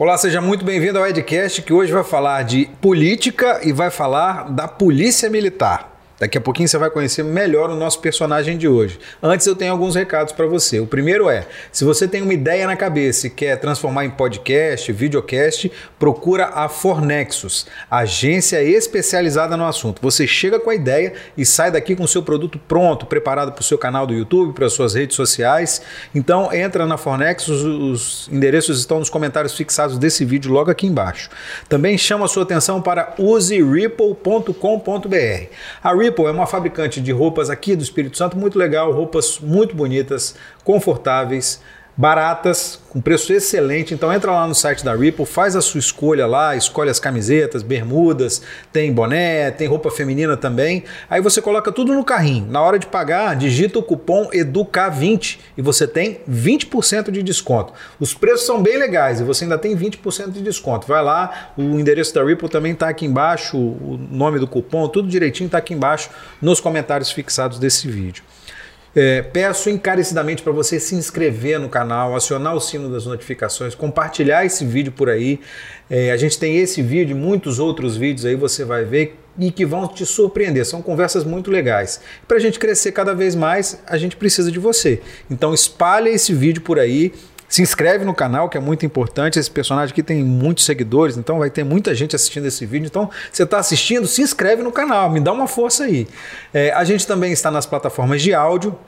Olá, 0.00 0.16
seja 0.16 0.40
muito 0.40 0.64
bem-vindo 0.64 0.96
ao 0.96 1.08
Edcast, 1.08 1.60
que 1.60 1.72
hoje 1.72 1.90
vai 1.90 2.04
falar 2.04 2.44
de 2.44 2.66
política 2.80 3.58
e 3.64 3.72
vai 3.72 3.90
falar 3.90 4.48
da 4.48 4.68
Polícia 4.68 5.28
Militar. 5.28 5.97
Daqui 6.18 6.36
a 6.36 6.40
pouquinho 6.40 6.68
você 6.68 6.76
vai 6.76 6.90
conhecer 6.90 7.22
melhor 7.22 7.70
o 7.70 7.76
nosso 7.76 8.00
personagem 8.00 8.58
de 8.58 8.66
hoje. 8.66 8.98
Antes 9.22 9.46
eu 9.46 9.54
tenho 9.54 9.70
alguns 9.70 9.94
recados 9.94 10.32
para 10.32 10.46
você. 10.46 10.80
O 10.80 10.86
primeiro 10.86 11.30
é, 11.30 11.46
se 11.70 11.84
você 11.84 12.08
tem 12.08 12.22
uma 12.22 12.34
ideia 12.34 12.66
na 12.66 12.76
cabeça 12.76 13.28
e 13.28 13.30
quer 13.30 13.56
transformar 13.56 14.04
em 14.04 14.10
podcast, 14.10 14.90
videocast, 14.92 15.70
procura 15.98 16.46
a 16.46 16.68
Fornexus, 16.68 17.66
agência 17.88 18.62
especializada 18.62 19.56
no 19.56 19.64
assunto. 19.64 20.02
Você 20.02 20.26
chega 20.26 20.58
com 20.58 20.70
a 20.70 20.74
ideia 20.74 21.12
e 21.36 21.46
sai 21.46 21.70
daqui 21.70 21.94
com 21.94 22.02
o 22.02 22.08
seu 22.08 22.22
produto 22.22 22.58
pronto, 22.58 23.06
preparado 23.06 23.52
para 23.52 23.60
o 23.60 23.64
seu 23.64 23.78
canal 23.78 24.06
do 24.06 24.12
YouTube, 24.12 24.54
para 24.54 24.66
as 24.66 24.72
suas 24.72 24.94
redes 24.94 25.14
sociais. 25.14 25.80
Então 26.12 26.52
entra 26.52 26.84
na 26.84 26.96
Fornexus, 26.96 27.62
os 27.62 28.28
endereços 28.32 28.80
estão 28.80 28.98
nos 28.98 29.08
comentários 29.08 29.54
fixados 29.54 29.98
desse 29.98 30.24
vídeo 30.24 30.52
logo 30.52 30.70
aqui 30.70 30.86
embaixo. 30.86 31.30
Também 31.68 31.96
chama 31.96 32.24
a 32.24 32.28
sua 32.28 32.42
atenção 32.42 32.82
para 32.82 33.14
useripple.com.br. 33.18 35.46
A 35.82 35.94
Ripple 35.94 36.07
é 36.28 36.30
uma 36.30 36.46
fabricante 36.46 37.00
de 37.00 37.12
roupas 37.12 37.50
aqui 37.50 37.74
do 37.76 37.82
Espírito 37.82 38.16
Santo 38.16 38.36
muito 38.36 38.58
legal, 38.58 38.92
roupas 38.92 39.38
muito 39.40 39.74
bonitas, 39.74 40.34
confortáveis, 40.64 41.60
baratas, 41.98 42.78
com 42.90 43.00
preço 43.00 43.32
excelente. 43.32 43.92
Então 43.92 44.12
entra 44.12 44.30
lá 44.30 44.46
no 44.46 44.54
site 44.54 44.84
da 44.84 44.94
Ripple, 44.94 45.26
faz 45.26 45.56
a 45.56 45.60
sua 45.60 45.80
escolha 45.80 46.28
lá, 46.28 46.54
escolhe 46.54 46.88
as 46.88 47.00
camisetas, 47.00 47.60
bermudas, 47.60 48.40
tem 48.72 48.92
boné, 48.92 49.50
tem 49.50 49.66
roupa 49.66 49.90
feminina 49.90 50.36
também. 50.36 50.84
Aí 51.10 51.20
você 51.20 51.42
coloca 51.42 51.72
tudo 51.72 51.92
no 51.92 52.04
carrinho. 52.04 52.46
Na 52.48 52.62
hora 52.62 52.78
de 52.78 52.86
pagar, 52.86 53.34
digita 53.34 53.80
o 53.80 53.82
cupom 53.82 54.30
EDUCA20 54.32 55.40
e 55.56 55.62
você 55.62 55.88
tem 55.88 56.20
20% 56.30 57.10
de 57.10 57.20
desconto. 57.20 57.72
Os 57.98 58.14
preços 58.14 58.46
são 58.46 58.62
bem 58.62 58.78
legais 58.78 59.20
e 59.20 59.24
você 59.24 59.42
ainda 59.42 59.58
tem 59.58 59.76
20% 59.76 60.30
de 60.30 60.40
desconto. 60.40 60.86
Vai 60.86 61.02
lá, 61.02 61.52
o 61.56 61.80
endereço 61.80 62.14
da 62.14 62.24
Ripple 62.24 62.48
também 62.48 62.74
está 62.74 62.88
aqui 62.88 63.06
embaixo, 63.06 63.56
o 63.58 63.98
nome 64.08 64.38
do 64.38 64.46
cupom, 64.46 64.86
tudo 64.86 65.08
direitinho 65.08 65.46
está 65.46 65.58
aqui 65.58 65.74
embaixo 65.74 66.10
nos 66.40 66.60
comentários 66.60 67.10
fixados 67.10 67.58
desse 67.58 67.88
vídeo. 67.88 68.22
É, 68.94 69.22
peço 69.22 69.70
encarecidamente 69.70 70.42
para 70.42 70.52
você 70.52 70.80
se 70.80 70.94
inscrever 70.94 71.60
no 71.60 71.68
canal, 71.68 72.16
acionar 72.16 72.54
o 72.54 72.60
sino 72.60 72.90
das 72.90 73.06
notificações, 73.06 73.74
compartilhar 73.74 74.44
esse 74.44 74.64
vídeo 74.64 74.92
por 74.92 75.08
aí. 75.08 75.40
É, 75.90 76.10
a 76.10 76.16
gente 76.16 76.38
tem 76.38 76.56
esse 76.56 76.82
vídeo 76.82 77.16
e 77.16 77.20
muitos 77.20 77.58
outros 77.58 77.96
vídeos 77.96 78.24
aí 78.24 78.34
você 78.34 78.64
vai 78.64 78.84
ver 78.84 79.18
e 79.38 79.52
que 79.52 79.64
vão 79.64 79.86
te 79.86 80.04
surpreender. 80.04 80.64
São 80.66 80.82
conversas 80.82 81.24
muito 81.24 81.50
legais. 81.50 82.00
Para 82.26 82.38
a 82.38 82.40
gente 82.40 82.58
crescer 82.58 82.92
cada 82.92 83.14
vez 83.14 83.34
mais, 83.34 83.80
a 83.86 83.96
gente 83.96 84.16
precisa 84.16 84.50
de 84.50 84.58
você. 84.58 85.00
Então 85.30 85.54
espalhe 85.54 86.10
esse 86.10 86.34
vídeo 86.34 86.62
por 86.62 86.78
aí. 86.78 87.12
Se 87.48 87.62
inscreve 87.62 88.04
no 88.04 88.14
canal, 88.14 88.48
que 88.48 88.58
é 88.58 88.60
muito 88.60 88.84
importante. 88.84 89.38
Esse 89.38 89.50
personagem 89.50 89.92
aqui 89.92 90.02
tem 90.02 90.22
muitos 90.22 90.64
seguidores, 90.64 91.16
então 91.16 91.38
vai 91.38 91.50
ter 91.50 91.64
muita 91.64 91.94
gente 91.94 92.14
assistindo 92.14 92.46
esse 92.46 92.66
vídeo. 92.66 92.86
Então, 92.86 93.10
você 93.32 93.44
está 93.44 93.58
assistindo, 93.58 94.06
se 94.06 94.20
inscreve 94.20 94.62
no 94.62 94.70
canal, 94.70 95.10
me 95.10 95.20
dá 95.20 95.32
uma 95.32 95.46
força 95.46 95.84
aí. 95.84 96.06
É, 96.52 96.70
a 96.72 96.84
gente 96.84 97.06
também 97.06 97.32
está 97.32 97.50
nas 97.50 97.64
plataformas 97.64 98.20
de 98.20 98.34
áudio. 98.34 98.78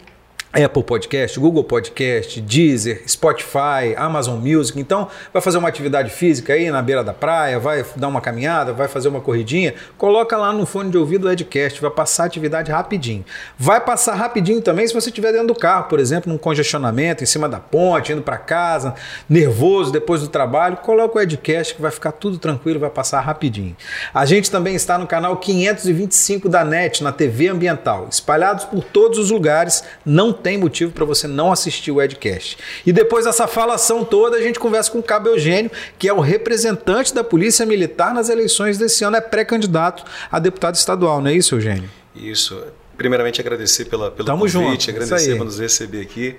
Apple 0.52 0.82
Podcast, 0.82 1.38
Google 1.38 1.62
Podcast, 1.62 2.40
Deezer, 2.40 3.04
Spotify, 3.06 3.94
Amazon 3.96 4.36
Music. 4.36 4.80
Então, 4.80 5.08
vai 5.32 5.40
fazer 5.40 5.58
uma 5.58 5.68
atividade 5.68 6.10
física 6.10 6.54
aí 6.54 6.68
na 6.72 6.82
beira 6.82 7.04
da 7.04 7.12
praia, 7.14 7.58
vai 7.60 7.84
dar 7.94 8.08
uma 8.08 8.20
caminhada, 8.20 8.72
vai 8.72 8.88
fazer 8.88 9.08
uma 9.08 9.20
corridinha, 9.20 9.74
coloca 9.96 10.36
lá 10.36 10.52
no 10.52 10.66
fone 10.66 10.90
de 10.90 10.98
ouvido 10.98 11.28
o 11.28 11.30
Edcast, 11.30 11.80
vai 11.80 11.90
passar 11.90 12.24
a 12.24 12.26
atividade 12.26 12.72
rapidinho. 12.72 13.24
Vai 13.56 13.80
passar 13.80 14.14
rapidinho 14.14 14.60
também 14.60 14.88
se 14.88 14.92
você 14.92 15.08
estiver 15.08 15.30
dentro 15.30 15.48
do 15.48 15.54
carro, 15.54 15.84
por 15.84 16.00
exemplo, 16.00 16.32
num 16.32 16.38
congestionamento, 16.38 17.22
em 17.22 17.26
cima 17.26 17.48
da 17.48 17.60
ponte, 17.60 18.12
indo 18.12 18.22
para 18.22 18.36
casa, 18.36 18.94
nervoso 19.28 19.92
depois 19.92 20.20
do 20.20 20.28
trabalho, 20.28 20.78
coloca 20.78 21.16
o 21.16 21.22
Edcast 21.22 21.76
que 21.76 21.82
vai 21.82 21.92
ficar 21.92 22.10
tudo 22.10 22.38
tranquilo, 22.38 22.80
vai 22.80 22.90
passar 22.90 23.20
rapidinho. 23.20 23.76
A 24.12 24.26
gente 24.26 24.50
também 24.50 24.74
está 24.74 24.98
no 24.98 25.06
canal 25.06 25.36
525 25.36 26.48
da 26.48 26.64
NET, 26.64 27.04
na 27.04 27.12
TV 27.12 27.46
Ambiental, 27.48 28.08
espalhados 28.10 28.64
por 28.64 28.82
todos 28.82 29.16
os 29.16 29.30
lugares, 29.30 29.84
não 30.04 30.39
tem 30.40 30.58
motivo 30.58 30.92
para 30.92 31.04
você 31.04 31.26
não 31.26 31.52
assistir 31.52 31.90
o 31.90 32.00
Edcast. 32.00 32.58
E 32.86 32.92
depois 32.92 33.24
dessa 33.24 33.46
falação 33.46 34.04
toda, 34.04 34.36
a 34.36 34.40
gente 34.40 34.58
conversa 34.58 34.90
com 34.90 34.98
o 34.98 35.02
Cabo 35.02 35.28
Eugênio, 35.28 35.70
que 35.98 36.08
é 36.08 36.12
o 36.12 36.20
representante 36.20 37.14
da 37.14 37.22
Polícia 37.22 37.64
Militar 37.66 38.14
nas 38.14 38.28
eleições 38.28 38.78
desse 38.78 39.04
ano, 39.04 39.16
é 39.16 39.20
pré-candidato 39.20 40.04
a 40.30 40.38
deputado 40.38 40.74
estadual, 40.74 41.20
não 41.20 41.30
é 41.30 41.34
isso, 41.34 41.54
Eugênio? 41.54 41.88
Isso. 42.14 42.60
Primeiramente, 42.96 43.40
agradecer 43.40 43.86
pela, 43.86 44.10
pelo 44.10 44.26
Tamo 44.26 44.40
convite, 44.40 44.86
junto. 44.86 44.90
agradecer 44.90 45.36
por 45.36 45.44
nos 45.44 45.58
receber 45.58 46.02
aqui. 46.02 46.36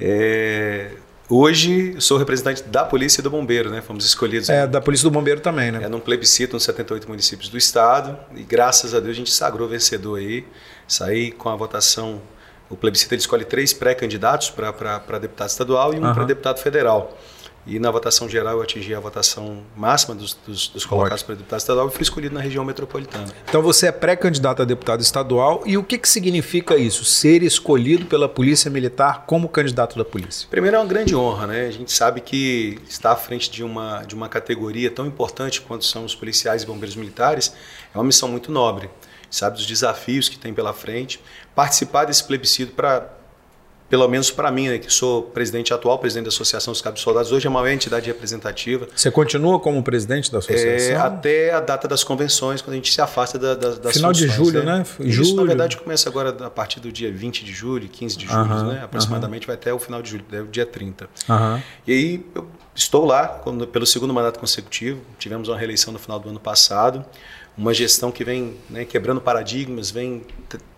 É... 0.00 0.90
Hoje 1.30 1.94
sou 1.98 2.16
representante 2.16 2.62
da 2.62 2.86
Polícia 2.86 3.20
e 3.20 3.22
do 3.22 3.30
Bombeiro, 3.30 3.68
né? 3.68 3.82
Fomos 3.82 4.06
escolhidos. 4.06 4.48
É, 4.48 4.66
da 4.66 4.80
Polícia 4.80 5.04
e 5.04 5.10
do 5.10 5.10
Bombeiro 5.10 5.40
também, 5.40 5.70
né? 5.70 5.84
É 5.84 5.88
num 5.88 6.00
plebiscito 6.00 6.54
nos 6.54 6.62
78 6.64 7.06
municípios 7.06 7.50
do 7.50 7.58
estado 7.58 8.18
e 8.34 8.42
graças 8.42 8.94
a 8.94 9.00
Deus 9.00 9.12
a 9.12 9.18
gente 9.18 9.30
sagrou 9.30 9.68
vencedor 9.68 10.18
aí. 10.18 10.46
Saí 10.86 11.30
com 11.30 11.50
a 11.50 11.56
votação 11.56 12.22
o 12.70 12.76
plebiscito 12.76 13.14
ele 13.14 13.20
escolhe 13.20 13.44
três 13.44 13.72
pré-candidatos 13.72 14.50
para 14.50 15.18
deputado 15.18 15.48
estadual 15.48 15.94
e 15.94 15.98
um 15.98 16.06
uhum. 16.06 16.14
para 16.14 16.24
deputado 16.24 16.58
federal. 16.60 17.16
E 17.66 17.78
na 17.78 17.90
votação 17.90 18.26
geral 18.26 18.56
eu 18.56 18.62
atingi 18.62 18.94
a 18.94 19.00
votação 19.00 19.62
máxima 19.76 20.14
dos, 20.14 20.32
dos, 20.46 20.68
dos 20.68 20.86
colocados 20.86 21.22
para 21.22 21.34
deputado 21.34 21.60
estadual 21.60 21.88
e 21.88 21.90
fui 21.90 22.02
escolhido 22.02 22.34
na 22.34 22.40
região 22.40 22.64
metropolitana. 22.64 23.26
Então 23.46 23.60
você 23.60 23.88
é 23.88 23.92
pré-candidato 23.92 24.62
a 24.62 24.64
deputado 24.64 25.02
estadual 25.02 25.62
e 25.66 25.76
o 25.76 25.84
que, 25.84 25.98
que 25.98 26.08
significa 26.08 26.76
isso? 26.78 27.04
Ser 27.04 27.42
escolhido 27.42 28.06
pela 28.06 28.26
Polícia 28.26 28.70
Militar 28.70 29.24
como 29.26 29.50
candidato 29.50 29.98
da 29.98 30.04
polícia? 30.04 30.48
Primeiro 30.50 30.76
é 30.76 30.80
uma 30.80 30.86
grande 30.86 31.14
honra, 31.14 31.46
né? 31.46 31.66
A 31.66 31.70
gente 31.70 31.92
sabe 31.92 32.22
que 32.22 32.78
estar 32.88 33.12
à 33.12 33.16
frente 33.16 33.50
de 33.50 33.62
uma, 33.62 34.02
de 34.02 34.14
uma 34.14 34.30
categoria 34.30 34.90
tão 34.90 35.06
importante 35.06 35.60
quanto 35.60 35.84
são 35.84 36.06
os 36.06 36.14
policiais 36.14 36.62
e 36.62 36.66
bombeiros 36.66 36.96
militares 36.96 37.52
é 37.94 37.98
uma 37.98 38.04
missão 38.04 38.30
muito 38.30 38.50
nobre 38.50 38.88
sabe 39.30 39.56
dos 39.56 39.66
desafios 39.66 40.28
que 40.28 40.38
tem 40.38 40.52
pela 40.52 40.72
frente. 40.72 41.20
Participar 41.54 42.04
desse 42.04 42.24
plebiscito 42.24 42.72
para 42.72 43.18
pelo 43.88 44.06
menos 44.06 44.30
para 44.30 44.50
mim, 44.50 44.68
né, 44.68 44.78
que 44.78 44.92
sou 44.92 45.22
presidente 45.22 45.72
atual, 45.72 45.98
presidente 45.98 46.24
da 46.24 46.28
Associação 46.28 46.72
dos 46.72 46.82
Cabos 46.82 47.00
Soldados, 47.00 47.32
hoje 47.32 47.46
é 47.46 47.48
a 47.48 47.50
maior 47.50 47.68
entidade 47.68 48.06
representativa. 48.06 48.86
Você 48.94 49.10
continua 49.10 49.58
como 49.58 49.82
presidente 49.82 50.30
da 50.30 50.38
associação? 50.38 50.94
É, 50.94 50.96
até 50.96 51.54
a 51.54 51.60
data 51.60 51.88
das 51.88 52.04
convenções, 52.04 52.60
quando 52.60 52.74
a 52.74 52.76
gente 52.76 52.92
se 52.92 53.00
afasta 53.00 53.38
da, 53.38 53.54
da, 53.54 53.70
das 53.70 53.94
Final 53.94 54.12
de 54.12 54.28
julho, 54.28 54.62
né? 54.62 54.78
né? 54.78 54.86
Isso, 55.00 55.24
julho. 55.24 55.36
na 55.36 55.44
verdade, 55.44 55.78
começa 55.78 56.08
agora 56.08 56.30
a 56.44 56.50
partir 56.50 56.80
do 56.80 56.92
dia 56.92 57.10
20 57.10 57.44
de 57.44 57.52
julho, 57.52 57.88
15 57.88 58.18
de 58.18 58.26
julho, 58.26 58.40
uh 58.40 58.46
-huh, 58.46 58.72
né? 58.74 58.80
aproximadamente, 58.84 59.42
uh 59.42 59.44
-huh. 59.44 59.48
vai 59.48 59.56
até 59.56 59.72
o 59.72 59.78
final 59.78 60.02
de 60.02 60.10
julho, 60.10 60.24
o 60.42 60.46
dia 60.48 60.66
30. 60.66 61.04
Uh 61.04 61.08
-huh. 61.32 61.62
E 61.86 61.92
aí, 61.92 62.26
eu 62.34 62.46
estou 62.74 63.06
lá 63.06 63.26
quando, 63.26 63.66
pelo 63.66 63.86
segundo 63.86 64.12
mandato 64.12 64.38
consecutivo, 64.38 65.00
tivemos 65.18 65.48
uma 65.48 65.56
reeleição 65.56 65.94
no 65.94 65.98
final 65.98 66.20
do 66.20 66.28
ano 66.28 66.40
passado, 66.40 67.06
uma 67.58 67.74
gestão 67.74 68.12
que 68.12 68.22
vem 68.22 68.54
né, 68.70 68.84
quebrando 68.84 69.20
paradigmas, 69.20 69.90
vem 69.90 70.22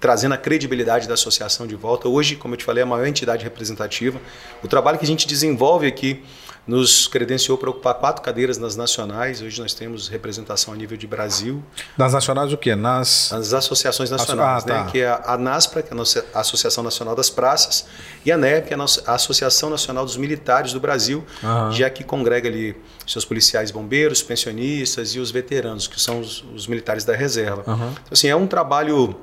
trazendo 0.01 0.33
a 0.33 0.39
credibilidade 0.39 1.07
da 1.07 1.13
associação 1.13 1.67
de 1.67 1.75
volta. 1.75 2.09
Hoje, 2.09 2.37
como 2.37 2.55
eu 2.55 2.59
te 2.59 2.65
falei, 2.65 2.81
é 2.81 2.85
a 2.85 2.87
maior 2.87 3.07
entidade 3.07 3.45
representativa. 3.45 4.19
O 4.65 4.67
trabalho 4.67 4.99
que 4.99 5.05
a 5.05 5.07
gente 5.07 5.29
desenvolve 5.29 5.87
aqui 5.87 6.25
nos 6.71 7.09
credenciou 7.09 7.59
para 7.59 7.69
ocupar 7.69 7.95
quatro 7.95 8.23
cadeiras 8.23 8.57
nas 8.57 8.77
nacionais. 8.77 9.43
Hoje 9.43 9.61
nós 9.61 9.75
temos 9.75 10.07
representação 10.07 10.73
a 10.73 10.77
nível 10.77 10.97
de 10.97 11.05
Brasil. 11.05 11.61
Nas 11.99 12.13
nacionais 12.13 12.53
o 12.53 12.57
quê? 12.57 12.77
Nas, 12.77 13.31
Nas 13.33 13.53
associações 13.53 14.09
nacionais, 14.09 14.63
ah, 14.63 14.67
tá. 14.67 14.85
né? 14.85 14.91
que 14.91 15.01
é 15.01 15.09
a 15.09 15.37
NASPRA, 15.37 15.83
que 15.83 15.93
é 15.93 15.97
a 16.33 16.41
Associação 16.41 16.85
Nacional 16.85 17.17
das 17.17 17.29
Praças, 17.29 17.87
e 18.25 18.31
a 18.31 18.39
NEP, 18.39 18.69
que 18.69 18.75
é 18.75 18.77
a 18.77 19.15
Associação 19.15 19.69
Nacional 19.69 20.05
dos 20.05 20.17
Militares 20.17 20.73
do 20.73 20.79
Brasil, 20.79 21.25
uhum. 21.43 21.73
já 21.73 21.91
que 21.91 22.05
congrega 22.05 22.49
ali 22.49 22.77
seus 23.05 23.25
policiais 23.25 23.73
bombeiros, 23.73 24.23
pensionistas 24.23 25.17
e 25.17 25.19
os 25.19 25.33
veteranos, 25.33 25.89
que 25.89 26.01
são 26.01 26.21
os, 26.21 26.45
os 26.55 26.69
militares 26.69 27.03
da 27.03 27.17
reserva. 27.17 27.65
Uhum. 27.67 27.91
Então, 27.91 28.13
assim, 28.13 28.29
é 28.29 28.37
um 28.37 28.47
trabalho 28.47 29.17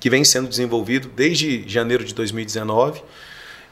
que 0.00 0.10
vem 0.10 0.24
sendo 0.24 0.48
desenvolvido 0.48 1.08
desde 1.14 1.68
janeiro 1.68 2.04
de 2.04 2.14
2019. 2.14 3.00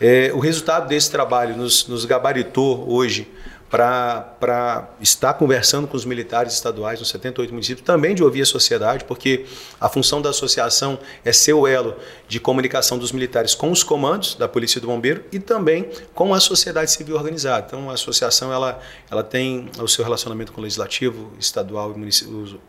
É, 0.00 0.30
o 0.32 0.38
resultado 0.38 0.88
desse 0.88 1.10
trabalho 1.10 1.56
nos, 1.56 1.88
nos 1.88 2.04
gabaritou 2.04 2.88
hoje 2.88 3.28
para 3.70 4.88
estar 5.00 5.34
conversando 5.34 5.86
com 5.86 5.96
os 5.96 6.04
militares 6.04 6.54
estaduais 6.54 6.98
nos 6.98 7.08
78 7.10 7.52
municípios, 7.52 7.84
também 7.84 8.14
de 8.14 8.24
ouvir 8.24 8.42
a 8.42 8.46
sociedade, 8.46 9.04
porque 9.04 9.44
a 9.80 9.88
função 9.88 10.22
da 10.22 10.30
associação 10.30 10.98
é 11.24 11.32
ser 11.32 11.52
o 11.52 11.66
elo 11.66 11.96
de 12.26 12.40
comunicação 12.40 12.98
dos 12.98 13.12
militares 13.12 13.54
com 13.54 13.70
os 13.70 13.82
comandos 13.82 14.34
da 14.34 14.48
Polícia 14.48 14.78
e 14.78 14.80
do 14.80 14.86
Bombeiro 14.86 15.24
e 15.32 15.38
também 15.38 15.88
com 16.14 16.32
a 16.32 16.40
sociedade 16.40 16.90
civil 16.90 17.16
organizada. 17.16 17.66
Então, 17.66 17.90
a 17.90 17.94
associação 17.94 18.52
ela, 18.52 18.80
ela 19.10 19.22
tem 19.22 19.70
o 19.78 19.88
seu 19.88 20.04
relacionamento 20.04 20.52
com 20.52 20.60
o 20.60 20.64
legislativo 20.64 21.32
estadual 21.38 21.94
e, 21.96 22.08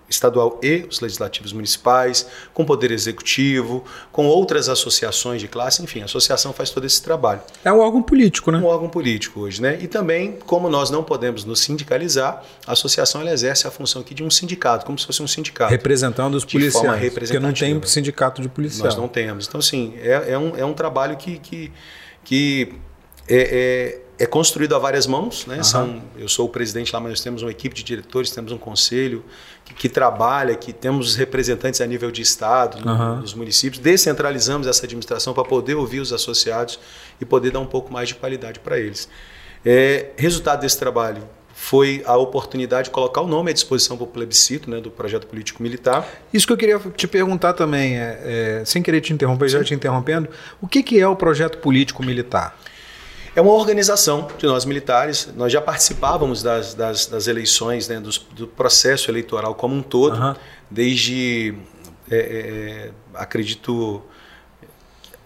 estadual 0.10 0.60
e 0.62 0.86
os 0.90 1.00
legislativos 1.00 1.54
municipais, 1.54 2.28
com 2.54 2.64
o 2.64 2.66
Poder 2.66 2.92
Executivo, 2.92 3.84
com 4.12 4.26
outras 4.26 4.70
associações 4.70 5.42
de 5.42 5.48
classe, 5.48 5.82
enfim, 5.82 6.02
a 6.02 6.06
associação 6.06 6.54
faz 6.54 6.70
todo 6.70 6.86
esse 6.86 7.02
trabalho. 7.02 7.42
É 7.64 7.72
um 7.72 7.80
órgão 7.80 8.02
político, 8.02 8.52
né? 8.52 8.58
Um 8.58 8.66
órgão 8.66 8.90
político 8.90 9.42
hoje, 9.42 9.62
né? 9.62 9.78
E 9.82 9.88
também, 9.88 10.38
como 10.46 10.70
nós 10.70 10.89
nós 10.90 10.92
não 10.92 11.04
podemos 11.04 11.46
nos 11.46 11.60
sindicalizar, 11.60 12.44
a 12.66 12.72
associação 12.74 13.22
ela 13.22 13.32
exerce 13.32 13.68
a 13.68 13.72
função 13.72 14.02
aqui 14.02 14.14
de 14.14 14.24
um 14.24 14.30
sindicato, 14.30 14.86
como 14.86 14.98
se 14.98 15.06
fosse 15.06 15.22
um 15.22 15.28
sindicato. 15.28 15.72
Representando 15.72 16.36
os 16.36 16.44
policiais. 16.44 17.14
Porque 17.14 17.40
não 17.40 17.54
tem 17.54 17.82
sindicato 17.84 18.42
de 18.42 18.50
policial. 18.50 18.86
Nós 18.86 18.98
não 18.98 19.08
temos. 19.08 19.48
Então, 19.48 19.60
assim, 19.60 19.94
é, 20.02 20.32
é, 20.34 20.38
um, 20.38 20.58
é 20.58 20.66
um 20.66 20.74
trabalho 20.74 21.16
que, 21.16 21.38
que, 21.40 21.72
que 22.24 22.74
é, 23.28 24.00
é 24.06 24.10
é 24.22 24.26
construído 24.26 24.76
a 24.76 24.80
várias 24.80 25.08
mãos, 25.08 25.46
né? 25.46 25.58
Uhum. 25.58 25.64
São, 25.64 26.02
eu 26.18 26.28
sou 26.28 26.48
o 26.48 26.50
presidente 26.50 26.92
lá, 26.92 27.00
mas 27.00 27.12
nós 27.12 27.22
temos 27.22 27.42
uma 27.42 27.50
equipe 27.50 27.74
de 27.74 27.84
diretores, 27.84 28.30
temos 28.30 28.52
um 28.52 28.58
conselho 28.58 29.24
que, 29.64 29.74
que 29.74 29.88
trabalha, 29.88 30.56
que 30.56 30.74
temos 30.74 31.16
representantes 31.16 31.80
a 31.80 31.88
nível 31.88 32.12
de 32.12 32.22
estado, 32.22 32.86
uhum. 32.86 33.22
nos 33.22 33.34
municípios, 33.34 33.82
descentralizamos 33.82 34.68
essa 34.68 34.86
administração 34.86 35.34
para 35.34 35.46
poder 35.46 35.76
ouvir 35.76 36.02
os 36.02 36.12
associados 36.12 36.78
e 37.22 37.24
poder 37.24 37.52
dar 37.52 37.62
um 37.62 37.66
pouco 37.66 37.94
mais 37.94 38.10
de 38.10 38.16
qualidade 38.16 38.60
para 38.60 38.78
eles. 38.78 39.08
É, 39.66 40.12
resultado 40.18 40.62
desse 40.62 40.78
trabalho 40.78 41.24
foi 41.54 42.02
a 42.06 42.16
oportunidade 42.16 42.86
de 42.86 42.90
colocar 42.92 43.20
o 43.20 43.28
nome 43.28 43.52
à 43.52 43.54
disposição 43.54 43.98
para 43.98 44.06
o 44.06 44.08
plebiscito 44.08 44.70
né, 44.70 44.80
do 44.80 44.90
projeto 44.90 45.28
político 45.28 45.62
militar. 45.62 46.08
Isso 46.34 46.48
que 46.48 46.54
eu 46.54 46.58
queria 46.58 46.80
te 46.96 47.06
perguntar 47.06 47.52
também, 47.54 47.98
é, 47.98 48.60
é, 48.62 48.66
sem 48.66 48.82
querer 48.82 49.02
te 49.02 49.12
interromper, 49.12 49.50
Sim. 49.50 49.58
já 49.58 49.64
te 49.66 49.74
interrompendo, 49.74 50.30
o 50.62 50.68
que, 50.68 50.82
que 50.82 51.00
é 51.00 51.08
o 51.08 51.18
projeto 51.18 51.58
político 51.58 52.02
militar? 52.02 52.58
É 53.36 53.42
uma 53.42 53.52
organização 53.52 54.28
de 54.38 54.46
nós 54.46 54.66
militares. 54.66 55.30
Nós 55.36 55.52
já 55.52 55.62
participávamos 55.62 56.42
das, 56.42 56.74
das, 56.74 57.06
das 57.06 57.28
eleições, 57.28 57.88
né, 57.88 58.00
do, 58.00 58.10
do, 58.32 58.48
processo 58.48 59.12
eleitoral 59.12 59.54
como 59.54 59.76
um 59.76 59.82
todo, 59.82 60.18
uhum. 60.18 60.36
desde, 60.70 61.56
é, 62.10 62.18
é, 62.18 62.92
acredito, 63.14 64.02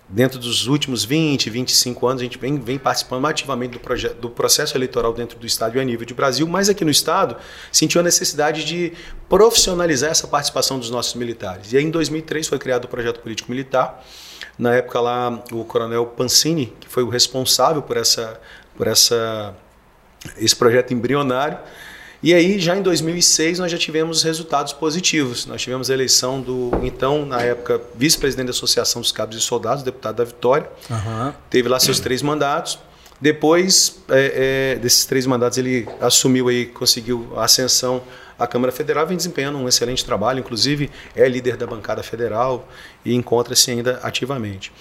dentro 0.08 0.38
dos 0.38 0.68
últimos 0.68 1.04
20, 1.04 1.50
25 1.50 2.08
anos, 2.08 2.22
a 2.22 2.26
gente 2.26 2.38
vem, 2.38 2.60
vem 2.60 2.78
participando 2.78 3.26
ativamente 3.26 3.78
do, 3.78 4.14
do 4.16 4.30
processo 4.30 4.78
eleitoral 4.78 5.14
dentro 5.14 5.40
do 5.40 5.46
Estado 5.46 5.78
e 5.78 5.82
a 5.82 5.84
nível 5.84 6.06
de 6.06 6.14
Brasil, 6.14 6.48
mas 6.48 6.70
aqui 6.70 6.86
no 6.86 6.92
Estado 6.92 7.38
sentiu 7.72 8.02
a 8.02 8.04
necessidade 8.04 8.66
de 8.66 8.94
profissionalizar 9.28 10.12
essa 10.12 10.28
participação 10.28 10.78
dos 10.78 10.90
nossos 10.90 11.16
militares. 11.16 11.74
E 11.74 11.78
aí, 11.78 11.84
em 11.84 11.90
2003, 11.90 12.48
foi 12.48 12.60
criado 12.60 12.86
o 12.86 12.88
projeto 12.88 13.20
político 13.20 13.50
militar 13.52 14.04
na 14.58 14.76
época 14.76 15.00
lá, 15.00 15.44
o 15.52 15.66
coronel 15.66 16.06
Pancini, 16.06 16.74
que 16.80 16.88
foi 16.88 17.04
o 17.04 17.10
responsável 17.10 17.82
por, 17.82 17.98
essa, 17.98 18.40
por 18.78 18.88
essa, 18.88 19.56
esse 20.38 20.56
projeto 20.56 20.94
embrionário. 20.94 21.58
E 22.24 22.34
aí, 22.34 22.58
já 22.58 22.76
em 22.76 22.82
2006, 22.82 23.60
nós 23.60 23.70
já 23.70 23.78
tivemos 23.78 24.24
resultados 24.24 24.72
positivos. 24.72 25.46
Nós 25.46 25.62
tivemos 25.62 25.92
a 25.92 25.94
eleição 25.94 26.42
do, 26.42 26.72
então, 26.82 27.26
na 27.26 27.42
época, 27.42 27.82
vice-presidente 27.96 28.46
da 28.46 28.52
Associação 28.52 29.02
dos 29.02 29.12
Cabos 29.12 29.36
e 29.36 29.42
Soldados, 29.42 29.84
deputado 29.84 30.16
da 30.16 30.24
Vitória. 30.24 30.70
Uhum. 30.90 31.34
Teve 31.50 31.68
lá 31.68 31.80
seus 31.82 32.00
três 32.00 32.22
mandatos. 32.22 32.80
Depois 33.20 34.02
é, 34.10 34.74
é, 34.76 34.80
desses 34.80 35.06
três 35.06 35.26
mandatos, 35.26 35.58
ele 35.58 35.88
assumiu 36.00 36.48
aí, 36.48 36.66
conseguiu 36.66 37.34
a 37.36 37.44
ascensão 37.44 38.02
a 38.38 38.48
Câmara 38.48 38.72
Federal 38.72 39.06
vem 39.06 39.16
desempenhando 39.16 39.58
um 39.58 39.68
excelente 39.68 40.04
trabalho, 40.04 40.40
inclusive 40.40 40.90
é 41.16 41.28
líder 41.28 41.56
da 41.56 41.68
bancada 41.68 42.02
federal 42.02 42.68
e 43.06 43.14
encontra-se 43.14 43.72
ainda 43.72 44.00
ativamente. 44.04 44.72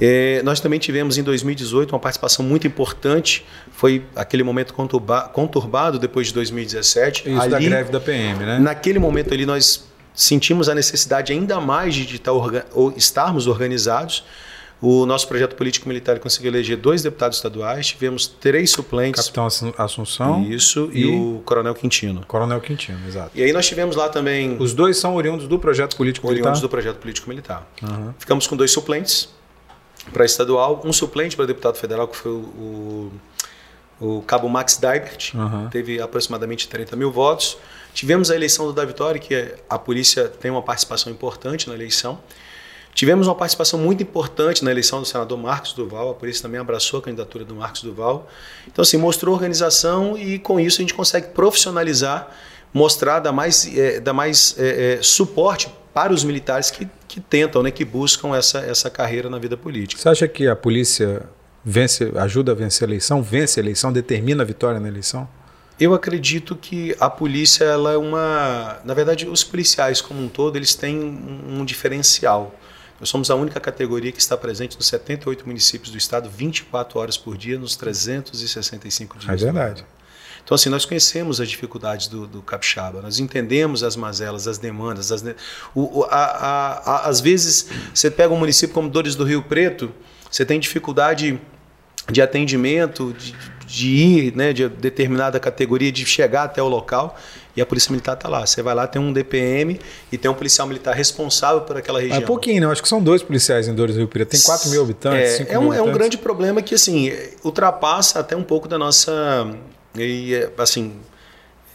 É, 0.00 0.42
nós 0.42 0.60
também 0.60 0.78
tivemos 0.78 1.18
em 1.18 1.22
2018 1.22 1.92
uma 1.92 2.00
participação 2.00 2.44
muito 2.44 2.66
importante, 2.66 3.44
foi 3.70 4.04
aquele 4.16 4.42
momento 4.42 4.74
conturbado 5.32 5.98
depois 5.98 6.28
de 6.28 6.34
2017. 6.34 7.28
Isso 7.28 7.40
ali, 7.40 7.50
da 7.50 7.58
greve 7.60 7.92
da 7.92 8.00
PM, 8.00 8.44
né? 8.44 8.58
Naquele 8.58 8.98
momento 8.98 9.32
ali 9.32 9.46
nós 9.46 9.88
sentimos 10.14 10.68
a 10.68 10.74
necessidade 10.74 11.32
ainda 11.32 11.60
mais 11.60 11.94
de, 11.94 12.06
de 12.06 12.16
estar, 12.16 12.32
estarmos 12.96 13.46
organizados 13.46 14.24
o 14.84 15.06
nosso 15.06 15.26
projeto 15.26 15.56
político 15.56 15.88
militar 15.88 16.18
conseguiu 16.18 16.50
eleger 16.50 16.76
dois 16.76 17.02
deputados 17.02 17.38
estaduais, 17.38 17.86
tivemos 17.86 18.26
três 18.26 18.70
suplentes. 18.70 19.22
Capitão 19.22 19.46
Assunção. 19.78 20.42
Isso, 20.42 20.90
e, 20.92 21.00
e 21.00 21.06
o 21.06 21.40
Coronel 21.42 21.74
Quintino. 21.74 22.22
Coronel 22.26 22.60
Quintino, 22.60 22.98
exato. 23.08 23.30
E 23.34 23.42
aí 23.42 23.50
nós 23.50 23.66
tivemos 23.66 23.96
lá 23.96 24.10
também. 24.10 24.56
Os 24.58 24.74
dois 24.74 24.98
são 24.98 25.14
oriundos 25.14 25.48
do 25.48 25.58
projeto 25.58 25.96
político 25.96 26.26
militar? 26.26 26.42
Oriundos 26.42 26.60
do 26.60 26.68
projeto 26.68 26.96
político 26.96 27.30
militar. 27.30 27.66
Uhum. 27.82 28.12
Ficamos 28.18 28.46
com 28.46 28.56
dois 28.56 28.72
suplentes 28.72 29.30
para 30.12 30.24
estadual, 30.24 30.82
um 30.84 30.92
suplente 30.92 31.36
para 31.36 31.46
deputado 31.46 31.76
federal, 31.76 32.06
que 32.08 32.16
foi 32.16 32.32
o, 32.32 33.10
o, 34.00 34.18
o 34.18 34.22
Cabo 34.22 34.48
Max 34.48 34.76
Daibert, 34.76 35.32
uhum. 35.34 35.68
teve 35.70 36.00
aproximadamente 36.00 36.68
30 36.68 36.96
mil 36.96 37.10
votos. 37.10 37.56
Tivemos 37.92 38.30
a 38.30 38.34
eleição 38.34 38.66
do 38.66 38.72
da 38.72 38.84
Vitória, 38.84 39.20
que 39.20 39.54
a 39.68 39.78
polícia 39.78 40.28
tem 40.28 40.50
uma 40.50 40.62
participação 40.62 41.12
importante 41.12 41.68
na 41.68 41.74
eleição. 41.74 42.18
Tivemos 42.94 43.26
uma 43.26 43.34
participação 43.34 43.78
muito 43.78 44.02
importante 44.04 44.64
na 44.64 44.70
eleição 44.70 45.00
do 45.00 45.06
senador 45.06 45.36
Marcos 45.36 45.72
Duval, 45.72 46.10
a 46.10 46.14
polícia 46.14 46.42
também 46.42 46.60
abraçou 46.60 47.00
a 47.00 47.02
candidatura 47.02 47.44
do 47.44 47.54
Marcos 47.54 47.82
Duval. 47.82 48.28
Então, 48.68 48.82
assim, 48.82 48.96
mostrou 48.96 49.34
organização 49.34 50.16
e 50.16 50.38
com 50.38 50.60
isso 50.60 50.80
a 50.80 50.82
gente 50.82 50.94
consegue 50.94 51.28
profissionalizar, 51.28 52.28
mostrar, 52.72 53.18
dar 53.18 53.32
mais, 53.32 53.66
é, 53.76 53.98
dar 53.98 54.12
mais 54.12 54.54
é, 54.58 54.94
é, 54.94 55.02
suporte 55.02 55.68
para 55.94 56.12
os 56.12 56.24
militares 56.24 56.72
que, 56.72 56.88
que 57.06 57.20
tentam, 57.20 57.62
né, 57.62 57.70
que 57.70 57.84
buscam 57.84 58.36
essa, 58.36 58.58
essa 58.58 58.90
carreira 58.90 59.30
na 59.30 59.38
vida 59.38 59.56
política. 59.56 60.02
Você 60.02 60.08
acha 60.08 60.28
que 60.28 60.48
a 60.48 60.56
polícia 60.56 61.22
vence, 61.64 62.12
ajuda 62.16 62.52
a 62.52 62.54
vencer 62.54 62.86
a 62.86 62.90
eleição, 62.90 63.22
vence 63.22 63.60
a 63.60 63.62
eleição, 63.62 63.92
determina 63.92 64.42
a 64.42 64.46
vitória 64.46 64.80
na 64.80 64.88
eleição? 64.88 65.28
Eu 65.78 65.94
acredito 65.94 66.54
que 66.54 66.94
a 67.00 67.08
polícia 67.08 67.64
ela 67.64 67.92
é 67.92 67.96
uma, 67.96 68.80
na 68.84 68.94
verdade, 68.94 69.28
os 69.28 69.42
policiais 69.42 70.00
como 70.00 70.20
um 70.20 70.28
todo 70.28 70.56
eles 70.56 70.74
têm 70.74 70.98
um 70.98 71.64
diferencial. 71.64 72.54
Nós 73.00 73.08
somos 73.08 73.30
a 73.30 73.34
única 73.34 73.58
categoria 73.58 74.12
que 74.12 74.20
está 74.20 74.36
presente 74.36 74.76
nos 74.76 74.86
78 74.86 75.46
municípios 75.46 75.90
do 75.90 75.98
estado 75.98 76.30
24 76.30 76.98
horas 76.98 77.16
por 77.16 77.36
dia, 77.36 77.58
nos 77.58 77.74
365 77.76 79.18
dias. 79.18 79.42
É 79.42 79.44
verdade. 79.44 79.84
Então, 80.44 80.54
assim, 80.54 80.68
nós 80.68 80.84
conhecemos 80.84 81.40
as 81.40 81.48
dificuldades 81.48 82.06
do, 82.06 82.26
do 82.26 82.42
capixaba, 82.42 83.00
nós 83.00 83.18
entendemos 83.18 83.82
as 83.82 83.96
mazelas, 83.96 84.46
as 84.46 84.58
demandas. 84.58 85.10
As, 85.10 85.22
o, 85.74 86.00
o, 86.00 86.04
a, 86.04 86.16
a, 86.16 86.90
a, 86.90 87.08
às 87.08 87.20
vezes, 87.20 87.66
você 87.92 88.10
pega 88.10 88.32
um 88.32 88.38
município 88.38 88.74
como 88.74 88.88
Dores 88.88 89.14
do 89.14 89.24
Rio 89.24 89.42
Preto, 89.42 89.90
você 90.30 90.44
tem 90.44 90.60
dificuldade 90.60 91.40
de 92.10 92.20
atendimento, 92.20 93.14
de, 93.18 93.34
de 93.66 93.88
ir, 93.88 94.36
né, 94.36 94.52
de 94.52 94.68
determinada 94.68 95.40
categoria, 95.40 95.90
de 95.90 96.04
chegar 96.04 96.44
até 96.44 96.62
o 96.62 96.68
local 96.68 97.16
e 97.56 97.62
a 97.62 97.66
polícia 97.66 97.90
militar 97.90 98.14
está 98.14 98.28
lá. 98.28 98.44
Você 98.44 98.62
vai 98.62 98.74
lá, 98.74 98.86
tem 98.86 99.00
um 99.00 99.12
DPM 99.12 99.78
e 100.10 100.18
tem 100.18 100.30
um 100.30 100.34
policial 100.34 100.66
militar 100.66 100.94
responsável 100.94 101.60
por 101.62 101.76
aquela 101.76 102.00
região. 102.00 102.18
É 102.18 102.20
pouquinho, 102.20 102.60
não. 102.60 102.70
Acho 102.70 102.82
que 102.82 102.88
são 102.88 103.02
dois 103.02 103.22
policiais 103.22 103.68
em 103.68 103.74
Dores 103.74 103.94
do 103.94 103.98
Rio 104.00 104.08
Preto. 104.08 104.30
Tem 104.30 104.40
4 104.40 104.70
mil 104.70 104.82
habitantes. 104.82 105.40
É, 105.40 105.54
é, 105.54 105.58
um, 105.58 105.72
é 105.72 105.80
um 105.80 105.92
grande 105.92 106.18
problema 106.18 106.60
que 106.60 106.74
assim 106.74 107.12
ultrapassa 107.42 108.18
até 108.20 108.36
um 108.36 108.42
pouco 108.42 108.66
da 108.66 108.76
nossa. 108.76 109.46
E, 109.96 110.34
assim, 110.58 111.00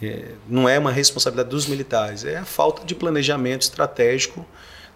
é, 0.01 0.33
não 0.48 0.68
é 0.68 0.77
uma 0.80 0.92
responsabilidade 0.92 1.50
dos 1.50 1.68
militares, 1.68 2.24
é 2.25 2.38
a 2.38 2.45
falta 2.45 2.86
de 2.86 2.95
planejamento 2.95 3.63
estratégico 3.63 4.45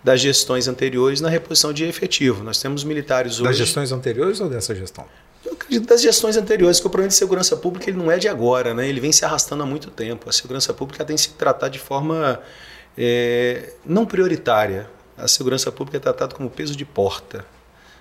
das 0.03 0.19
gestões 0.19 0.67
anteriores 0.67 1.21
na 1.21 1.29
reposição 1.29 1.71
de 1.71 1.85
efetivo. 1.85 2.43
Nós 2.43 2.59
temos 2.59 2.83
militares 2.83 3.39
hoje. 3.39 3.43
Das 3.43 3.57
gestões 3.57 3.91
anteriores 3.91 4.39
ou 4.41 4.49
dessa 4.49 4.75
gestão? 4.75 5.05
Eu 5.45 5.53
acredito 5.53 5.87
das 5.87 6.01
gestões 6.01 6.37
anteriores, 6.37 6.79
que 6.79 6.87
o 6.87 6.89
problema 6.89 7.09
de 7.09 7.15
segurança 7.15 7.55
pública 7.55 7.89
ele 7.89 7.97
não 7.97 8.11
é 8.11 8.17
de 8.17 8.27
agora, 8.27 8.73
né? 8.73 8.87
ele 8.87 8.99
vem 8.99 9.11
se 9.11 9.25
arrastando 9.25 9.63
há 9.63 9.65
muito 9.65 9.89
tempo. 9.89 10.29
A 10.29 10.33
segurança 10.33 10.73
pública 10.73 11.03
tem 11.03 11.15
que 11.15 11.21
se 11.21 11.29
tratar 11.29 11.69
de 11.69 11.79
forma 11.79 12.41
é, 12.97 13.73
não 13.85 14.05
prioritária. 14.05 14.89
A 15.17 15.27
segurança 15.27 15.71
pública 15.71 15.97
é 15.97 15.99
tratada 15.99 16.33
como 16.33 16.49
peso 16.49 16.75
de 16.75 16.85
porta. 16.85 17.45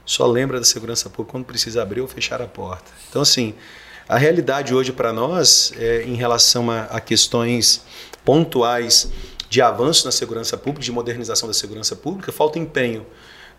Só 0.05 0.27
lembra 0.27 0.59
da 0.59 0.65
segurança 0.65 1.09
pública 1.09 1.33
quando 1.33 1.45
precisa 1.45 1.83
abrir 1.83 2.01
ou 2.01 2.09
fechar 2.09 2.41
a 2.43 2.47
porta. 2.47 2.91
Então, 3.09 3.23
assim, 3.23 3.55
a 4.09 4.19
realidade 4.19 4.75
hoje 4.75 4.93
para 4.93 5.13
nós, 5.13 5.73
é, 5.77 6.03
em 6.03 6.15
relação 6.15 6.71
a, 6.71 6.83
a 6.85 7.01
questões 7.01 7.83
pontuais 8.25 9.11
de 9.49 9.61
avanço 9.61 10.05
na 10.05 10.13
segurança 10.13 10.57
pública, 10.57 10.85
de 10.85 10.93
modernização 10.93 11.47
da 11.47 11.55
segurança 11.55 11.95
pública, 11.95 12.33
falta 12.33 12.59
empenho 12.59 13.07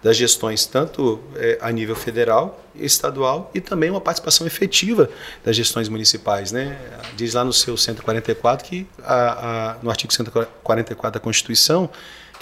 das 0.01 0.17
gestões, 0.17 0.65
tanto 0.65 1.21
é, 1.35 1.57
a 1.61 1.71
nível 1.71 1.95
federal, 1.95 2.61
estadual 2.75 3.49
e 3.53 3.61
também 3.61 3.89
uma 3.89 4.01
participação 4.01 4.45
efetiva 4.45 5.09
das 5.45 5.55
gestões 5.55 5.87
municipais. 5.87 6.51
Né? 6.51 6.77
Diz 7.15 7.33
lá 7.33 7.45
no 7.45 7.53
seu 7.53 7.77
144 7.77 8.67
que, 8.67 8.85
a, 9.01 9.71
a, 9.71 9.77
no 9.81 9.89
artigo 9.89 10.13
144 10.13 11.19
da 11.19 11.23
Constituição, 11.23 11.89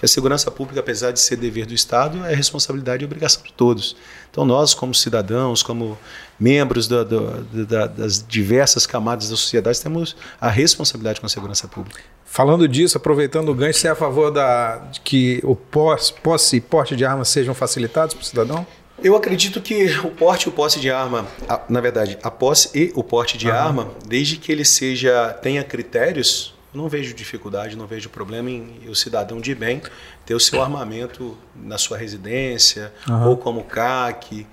que 0.02 0.06
a 0.06 0.08
segurança 0.08 0.50
pública, 0.50 0.80
apesar 0.80 1.12
de 1.12 1.20
ser 1.20 1.36
dever 1.36 1.68
do 1.68 1.76
Estado, 1.76 2.26
é 2.26 2.34
responsabilidade 2.34 3.04
e 3.04 3.06
obrigação 3.06 3.44
de 3.44 3.54
todos. 3.54 3.96
Então, 4.32 4.44
nós, 4.44 4.74
como 4.74 4.96
cidadãos, 4.96 5.62
como 5.62 5.96
membros 6.40 6.88
da, 6.88 7.04
da, 7.04 7.86
das 7.86 8.26
diversas 8.28 8.88
camadas 8.88 9.30
da 9.30 9.36
sociedade, 9.36 9.80
temos 9.80 10.16
a 10.40 10.50
responsabilidade 10.50 11.22
com 11.22 11.28
a 11.28 11.30
segurança 11.30 11.68
pública. 11.68 12.02
Falando 12.26 12.68
disso, 12.68 12.98
aproveitando 12.98 13.50
o 13.50 13.54
gancho, 13.54 13.78
você 13.78 13.90
é 13.90 13.92
a 13.92 13.96
favor 13.96 14.32
da, 14.32 14.78
de 14.92 15.02
que 15.02 15.40
o 15.44 15.56
posse, 15.56 16.56
e 16.56 16.60
porte 16.60 16.96
de 16.96 17.06
armas 17.06 17.30
sejam 17.30 17.54
facilitados 17.54 18.16
para 18.16 18.24
o 18.24 18.26
cidadão? 18.26 18.66
Eu 19.04 19.16
acredito 19.16 19.62
que 19.62 19.86
o 20.00 20.10
porte 20.10 20.48
e 20.48 20.50
o 20.50 20.52
posse 20.52 20.80
de 20.80 20.90
arma, 20.90 21.28
a, 21.48 21.62
na 21.70 21.80
verdade, 21.80 22.18
a 22.24 22.32
posse 22.32 22.72
e 22.74 22.92
o 22.96 23.04
porte 23.04 23.38
de 23.38 23.52
arma, 23.52 23.92
desde 24.08 24.38
que 24.38 24.52
ele 24.52 24.66
seja 24.66 25.30
tenha 25.44 25.64
critérios, 25.64 26.56
não 26.74 26.88
vejo 26.88 27.14
dificuldade, 27.14 27.76
não 27.76 27.86
vejo 27.86 28.10
problema 28.10 28.50
em 28.50 28.88
o 28.88 28.96
cidadão 28.96 29.40
de 29.42 29.54
bem 29.54 29.82
ter 30.26 30.34
o 30.34 30.40
seu 30.40 30.62
armamento 30.62 31.38
na 31.56 31.78
sua 31.78 31.98
residência 31.98 32.94
ou 33.26 33.38
como 33.38 33.64
CAC 33.64 34.46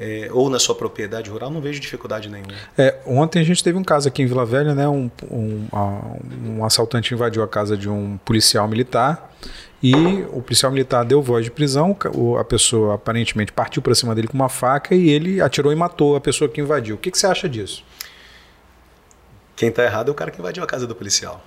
é, 0.00 0.30
ou 0.32 0.48
na 0.48 0.58
sua 0.58 0.74
propriedade 0.74 1.28
rural, 1.28 1.50
não 1.50 1.60
vejo 1.60 1.78
dificuldade 1.78 2.30
nenhuma. 2.30 2.54
É, 2.76 2.98
ontem 3.04 3.38
a 3.38 3.44
gente 3.44 3.62
teve 3.62 3.76
um 3.76 3.84
caso 3.84 4.08
aqui 4.08 4.22
em 4.22 4.26
Vila 4.26 4.46
Velha, 4.46 4.74
né? 4.74 4.88
Um, 4.88 5.10
um, 5.30 5.66
um 6.46 6.64
assaltante 6.64 7.12
invadiu 7.12 7.42
a 7.42 7.48
casa 7.48 7.76
de 7.76 7.86
um 7.86 8.16
policial 8.24 8.66
militar 8.66 9.30
e 9.82 9.94
o 10.32 10.40
policial 10.40 10.72
militar 10.72 11.04
deu 11.04 11.20
voz 11.20 11.44
de 11.44 11.50
prisão. 11.50 11.94
A 12.38 12.44
pessoa 12.44 12.94
aparentemente 12.94 13.52
partiu 13.52 13.82
para 13.82 13.94
cima 13.94 14.14
dele 14.14 14.26
com 14.26 14.34
uma 14.34 14.48
faca 14.48 14.94
e 14.94 15.10
ele 15.10 15.38
atirou 15.42 15.70
e 15.70 15.76
matou 15.76 16.16
a 16.16 16.20
pessoa 16.20 16.48
que 16.48 16.62
invadiu. 16.62 16.96
O 16.96 16.98
que, 16.98 17.10
que 17.10 17.18
você 17.18 17.26
acha 17.26 17.46
disso? 17.46 17.84
Quem 19.54 19.68
está 19.68 19.84
errado 19.84 20.08
é 20.08 20.12
o 20.12 20.14
cara 20.14 20.30
que 20.30 20.40
invadiu 20.40 20.64
a 20.64 20.66
casa 20.66 20.86
do 20.86 20.94
policial. 20.94 21.44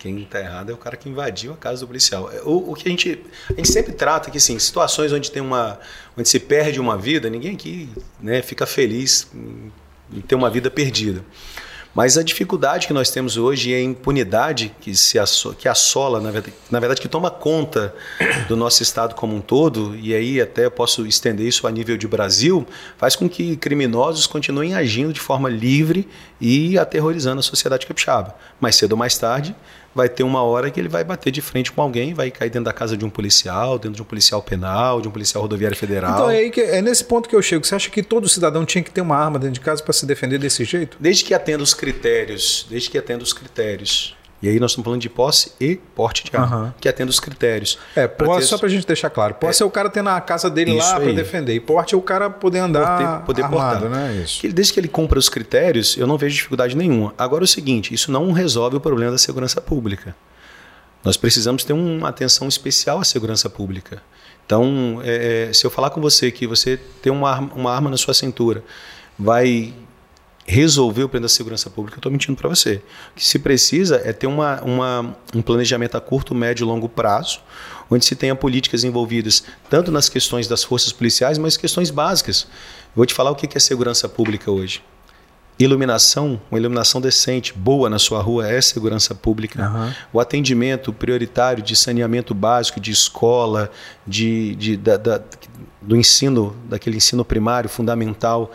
Quem 0.00 0.18
está 0.22 0.40
errado 0.40 0.70
é 0.70 0.72
o 0.72 0.78
cara 0.78 0.96
que 0.96 1.10
invadiu 1.10 1.52
a 1.52 1.56
casa 1.58 1.82
do 1.82 1.86
policial. 1.86 2.30
O, 2.42 2.72
o 2.72 2.74
que 2.74 2.88
a 2.88 2.90
gente, 2.90 3.22
a 3.50 3.52
gente 3.52 3.70
sempre 3.70 3.92
trata 3.92 4.30
que, 4.30 4.38
assim, 4.38 4.58
situações 4.58 5.12
onde 5.12 5.30
tem 5.30 5.42
uma, 5.42 5.78
onde 6.16 6.26
se 6.26 6.40
perde 6.40 6.80
uma 6.80 6.96
vida, 6.96 7.28
ninguém 7.28 7.52
aqui, 7.52 7.86
né, 8.18 8.40
fica 8.40 8.64
feliz 8.64 9.28
em, 9.34 9.70
em 10.10 10.20
ter 10.22 10.34
uma 10.34 10.48
vida 10.48 10.70
perdida. 10.70 11.22
Mas 11.94 12.16
a 12.16 12.22
dificuldade 12.22 12.86
que 12.86 12.92
nós 12.92 13.10
temos 13.10 13.36
hoje 13.36 13.70
e 13.70 13.74
a 13.74 13.82
impunidade 13.82 14.74
que, 14.80 14.94
se 14.94 15.18
assola, 15.18 15.54
que 15.56 15.68
assola, 15.68 16.20
na 16.20 16.30
verdade, 16.30 16.56
na 16.70 16.80
verdade, 16.80 17.00
que 17.00 17.08
toma 17.08 17.30
conta 17.30 17.92
do 18.48 18.56
nosso 18.56 18.82
Estado 18.82 19.14
como 19.14 19.34
um 19.34 19.40
todo, 19.40 19.96
e 19.96 20.14
aí 20.14 20.40
até 20.40 20.66
eu 20.66 20.70
posso 20.70 21.04
estender 21.04 21.46
isso 21.46 21.66
a 21.66 21.70
nível 21.70 21.96
de 21.96 22.06
Brasil, 22.06 22.64
faz 22.96 23.16
com 23.16 23.28
que 23.28 23.56
criminosos 23.56 24.26
continuem 24.26 24.72
agindo 24.74 25.12
de 25.12 25.20
forma 25.20 25.48
livre 25.48 26.08
e 26.40 26.78
aterrorizando 26.78 27.40
a 27.40 27.42
sociedade 27.42 27.86
capixaba. 27.86 28.36
Mais 28.60 28.76
cedo 28.76 28.92
ou 28.92 28.98
mais 28.98 29.18
tarde, 29.18 29.54
vai 29.94 30.08
ter 30.08 30.22
uma 30.22 30.42
hora 30.42 30.70
que 30.70 30.78
ele 30.78 30.88
vai 30.88 31.02
bater 31.04 31.30
de 31.30 31.40
frente 31.40 31.72
com 31.72 31.82
alguém, 31.82 32.14
vai 32.14 32.30
cair 32.30 32.50
dentro 32.50 32.64
da 32.64 32.72
casa 32.72 32.96
de 32.96 33.04
um 33.04 33.10
policial, 33.10 33.78
dentro 33.78 33.96
de 33.96 34.02
um 34.02 34.04
policial 34.04 34.42
penal, 34.42 35.00
de 35.00 35.08
um 35.08 35.10
policial 35.10 35.42
rodoviário 35.42 35.76
federal. 35.76 36.14
Então 36.14 36.30
é, 36.30 36.38
aí 36.38 36.50
que, 36.50 36.60
é 36.60 36.80
nesse 36.80 37.04
ponto 37.04 37.28
que 37.28 37.34
eu 37.34 37.42
chego. 37.42 37.64
Você 37.64 37.74
acha 37.74 37.90
que 37.90 38.02
todo 38.02 38.28
cidadão 38.28 38.64
tinha 38.64 38.82
que 38.82 38.90
ter 38.90 39.00
uma 39.00 39.16
arma 39.16 39.38
dentro 39.38 39.54
de 39.54 39.60
casa 39.60 39.82
para 39.82 39.92
se 39.92 40.06
defender 40.06 40.38
desse 40.38 40.64
jeito? 40.64 40.96
Desde 41.00 41.24
que 41.24 41.34
atenda 41.34 41.62
os 41.62 41.74
critérios, 41.74 42.66
desde 42.68 42.90
que 42.90 42.98
atenda 42.98 43.22
os 43.22 43.32
critérios 43.32 44.16
e 44.42 44.48
aí 44.48 44.58
nós 44.58 44.70
estamos 44.70 44.84
falando 44.84 45.00
de 45.00 45.08
posse 45.10 45.52
e 45.60 45.76
porte 45.76 46.24
de 46.24 46.36
arma, 46.36 46.56
uhum. 46.56 46.72
que 46.80 46.88
atende 46.88 47.10
os 47.10 47.20
critérios. 47.20 47.78
É, 47.94 48.08
posse, 48.08 48.40
ter... 48.40 48.46
só 48.46 48.58
para 48.58 48.66
a 48.66 48.70
gente 48.70 48.86
deixar 48.86 49.10
claro, 49.10 49.34
posse 49.34 49.62
é, 49.62 49.64
é 49.64 49.66
o 49.66 49.70
cara 49.70 49.90
ter 49.90 50.02
na 50.02 50.20
casa 50.20 50.48
dele 50.48 50.72
lá 50.74 50.98
para 50.98 51.12
defender, 51.12 51.54
e 51.54 51.60
porte 51.60 51.94
é 51.94 51.98
o 51.98 52.02
cara 52.02 52.30
poder 52.30 52.60
andar 52.60 53.24
poder, 53.24 53.26
poder 53.26 53.42
armado, 53.42 53.80
portar. 53.80 53.98
né? 53.98 54.22
Isso. 54.22 54.48
Desde 54.48 54.72
que 54.72 54.80
ele 54.80 54.88
cumpra 54.88 55.18
os 55.18 55.28
critérios, 55.28 55.96
eu 55.96 56.06
não 56.06 56.16
vejo 56.16 56.34
dificuldade 56.36 56.76
nenhuma. 56.76 57.14
Agora 57.18 57.42
é 57.42 57.46
o 57.46 57.48
seguinte, 57.48 57.92
isso 57.92 58.10
não 58.10 58.32
resolve 58.32 58.76
o 58.76 58.80
problema 58.80 59.12
da 59.12 59.18
segurança 59.18 59.60
pública. 59.60 60.14
Nós 61.02 61.16
precisamos 61.16 61.64
ter 61.64 61.72
uma 61.72 62.08
atenção 62.08 62.46
especial 62.48 62.98
à 62.98 63.04
segurança 63.04 63.48
pública. 63.48 64.02
Então, 64.44 65.00
é, 65.02 65.48
é 65.48 65.52
se 65.52 65.64
eu 65.64 65.70
falar 65.70 65.90
com 65.90 66.00
você 66.00 66.30
que 66.30 66.46
você 66.46 66.78
tem 67.00 67.12
uma 67.12 67.30
arma, 67.30 67.50
uma 67.54 67.72
arma 67.72 67.90
na 67.90 67.96
sua 67.96 68.12
cintura, 68.12 68.62
vai 69.18 69.72
resolver 70.46 71.04
o 71.04 71.08
problema 71.08 71.24
da 71.24 71.28
segurança 71.28 71.70
pública, 71.70 71.96
eu 71.96 72.00
estou 72.00 72.10
mentindo 72.10 72.36
para 72.36 72.48
você. 72.48 72.82
O 73.12 73.16
que 73.16 73.24
se 73.24 73.38
precisa 73.38 74.00
é 74.04 74.12
ter 74.12 74.26
uma, 74.26 74.60
uma, 74.62 75.16
um 75.34 75.42
planejamento 75.42 75.96
a 75.96 76.00
curto, 76.00 76.34
médio 76.34 76.64
e 76.64 76.66
longo 76.66 76.88
prazo, 76.88 77.40
onde 77.90 78.04
se 78.04 78.16
tenha 78.16 78.34
políticas 78.34 78.84
envolvidas 78.84 79.44
tanto 79.68 79.90
nas 79.90 80.08
questões 80.08 80.48
das 80.48 80.64
forças 80.64 80.92
policiais, 80.92 81.38
mas 81.38 81.56
questões 81.56 81.90
básicas. 81.90 82.46
Vou 82.94 83.06
te 83.06 83.14
falar 83.14 83.30
o 83.30 83.36
que 83.36 83.56
é 83.56 83.60
segurança 83.60 84.08
pública 84.08 84.50
hoje. 84.50 84.82
Iluminação, 85.58 86.40
uma 86.50 86.58
iluminação 86.58 87.02
decente, 87.02 87.52
boa 87.52 87.90
na 87.90 87.98
sua 87.98 88.22
rua 88.22 88.50
é 88.50 88.62
segurança 88.62 89.14
pública. 89.14 89.68
Uhum. 89.68 89.92
O 90.14 90.20
atendimento 90.20 90.90
prioritário 90.90 91.62
de 91.62 91.76
saneamento 91.76 92.32
básico, 92.32 92.80
de 92.80 92.90
escola, 92.90 93.70
de, 94.06 94.54
de 94.54 94.76
da, 94.78 94.96
da, 94.96 95.20
do 95.82 95.94
ensino, 95.96 96.56
daquele 96.64 96.96
ensino 96.96 97.22
primário 97.26 97.68
fundamental, 97.68 98.50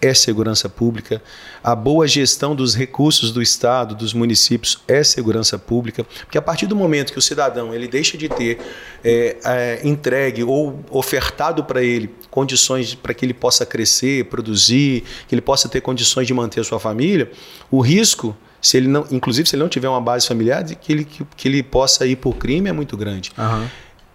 é 0.00 0.14
segurança 0.14 0.68
pública, 0.68 1.20
a 1.62 1.74
boa 1.74 2.06
gestão 2.06 2.54
dos 2.54 2.74
recursos 2.74 3.32
do 3.32 3.42
Estado, 3.42 3.94
dos 3.94 4.14
municípios 4.14 4.80
é 4.86 5.02
segurança 5.02 5.58
pública, 5.58 6.04
porque 6.04 6.38
a 6.38 6.42
partir 6.42 6.66
do 6.66 6.76
momento 6.76 7.12
que 7.12 7.18
o 7.18 7.22
cidadão 7.22 7.74
ele 7.74 7.88
deixa 7.88 8.16
de 8.16 8.28
ter 8.28 8.58
é, 9.04 9.36
é, 9.44 9.80
entregue 9.82 10.44
ou 10.44 10.84
ofertado 10.90 11.64
para 11.64 11.82
ele 11.82 12.14
condições 12.30 12.94
para 12.94 13.12
que 13.12 13.24
ele 13.24 13.34
possa 13.34 13.66
crescer, 13.66 14.26
produzir, 14.26 15.02
que 15.26 15.34
ele 15.34 15.42
possa 15.42 15.68
ter 15.68 15.80
condições 15.80 16.26
de 16.26 16.34
manter 16.34 16.60
a 16.60 16.64
sua 16.64 16.78
família, 16.78 17.30
o 17.70 17.80
risco 17.80 18.36
se 18.60 18.76
ele 18.76 18.88
não, 18.88 19.06
inclusive 19.10 19.48
se 19.48 19.54
ele 19.54 19.62
não 19.62 19.68
tiver 19.68 19.88
uma 19.88 20.00
base 20.00 20.26
familiar, 20.26 20.64
que 20.64 20.92
ele, 20.92 21.04
que, 21.04 21.24
que 21.36 21.48
ele 21.48 21.62
possa 21.62 22.06
ir 22.06 22.16
por 22.16 22.34
crime 22.36 22.68
é 22.68 22.72
muito 22.72 22.96
grande. 22.96 23.32
Uhum. 23.38 23.68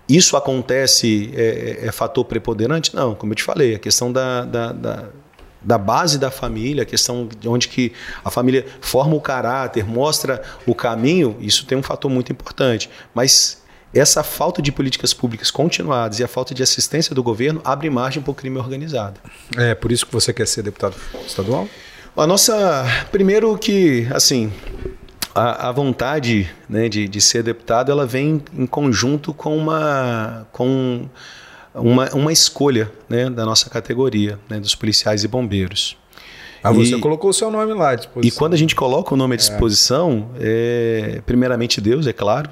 Isso 0.08 0.36
acontece, 0.36 1.32
é, 1.34 1.80
é, 1.84 1.88
é, 1.88 1.92
fator 1.92 2.26
preponderante? 2.26 2.94
Não, 2.94 3.16
como 3.16 3.32
eu 3.32 3.36
te 3.36 3.44
falei, 3.44 3.76
a 3.76 3.80
questão 3.80 4.12
da, 4.12 4.44
da, 4.44 4.72
da 4.74 5.10
da 5.64 5.78
base 5.78 6.18
da 6.18 6.30
família, 6.30 6.84
a 6.84 6.86
questão 6.86 7.28
de 7.40 7.48
onde 7.48 7.68
que 7.68 7.94
a 8.24 8.30
família 8.30 8.66
forma 8.82 9.16
o 9.16 9.22
caráter, 9.22 9.86
mostra 9.86 10.42
o 10.66 10.76
caminho, 10.76 11.38
isso 11.40 11.66
tem 11.66 11.78
um 11.78 11.84
fator 11.84 12.10
muito 12.10 12.32
importante. 12.32 12.90
Mas 13.14 13.62
essa 13.94 14.24
falta 14.24 14.62
de 14.62 14.72
políticas 14.72 15.14
públicas 15.14 15.52
continuadas 15.52 16.20
e 16.20 16.24
a 16.24 16.28
falta 16.28 16.54
de 16.54 16.64
assistência 16.64 17.14
do 17.14 17.22
governo 17.22 17.62
abre 17.64 17.90
margem 17.90 18.22
para 18.22 18.32
o 18.32 18.36
crime 18.36 18.58
organizado. 18.58 19.20
É 19.56 19.76
por 19.76 19.92
isso 19.92 20.06
que 20.06 20.12
você 20.12 20.34
quer 20.34 20.48
ser 20.48 20.64
deputado 20.64 20.96
estadual? 21.26 21.68
A 22.18 22.28
nossa, 22.28 22.86
primeiro 23.12 23.58
que, 23.58 24.08
assim, 24.12 24.52
a, 25.34 25.70
a 25.70 25.72
vontade 25.72 26.50
né, 26.70 26.88
de, 26.90 27.08
de 27.08 27.22
ser 27.22 27.44
deputado, 27.44 27.92
ela 27.92 28.06
vem 28.06 28.42
em 28.56 28.66
conjunto 28.66 29.34
com 29.34 29.58
uma, 29.58 30.48
com 30.52 31.08
uma, 31.76 32.10
uma 32.14 32.32
escolha 32.32 32.92
né, 33.10 33.30
da 33.30 33.46
nossa 33.46 33.70
categoria, 33.70 34.40
né, 34.50 34.60
dos 34.60 34.76
policiais 34.76 35.24
e 35.24 35.28
bombeiros. 35.28 35.98
Ah, 36.64 36.72
você 36.72 36.96
e, 36.96 37.00
colocou 37.00 37.30
o 37.30 37.34
seu 37.34 37.52
nome 37.52 37.74
lá 37.74 37.90
à 37.90 37.96
disposição. 37.96 38.28
E 38.28 38.32
quando 38.32 38.54
a 38.54 38.58
gente 38.58 38.74
coloca 38.74 39.14
o 39.14 39.18
nome 39.18 39.34
à 39.34 39.36
é. 39.36 39.38
disposição, 39.38 40.30
é. 40.40 41.16
É, 41.18 41.22
primeiramente 41.22 41.82
Deus, 41.82 42.08
é 42.08 42.14
claro, 42.14 42.50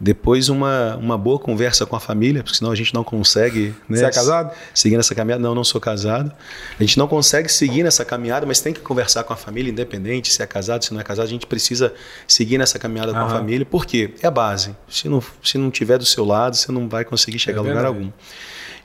depois 0.00 0.48
uma, 0.48 0.96
uma 0.96 1.18
boa 1.18 1.38
conversa 1.38 1.84
com 1.84 1.94
a 1.94 2.00
família, 2.00 2.42
porque 2.42 2.56
senão 2.56 2.72
a 2.72 2.74
gente 2.74 2.94
não 2.94 3.04
consegue. 3.04 3.74
Né, 3.86 3.98
Você 3.98 4.04
é 4.06 4.10
casado? 4.10 4.56
Seguir 4.72 4.96
nessa 4.96 5.14
caminhada. 5.14 5.42
Não, 5.42 5.54
não 5.54 5.62
sou 5.62 5.78
casado. 5.78 6.32
A 6.78 6.82
gente 6.82 6.96
não 6.96 7.06
consegue 7.06 7.52
seguir 7.52 7.82
nessa 7.82 8.02
caminhada, 8.02 8.46
mas 8.46 8.60
tem 8.60 8.72
que 8.72 8.80
conversar 8.80 9.24
com 9.24 9.34
a 9.34 9.36
família, 9.36 9.70
independente 9.70 10.32
se 10.32 10.42
é 10.42 10.46
casado, 10.46 10.86
se 10.86 10.94
não 10.94 11.00
é 11.00 11.04
casado. 11.04 11.26
A 11.26 11.28
gente 11.28 11.46
precisa 11.46 11.92
seguir 12.26 12.56
nessa 12.56 12.78
caminhada 12.78 13.12
Aham. 13.12 13.20
com 13.20 13.26
a 13.26 13.38
família, 13.38 13.66
porque 13.66 14.14
é 14.22 14.26
a 14.26 14.30
base. 14.30 14.74
Se 14.88 15.06
não, 15.06 15.22
se 15.44 15.58
não 15.58 15.70
tiver 15.70 15.98
do 15.98 16.06
seu 16.06 16.24
lado, 16.24 16.56
você 16.56 16.72
não 16.72 16.88
vai 16.88 17.04
conseguir 17.04 17.38
chegar 17.38 17.58
é 17.58 17.60
a 17.60 17.68
lugar 17.68 17.84
algum. 17.84 18.10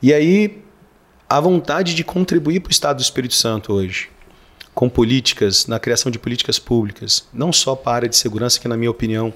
E 0.01 0.13
aí, 0.13 0.63
a 1.29 1.39
vontade 1.39 1.95
de 1.95 2.03
contribuir 2.03 2.59
para 2.59 2.69
o 2.69 2.71
Estado 2.71 2.97
do 2.97 3.01
Espírito 3.01 3.33
Santo 3.33 3.73
hoje, 3.73 4.09
com 4.73 4.89
políticas, 4.89 5.67
na 5.67 5.79
criação 5.79 6.11
de 6.11 6.19
políticas 6.19 6.59
públicas, 6.59 7.27
não 7.33 7.53
só 7.53 7.75
para 7.75 7.91
a 7.91 7.95
área 7.95 8.09
de 8.09 8.17
segurança, 8.17 8.59
que 8.59 8.67
na 8.67 8.75
minha 8.75 8.91
opinião 8.91 9.33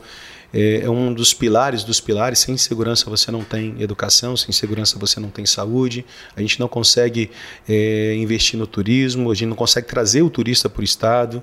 é, 0.54 0.82
é 0.82 0.90
um 0.90 1.14
dos 1.14 1.34
pilares 1.34 1.84
dos 1.84 2.00
pilares. 2.00 2.40
Sem 2.40 2.58
segurança 2.58 3.10
você 3.10 3.32
não 3.32 3.44
tem 3.44 3.76
educação, 3.80 4.36
sem 4.36 4.52
segurança 4.52 4.98
você 4.98 5.20
não 5.20 5.30
tem 5.30 5.46
saúde. 5.46 6.06
A 6.36 6.42
gente 6.42 6.60
não 6.60 6.68
consegue 6.68 7.30
é, 7.68 8.16
investir 8.16 8.60
no 8.60 8.68
turismo, 8.68 9.32
a 9.32 9.36
gente 9.36 9.50
não 9.50 9.56
consegue 9.56 9.88
trazer 9.88 10.22
o 10.22 10.30
turista 10.30 10.70
para 10.70 10.82
o 10.82 10.84
estado. 10.84 11.42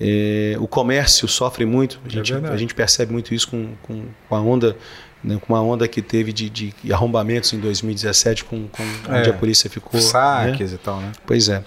É, 0.00 0.56
o 0.58 0.66
comércio 0.66 1.28
sofre 1.28 1.64
muito, 1.64 2.00
a 2.04 2.08
é 2.08 2.10
gente, 2.10 2.32
a 2.32 2.56
gente 2.56 2.74
percebe 2.74 3.12
muito 3.12 3.32
isso 3.32 3.48
com, 3.48 3.74
com, 3.82 4.06
com 4.28 4.34
a 4.34 4.40
onda 4.40 4.76
né, 5.24 5.38
com 5.40 5.54
uma 5.54 5.62
onda 5.62 5.88
que 5.88 6.02
teve 6.02 6.32
de, 6.32 6.50
de 6.50 6.74
arrombamentos 6.92 7.52
em 7.52 7.58
2017, 7.58 8.44
com, 8.44 8.68
com 8.68 8.82
é, 8.82 9.20
onde 9.20 9.30
a 9.30 9.32
polícia 9.32 9.70
ficou. 9.70 10.00
Saques 10.00 10.70
né? 10.70 10.78
e 10.80 10.84
tal, 10.84 11.00
né? 11.00 11.12
Pois 11.26 11.48
é. 11.48 11.64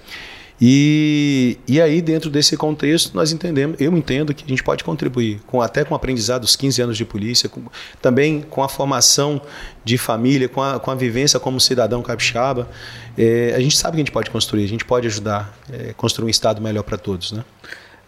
E, 0.59 1.59
e 1.67 1.79
aí, 1.79 2.01
dentro 2.01 2.31
desse 2.31 2.57
contexto, 2.57 3.13
nós 3.13 3.31
entendemos, 3.31 3.79
eu 3.79 3.95
entendo 3.95 4.33
que 4.33 4.43
a 4.43 4.47
gente 4.47 4.63
pode 4.63 4.83
contribuir, 4.83 5.39
com, 5.45 5.61
até 5.61 5.83
com 5.83 5.93
o 5.93 5.97
aprendizado 5.97 6.41
dos 6.41 6.55
15 6.55 6.81
anos 6.81 6.97
de 6.97 7.05
polícia, 7.05 7.47
com, 7.47 7.61
também 8.01 8.41
com 8.41 8.63
a 8.63 8.69
formação 8.69 9.39
de 9.85 9.99
família, 9.99 10.49
com 10.49 10.61
a, 10.61 10.79
com 10.79 10.89
a 10.89 10.95
vivência 10.95 11.39
como 11.39 11.59
cidadão 11.59 12.01
capixaba. 12.01 12.67
É, 13.15 13.53
a 13.55 13.59
gente 13.59 13.77
sabe 13.77 13.97
que 13.97 14.01
a 14.01 14.03
gente 14.05 14.11
pode 14.11 14.31
construir, 14.31 14.63
a 14.63 14.67
gente 14.67 14.83
pode 14.83 15.05
ajudar 15.05 15.55
a 15.71 15.89
é, 15.89 15.93
construir 15.93 16.25
um 16.25 16.29
Estado 16.29 16.59
melhor 16.59 16.83
para 16.83 16.97
todos. 16.97 17.31
Né? 17.31 17.43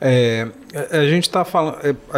É, 0.01 0.47
a 0.91 1.05
gente 1.05 1.25
está 1.25 1.45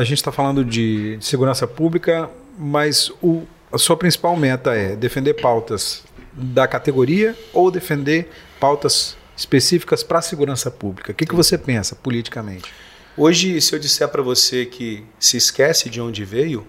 gente 0.03 0.23
tá 0.23 0.31
falando 0.31 0.63
de 0.63 1.17
segurança 1.19 1.67
pública, 1.67 2.29
mas 2.57 3.11
o, 3.21 3.43
a 3.71 3.77
sua 3.77 3.97
principal 3.97 4.35
meta 4.35 4.73
é 4.75 4.95
defender 4.95 5.35
pautas 5.35 6.03
da 6.33 6.67
categoria 6.67 7.37
ou 7.53 7.69
defender 7.71 8.29
pautas 8.59 9.17
específicas 9.35 10.03
para 10.03 10.19
a 10.19 10.21
segurança 10.21 10.69
pública. 10.69 11.11
O 11.11 11.15
que, 11.15 11.25
que 11.25 11.35
você 11.35 11.57
pensa 11.57 11.95
politicamente? 11.95 12.71
Hoje, 13.17 13.59
se 13.59 13.73
eu 13.73 13.79
disser 13.79 14.07
para 14.07 14.21
você 14.21 14.65
que 14.65 15.03
se 15.19 15.35
esquece 15.35 15.89
de 15.89 15.99
onde 15.99 16.23
veio, 16.23 16.65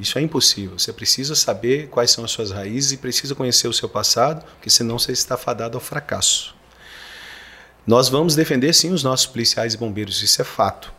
isso 0.00 0.18
é 0.18 0.22
impossível. 0.22 0.78
Você 0.78 0.92
precisa 0.92 1.34
saber 1.34 1.88
quais 1.88 2.10
são 2.10 2.24
as 2.24 2.30
suas 2.30 2.50
raízes 2.50 2.92
e 2.92 2.96
precisa 2.96 3.34
conhecer 3.34 3.68
o 3.68 3.72
seu 3.72 3.88
passado, 3.88 4.44
porque 4.54 4.68
senão 4.68 4.98
você 4.98 5.12
está 5.12 5.36
fadado 5.36 5.76
ao 5.76 5.80
fracasso. 5.80 6.54
Nós 7.86 8.08
vamos 8.08 8.34
defender 8.34 8.74
sim 8.74 8.92
os 8.92 9.02
nossos 9.04 9.26
policiais 9.26 9.74
e 9.74 9.78
bombeiros, 9.78 10.20
isso 10.22 10.42
é 10.42 10.44
fato. 10.44 10.92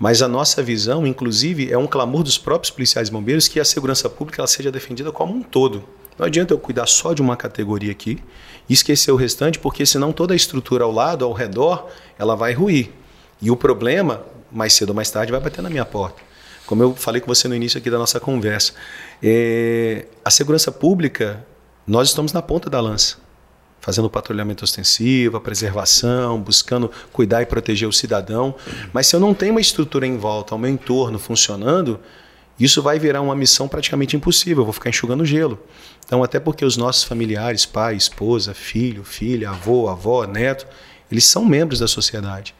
Mas 0.00 0.22
a 0.22 0.26
nossa 0.26 0.62
visão, 0.62 1.06
inclusive, 1.06 1.70
é 1.70 1.76
um 1.76 1.86
clamor 1.86 2.22
dos 2.22 2.38
próprios 2.38 2.70
policiais 2.70 3.10
bombeiros 3.10 3.46
que 3.46 3.60
a 3.60 3.64
segurança 3.66 4.08
pública 4.08 4.40
ela 4.40 4.48
seja 4.48 4.72
defendida 4.72 5.12
como 5.12 5.34
um 5.34 5.42
todo. 5.42 5.84
Não 6.18 6.24
adianta 6.24 6.54
eu 6.54 6.58
cuidar 6.58 6.86
só 6.86 7.12
de 7.12 7.20
uma 7.20 7.36
categoria 7.36 7.92
aqui 7.92 8.18
e 8.66 8.72
esquecer 8.72 9.12
o 9.12 9.16
restante, 9.16 9.58
porque 9.58 9.84
senão 9.84 10.10
toda 10.10 10.32
a 10.32 10.36
estrutura 10.36 10.84
ao 10.84 10.90
lado, 10.90 11.22
ao 11.22 11.34
redor, 11.34 11.86
ela 12.18 12.34
vai 12.34 12.54
ruir. 12.54 12.90
E 13.42 13.50
o 13.50 13.56
problema, 13.56 14.24
mais 14.50 14.72
cedo 14.72 14.88
ou 14.88 14.94
mais 14.94 15.10
tarde, 15.10 15.32
vai 15.32 15.40
bater 15.40 15.60
na 15.60 15.68
minha 15.68 15.84
porta. 15.84 16.22
Como 16.64 16.82
eu 16.82 16.94
falei 16.94 17.20
com 17.20 17.26
você 17.26 17.46
no 17.46 17.54
início 17.54 17.76
aqui 17.76 17.90
da 17.90 17.98
nossa 17.98 18.18
conversa, 18.18 18.72
é, 19.22 20.06
a 20.24 20.30
segurança 20.30 20.72
pública, 20.72 21.44
nós 21.86 22.08
estamos 22.08 22.32
na 22.32 22.40
ponta 22.40 22.70
da 22.70 22.80
lança 22.80 23.18
fazendo 23.80 24.10
patrulhamento 24.10 24.64
ostensivo, 24.64 25.36
a 25.36 25.40
preservação, 25.40 26.40
buscando 26.40 26.90
cuidar 27.12 27.42
e 27.42 27.46
proteger 27.46 27.88
o 27.88 27.92
cidadão. 27.92 28.54
Mas 28.92 29.06
se 29.06 29.16
eu 29.16 29.20
não 29.20 29.34
tenho 29.34 29.52
uma 29.52 29.60
estrutura 29.60 30.06
em 30.06 30.16
volta, 30.16 30.54
ao 30.54 30.58
meu 30.58 30.70
entorno 30.70 31.18
funcionando, 31.18 31.98
isso 32.58 32.82
vai 32.82 32.98
virar 32.98 33.22
uma 33.22 33.34
missão 33.34 33.66
praticamente 33.66 34.16
impossível, 34.16 34.60
eu 34.60 34.66
vou 34.66 34.72
ficar 34.72 34.90
enxugando 34.90 35.24
gelo. 35.24 35.58
Então, 36.04 36.22
até 36.22 36.38
porque 36.38 36.64
os 36.64 36.76
nossos 36.76 37.04
familiares, 37.04 37.64
pai, 37.64 37.96
esposa, 37.96 38.52
filho, 38.52 39.02
filha, 39.02 39.50
avô, 39.50 39.88
avó, 39.88 40.26
neto, 40.26 40.66
eles 41.10 41.24
são 41.24 41.44
membros 41.44 41.80
da 41.80 41.88
sociedade 41.88 42.54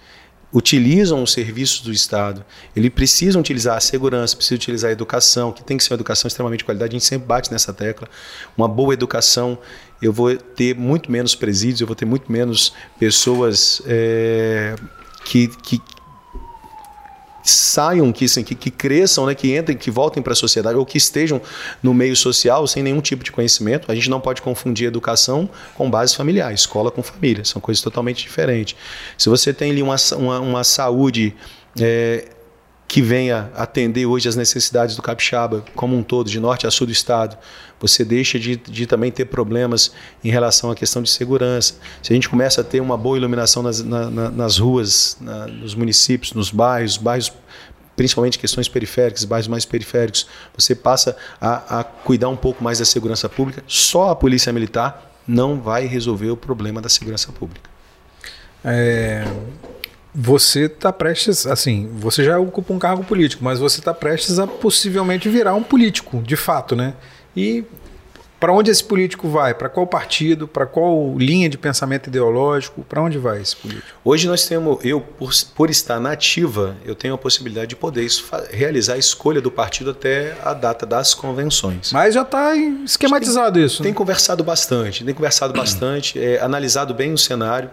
utilizam 0.52 1.22
os 1.22 1.32
serviços 1.32 1.80
do 1.80 1.92
Estado, 1.92 2.44
eles 2.74 2.90
precisam 2.90 3.40
utilizar 3.40 3.76
a 3.76 3.80
segurança, 3.80 4.34
precisam 4.34 4.56
utilizar 4.56 4.90
a 4.90 4.92
educação, 4.92 5.52
que 5.52 5.62
tem 5.62 5.76
que 5.76 5.84
ser 5.84 5.92
uma 5.92 5.96
educação 5.96 6.26
extremamente 6.26 6.58
de 6.58 6.64
qualidade, 6.64 6.90
a 6.90 6.98
gente 6.98 7.06
sempre 7.06 7.26
bate 7.26 7.52
nessa 7.52 7.72
tecla. 7.72 8.08
Uma 8.56 8.66
boa 8.66 8.92
educação, 8.92 9.58
eu 10.02 10.12
vou 10.12 10.34
ter 10.36 10.74
muito 10.74 11.10
menos 11.10 11.34
presídios, 11.34 11.80
eu 11.80 11.86
vou 11.86 11.96
ter 11.96 12.04
muito 12.04 12.30
menos 12.30 12.72
pessoas 12.98 13.82
é, 13.86 14.74
que, 15.24 15.48
que 15.48 15.80
saiam, 17.42 18.12
que, 18.12 18.24
assim, 18.24 18.42
que, 18.42 18.54
que 18.54 18.70
cresçam, 18.70 19.26
né, 19.26 19.34
que 19.34 19.56
entrem, 19.56 19.76
que 19.76 19.90
voltem 19.90 20.22
para 20.22 20.32
a 20.32 20.36
sociedade 20.36 20.76
ou 20.76 20.84
que 20.86 20.98
estejam 20.98 21.40
no 21.82 21.92
meio 21.92 22.14
social 22.16 22.66
sem 22.66 22.82
nenhum 22.82 23.00
tipo 23.00 23.24
de 23.24 23.32
conhecimento. 23.32 23.90
A 23.90 23.94
gente 23.94 24.10
não 24.10 24.20
pode 24.20 24.42
confundir 24.42 24.86
educação 24.86 25.48
com 25.74 25.90
base 25.90 26.14
familiar, 26.16 26.52
escola 26.52 26.90
com 26.90 27.02
família, 27.02 27.44
são 27.44 27.60
coisas 27.60 27.82
totalmente 27.82 28.22
diferentes. 28.22 28.76
Se 29.16 29.28
você 29.28 29.52
tem 29.52 29.70
ali 29.70 29.82
uma, 29.82 29.96
uma, 30.16 30.40
uma 30.40 30.64
saúde 30.64 31.34
é, 31.80 32.28
que 32.90 33.00
venha 33.00 33.52
atender 33.54 34.04
hoje 34.04 34.28
as 34.28 34.34
necessidades 34.34 34.96
do 34.96 35.02
capixaba 35.02 35.64
como 35.76 35.96
um 35.96 36.02
todo, 36.02 36.28
de 36.28 36.40
norte 36.40 36.66
a 36.66 36.72
sul 36.72 36.88
do 36.88 36.92
estado, 36.92 37.38
você 37.78 38.04
deixa 38.04 38.36
de, 38.36 38.56
de, 38.56 38.84
também 38.84 39.12
ter 39.12 39.26
problemas 39.26 39.92
em 40.24 40.28
relação 40.28 40.72
à 40.72 40.74
questão 40.74 41.00
de 41.00 41.08
segurança. 41.08 41.74
Se 42.02 42.12
a 42.12 42.14
gente 42.14 42.28
começa 42.28 42.62
a 42.62 42.64
ter 42.64 42.80
uma 42.80 42.96
boa 42.96 43.16
iluminação 43.16 43.62
nas, 43.62 43.80
na, 43.80 44.10
na, 44.10 44.30
nas 44.30 44.58
ruas, 44.58 45.16
na, 45.20 45.46
nos 45.46 45.72
municípios, 45.72 46.32
nos 46.32 46.50
bairros, 46.50 46.96
bairros 46.96 47.32
principalmente 47.94 48.36
questões 48.40 48.68
periféricas, 48.68 49.24
bairros 49.24 49.46
mais 49.46 49.64
periféricos, 49.64 50.26
você 50.58 50.74
passa 50.74 51.16
a, 51.40 51.78
a 51.78 51.84
cuidar 51.84 52.28
um 52.28 52.36
pouco 52.36 52.64
mais 52.64 52.80
da 52.80 52.84
segurança 52.84 53.28
pública. 53.28 53.62
Só 53.68 54.10
a 54.10 54.16
polícia 54.16 54.52
militar 54.52 55.14
não 55.28 55.60
vai 55.60 55.86
resolver 55.86 56.30
o 56.30 56.36
problema 56.36 56.80
da 56.82 56.88
segurança 56.88 57.30
pública. 57.30 57.70
É, 58.64 59.24
você 60.14 60.64
está 60.64 60.92
prestes, 60.92 61.46
assim, 61.46 61.88
você 61.94 62.24
já 62.24 62.38
ocupa 62.38 62.72
um 62.72 62.78
cargo 62.78 63.04
político, 63.04 63.44
mas 63.44 63.58
você 63.58 63.78
está 63.78 63.94
prestes 63.94 64.38
a 64.38 64.46
possivelmente 64.46 65.28
virar 65.28 65.54
um 65.54 65.62
político, 65.62 66.20
de 66.22 66.36
fato, 66.36 66.74
né? 66.74 66.94
E 67.36 67.64
para 68.40 68.54
onde 68.54 68.70
esse 68.70 68.82
político 68.82 69.28
vai? 69.28 69.52
Para 69.52 69.68
qual 69.68 69.86
partido? 69.86 70.48
Para 70.48 70.64
qual 70.64 71.14
linha 71.18 71.46
de 71.46 71.58
pensamento 71.58 72.06
ideológico? 72.06 72.82
Para 72.82 73.02
onde 73.02 73.18
vai 73.18 73.42
esse 73.42 73.54
político? 73.54 73.86
Hoje 74.02 74.26
nós 74.26 74.46
temos, 74.46 74.82
eu 74.82 75.00
por, 75.00 75.30
por 75.54 75.68
estar 75.68 76.00
nativa, 76.00 76.74
eu 76.84 76.94
tenho 76.94 77.12
a 77.12 77.18
possibilidade 77.18 77.68
de 77.68 77.76
poder 77.76 78.08
realizar 78.50 78.94
a 78.94 78.98
escolha 78.98 79.42
do 79.42 79.50
partido 79.50 79.90
até 79.90 80.34
a 80.42 80.54
data 80.54 80.86
das 80.86 81.12
convenções. 81.12 81.92
Mas 81.92 82.14
já 82.14 82.22
está 82.22 82.56
esquematizado 82.56 83.58
tem, 83.58 83.64
isso. 83.66 83.82
Tem 83.82 83.92
né? 83.92 83.96
conversado 83.96 84.42
bastante, 84.42 85.04
tem 85.04 85.14
conversado 85.14 85.52
bastante, 85.52 86.18
é, 86.18 86.40
analisado 86.40 86.94
bem 86.94 87.12
o 87.12 87.18
cenário. 87.18 87.70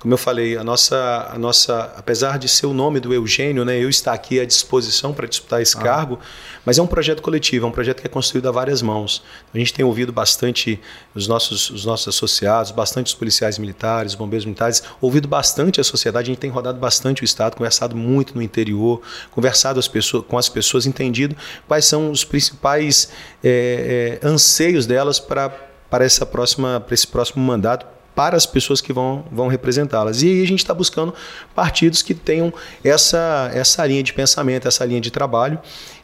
Como 0.00 0.14
eu 0.14 0.18
falei, 0.18 0.56
a 0.56 0.64
nossa, 0.64 1.28
a 1.30 1.38
nossa, 1.38 1.92
apesar 1.94 2.38
de 2.38 2.48
ser 2.48 2.64
o 2.64 2.72
nome 2.72 3.00
do 3.00 3.12
Eugênio, 3.12 3.66
né, 3.66 3.78
eu 3.78 3.90
estar 3.90 4.14
aqui 4.14 4.40
à 4.40 4.46
disposição 4.46 5.12
para 5.12 5.26
disputar 5.26 5.60
esse 5.60 5.76
ah. 5.76 5.82
cargo, 5.82 6.18
mas 6.64 6.78
é 6.78 6.82
um 6.82 6.86
projeto 6.86 7.20
coletivo, 7.20 7.66
é 7.66 7.68
um 7.68 7.72
projeto 7.72 8.00
que 8.00 8.06
é 8.06 8.08
construído 8.08 8.48
a 8.48 8.50
várias 8.50 8.80
mãos. 8.80 9.22
A 9.52 9.58
gente 9.58 9.74
tem 9.74 9.84
ouvido 9.84 10.10
bastante 10.10 10.80
os 11.14 11.28
nossos, 11.28 11.68
os 11.68 11.84
nossos 11.84 12.08
associados, 12.08 12.70
bastante 12.70 13.08
os 13.08 13.14
policiais 13.14 13.58
militares, 13.58 14.14
bombeiros 14.14 14.46
militares, 14.46 14.82
ouvido 15.02 15.28
bastante 15.28 15.82
a 15.82 15.84
sociedade, 15.84 16.30
a 16.30 16.32
gente 16.32 16.40
tem 16.40 16.50
rodado 16.50 16.78
bastante 16.78 17.20
o 17.22 17.24
Estado, 17.24 17.54
conversado 17.54 17.94
muito 17.94 18.34
no 18.34 18.40
interior, 18.40 19.02
conversado 19.30 19.78
as 19.78 19.86
pessoas, 19.86 20.24
com 20.26 20.38
as 20.38 20.48
pessoas, 20.48 20.86
entendido 20.86 21.36
quais 21.68 21.84
são 21.84 22.10
os 22.10 22.24
principais 22.24 23.10
é, 23.44 24.18
é, 24.22 24.26
anseios 24.26 24.86
delas 24.86 25.20
para, 25.20 25.50
para, 25.90 26.06
essa 26.06 26.24
próxima, 26.24 26.80
para 26.80 26.94
esse 26.94 27.06
próximo 27.06 27.44
mandato 27.44 27.99
para 28.20 28.36
as 28.36 28.44
pessoas 28.44 28.82
que 28.82 28.92
vão, 28.92 29.24
vão 29.32 29.48
representá-las. 29.48 30.22
E 30.22 30.28
aí 30.28 30.42
a 30.42 30.46
gente 30.46 30.58
está 30.58 30.74
buscando 30.74 31.14
partidos 31.54 32.02
que 32.02 32.12
tenham 32.12 32.52
essa, 32.84 33.50
essa 33.54 33.86
linha 33.86 34.02
de 34.02 34.12
pensamento, 34.12 34.68
essa 34.68 34.84
linha 34.84 35.00
de 35.00 35.10
trabalho. 35.10 35.58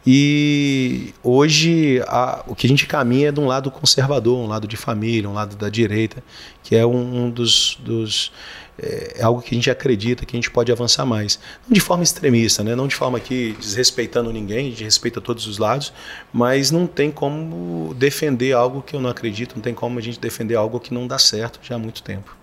E 0.06 1.12
hoje 1.22 2.02
a, 2.06 2.42
o 2.46 2.54
que 2.54 2.66
a 2.66 2.70
gente 2.70 2.86
caminha 2.86 3.28
é 3.28 3.32
de 3.32 3.38
um 3.38 3.46
lado 3.46 3.70
conservador, 3.70 4.38
um 4.38 4.46
lado 4.46 4.66
de 4.66 4.78
família, 4.78 5.28
um 5.28 5.34
lado 5.34 5.56
da 5.56 5.68
direita, 5.68 6.24
que 6.62 6.74
é 6.74 6.86
um, 6.86 7.24
um 7.24 7.30
dos, 7.30 7.76
dos 7.80 8.32
é, 8.78 9.22
algo 9.22 9.40
que 9.40 9.54
a 9.54 9.54
gente 9.54 9.70
acredita 9.70 10.26
que 10.26 10.36
a 10.36 10.38
gente 10.38 10.50
pode 10.50 10.70
avançar 10.70 11.06
mais. 11.06 11.38
Não 11.66 11.74
de 11.74 11.80
forma 11.80 12.02
extremista, 12.02 12.62
né? 12.62 12.74
não 12.74 12.86
de 12.86 12.94
forma 12.94 13.18
que 13.18 13.56
desrespeitando 13.58 14.32
ninguém, 14.32 14.66
a 14.66 14.70
gente 14.70 14.84
respeita 14.84 15.20
todos 15.20 15.46
os 15.46 15.58
lados, 15.58 15.92
mas 16.32 16.70
não 16.70 16.86
tem 16.86 17.10
como 17.10 17.94
defender 17.94 18.52
algo 18.52 18.82
que 18.82 18.94
eu 18.94 19.00
não 19.00 19.10
acredito, 19.10 19.54
não 19.54 19.62
tem 19.62 19.74
como 19.74 19.98
a 19.98 20.02
gente 20.02 20.20
defender 20.20 20.54
algo 20.54 20.78
que 20.78 20.92
não 20.92 21.06
dá 21.06 21.18
certo 21.18 21.58
já 21.62 21.76
há 21.76 21.78
muito 21.78 22.02
tempo. 22.02 22.36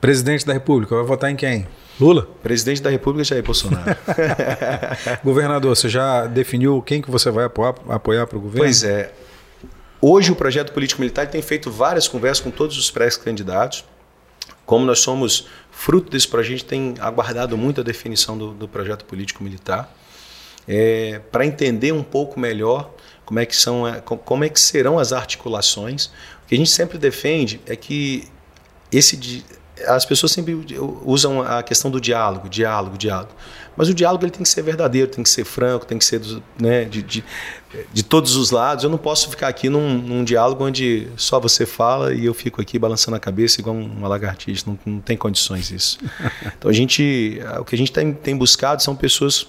Presidente 0.00 0.44
da 0.44 0.52
República, 0.52 0.94
vai 0.94 1.04
votar 1.04 1.30
em 1.30 1.36
quem? 1.36 1.66
Lula? 1.98 2.28
Presidente 2.42 2.82
da 2.82 2.90
República 2.90 3.24
Jair 3.24 3.42
Bolsonaro. 3.42 3.96
Governador, 5.24 5.76
você 5.76 5.88
já 5.88 6.26
definiu 6.26 6.82
quem 6.82 7.00
que 7.00 7.10
você 7.10 7.30
vai 7.30 7.44
apoiar 7.44 8.26
para 8.26 8.36
o 8.36 8.40
governo? 8.40 8.66
Pois 8.66 8.82
é. 8.82 9.12
Hoje 10.00 10.30
o 10.30 10.36
projeto 10.36 10.72
político 10.72 11.00
militar 11.00 11.26
tem 11.28 11.40
feito 11.40 11.70
várias 11.70 12.06
conversas 12.06 12.44
com 12.44 12.50
todos 12.50 12.76
os 12.76 12.90
pré-candidatos. 12.90 13.84
Como 14.66 14.84
nós 14.84 15.00
somos 15.00 15.46
fruto 15.70 16.10
desse 16.10 16.28
projeto, 16.28 16.52
a 16.52 16.56
gente 16.56 16.64
tem 16.64 16.94
aguardado 17.00 17.56
muito 17.56 17.80
a 17.80 17.84
definição 17.84 18.36
do, 18.36 18.52
do 18.52 18.68
projeto 18.68 19.04
político 19.04 19.42
militar. 19.42 19.94
É, 20.66 21.20
para 21.30 21.44
entender 21.44 21.92
um 21.92 22.02
pouco 22.02 22.40
melhor 22.40 22.90
como 23.26 23.38
é 23.38 23.46
que 23.46 23.54
são 23.54 23.86
é, 23.86 24.00
como 24.00 24.44
é 24.44 24.48
que 24.48 24.58
serão 24.58 24.98
as 24.98 25.12
articulações. 25.12 26.06
O 26.06 26.46
que 26.48 26.54
a 26.54 26.58
gente 26.58 26.70
sempre 26.70 26.96
defende 26.96 27.60
é 27.66 27.76
que 27.76 28.28
esse 28.90 29.18
as 29.86 30.04
pessoas 30.04 30.30
sempre 30.30 30.56
usam 31.04 31.42
a 31.42 31.62
questão 31.62 31.90
do 31.90 32.00
diálogo, 32.00 32.48
diálogo, 32.48 32.96
diálogo. 32.96 33.32
Mas 33.76 33.88
o 33.88 33.94
diálogo 33.94 34.24
ele 34.24 34.30
tem 34.30 34.42
que 34.42 34.48
ser 34.48 34.62
verdadeiro, 34.62 35.10
tem 35.10 35.24
que 35.24 35.28
ser 35.28 35.44
franco, 35.44 35.84
tem 35.84 35.98
que 35.98 36.04
ser 36.04 36.20
né, 36.56 36.84
de, 36.84 37.02
de, 37.02 37.24
de, 37.92 38.02
todos 38.04 38.36
os 38.36 38.52
lados. 38.52 38.84
Eu 38.84 38.90
não 38.90 38.98
posso 38.98 39.28
ficar 39.28 39.48
aqui 39.48 39.68
num, 39.68 39.98
num, 39.98 40.22
diálogo 40.22 40.64
onde 40.64 41.08
só 41.16 41.40
você 41.40 41.66
fala 41.66 42.14
e 42.14 42.24
eu 42.24 42.32
fico 42.32 42.62
aqui 42.62 42.78
balançando 42.78 43.16
a 43.16 43.20
cabeça 43.20 43.60
igual 43.60 43.74
uma 43.74 44.06
lagartixa. 44.06 44.64
Não, 44.66 44.78
não 44.86 45.00
tem 45.00 45.16
condições 45.16 45.70
isso. 45.70 45.98
Então 46.56 46.70
a 46.70 46.74
gente, 46.74 47.40
o 47.58 47.64
que 47.64 47.74
a 47.74 47.78
gente 47.78 47.92
tem, 47.92 48.12
tem 48.12 48.36
buscado 48.36 48.82
são 48.82 48.94
pessoas 48.94 49.46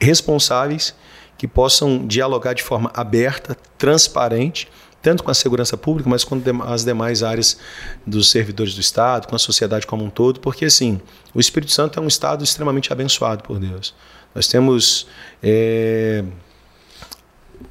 responsáveis 0.00 0.94
que 1.38 1.46
possam 1.46 2.06
dialogar 2.06 2.54
de 2.54 2.62
forma 2.62 2.90
aberta, 2.92 3.56
transparente 3.78 4.68
tanto 5.02 5.22
com 5.24 5.30
a 5.30 5.34
segurança 5.34 5.76
pública, 5.76 6.08
mas 6.08 6.24
com 6.24 6.40
as 6.64 6.84
demais 6.84 7.22
áreas 7.22 7.58
dos 8.06 8.30
servidores 8.30 8.74
do 8.74 8.80
Estado, 8.80 9.26
com 9.26 9.34
a 9.34 9.38
sociedade 9.38 9.86
como 9.86 10.04
um 10.04 10.10
todo, 10.10 10.40
porque 10.40 10.64
assim, 10.64 11.00
o 11.34 11.40
Espírito 11.40 11.72
Santo 11.72 11.98
é 11.98 12.02
um 12.02 12.06
Estado 12.06 12.44
extremamente 12.44 12.92
abençoado 12.92 13.42
por 13.42 13.58
Deus. 13.58 13.94
Nós 14.34 14.46
temos 14.46 15.06
é, 15.42 16.22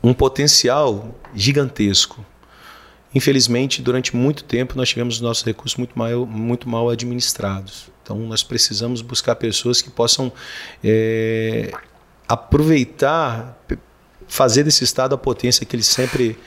um 0.04 0.14
potencial 0.14 1.16
gigantesco. 1.36 2.26
Infelizmente, 3.14 3.82
durante 3.82 4.16
muito 4.16 4.44
tempo, 4.44 4.76
nós 4.78 4.90
tivemos 4.90 5.16
os 5.16 5.22
nossos 5.22 5.44
recursos 5.44 5.78
muito 5.78 5.98
mal, 5.98 6.26
muito 6.26 6.70
mal 6.70 6.90
administrados. 6.90 7.90
Então, 8.04 8.18
nós 8.20 8.44
precisamos 8.44 9.02
buscar 9.02 9.36
pessoas 9.36 9.82
que 9.82 9.90
possam 9.90 10.32
é, 10.84 11.72
aproveitar 12.28 13.58
fazer 14.28 14.64
desse 14.64 14.84
Estado 14.84 15.16
a 15.16 15.18
potência 15.18 15.66
que 15.66 15.76
ele 15.76 15.84
sempre 15.84 16.38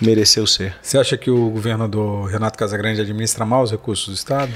mereceu 0.00 0.46
ser. 0.46 0.74
Você 0.82 0.98
acha 0.98 1.16
que 1.16 1.30
o 1.30 1.50
governador 1.50 2.30
Renato 2.30 2.58
Casagrande 2.58 3.00
administra 3.00 3.44
mal 3.44 3.62
os 3.62 3.70
recursos 3.70 4.08
do 4.08 4.14
Estado? 4.14 4.52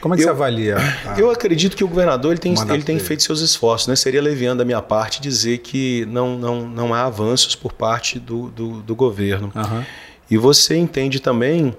Como 0.00 0.14
é 0.14 0.16
que 0.16 0.22
eu, 0.22 0.26
você 0.26 0.30
avalia? 0.30 0.76
eu 1.18 1.30
acredito 1.30 1.76
que 1.76 1.84
o 1.84 1.88
governador 1.88 2.32
ele 2.32 2.40
tem, 2.40 2.54
ele 2.70 2.82
tem 2.82 2.98
feito 2.98 3.22
seus 3.22 3.40
esforços. 3.40 3.86
Né? 3.86 3.96
Seria 3.96 4.22
leviano 4.22 4.58
da 4.58 4.64
minha 4.64 4.80
parte 4.80 5.20
dizer 5.20 5.58
que 5.58 6.06
não, 6.06 6.38
não, 6.38 6.68
não 6.68 6.94
há 6.94 7.04
avanços 7.04 7.54
por 7.54 7.72
parte 7.72 8.18
do, 8.18 8.48
do, 8.50 8.80
do 8.80 8.94
governo. 8.94 9.52
Uhum. 9.54 9.84
E 10.30 10.38
você 10.38 10.76
entende 10.76 11.20
também, 11.20 11.76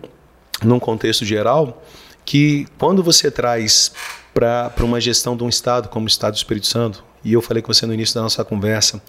num 0.61 0.79
contexto 0.79 1.25
geral, 1.25 1.83
que 2.23 2.67
quando 2.77 3.01
você 3.01 3.31
traz 3.31 3.91
para 4.33 4.73
uma 4.81 5.01
gestão 5.01 5.35
de 5.35 5.43
um 5.43 5.49
Estado 5.49 5.89
como 5.89 6.05
o 6.05 6.07
Estado 6.07 6.33
do 6.33 6.37
Espírito 6.37 6.67
Santo, 6.67 7.03
e 7.23 7.33
eu 7.33 7.41
falei 7.41 7.61
com 7.61 7.73
você 7.73 7.85
no 7.85 7.93
início 7.93 8.15
da 8.15 8.21
nossa 8.21 8.43
conversa, 8.43 9.01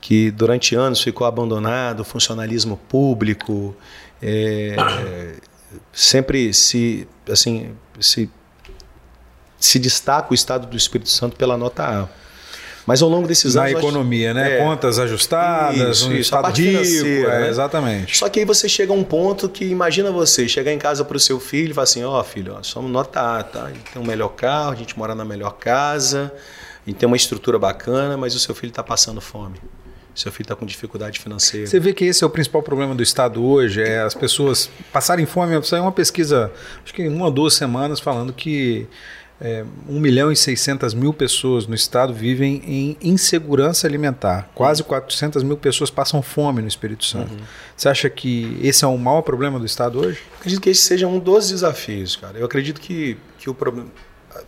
que 0.00 0.30
durante 0.30 0.74
anos 0.74 1.00
ficou 1.00 1.26
abandonado, 1.26 2.00
o 2.00 2.04
funcionalismo 2.04 2.76
público, 2.88 3.76
é, 4.22 4.74
sempre 5.92 6.52
se, 6.54 7.06
assim, 7.30 7.72
se, 8.00 8.30
se 9.58 9.78
destaca 9.78 10.30
o 10.30 10.34
Estado 10.34 10.66
do 10.66 10.76
Espírito 10.76 11.10
Santo 11.10 11.36
pela 11.36 11.56
nota 11.56 11.84
A. 11.84 12.20
Mas 12.86 13.02
ao 13.02 13.10
longo 13.10 13.28
desses 13.28 13.56
anos. 13.56 13.72
Na 13.72 13.78
economia, 13.78 14.32
né? 14.32 14.56
É, 14.56 14.64
Contas 14.64 14.98
ajustadas, 14.98 15.98
isso, 15.98 16.08
um 16.08 16.12
isso, 16.12 16.20
estado 16.22 16.50
rico, 16.50 17.06
é, 17.06 17.40
né? 17.40 17.48
exatamente. 17.48 18.16
Só 18.16 18.28
que 18.28 18.40
aí 18.40 18.44
você 18.44 18.68
chega 18.68 18.90
a 18.90 18.96
um 18.96 19.04
ponto 19.04 19.50
que 19.50 19.66
imagina 19.66 20.10
você 20.10 20.48
chegar 20.48 20.72
em 20.72 20.78
casa 20.78 21.04
para 21.04 21.16
o 21.16 21.20
seu 21.20 21.38
filho 21.38 21.70
e 21.70 21.74
falar 21.74 21.84
assim: 21.84 22.02
ó, 22.02 22.18
oh, 22.18 22.24
filho, 22.24 22.56
ó, 22.58 22.62
somos 22.62 22.90
nota 22.90 23.38
A, 23.38 23.42
tá? 23.42 23.64
A 23.64 23.68
gente 23.68 23.92
tem 23.92 24.02
um 24.02 24.04
melhor 24.04 24.30
carro, 24.30 24.72
a 24.72 24.74
gente 24.74 24.98
mora 24.98 25.14
na 25.14 25.26
melhor 25.26 25.52
casa, 25.52 26.32
a 26.84 26.90
gente 26.90 26.96
tem 26.98 27.06
uma 27.06 27.16
estrutura 27.16 27.58
bacana, 27.58 28.16
mas 28.16 28.34
o 28.34 28.40
seu 28.40 28.54
filho 28.54 28.70
está 28.70 28.82
passando 28.82 29.20
fome 29.20 29.60
seu 30.14 30.30
filho 30.32 30.44
está 30.44 30.56
com 30.56 30.66
dificuldade 30.66 31.18
financeira. 31.18 31.66
Você 31.66 31.80
vê 31.80 31.92
que 31.92 32.04
esse 32.04 32.22
é 32.22 32.26
o 32.26 32.30
principal 32.30 32.62
problema 32.62 32.94
do 32.94 33.02
Estado 33.02 33.44
hoje, 33.44 33.82
é 33.82 34.00
as 34.00 34.14
pessoas 34.14 34.70
passarem 34.92 35.26
fome. 35.26 35.62
Saiu 35.64 35.82
uma 35.82 35.92
pesquisa, 35.92 36.52
acho 36.84 36.92
que 36.92 37.02
em 37.02 37.08
uma 37.08 37.26
ou 37.26 37.30
duas 37.30 37.54
semanas, 37.54 38.00
falando 38.00 38.32
que 38.32 38.88
é, 39.40 39.64
1 39.88 39.98
milhão 39.98 40.30
e 40.30 40.36
600 40.36 40.92
mil 40.92 41.14
pessoas 41.14 41.66
no 41.66 41.74
estado 41.74 42.12
vivem 42.12 42.62
em 42.66 42.96
insegurança 43.00 43.86
alimentar. 43.86 44.50
Quase 44.54 44.84
400 44.84 45.42
mil 45.42 45.56
pessoas 45.56 45.90
passam 45.90 46.20
fome 46.20 46.60
no 46.60 46.68
Espírito 46.68 47.06
Santo. 47.06 47.32
Uhum. 47.32 47.40
Você 47.74 47.88
acha 47.88 48.10
que 48.10 48.58
esse 48.62 48.84
é 48.84 48.86
o 48.86 48.98
maior 48.98 49.22
problema 49.22 49.58
do 49.58 49.64
estado 49.64 49.98
hoje? 49.98 50.20
acredito 50.38 50.60
que 50.60 50.68
esse 50.68 50.82
seja 50.82 51.06
um 51.06 51.18
dos 51.18 51.48
desafios, 51.48 52.16
cara. 52.16 52.38
Eu 52.38 52.44
acredito 52.44 52.80
que, 52.80 53.16
que 53.38 53.48
o 53.48 53.54
problema. 53.54 53.88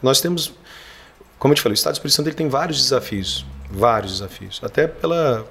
Nós 0.03 0.21
temos. 0.21 0.53
Como 1.43 1.51
eu 1.51 1.57
te 1.57 1.61
falei, 1.61 1.73
o 1.73 1.75
estado 1.75 1.95
do 1.95 1.97
Espírito 1.97 2.15
Santo 2.15 2.29
ele 2.29 2.37
tem 2.37 2.49
vários 2.49 2.81
desafios. 2.81 3.45
Vários 3.69 4.13
desafios. 4.13 4.61
Até 4.63 4.87
pela. 4.87 5.45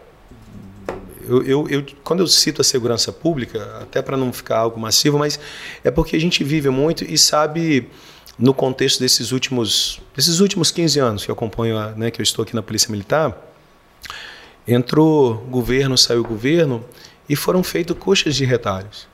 Eu, 1.27 1.43
eu, 1.43 1.67
eu, 1.67 1.85
quando 2.01 2.21
eu 2.21 2.27
cito 2.27 2.61
a 2.61 2.63
segurança 2.63 3.11
pública, 3.11 3.79
até 3.81 4.01
para 4.01 4.15
não 4.15 4.31
ficar 4.31 4.59
algo 4.59 4.79
massivo, 4.79 5.19
mas 5.19 5.37
é 5.83 5.91
porque 5.91 6.15
a 6.15 6.19
gente 6.19 6.45
vive 6.45 6.69
muito 6.69 7.03
e 7.03 7.17
sabe 7.17 7.89
no 8.39 8.53
contexto 8.53 9.01
desses 9.01 9.33
últimos, 9.33 10.01
desses 10.15 10.39
últimos 10.39 10.71
15 10.71 10.97
anos 10.97 11.25
que 11.25 11.29
eu 11.29 11.33
acompanho, 11.33 11.77
né, 11.97 12.09
que 12.09 12.21
eu 12.21 12.23
estou 12.23 12.43
aqui 12.43 12.55
na 12.55 12.63
Polícia 12.63 12.89
Militar, 12.89 13.37
entrou 14.65 15.45
governo, 15.49 15.97
saiu 15.97 16.23
governo 16.23 16.85
e 17.27 17.35
foram 17.35 17.61
feitos 17.65 17.97
coxas 17.97 18.33
de 18.33 18.45
retalhos. 18.45 19.10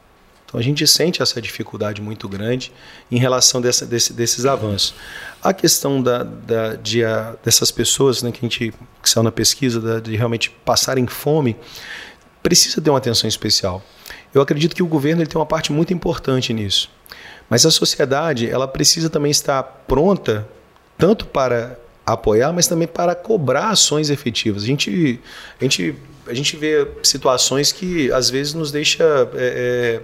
Então 0.48 0.58
a 0.58 0.64
gente 0.64 0.88
sente 0.88 1.22
essa 1.22 1.42
dificuldade 1.42 2.02
muito 2.02 2.28
grande 2.30 2.72
em 3.12 3.20
relação 3.20 3.60
dessa, 3.60 3.86
desse, 3.86 4.14
desses 4.14 4.46
avanços. 4.46 4.96
A 5.44 5.54
questão 5.54 6.02
da, 6.02 6.24
da, 6.24 6.76
de, 6.76 7.04
a, 7.04 7.36
dessas 7.44 7.70
pessoas 7.70 8.24
né, 8.24 8.32
que 8.32 8.40
a 8.40 8.50
gente 8.50 8.74
que 9.04 9.10
saiu 9.10 9.24
na 9.24 9.32
pesquisa, 9.32 9.82
da, 9.82 10.00
de 10.00 10.16
realmente 10.16 10.50
passarem 10.50 11.06
fome, 11.06 11.58
precisa 12.42 12.80
ter 12.80 12.90
uma 12.90 12.98
atenção 12.98 13.28
especial. 13.28 13.84
Eu 14.34 14.42
acredito 14.42 14.74
que 14.74 14.82
o 14.82 14.88
governo 14.88 15.22
ele 15.22 15.30
tem 15.30 15.38
uma 15.38 15.46
parte 15.46 15.72
muito 15.74 15.94
importante 15.94 16.54
nisso. 16.54 16.90
Mas 17.50 17.66
a 17.66 17.72
sociedade 17.72 18.50
ela 18.50 18.68
precisa 18.68 19.10
também 19.10 19.32
estar 19.32 19.64
pronta 19.64 20.48
tanto 20.98 21.26
para 21.26 21.78
apoiar, 22.06 22.54
mas 22.54 22.68
também 22.68 22.88
para 22.88 23.14
cobrar 23.14 23.70
ações 23.70 24.10
efetivas. 24.10 24.64
A 24.64 24.66
gente, 24.66 25.20
a 25.60 25.64
gente, 25.64 25.96
a 26.26 26.34
gente 26.34 26.56
vê 26.56 26.88
situações 27.04 27.74
que 27.74 28.10
às 28.14 28.30
vezes 28.30 28.54
nos 28.54 28.72
deixa 28.72 29.04
é, 29.36 29.36
é, 29.36 30.02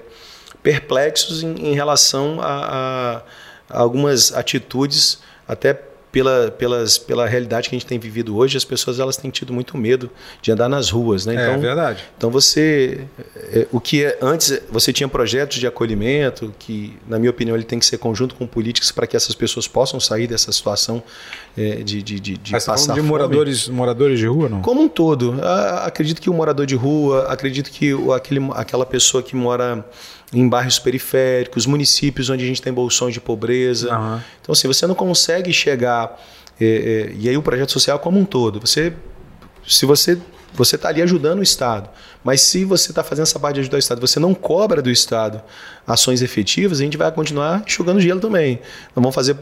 perplexos 0.61 1.43
em, 1.43 1.53
em 1.53 1.73
relação 1.73 2.39
a, 2.41 3.21
a, 3.69 3.79
algumas 3.79 4.33
atitudes 4.33 5.19
até 5.47 5.73
pela, 6.13 6.51
pelas, 6.51 6.99
pela 6.99 7.25
realidade 7.25 7.67
que 7.67 7.75
a 7.75 7.79
gente 7.79 7.87
tem 7.87 7.97
vivido 7.97 8.37
hoje, 8.37 8.55
as 8.55 8.63
pessoas 8.63 8.99
elas 8.99 9.17
têm 9.17 9.31
tido 9.31 9.51
muito 9.51 9.75
medo 9.75 10.11
de 10.43 10.51
andar 10.51 10.69
nas 10.69 10.91
ruas, 10.91 11.25
né? 11.25 11.33
É 11.33 11.41
então, 11.41 11.53
é 11.55 11.57
verdade. 11.57 12.03
Então 12.15 12.29
você, 12.29 13.07
é, 13.35 13.67
o 13.71 13.81
que 13.81 14.05
é, 14.05 14.19
antes 14.21 14.61
você 14.69 14.93
tinha 14.93 15.09
projetos 15.09 15.57
de 15.57 15.65
acolhimento 15.65 16.53
que, 16.59 16.95
na 17.07 17.17
minha 17.17 17.31
opinião, 17.31 17.57
ele 17.57 17.63
tem 17.63 17.79
que 17.79 17.85
ser 17.87 17.97
conjunto 17.97 18.35
com 18.35 18.45
políticos 18.45 18.91
para 18.91 19.07
que 19.07 19.17
essas 19.17 19.33
pessoas 19.33 19.67
possam 19.67 19.99
sair 19.99 20.27
dessa 20.27 20.51
situação 20.51 21.01
é, 21.57 21.77
de, 21.77 22.03
de, 22.03 22.19
de, 22.19 22.37
de 22.37 22.51
Mas 22.51 22.65
tá 22.65 22.73
passar 22.73 22.93
de 22.93 23.01
moradores, 23.01 23.67
moradores 23.67 24.19
de 24.19 24.27
rua, 24.27 24.47
não? 24.47 24.61
Como 24.61 24.83
um 24.83 24.87
todo, 24.87 25.39
acredito 25.81 26.21
que 26.21 26.29
o 26.29 26.33
morador 26.33 26.67
de 26.67 26.75
rua, 26.75 27.25
acredito 27.27 27.71
que 27.71 27.91
aquele, 28.15 28.39
aquela 28.53 28.85
pessoa 28.85 29.23
que 29.23 29.35
mora 29.35 29.83
em 30.33 30.47
bairros 30.47 30.79
periféricos, 30.79 31.65
municípios 31.65 32.29
onde 32.29 32.43
a 32.43 32.47
gente 32.47 32.61
tem 32.61 32.73
bolsões 32.73 33.13
de 33.13 33.21
pobreza. 33.21 33.95
Uhum. 33.97 34.19
Então, 34.41 34.53
assim, 34.53 34.67
você 34.67 34.87
não 34.87 34.95
consegue 34.95 35.53
chegar. 35.53 36.19
É, 36.59 36.65
é, 36.65 37.15
e 37.17 37.29
aí 37.29 37.37
o 37.37 37.41
projeto 37.41 37.71
social 37.71 37.99
como 37.99 38.19
um 38.19 38.25
todo. 38.25 38.59
Você, 38.59 38.93
se 39.67 39.85
você 39.85 40.19
você 40.55 40.75
está 40.75 40.89
ali 40.89 41.01
ajudando 41.01 41.39
o 41.39 41.43
Estado, 41.43 41.89
mas 42.23 42.41
se 42.41 42.63
você 42.63 42.91
está 42.91 43.03
fazendo 43.03 43.23
essa 43.23 43.39
parte 43.39 43.55
de 43.55 43.61
ajudar 43.61 43.77
o 43.77 43.79
Estado, 43.79 43.99
você 43.99 44.19
não 44.19 44.33
cobra 44.33 44.81
do 44.81 44.89
Estado 44.91 45.41
ações 45.85 46.21
efetivas, 46.21 46.79
a 46.79 46.83
gente 46.83 46.95
vai 46.95 47.11
continuar 47.11 47.63
enxugando 47.65 47.99
gelo 47.99 48.19
também. 48.19 48.59
Nós 48.95 49.03
vamos 49.03 49.15
fazer 49.15 49.35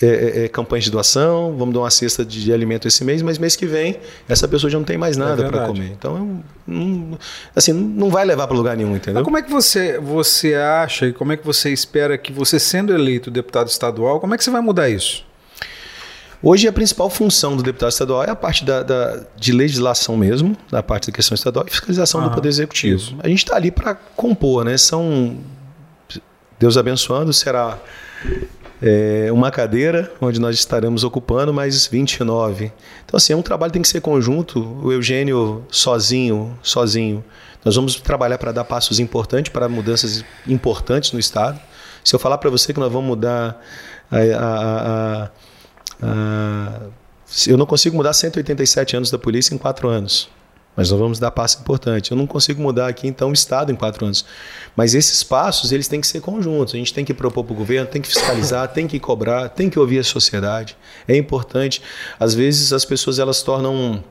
é, 0.00 0.06
é, 0.06 0.44
é, 0.44 0.48
campanhas 0.48 0.84
de 0.84 0.90
doação, 0.90 1.56
vamos 1.56 1.72
dar 1.72 1.80
uma 1.80 1.90
cesta 1.90 2.22
de, 2.22 2.44
de, 2.44 2.52
alimento 2.52 2.86
esse 2.86 3.02
mês, 3.02 3.22
mas 3.22 3.38
mês 3.38 3.56
que 3.56 3.64
vem 3.64 3.98
essa 4.28 4.46
pessoa 4.46 4.70
já 4.70 4.76
não 4.76 4.84
tem 4.84 4.98
mais 4.98 5.16
nada 5.16 5.44
é 5.44 5.48
para 5.48 5.66
comer. 5.66 5.90
Então, 5.90 6.42
não, 6.66 7.18
assim, 7.54 7.72
não 7.72 8.10
vai 8.10 8.24
levar 8.26 8.46
para 8.46 8.54
lugar 8.54 8.76
nenhum, 8.76 8.94
entendeu? 8.94 9.14
Mas 9.14 9.24
como 9.24 9.38
é 9.38 9.42
que 9.42 9.50
você, 9.50 9.98
você 9.98 10.54
acha 10.54 11.06
e 11.06 11.14
como 11.14 11.32
é 11.32 11.36
que 11.36 11.46
você 11.46 11.72
espera 11.72 12.18
que 12.18 12.30
você, 12.30 12.60
sendo 12.60 12.92
eleito 12.92 13.30
deputado 13.30 13.68
estadual, 13.68 14.20
como 14.20 14.34
é 14.34 14.36
que 14.36 14.44
você 14.44 14.50
vai 14.50 14.60
mudar 14.60 14.90
isso? 14.90 15.24
Hoje 16.42 16.68
a 16.68 16.72
principal 16.72 17.08
função 17.08 17.56
do 17.56 17.62
deputado 17.62 17.90
estadual 17.90 18.22
é 18.22 18.30
a 18.30 18.36
parte 18.36 18.64
da, 18.66 18.82
da 18.82 19.24
de 19.34 19.50
legislação 19.50 20.14
mesmo, 20.14 20.54
da 20.70 20.82
parte 20.82 21.10
da 21.10 21.16
questão 21.16 21.34
estadual 21.34 21.64
e 21.66 21.70
fiscalização 21.70 22.22
do 22.22 22.30
Poder 22.30 22.50
Executivo. 22.50 22.96
Isso. 22.96 23.16
A 23.20 23.28
gente 23.28 23.38
está 23.38 23.56
ali 23.56 23.70
para 23.70 23.94
compor, 23.94 24.62
né? 24.62 24.76
São, 24.76 25.38
Deus 26.58 26.76
abençoando, 26.76 27.32
será 27.32 27.78
é, 28.82 29.28
uma 29.32 29.50
cadeira 29.50 30.12
onde 30.20 30.40
nós 30.40 30.54
estaremos 30.56 31.04
ocupando 31.04 31.52
mais 31.52 31.86
29. 31.86 32.72
Então, 33.04 33.16
assim, 33.16 33.32
é 33.32 33.36
um 33.36 33.42
trabalho 33.42 33.70
que 33.70 33.74
tem 33.74 33.82
que 33.82 33.88
ser 33.88 34.00
conjunto. 34.00 34.60
O 34.82 34.92
Eugênio 34.92 35.64
sozinho, 35.70 36.58
sozinho. 36.62 37.24
Nós 37.64 37.74
vamos 37.74 37.96
trabalhar 37.96 38.38
para 38.38 38.52
dar 38.52 38.64
passos 38.64 39.00
importantes, 39.00 39.52
para 39.52 39.68
mudanças 39.68 40.24
importantes 40.46 41.12
no 41.12 41.18
Estado. 41.18 41.58
Se 42.04 42.14
eu 42.14 42.18
falar 42.18 42.38
para 42.38 42.50
você 42.50 42.72
que 42.72 42.78
nós 42.78 42.92
vamos 42.92 43.08
mudar 43.08 43.60
a, 44.10 44.16
a, 44.16 45.22
a, 45.22 45.30
a, 46.02 46.80
eu 47.46 47.56
não 47.56 47.66
consigo 47.66 47.96
mudar 47.96 48.12
187 48.12 48.96
anos 48.96 49.10
da 49.10 49.18
polícia 49.18 49.54
em 49.54 49.58
quatro 49.58 49.88
anos. 49.88 50.28
Mas 50.76 50.90
nós 50.90 51.00
vamos 51.00 51.18
dar 51.18 51.30
passo 51.30 51.58
importante. 51.60 52.10
Eu 52.10 52.16
não 52.16 52.26
consigo 52.26 52.60
mudar 52.60 52.86
aqui, 52.86 53.08
então, 53.08 53.30
o 53.30 53.32
Estado 53.32 53.72
em 53.72 53.74
quatro 53.74 54.04
anos. 54.04 54.24
Mas 54.76 54.94
esses 54.94 55.22
passos, 55.22 55.72
eles 55.72 55.88
têm 55.88 56.00
que 56.00 56.06
ser 56.06 56.20
conjuntos. 56.20 56.74
A 56.74 56.76
gente 56.76 56.92
tem 56.92 57.04
que 57.04 57.14
propor 57.14 57.44
para 57.44 57.54
o 57.54 57.56
governo, 57.56 57.86
tem 57.86 58.02
que 58.02 58.08
fiscalizar, 58.08 58.68
tem 58.74 58.86
que 58.86 59.00
cobrar, 59.00 59.48
tem 59.48 59.70
que 59.70 59.78
ouvir 59.78 59.98
a 59.98 60.04
sociedade. 60.04 60.76
É 61.08 61.16
importante. 61.16 61.80
Às 62.20 62.34
vezes, 62.34 62.72
as 62.72 62.84
pessoas, 62.84 63.18
elas 63.18 63.42
tornam... 63.42 64.04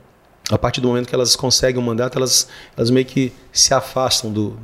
A 0.49 0.59
partir 0.59 0.79
do 0.79 0.87
momento 0.87 1.07
que 1.07 1.15
elas 1.15 1.35
conseguem 1.35 1.81
um 1.81 1.85
mandato, 1.85 2.17
elas, 2.19 2.47
elas 2.77 2.91
meio 2.91 3.05
que 3.05 3.33
se 3.51 3.73
afastam 3.73 4.31
do, 4.31 4.55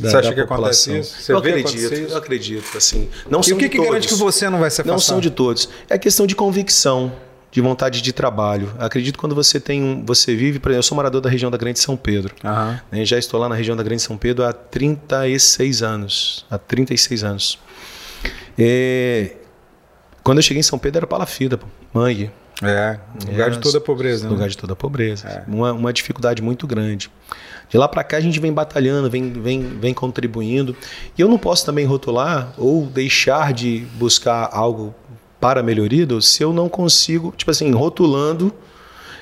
da, 0.00 0.10
você 0.10 0.16
acha 0.16 0.34
que 0.34 0.40
população. 0.40 0.94
acontece 0.94 0.98
isso? 0.98 1.22
Você 1.22 1.32
eu 1.32 1.38
acredito, 1.38 1.94
eu 1.94 2.16
acredito, 2.16 2.78
assim. 2.78 3.10
Não 3.28 3.40
e 3.40 3.44
são 3.44 3.56
o 3.56 3.60
que, 3.60 3.68
que 3.68 3.78
garante 3.78 4.08
que 4.08 4.14
você 4.14 4.48
não 4.48 4.60
vai 4.60 4.70
se 4.70 4.80
afastar? 4.80 4.90
Não 4.90 4.98
são 4.98 5.20
de 5.20 5.28
todos. 5.28 5.68
É 5.86 5.98
questão 5.98 6.26
de 6.26 6.34
convicção 6.34 7.12
de 7.50 7.60
vontade 7.60 8.02
de 8.02 8.12
trabalho. 8.12 8.72
Acredito 8.78 9.18
quando 9.18 9.34
você 9.34 9.58
tem 9.58 9.82
um, 9.82 10.04
você 10.04 10.34
vive, 10.34 10.58
por 10.58 10.70
exemplo, 10.70 10.78
eu 10.78 10.82
sou 10.82 10.96
morador 10.96 11.20
da 11.20 11.30
região 11.30 11.50
da 11.50 11.56
Grande 11.56 11.78
São 11.78 11.96
Pedro. 11.96 12.34
Uhum. 12.44 12.78
Né, 12.90 13.04
já 13.04 13.18
estou 13.18 13.40
lá 13.40 13.48
na 13.48 13.54
região 13.54 13.76
da 13.76 13.82
Grande 13.82 14.02
São 14.02 14.16
Pedro 14.16 14.44
há 14.44 14.52
36 14.52 15.82
anos. 15.82 16.46
Há 16.50 16.58
36 16.58 17.24
anos. 17.24 17.58
É, 18.58 19.36
quando 20.22 20.38
eu 20.38 20.42
cheguei 20.42 20.60
em 20.60 20.64
São 20.64 20.78
Pedro 20.78 20.98
era 20.98 21.06
palafida, 21.06 21.58
mangue. 21.92 22.30
É, 22.60 22.98
lugar 23.30 23.48
é, 23.48 23.50
de 23.50 23.60
toda 23.60 23.78
a 23.78 23.80
pobreza. 23.80 24.28
Lugar 24.28 24.44
né? 24.44 24.48
de 24.48 24.58
toda 24.58 24.72
a 24.72 24.76
pobreza. 24.76 25.28
É. 25.28 25.44
Uma, 25.46 25.72
uma 25.72 25.92
dificuldade 25.92 26.42
muito 26.42 26.66
grande. 26.66 27.08
De 27.68 27.76
lá 27.76 27.86
para 27.86 28.02
cá 28.02 28.16
a 28.16 28.20
gente 28.20 28.40
vem 28.40 28.52
batalhando, 28.52 29.08
vem, 29.08 29.32
vem, 29.32 29.62
vem 29.62 29.94
contribuindo. 29.94 30.76
E 31.16 31.20
eu 31.20 31.28
não 31.28 31.38
posso 31.38 31.64
também 31.64 31.84
rotular 31.84 32.52
ou 32.58 32.84
deixar 32.86 33.52
de 33.52 33.86
buscar 33.94 34.48
algo 34.52 34.94
para 35.40 35.60
a 35.60 35.62
melhoria 35.62 36.06
se 36.20 36.42
eu 36.42 36.52
não 36.52 36.68
consigo, 36.68 37.32
tipo 37.36 37.50
assim, 37.50 37.70
rotulando 37.72 38.52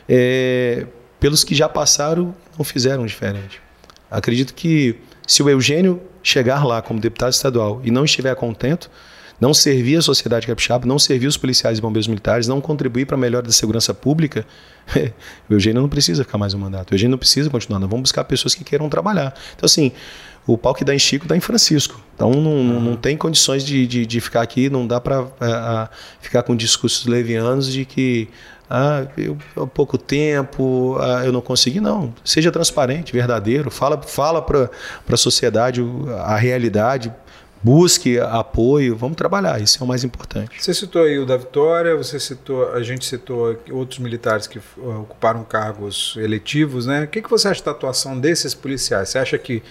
é, 0.08 0.86
pelos 1.20 1.44
que 1.44 1.54
já 1.54 1.68
passaram 1.68 2.34
não 2.56 2.64
fizeram 2.64 3.04
diferente. 3.04 3.60
Acredito 4.10 4.54
que 4.54 4.98
se 5.26 5.42
o 5.42 5.50
Eugênio 5.50 6.00
chegar 6.22 6.64
lá 6.64 6.80
como 6.80 7.00
deputado 7.00 7.32
estadual 7.32 7.80
e 7.84 7.90
não 7.90 8.04
estiver 8.04 8.34
contento, 8.34 8.90
não 9.40 9.52
servir 9.52 9.96
a 9.96 10.02
sociedade 10.02 10.46
capixaba, 10.46 10.86
não 10.86 10.98
servir 10.98 11.26
os 11.26 11.36
policiais 11.36 11.78
e 11.78 11.82
bombeiros 11.82 12.08
militares, 12.08 12.48
não 12.48 12.60
contribuir 12.60 13.04
para 13.04 13.16
a 13.16 13.18
melhora 13.18 13.46
da 13.46 13.52
segurança 13.52 13.92
pública, 13.92 14.46
o 15.48 15.52
Eugênio 15.52 15.82
não 15.82 15.88
precisa 15.88 16.24
ficar 16.24 16.38
mais 16.38 16.54
um 16.54 16.58
mandato. 16.58 16.92
O 16.92 16.94
Eugênio 16.94 17.12
não 17.12 17.18
precisa 17.18 17.50
continuar. 17.50 17.78
Nós 17.78 17.90
vamos 17.90 18.04
buscar 18.04 18.24
pessoas 18.24 18.54
que 18.54 18.64
queiram 18.64 18.88
trabalhar. 18.88 19.34
Então, 19.54 19.66
assim, 19.66 19.92
o 20.46 20.56
pau 20.56 20.74
que 20.74 20.84
dá 20.84 20.94
em 20.94 20.98
Chico 20.98 21.26
dá 21.26 21.36
em 21.36 21.40
Francisco. 21.40 22.00
Então 22.14 22.30
não, 22.30 22.80
não 22.80 22.96
tem 22.96 23.16
condições 23.16 23.64
de, 23.64 23.86
de, 23.86 24.06
de, 24.06 24.20
ficar 24.20 24.42
aqui, 24.42 24.70
não 24.70 24.86
dá 24.86 25.00
para 25.00 25.26
é, 25.40 25.88
ficar 26.20 26.42
com 26.42 26.54
discursos 26.54 27.06
levianos 27.06 27.70
de 27.70 27.84
que 27.84 28.28
ah, 28.68 29.06
eu, 29.16 29.36
há 29.56 29.66
pouco 29.66 29.96
tempo, 29.96 30.96
ah, 31.00 31.22
eu 31.24 31.32
não 31.32 31.40
consegui. 31.40 31.80
Não, 31.80 32.12
seja 32.24 32.50
transparente, 32.50 33.12
verdadeiro, 33.12 33.70
fala, 33.70 34.00
fala 34.02 34.40
para 34.42 34.70
a 35.10 35.16
sociedade 35.16 35.80
a 36.24 36.36
realidade, 36.36 37.12
busque 37.62 38.18
apoio, 38.18 38.96
vamos 38.96 39.16
trabalhar, 39.16 39.60
isso 39.60 39.78
é 39.80 39.84
o 39.84 39.86
mais 39.86 40.04
importante. 40.04 40.62
Você 40.62 40.72
citou 40.72 41.02
aí 41.02 41.18
o 41.18 41.26
da 41.26 41.36
Vitória, 41.36 41.96
você 41.96 42.18
citou, 42.18 42.72
a 42.72 42.82
gente 42.82 43.04
citou 43.04 43.56
outros 43.70 43.98
militares 43.98 44.46
que 44.46 44.60
ocuparam 44.78 45.42
cargos 45.44 46.14
eletivos, 46.16 46.86
né? 46.86 47.04
O 47.04 47.08
que, 47.08 47.22
que 47.22 47.30
você 47.30 47.48
acha 47.48 47.62
da 47.64 47.70
atuação 47.70 48.18
desses 48.18 48.54
policiais? 48.54 49.08
Você 49.08 49.18
acha 49.18 49.38
que 49.38 49.62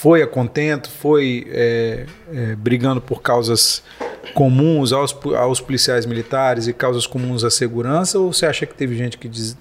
foi 0.00 0.22
a 0.22 0.26
contento, 0.26 0.88
foi 0.88 1.46
é, 1.50 2.06
é, 2.32 2.56
brigando 2.56 3.02
por 3.02 3.20
causas 3.20 3.82
comuns 4.32 4.94
aos, 4.94 5.14
aos 5.38 5.60
policiais 5.60 6.06
militares 6.06 6.66
e 6.66 6.72
causas 6.72 7.06
comuns 7.06 7.44
à 7.44 7.50
segurança, 7.50 8.18
ou 8.18 8.32
você 8.32 8.46
acha 8.46 8.64
que 8.64 8.72
teve 8.72 8.96
gente 8.96 9.18
que 9.18 9.28
des, 9.28 9.58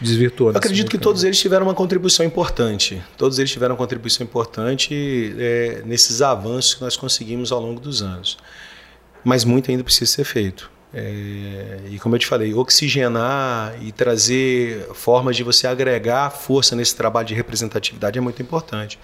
desvirtuou? 0.00 0.50
Eu 0.52 0.56
acredito 0.56 0.90
que 0.90 0.96
todos 0.96 1.24
eles 1.24 1.38
tiveram 1.38 1.66
uma 1.66 1.74
contribuição 1.74 2.24
importante. 2.24 3.02
Todos 3.18 3.38
eles 3.38 3.50
tiveram 3.50 3.74
uma 3.74 3.78
contribuição 3.78 4.24
importante 4.24 5.34
é, 5.38 5.82
nesses 5.84 6.22
avanços 6.22 6.72
que 6.72 6.80
nós 6.80 6.96
conseguimos 6.96 7.52
ao 7.52 7.60
longo 7.60 7.78
dos 7.78 8.00
anos. 8.00 8.38
Mas 9.22 9.44
muito 9.44 9.70
ainda 9.70 9.84
precisa 9.84 10.10
ser 10.10 10.24
feito. 10.24 10.70
É, 10.94 11.80
e 11.90 11.98
como 11.98 12.14
eu 12.14 12.18
te 12.18 12.26
falei, 12.26 12.54
oxigenar 12.54 13.74
e 13.82 13.92
trazer 13.92 14.88
formas 14.94 15.36
de 15.36 15.42
você 15.42 15.66
agregar 15.66 16.30
força 16.30 16.74
nesse 16.74 16.96
trabalho 16.96 17.28
de 17.28 17.34
representatividade 17.34 18.16
é 18.16 18.22
muito 18.22 18.40
importante. 18.40 18.98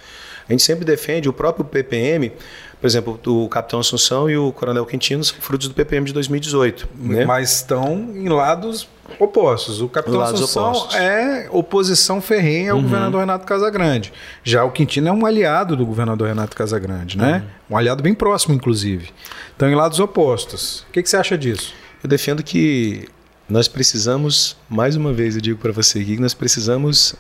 A 0.53 0.55
gente 0.55 0.65
sempre 0.65 0.85
defende 0.85 1.31
o 1.31 1.33
próprio 1.33 1.65
PPM, 1.65 2.31
por 2.79 2.87
exemplo, 2.87 3.19
o 3.27 3.49
Capitão 3.49 3.81
Assunção 3.81 4.29
e 4.29 4.37
o 4.37 4.53
Coronel 4.53 4.85
Quintino 4.85 5.25
são 5.25 5.39
frutos 5.39 5.67
do 5.67 5.75
PPM 5.75 6.05
de 6.05 6.13
2018. 6.13 6.89
Né? 6.95 7.25
Mas 7.25 7.57
estão 7.57 7.95
em 8.15 8.29
lados 8.29 8.87
opostos. 9.19 9.81
O 9.81 9.89
Capitão 9.89 10.19
lados 10.19 10.43
Assunção 10.43 10.71
opostos. 10.73 10.97
é 10.97 11.49
oposição 11.51 12.21
ferrenha 12.21 12.73
ao 12.73 12.77
uhum. 12.77 12.83
governador 12.83 13.21
Renato 13.21 13.47
Casagrande. 13.47 14.13
Já 14.45 14.63
o 14.63 14.71
Quintino 14.71 15.09
é 15.09 15.13
um 15.13 15.25
aliado 15.25 15.75
do 15.75 15.87
governador 15.87 16.29
Renato 16.29 16.55
Casagrande, 16.55 17.17
né? 17.17 17.45
Uhum. 17.71 17.77
Um 17.77 17.79
aliado 17.79 18.03
bem 18.03 18.13
próximo, 18.13 18.55
inclusive. 18.55 19.09
Estão 19.53 19.71
em 19.71 19.75
lados 19.75 20.01
opostos. 20.01 20.81
O 20.91 20.93
que, 20.93 21.03
que 21.03 21.09
você 21.09 21.17
acha 21.17 21.39
disso? 21.39 21.73
Eu 22.03 22.11
defendo 22.11 22.43
que 22.43 23.09
nós 23.49 23.69
precisamos, 23.69 24.55
mais 24.69 24.97
uma 24.97 25.15
vez 25.15 25.35
eu 25.35 25.41
digo 25.41 25.59
para 25.59 25.73
você 25.73 26.01
aqui, 26.01 26.17
que 26.17 26.23
nós 26.23 26.35
precisamos 26.35 27.15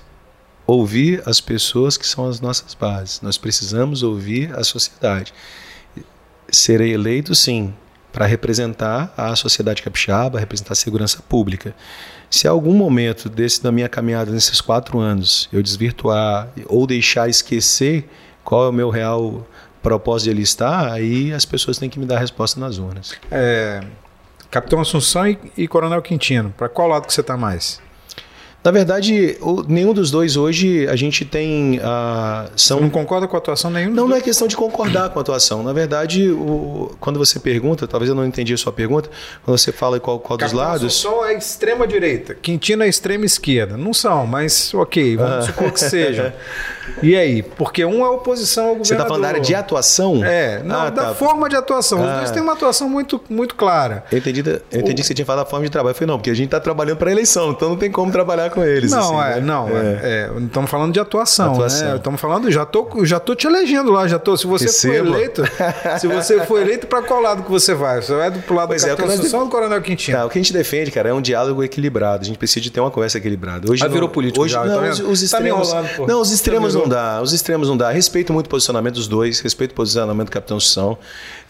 ouvir 0.66 1.22
as 1.26 1.40
pessoas 1.40 1.96
que 1.96 2.06
são 2.06 2.28
as 2.28 2.40
nossas 2.40 2.74
bases. 2.74 3.20
Nós 3.20 3.36
precisamos 3.36 4.02
ouvir 4.02 4.54
a 4.54 4.64
sociedade. 4.64 5.32
Serei 6.50 6.92
eleito, 6.92 7.34
sim, 7.34 7.74
para 8.12 8.26
representar 8.26 9.12
a 9.16 9.34
sociedade 9.34 9.82
capixaba, 9.82 10.38
representar 10.38 10.72
a 10.72 10.76
segurança 10.76 11.22
pública. 11.28 11.74
Se 12.30 12.46
algum 12.46 12.74
momento 12.74 13.28
desse 13.28 13.62
da 13.62 13.72
minha 13.72 13.88
caminhada 13.88 14.30
nesses 14.30 14.60
quatro 14.60 14.98
anos 14.98 15.48
eu 15.52 15.62
desvirtuar 15.62 16.48
ou 16.66 16.86
deixar 16.86 17.28
esquecer 17.28 18.08
qual 18.44 18.66
é 18.66 18.68
o 18.68 18.72
meu 18.72 18.90
real 18.90 19.46
propósito 19.82 20.24
de 20.24 20.30
ele 20.30 20.42
estar, 20.42 20.92
aí 20.92 21.32
as 21.32 21.44
pessoas 21.44 21.78
têm 21.78 21.90
que 21.90 21.98
me 21.98 22.06
dar 22.06 22.16
a 22.16 22.20
resposta 22.20 22.60
nas 22.60 22.78
urnas. 22.78 23.14
É, 23.30 23.82
Capitão 24.50 24.80
Assunção 24.80 25.26
e, 25.26 25.38
e 25.56 25.66
Coronel 25.66 26.02
Quintino, 26.02 26.54
para 26.56 26.68
qual 26.68 26.88
lado 26.88 27.06
que 27.06 27.12
você 27.12 27.22
está 27.22 27.36
mais? 27.36 27.80
Na 28.64 28.70
verdade, 28.70 29.36
o, 29.40 29.64
nenhum 29.66 29.92
dos 29.92 30.10
dois 30.10 30.36
hoje 30.36 30.86
a 30.86 30.94
gente 30.94 31.24
tem. 31.24 31.78
Uh, 31.78 32.50
são... 32.54 32.78
Você 32.78 32.84
não 32.84 32.90
concorda 32.90 33.26
com 33.26 33.36
a 33.36 33.38
atuação 33.38 33.70
nenhum? 33.70 33.90
Não, 33.92 34.06
não 34.06 34.16
é 34.16 34.20
questão 34.20 34.46
de 34.46 34.56
concordar 34.56 35.10
com 35.10 35.18
a 35.18 35.22
atuação. 35.22 35.62
Na 35.64 35.72
verdade, 35.72 36.30
o, 36.30 36.94
quando 37.00 37.18
você 37.18 37.40
pergunta, 37.40 37.88
talvez 37.88 38.08
eu 38.08 38.14
não 38.14 38.24
entendi 38.24 38.54
a 38.54 38.56
sua 38.56 38.72
pergunta, 38.72 39.10
quando 39.44 39.58
você 39.58 39.72
fala 39.72 39.98
qual, 39.98 40.20
qual 40.20 40.36
dos 40.36 40.52
lados. 40.52 40.94
Só 40.94 41.26
é 41.26 41.34
extrema 41.36 41.86
direita, 41.88 42.34
Quintino 42.34 42.84
é 42.84 42.88
extrema 42.88 43.24
esquerda. 43.24 43.76
Não 43.76 43.92
são, 43.92 44.26
mas 44.26 44.72
ok, 44.74 45.16
vamos 45.16 45.32
ah. 45.32 45.42
supor 45.42 45.72
que 45.72 45.80
seja. 45.80 46.34
E 47.02 47.16
aí? 47.16 47.42
Porque 47.42 47.84
um 47.84 48.04
é 48.04 48.08
oposição 48.08 48.64
ao 48.64 48.76
governador. 48.76 48.86
Você 48.86 48.94
está 48.94 49.06
falando 49.06 49.22
da 49.22 49.28
área 49.28 49.40
de 49.40 49.54
atuação? 49.54 50.24
É, 50.24 50.62
não, 50.62 50.82
ah, 50.82 50.90
da 50.90 51.06
tá. 51.06 51.14
forma 51.14 51.48
de 51.48 51.56
atuação. 51.56 51.98
Os 52.00 52.12
dois 52.12 52.30
ah. 52.30 52.32
têm 52.32 52.42
uma 52.42 52.52
atuação 52.52 52.88
muito, 52.88 53.20
muito 53.28 53.56
clara. 53.56 54.04
Eu 54.12 54.18
entendi, 54.18 54.40
eu 54.40 54.60
entendi 54.70 54.92
o... 54.92 54.94
que 54.96 55.02
você 55.02 55.14
tinha 55.14 55.26
falado 55.26 55.44
da 55.44 55.50
forma 55.50 55.64
de 55.64 55.70
trabalho. 55.72 55.90
Eu 55.90 55.94
falei, 55.96 56.06
não, 56.06 56.18
porque 56.18 56.30
a 56.30 56.34
gente 56.34 56.46
está 56.46 56.60
trabalhando 56.60 56.98
para 56.98 57.08
a 57.08 57.12
eleição, 57.12 57.50
então 57.50 57.70
não 57.70 57.76
tem 57.76 57.90
como 57.90 58.12
trabalhar 58.12 58.51
com 58.52 58.64
eles. 58.64 58.90
Não, 58.90 59.18
assim, 59.18 59.30
é, 59.30 59.34
né? 59.36 59.40
não. 59.40 59.68
É. 59.68 60.00
É, 60.02 60.30
estamos 60.44 60.70
falando 60.70 60.92
de 60.92 61.00
atuação, 61.00 61.52
atuação. 61.52 61.88
né? 61.88 61.96
Estamos 61.96 62.20
falando, 62.20 62.50
já 62.50 62.64
tô, 62.64 63.04
já 63.04 63.18
tô 63.18 63.34
te 63.34 63.46
elegendo 63.46 63.90
lá, 63.90 64.06
já 64.06 64.18
tô. 64.18 64.36
Se 64.36 64.46
você 64.46 64.66
Recebo. 64.66 64.94
for 64.94 65.16
eleito, 65.16 65.42
se 66.00 66.06
você 66.06 66.40
for 66.46 66.60
eleito, 66.60 66.86
para 66.86 67.02
qual 67.02 67.20
lado 67.20 67.42
que 67.42 67.50
você 67.50 67.74
vai? 67.74 68.00
Você 68.00 68.14
vai 68.14 68.30
do 68.30 68.54
lado 68.54 68.68
pois 68.68 68.84
Capitão 68.84 69.10
é, 69.10 69.14
Assunção 69.14 69.40
ou 69.40 69.46
do 69.46 69.50
Coronel 69.50 69.80
Quintino? 69.82 70.18
Tá, 70.18 70.26
o 70.26 70.28
que 70.28 70.38
a 70.38 70.42
gente 70.42 70.52
defende, 70.52 70.90
cara, 70.90 71.08
é 71.08 71.14
um 71.14 71.20
diálogo 71.22 71.62
equilibrado. 71.62 72.22
A 72.22 72.26
gente 72.26 72.38
precisa 72.38 72.60
de 72.60 72.70
ter 72.70 72.80
uma 72.80 72.90
conversa 72.90 73.18
equilibrada. 73.18 73.70
Hoje 73.70 73.84
ah, 73.84 73.88
virou 73.88 74.08
político 74.08 74.44
hoje, 74.44 74.54
já, 74.54 74.64
não, 74.64 74.80
tá 74.80 74.88
os, 74.90 75.00
os, 75.00 75.18
tá 75.20 75.24
extremos, 75.24 75.70
tá 75.70 75.82
não, 76.06 76.20
os 76.20 76.30
extremos 76.30 76.74
não 76.74 76.88
dá. 76.88 77.20
Os 77.22 77.32
extremos 77.32 77.68
não 77.68 77.76
dá. 77.76 77.90
Respeito 77.90 78.32
muito 78.32 78.46
o 78.46 78.50
posicionamento 78.50 78.94
dos 78.94 79.08
dois, 79.08 79.40
respeito 79.40 79.72
o 79.72 79.74
posicionamento 79.74 80.26
do 80.26 80.32
Capitão 80.32 80.56
Assunção. 80.56 80.98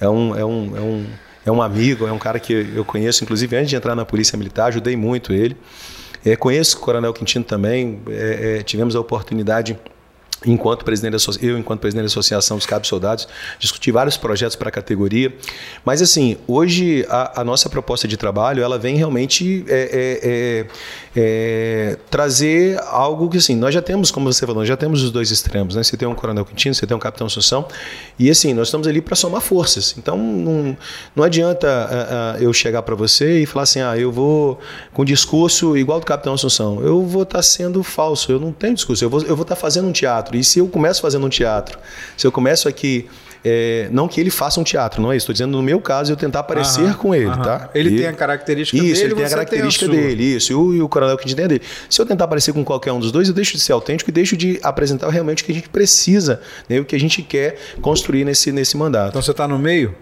É 0.00 0.08
um, 0.08 0.36
é 0.36 0.44
um, 0.44 0.76
é 0.76 0.80
um 0.80 1.06
é 1.44 1.50
um 1.50 1.60
amigo, 1.60 2.06
é 2.06 2.12
um 2.12 2.18
cara 2.18 2.38
que 2.38 2.52
eu 2.74 2.84
conheço, 2.84 3.24
inclusive 3.24 3.56
antes 3.56 3.70
de 3.70 3.76
entrar 3.76 3.94
na 3.94 4.04
Polícia 4.04 4.38
Militar, 4.38 4.66
ajudei 4.66 4.96
muito 4.96 5.32
ele. 5.32 5.56
É, 6.24 6.36
conheço 6.36 6.76
o 6.76 6.80
Coronel 6.80 7.12
Quintino 7.12 7.44
também, 7.44 8.00
é, 8.08 8.58
é, 8.58 8.62
tivemos 8.62 8.94
a 8.94 9.00
oportunidade 9.00 9.78
enquanto 10.44 10.84
presidente 10.84 11.12
da, 11.12 11.46
eu 11.46 11.58
enquanto 11.58 11.80
presidente 11.80 12.04
da 12.04 12.06
Associação 12.06 12.56
dos 12.56 12.66
Cabos 12.66 12.88
Soldados 12.88 13.28
discuti 13.58 13.90
vários 13.90 14.16
projetos 14.16 14.56
para 14.56 14.68
a 14.68 14.72
categoria. 14.72 15.32
Mas 15.84 16.02
assim 16.02 16.36
hoje 16.46 17.06
a, 17.08 17.40
a, 17.40 17.44
nossa 17.44 17.68
proposta 17.68 18.08
de 18.08 18.16
trabalho 18.16 18.62
ela 18.62 18.78
vem 18.78 18.96
realmente 18.96 19.64
é, 19.68 20.66
é, 21.11 21.11
é, 21.14 21.98
trazer 22.10 22.80
algo 22.86 23.28
que 23.28 23.36
assim 23.36 23.54
nós 23.54 23.74
já 23.74 23.82
temos 23.82 24.10
como 24.10 24.32
você 24.32 24.46
falou 24.46 24.64
já 24.64 24.76
temos 24.76 25.02
os 25.02 25.10
dois 25.10 25.30
extremos 25.30 25.74
né? 25.74 25.82
Você 25.82 25.96
tem 25.96 26.08
um 26.08 26.14
coronel 26.14 26.44
Quintino 26.44 26.74
você 26.74 26.86
tem 26.86 26.96
um 26.96 27.00
capitão 27.00 27.26
Assunção 27.26 27.66
e 28.18 28.30
assim 28.30 28.54
nós 28.54 28.68
estamos 28.68 28.86
ali 28.86 29.00
para 29.00 29.14
somar 29.14 29.40
forças. 29.40 29.94
Então 29.98 30.16
não, 30.16 30.76
não 31.14 31.24
adianta 31.24 31.66
uh, 31.66 32.40
uh, 32.40 32.42
eu 32.42 32.52
chegar 32.52 32.82
para 32.82 32.94
você 32.94 33.40
e 33.40 33.46
falar 33.46 33.64
assim 33.64 33.80
ah 33.80 33.96
eu 33.96 34.10
vou 34.10 34.58
com 34.92 35.04
discurso 35.04 35.76
igual 35.76 36.00
do 36.00 36.06
capitão 36.06 36.34
Assunção. 36.34 36.80
Eu 36.82 37.04
vou 37.04 37.24
estar 37.24 37.38
tá 37.38 37.42
sendo 37.42 37.82
falso 37.82 38.32
eu 38.32 38.40
não 38.40 38.52
tenho 38.52 38.74
discurso 38.74 39.04
eu 39.04 39.10
vou 39.10 39.20
eu 39.22 39.36
vou 39.36 39.42
estar 39.42 39.54
tá 39.54 39.60
fazendo 39.60 39.88
um 39.88 39.92
teatro. 39.92 40.36
E 40.36 40.42
se 40.42 40.58
eu 40.58 40.68
começo 40.68 41.02
fazendo 41.02 41.26
um 41.26 41.30
teatro, 41.30 41.78
se 42.16 42.26
eu 42.26 42.32
começo 42.32 42.68
aqui 42.68 43.08
é, 43.44 43.88
não 43.90 44.06
que 44.06 44.20
ele 44.20 44.30
faça 44.30 44.60
um 44.60 44.64
teatro, 44.64 45.02
não 45.02 45.12
é 45.12 45.16
isso. 45.16 45.24
Estou 45.24 45.32
dizendo 45.32 45.52
no 45.52 45.62
meu 45.62 45.80
caso 45.80 46.12
eu 46.12 46.16
tentar 46.16 46.42
parecer 46.44 46.84
aham, 46.84 46.94
com 46.94 47.14
ele, 47.14 47.26
aham. 47.26 47.42
tá? 47.42 47.70
Ele 47.74 47.90
e, 47.90 47.96
tem 47.96 48.06
a 48.06 48.12
característica 48.12 48.76
isso, 48.76 48.84
dele. 48.84 48.94
Isso, 48.94 49.04
ele 49.04 49.14
tem 49.14 49.24
a 49.24 49.30
característica 49.30 49.88
tem 49.88 49.98
a 49.98 50.02
dele, 50.02 50.24
isso. 50.36 50.52
E 50.52 50.54
o, 50.54 50.74
e 50.74 50.82
o 50.82 50.88
coronel 50.88 51.16
que 51.16 51.24
a 51.24 51.26
gente 51.26 51.36
tem 51.36 51.44
é 51.44 51.48
dele. 51.48 51.62
Se 51.90 52.00
eu 52.00 52.06
tentar 52.06 52.28
parecer 52.28 52.52
com 52.52 52.64
qualquer 52.64 52.92
um 52.92 53.00
dos 53.00 53.10
dois, 53.10 53.28
eu 53.28 53.34
deixo 53.34 53.52
de 53.52 53.60
ser 53.60 53.72
autêntico 53.72 54.10
e 54.10 54.12
deixo 54.12 54.36
de 54.36 54.60
apresentar 54.62 55.08
realmente 55.10 55.42
o 55.42 55.46
que 55.46 55.52
a 55.52 55.54
gente 55.54 55.68
precisa, 55.68 56.40
né? 56.68 56.78
o 56.78 56.84
que 56.84 56.94
a 56.94 57.00
gente 57.00 57.22
quer 57.22 57.58
construir 57.80 58.24
nesse, 58.24 58.52
nesse 58.52 58.76
mandato. 58.76 59.10
Então 59.10 59.22
você 59.22 59.32
está 59.32 59.48
no 59.48 59.58
meio? 59.58 59.94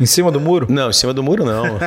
Em 0.00 0.06
cima 0.06 0.30
do 0.30 0.38
muro? 0.38 0.66
Não, 0.70 0.90
em 0.90 0.92
cima 0.92 1.12
do 1.12 1.22
muro 1.22 1.44
não. 1.44 1.78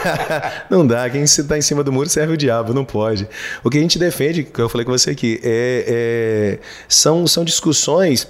não 0.68 0.86
dá. 0.86 1.08
Quem 1.08 1.22
está 1.22 1.56
em 1.56 1.62
cima 1.62 1.84
do 1.84 1.92
muro 1.92 2.08
serve 2.08 2.34
o 2.34 2.36
diabo, 2.36 2.74
não 2.74 2.84
pode. 2.84 3.28
O 3.62 3.70
que 3.70 3.78
a 3.78 3.80
gente 3.80 3.98
defende, 3.98 4.42
que 4.42 4.60
eu 4.60 4.68
falei 4.68 4.84
com 4.84 4.90
você 4.90 5.10
aqui, 5.10 5.40
é, 5.42 5.84
é 5.86 6.58
são, 6.88 7.26
são 7.26 7.44
discussões 7.44 8.26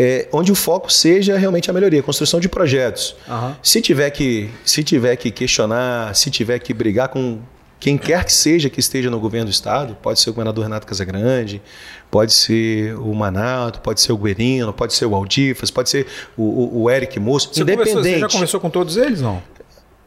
é, 0.00 0.28
onde 0.32 0.52
o 0.52 0.54
foco 0.54 0.92
seja 0.92 1.36
realmente 1.36 1.68
a 1.68 1.72
melhoria, 1.72 1.98
a 1.98 2.02
construção 2.04 2.38
de 2.38 2.48
projetos. 2.48 3.16
Uhum. 3.28 3.54
Se, 3.60 3.82
tiver 3.82 4.08
que, 4.10 4.48
se 4.64 4.84
tiver 4.84 5.16
que 5.16 5.28
questionar, 5.32 6.14
se 6.14 6.30
tiver 6.30 6.60
que 6.60 6.72
brigar 6.72 7.08
com 7.08 7.40
quem 7.80 7.98
quer 7.98 8.24
que 8.24 8.32
seja 8.32 8.70
que 8.70 8.78
esteja 8.78 9.10
no 9.10 9.18
governo 9.18 9.46
do 9.46 9.50
estado, 9.50 9.96
pode 10.00 10.20
ser 10.20 10.30
o 10.30 10.32
governador 10.32 10.62
Renato 10.62 10.86
Casagrande, 10.86 11.60
pode 12.12 12.32
ser 12.32 12.94
o 12.96 13.12
Manato, 13.12 13.80
pode 13.80 14.00
ser 14.00 14.12
o 14.12 14.16
Guerino, 14.16 14.72
pode 14.72 14.94
ser 14.94 15.04
o 15.04 15.16
Aldifas, 15.16 15.68
pode 15.68 15.90
ser 15.90 16.06
o, 16.36 16.42
o, 16.42 16.82
o 16.82 16.90
Eric 16.90 17.18
Moço, 17.18 17.50
você 17.52 17.62
independente. 17.62 17.94
Conversou, 17.94 18.12
você 18.12 18.20
já 18.20 18.28
conversou 18.28 18.60
com 18.60 18.70
todos 18.70 18.96
eles, 18.96 19.20
não? 19.20 19.42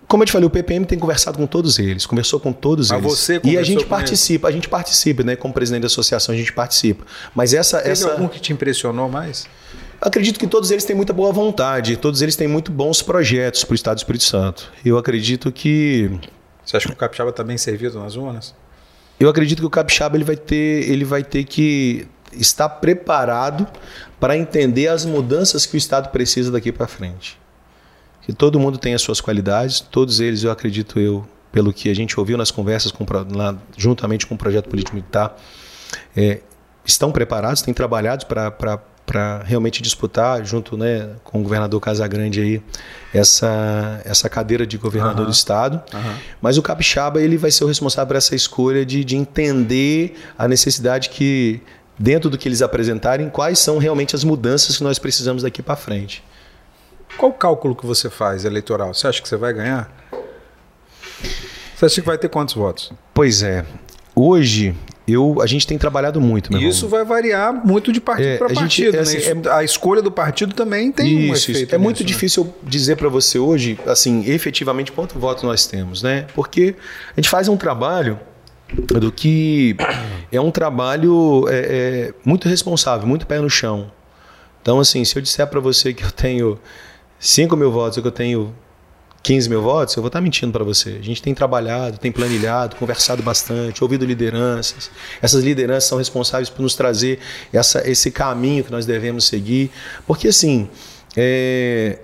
Como 0.08 0.24
eu 0.24 0.28
te 0.28 0.32
falei, 0.32 0.46
o 0.46 0.50
PPM 0.50 0.86
tem 0.86 1.00
conversado 1.00 1.38
com 1.38 1.48
todos 1.48 1.80
eles, 1.80 2.06
conversou 2.06 2.40
com 2.40 2.52
todos 2.54 2.92
Mas 2.92 3.00
eles. 3.00 3.18
Você 3.18 3.42
e 3.44 3.58
a 3.58 3.64
gente 3.64 3.86
participa, 3.86 4.48
eles? 4.48 4.56
a 4.56 4.58
gente 4.58 4.70
participa, 4.70 5.24
né? 5.24 5.36
Como 5.38 5.54
presidente 5.54 5.82
da 5.82 5.88
associação, 5.88 6.36
a 6.36 6.38
gente 6.38 6.52
participa. 6.52 7.06
Mas 7.34 7.54
essa. 7.54 7.78
Teve 7.78 7.92
essa... 7.92 8.12
algum 8.12 8.28
que 8.28 8.40
te 8.40 8.52
impressionou 8.52 9.08
mais? 9.10 9.48
Acredito 10.02 10.40
que 10.40 10.48
todos 10.48 10.72
eles 10.72 10.84
têm 10.84 10.96
muita 10.96 11.14
boa 11.14 11.32
vontade, 11.32 11.96
todos 11.96 12.24
eles 12.24 12.36
têm 12.36 12.48
muito 12.48 12.72
bons 12.72 13.04
projetos 13.04 13.64
para 13.64 13.74
o 13.74 13.76
Estado 13.76 13.98
do 13.98 14.00
Espírito 14.00 14.24
Santo. 14.24 14.72
Eu 14.84 14.98
acredito 14.98 15.52
que. 15.52 16.10
Você 16.66 16.76
acha 16.76 16.88
que 16.88 16.94
o 16.94 16.98
Capixaba 16.98 17.30
está 17.30 17.44
bem 17.44 17.58
servido 17.58 18.00
nas 18.00 18.16
urnas? 18.16 18.56
Eu 19.20 19.30
acredito 19.30 19.60
que 19.60 19.66
o 19.66 19.70
Capixaba 19.70 20.18
ele 20.18 20.24
vai 20.24 20.36
ter, 20.36 20.90
ele 20.90 21.06
vai 21.06 21.24
ter 21.24 21.44
que 21.44 22.08
estar 22.34 22.68
preparado 22.68 23.68
para 24.20 24.36
entender 24.36 24.88
as 24.88 25.06
mudanças 25.06 25.68
que 25.68 25.76
o 25.76 25.78
Estado 25.78 26.10
precisa 26.10 26.52
daqui 26.52 26.72
para 26.72 26.88
frente. 26.88 27.40
Que 28.24 28.34
todo 28.34 28.60
mundo 28.60 28.80
tem 28.80 28.96
as 28.96 29.04
suas 29.04 29.22
qualidades, 29.22 29.80
todos 29.80 30.20
eles, 30.20 30.44
eu 30.44 30.50
acredito 30.50 31.00
eu, 31.00 31.28
pelo 31.52 31.72
que 31.72 31.90
a 31.90 31.94
gente 31.94 32.20
ouviu 32.20 32.38
nas 32.38 32.50
conversas 32.50 32.92
com, 32.92 33.06
lá, 33.36 33.56
juntamente 33.78 34.26
com 34.26 34.34
o 34.34 34.38
projeto 34.38 34.68
político 34.68 34.96
militar, 34.96 35.38
é, 36.16 36.40
estão 36.84 37.12
preparados, 37.12 37.62
têm 37.62 37.74
trabalhado 37.74 38.26
para 38.26 38.82
para 39.12 39.44
realmente 39.44 39.82
disputar, 39.82 40.46
junto 40.46 40.78
né, 40.78 41.10
com 41.22 41.42
o 41.42 41.44
governador 41.44 41.82
Casagrande, 41.82 42.40
aí, 42.40 42.62
essa, 43.14 44.02
essa 44.06 44.30
cadeira 44.30 44.66
de 44.66 44.78
governador 44.78 45.26
uhum. 45.26 45.26
do 45.26 45.34
estado. 45.34 45.82
Uhum. 45.94 46.16
Mas 46.42 46.58
o 46.58 46.62
capixaba 46.62 47.22
ele 47.22 47.36
vai 47.36 47.52
ser 47.52 47.66
o 47.66 47.68
responsável 47.68 48.08
por 48.08 48.16
essa 48.16 48.34
escolha 48.34 48.86
de, 48.86 49.04
de 49.04 49.18
entender 49.18 50.18
a 50.38 50.48
necessidade 50.48 51.10
que, 51.10 51.60
dentro 52.00 52.30
do 52.30 52.38
que 52.38 52.48
eles 52.48 52.62
apresentarem, 52.62 53.30
quais 53.30 53.60
são 53.60 53.78
realmente 53.80 54.16
as 54.16 54.24
mudanças 54.24 54.78
que 54.78 54.84
nós 54.86 54.98
precisamos 54.98 55.44
daqui 55.44 55.62
para 55.62 55.76
frente. 55.76 56.24
Qual 57.18 57.32
o 57.32 57.36
cálculo 57.36 57.76
que 57.76 57.86
você 57.86 58.10
faz 58.10 58.46
eleitoral? 58.46 58.94
Você 58.94 59.08
acha 59.08 59.22
que 59.22 59.28
você 59.28 59.36
vai 59.36 59.52
ganhar? 59.52 59.92
Você 61.76 61.86
acha 61.86 62.00
que 62.00 62.08
vai 62.08 62.18
ter 62.18 62.30
quantos 62.30 62.56
votos? 62.56 62.94
Pois 63.14 63.44
é. 63.44 63.66
Hoje, 64.16 64.74
eu, 65.12 65.42
a 65.42 65.48
gente 65.48 65.66
tem 65.66 65.78
trabalhado 65.78 66.20
muito. 66.22 66.56
Isso 66.58 66.88
vai 66.88 67.04
variar 67.04 67.54
muito 67.66 67.92
de 67.92 68.00
partido 68.02 68.28
é, 68.28 68.38
para 68.38 68.48
partido. 68.48 68.70
Gente, 68.70 68.88
é, 68.88 68.92
né? 68.92 69.00
assim, 69.00 69.18
é, 69.18 69.52
a 69.52 69.64
escolha 69.64 70.02
do 70.02 70.12
partido 70.12 70.54
também 70.54 70.92
tem 70.92 71.32
isso, 71.32 71.32
um 71.32 71.54
efeito. 71.54 71.76
É 71.76 71.78
nisso, 71.78 71.84
muito 71.84 72.00
né? 72.02 72.06
difícil 72.06 72.54
dizer 72.64 72.98
para 72.98 73.10
você 73.10 73.40
hoje, 73.40 73.80
assim, 73.86 74.24
efetivamente 74.30 74.92
quanto 74.92 75.18
voto 75.20 75.46
nós 75.46 75.66
temos, 75.66 76.02
né? 76.02 76.28
Porque 76.34 76.76
a 77.12 77.20
gente 77.20 77.30
faz 77.30 77.48
um 77.48 77.58
trabalho 77.58 78.20
do 78.74 79.12
que 79.12 79.76
é 80.32 80.40
um 80.40 80.52
trabalho 80.52 81.46
é, 81.50 81.58
é, 81.60 82.14
muito 82.24 82.48
responsável, 82.48 83.08
muito 83.08 83.28
pé 83.28 83.40
no 83.40 83.50
chão. 83.50 83.92
Então, 84.62 84.80
assim, 84.80 85.04
se 85.04 85.18
eu 85.18 85.22
disser 85.22 85.48
para 85.48 85.60
você 85.60 85.94
que 85.94 86.04
eu 86.04 86.12
tenho 86.12 86.60
5 87.20 87.56
mil 87.56 87.72
votos 87.72 88.00
que 88.00 88.08
eu 88.08 88.12
tenho 88.12 88.54
15 89.24 89.50
mil 89.50 89.62
votos, 89.62 89.96
eu 89.96 90.02
vou 90.02 90.08
estar 90.08 90.20
mentindo 90.20 90.52
para 90.52 90.64
você. 90.64 90.98
A 91.00 91.04
gente 91.04 91.22
tem 91.22 91.34
trabalhado, 91.34 91.98
tem 91.98 92.12
planilhado, 92.12 92.76
conversado 92.76 93.22
bastante, 93.22 93.84
ouvido 93.84 94.04
lideranças. 94.04 94.90
Essas 95.22 95.44
lideranças 95.44 95.86
são 95.86 95.98
responsáveis 95.98 96.50
por 96.50 96.62
nos 96.62 96.76
trazer 96.76 97.20
essa, 97.54 97.88
esse 97.88 98.10
caminho 98.10 98.64
que 98.64 98.72
nós 98.72 98.86
devemos 98.86 99.26
seguir. 99.26 99.70
Porque, 100.08 100.30
assim, 100.30 100.68
é, 101.16 102.00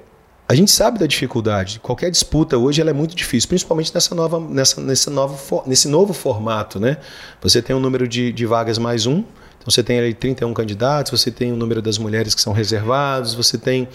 a 0.47 0.53
gente 0.53 0.71
sabe 0.71 0.99
da 0.99 1.07
dificuldade. 1.07 1.79
Qualquer 1.79 2.11
disputa 2.11 2.57
hoje 2.57 2.79
ela 2.79 2.91
é 2.91 2.93
muito 2.93 3.15
difícil, 3.15 3.49
principalmente 3.49 3.93
nessa 3.93 4.13
nova, 4.13 4.39
nessa, 4.39 4.79
nesse, 4.79 5.09
novo, 5.09 5.63
nesse 5.65 5.87
novo 5.87 6.13
formato. 6.13 6.79
Né? 6.79 6.97
Você 7.41 7.61
tem 7.61 7.75
um 7.75 7.79
número 7.79 8.07
de, 8.07 8.31
de 8.31 8.45
vagas 8.45 8.77
mais 8.77 9.07
um, 9.07 9.23
você 9.67 9.83
tem 9.83 9.99
ali 9.99 10.13
31 10.13 10.53
candidatos, 10.53 11.11
você 11.11 11.29
tem 11.29 11.51
o 11.51 11.57
número 11.57 11.81
das 11.81 11.97
mulheres 11.97 12.33
que 12.33 12.39
são 12.39 12.53
reservados, 12.53 13.33
você 13.33 13.57
tem 13.57 13.85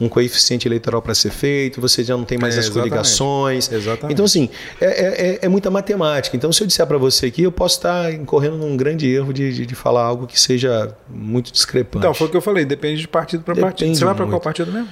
um 0.00 0.08
coeficiente 0.08 0.66
eleitoral 0.66 1.00
para 1.00 1.14
ser 1.14 1.30
feito, 1.30 1.80
você 1.80 2.02
já 2.02 2.16
não 2.16 2.24
tem 2.24 2.36
mais 2.36 2.56
é, 2.56 2.58
as 2.58 2.64
exatamente. 2.64 2.90
coligações. 2.90 3.70
Exatamente. 3.70 4.12
Então, 4.12 4.24
assim, 4.24 4.50
é, 4.80 4.86
é, 4.86 5.30
é, 5.34 5.38
é 5.42 5.48
muita 5.48 5.70
matemática. 5.70 6.36
Então, 6.36 6.52
se 6.52 6.60
eu 6.60 6.66
disser 6.66 6.84
para 6.84 6.98
você 6.98 7.26
aqui, 7.26 7.44
eu 7.44 7.52
posso 7.52 7.76
estar 7.76 8.12
incorrendo 8.12 8.56
num 8.56 8.76
grande 8.76 9.08
erro 9.08 9.32
de, 9.32 9.54
de, 9.54 9.66
de, 9.66 9.74
falar 9.76 10.02
algo 10.02 10.26
que 10.26 10.38
seja 10.38 10.92
muito 11.08 11.52
discrepante. 11.52 11.98
Então, 11.98 12.12
foi 12.12 12.26
o 12.26 12.30
que 12.30 12.36
eu 12.36 12.42
falei, 12.42 12.64
depende 12.64 13.00
de 13.00 13.06
partido 13.06 13.44
para 13.44 13.54
partido. 13.54 13.94
Você 13.94 14.04
vai 14.04 14.14
para 14.16 14.26
qual 14.26 14.40
partido 14.40 14.72
mesmo? 14.72 14.88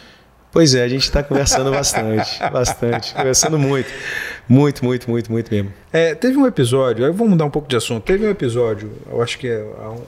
Pois 0.50 0.74
é, 0.74 0.82
a 0.82 0.88
gente 0.88 1.02
está 1.02 1.22
conversando 1.22 1.70
bastante, 1.70 2.38
bastante, 2.50 3.14
conversando 3.14 3.58
muito, 3.58 3.88
muito, 4.48 4.84
muito, 4.84 5.10
muito, 5.10 5.30
muito 5.30 5.54
mesmo. 5.54 5.72
É, 5.92 6.14
teve 6.14 6.38
um 6.38 6.46
episódio, 6.46 7.04
aí 7.04 7.12
vamos 7.12 7.30
mudar 7.30 7.44
um 7.44 7.50
pouco 7.50 7.68
de 7.68 7.76
assunto. 7.76 8.04
Teve 8.04 8.26
um 8.26 8.30
episódio, 8.30 8.90
eu 9.10 9.22
acho 9.22 9.38
que 9.38 9.46
é 9.46 9.64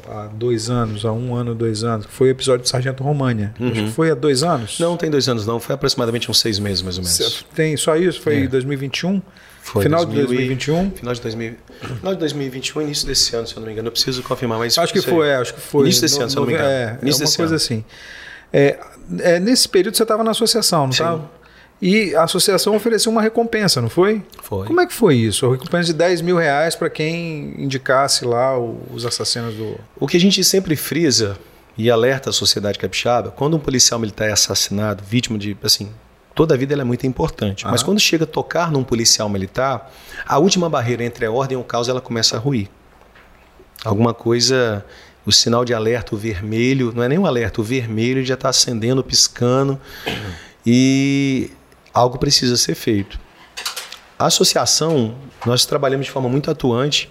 há, 0.09 0.13
há 0.13 0.27
dois 0.29 0.71
anos, 0.71 1.05
há 1.05 1.13
um 1.13 1.35
ano, 1.35 1.55
dois 1.55 1.85
anos, 1.85 2.07
que 2.07 2.13
foi 2.13 2.29
o 2.29 2.31
episódio 2.31 2.63
do 2.63 2.69
Sargento 2.69 3.03
România. 3.03 3.55
Uhum. 3.61 3.71
Acho 3.71 3.85
que 3.85 3.91
foi 3.91 4.11
há 4.11 4.15
dois 4.15 4.43
anos. 4.43 4.81
Não, 4.81 4.97
tem 4.97 5.11
dois 5.11 5.29
anos 5.29 5.47
não, 5.47 5.61
foi 5.61 5.75
aproximadamente 5.75 6.31
uns 6.31 6.41
seis 6.41 6.59
meses 6.59 6.83
mais 6.83 6.97
ou 6.97 7.05
menos. 7.05 7.45
Tem 7.55 7.77
só 7.77 7.97
isso? 7.97 8.21
Foi 8.21 8.37
em 8.37 8.45
é. 8.45 8.49
2021? 8.49 9.21
Foi 9.63 9.83
final 9.83 10.05
2000 10.07 10.27
de 10.27 10.35
2021? 10.35 10.91
Final 10.93 11.15
de, 11.15 11.21
2000, 11.21 11.55
final 11.99 12.15
de 12.15 12.21
2021, 12.21 12.83
início 12.83 13.07
desse 13.07 13.37
ano, 13.37 13.47
se 13.47 13.55
eu 13.55 13.61
não 13.61 13.67
me 13.67 13.73
engano. 13.73 13.89
Eu 13.89 13.93
preciso 13.93 14.23
confirmar, 14.23 14.59
mas. 14.59 14.77
Acho 14.79 14.93
que 14.93 15.03
foi, 15.03 15.29
é, 15.29 15.37
acho 15.37 15.55
que 15.55 15.61
foi. 15.61 15.83
Início 15.83 16.03
desse 16.03 16.17
no, 16.17 16.23
ano, 16.23 16.31
se 16.31 16.37
eu 16.37 16.41
não 16.41 16.47
me 16.47 16.55
engano. 16.55 16.69
É, 16.69 16.99
início 17.03 17.23
é 17.23 17.27
uma 17.27 17.37
coisa 17.37 17.53
ano. 17.53 17.57
assim. 17.57 17.85
É, 18.53 18.79
é, 19.19 19.41
nesse 19.41 19.69
período 19.69 19.97
você 19.97 20.03
estava 20.03 20.25
na 20.25 20.33
associação, 20.33 20.85
não 20.85 20.91
estava? 20.91 21.31
E 21.83 22.15
a 22.15 22.25
associação 22.25 22.77
ofereceu 22.77 23.11
uma 23.11 23.23
recompensa, 23.23 23.81
não 23.81 23.89
foi? 23.89 24.23
Foi. 24.43 24.67
Como 24.67 24.81
é 24.81 24.87
que 24.87 24.93
foi 24.93 25.17
isso? 25.17 25.47
A 25.47 25.53
recompensa 25.53 25.87
de 25.87 25.95
10 25.95 26.21
mil 26.21 26.37
reais 26.37 26.75
para 26.75 26.91
quem 26.91 27.55
indicasse 27.57 28.25
lá 28.25 28.59
os 28.59 29.07
assassinos 29.07 29.55
do. 29.55 29.79
O 29.99 30.07
que 30.07 30.17
a 30.17 30.21
gente 30.21 30.45
sempre 30.45 30.77
frisa 30.77 31.39
e 31.79 31.91
alerta 31.91 32.29
a 32.29 32.33
sociedade 32.33 32.79
capixaba, 32.79 33.31
quando 33.31 33.57
um 33.57 33.61
policial 33.61 33.99
militar 33.99 34.29
é 34.29 34.33
assassinado, 34.33 35.03
vítima 35.03 35.39
de. 35.39 35.57
assim, 35.63 35.91
toda 36.35 36.55
a 36.55 36.59
vida 36.59 36.75
é 36.75 36.85
muito 36.85 37.07
importante. 37.07 37.65
Mas 37.65 37.83
quando 37.83 37.99
chega 37.99 38.25
a 38.25 38.27
tocar 38.27 38.71
num 38.71 38.85
policial 38.85 39.31
militar, 39.31 39.91
a 40.27 40.39
última 40.39 40.69
barreira 40.69 41.03
entre 41.03 41.25
a 41.25 41.33
ordem 41.33 41.57
e 41.57 41.61
o 41.61 41.65
caos 41.65 41.89
ela 41.89 42.01
começa 42.01 42.37
a 42.37 42.39
ruir. 42.39 42.69
Alguma 43.83 44.13
coisa 44.13 44.85
o 45.31 45.33
sinal 45.33 45.65
de 45.65 45.73
alerta 45.73 46.15
o 46.15 46.19
vermelho, 46.19 46.93
não 46.95 47.03
é 47.03 47.09
nem 47.09 47.19
um 47.19 47.25
alerta, 47.25 47.61
o 47.61 47.65
vermelho 47.65 48.25
já 48.25 48.35
está 48.35 48.49
acendendo, 48.49 49.03
piscando 49.03 49.81
e 50.67 51.51
algo 51.95 52.19
precisa 52.19 52.57
ser 52.57 52.75
feito. 52.75 53.19
A 54.19 54.27
associação, 54.27 55.15
nós 55.47 55.65
trabalhamos 55.65 56.07
de 56.07 56.13
forma 56.13 56.29
muito 56.29 56.51
atuante, 56.51 57.11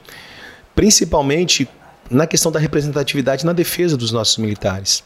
principalmente 0.76 1.68
na 2.12 2.28
questão 2.28 2.52
da 2.52 2.60
representatividade 2.60 3.46
na 3.46 3.54
defesa 3.54 3.96
dos 3.96 4.12
nossos 4.12 4.38
militares. 4.38 5.04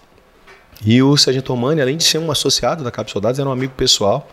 E 0.83 1.01
o 1.01 1.15
Sargento 1.15 1.53
Romani, 1.53 1.81
além 1.81 1.95
de 1.95 2.03
ser 2.03 2.17
um 2.17 2.31
associado 2.31 2.83
da 2.83 2.91
Cap 2.91 3.09
Soldados, 3.09 3.39
era 3.39 3.47
um 3.47 3.51
amigo 3.51 3.73
pessoal, 3.77 4.27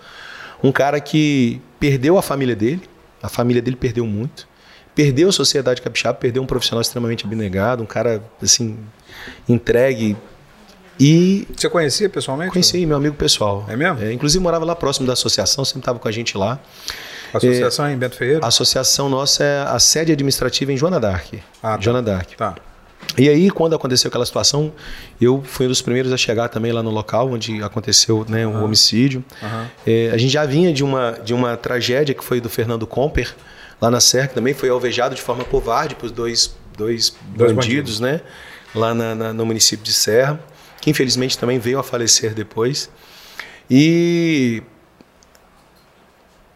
um 0.64 0.72
cara 0.72 0.98
que 1.00 1.60
perdeu 1.78 2.16
a 2.16 2.22
família 2.22 2.56
dele, 2.56 2.82
a 3.22 3.28
família 3.28 3.60
dele 3.60 3.76
perdeu 3.76 4.06
muito, 4.06 4.48
perdeu 5.00 5.30
a 5.30 5.32
sociedade 5.32 5.80
capixaba, 5.80 6.18
perdeu 6.18 6.42
um 6.42 6.46
profissional 6.46 6.82
extremamente 6.82 7.24
abnegado, 7.24 7.82
um 7.82 7.86
cara 7.86 8.22
assim 8.42 8.76
entregue 9.48 10.14
e 10.98 11.48
você 11.56 11.70
conhecia 11.70 12.10
pessoalmente? 12.10 12.52
Conheci, 12.52 12.84
meu 12.84 12.98
amigo 12.98 13.16
pessoal. 13.16 13.64
É 13.66 13.74
mesmo? 13.74 14.02
É, 14.02 14.12
inclusive 14.12 14.42
morava 14.42 14.66
lá 14.66 14.76
próximo 14.76 15.06
da 15.06 15.14
associação, 15.14 15.64
sempre 15.64 15.80
estava 15.80 15.98
com 15.98 16.06
a 16.06 16.12
gente 16.12 16.36
lá. 16.36 16.60
A 17.32 17.38
associação 17.38 17.86
é, 17.86 17.94
em 17.94 17.96
Bento 17.96 18.16
Ferreira? 18.16 18.40
A 18.44 18.48
associação 18.48 19.08
nossa 19.08 19.42
é 19.42 19.62
a 19.62 19.78
sede 19.78 20.12
administrativa 20.12 20.70
em 20.70 20.76
Joana 20.76 21.00
Dark. 21.00 21.32
Ah, 21.62 21.76
tá. 21.76 21.80
Joana 21.80 22.02
Dark. 22.02 22.28
Tá. 22.36 22.56
E 23.16 23.30
aí, 23.30 23.48
quando 23.48 23.74
aconteceu 23.74 24.08
aquela 24.08 24.26
situação, 24.26 24.70
eu 25.18 25.42
fui 25.42 25.64
um 25.64 25.70
dos 25.70 25.80
primeiros 25.80 26.12
a 26.12 26.18
chegar 26.18 26.50
também 26.50 26.70
lá 26.70 26.82
no 26.82 26.90
local 26.90 27.30
onde 27.30 27.62
aconteceu 27.62 28.26
né, 28.28 28.46
o 28.46 28.50
uhum. 28.50 28.64
homicídio. 28.64 29.24
Uhum. 29.40 29.66
É, 29.86 30.10
a 30.12 30.18
gente 30.18 30.32
já 30.32 30.44
vinha 30.44 30.70
de 30.70 30.84
uma, 30.84 31.12
de 31.12 31.32
uma 31.32 31.56
tragédia 31.56 32.14
que 32.14 32.22
foi 32.22 32.42
do 32.42 32.50
Fernando 32.50 32.86
Comper, 32.86 33.34
lá 33.80 33.90
na 33.90 34.00
Serra, 34.00 34.28
que 34.28 34.34
também 34.34 34.54
foi 34.54 34.68
alvejado 34.68 35.14
de 35.14 35.22
forma 35.22 35.44
covarde 35.44 35.94
por 35.94 36.10
dois, 36.10 36.54
dois, 36.76 37.14
dois 37.34 37.52
bandidos, 37.52 37.54
bandidos, 37.54 38.00
né? 38.00 38.20
Lá 38.74 38.94
na, 38.94 39.14
na, 39.14 39.32
no 39.32 39.46
município 39.46 39.84
de 39.84 39.92
Serra, 39.92 40.38
que 40.80 40.90
infelizmente 40.90 41.38
também 41.38 41.58
veio 41.58 41.78
a 41.78 41.82
falecer 41.82 42.34
depois. 42.34 42.90
E 43.68 44.62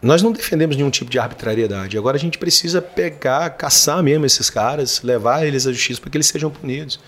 nós 0.01 0.21
não 0.21 0.31
defendemos 0.31 0.75
nenhum 0.75 0.91
tipo 0.91 1.09
de 1.09 1.17
arbitrariedade. 1.17 1.97
Agora 1.97 2.15
a 2.15 2.19
gente 2.19 2.37
precisa 2.37 2.81
pegar, 2.81 3.49
caçar 3.51 4.03
mesmo 4.03 4.25
esses 4.25 4.49
caras, 4.49 5.01
levar 5.01 5.45
eles 5.45 5.65
à 5.65 5.71
justiça 5.71 5.99
para 5.99 6.11
que 6.11 6.17
eles 6.17 6.27
sejam 6.27 6.51
punidos. 6.51 6.99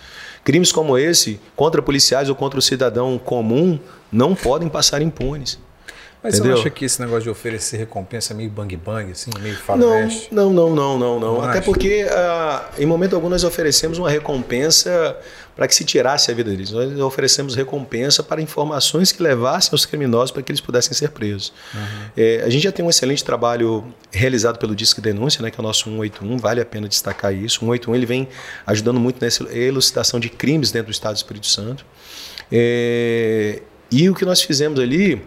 Crimes 0.43 0.71
como 0.71 0.97
esse, 0.97 1.39
contra 1.55 1.81
policiais 1.81 2.29
ou 2.29 2.35
contra 2.35 2.57
o 2.57 2.61
cidadão 2.61 3.19
comum, 3.19 3.79
não 4.11 4.33
podem 4.33 4.67
passar 4.67 5.01
impunes. 5.01 5.59
Mas 6.23 6.35
Entendeu? 6.35 6.57
você 6.57 6.61
acha 6.61 6.69
que 6.71 6.83
esse 6.83 6.99
negócio 6.99 7.23
de 7.23 7.29
oferecer 7.29 7.77
recompensa 7.77 8.33
é 8.33 8.35
meio 8.35 8.49
bang 8.49 8.75
bang, 8.75 9.11
assim, 9.11 9.29
meio 9.39 9.55
faroeste? 9.55 10.33
Não, 10.33 10.51
não, 10.51 10.73
não, 10.73 10.97
não, 10.97 11.19
não. 11.19 11.35
não. 11.35 11.41
Até 11.43 11.61
porque 11.61 12.05
uh, 12.05 12.81
em 12.81 12.85
momento 12.85 13.15
algum 13.15 13.29
nós 13.29 13.43
oferecemos 13.43 13.97
uma 13.97 14.09
recompensa 14.09 15.15
para 15.55 15.67
que 15.67 15.73
se 15.73 15.83
tirasse 15.83 16.29
a 16.29 16.33
vida 16.35 16.51
deles. 16.51 16.71
Nós 16.71 16.99
oferecemos 16.99 17.55
recompensa 17.55 18.21
para 18.21 18.39
informações 18.39 19.11
que 19.11 19.21
levassem 19.21 19.73
os 19.73 19.85
criminosos 19.85 20.29
para 20.31 20.43
que 20.43 20.51
eles 20.51 20.61
pudessem 20.61 20.93
ser 20.93 21.09
presos. 21.09 21.51
Uhum. 21.73 21.81
É, 22.15 22.43
a 22.45 22.49
gente 22.49 22.63
já 22.63 22.71
tem 22.71 22.85
um 22.85 22.89
excelente 22.89 23.23
trabalho 23.23 23.83
realizado 24.11 24.59
pelo 24.59 24.75
Disque 24.75 25.01
Denúncia, 25.01 25.41
né, 25.41 25.49
que 25.49 25.59
é 25.59 25.61
o 25.61 25.63
nosso 25.63 25.85
181, 25.85 26.37
vale 26.37 26.61
a 26.61 26.65
pena 26.65 26.87
destacar 26.87 27.33
isso. 27.33 27.57
O 27.57 27.59
181 27.61 27.95
ele 27.95 28.05
vem 28.05 28.27
ajudando 28.67 28.99
muito 28.99 29.19
nessa 29.19 29.43
elucidação 29.51 30.19
de 30.19 30.29
crimes 30.29 30.71
dentro 30.71 30.87
do 30.87 30.93
Estado 30.93 31.13
do 31.13 31.17
Espírito 31.17 31.47
Santo. 31.47 31.83
É, 32.51 33.61
e 33.91 34.09
o 34.09 34.13
que 34.13 34.25
nós 34.25 34.41
fizemos 34.41 34.79
ali 34.79 35.23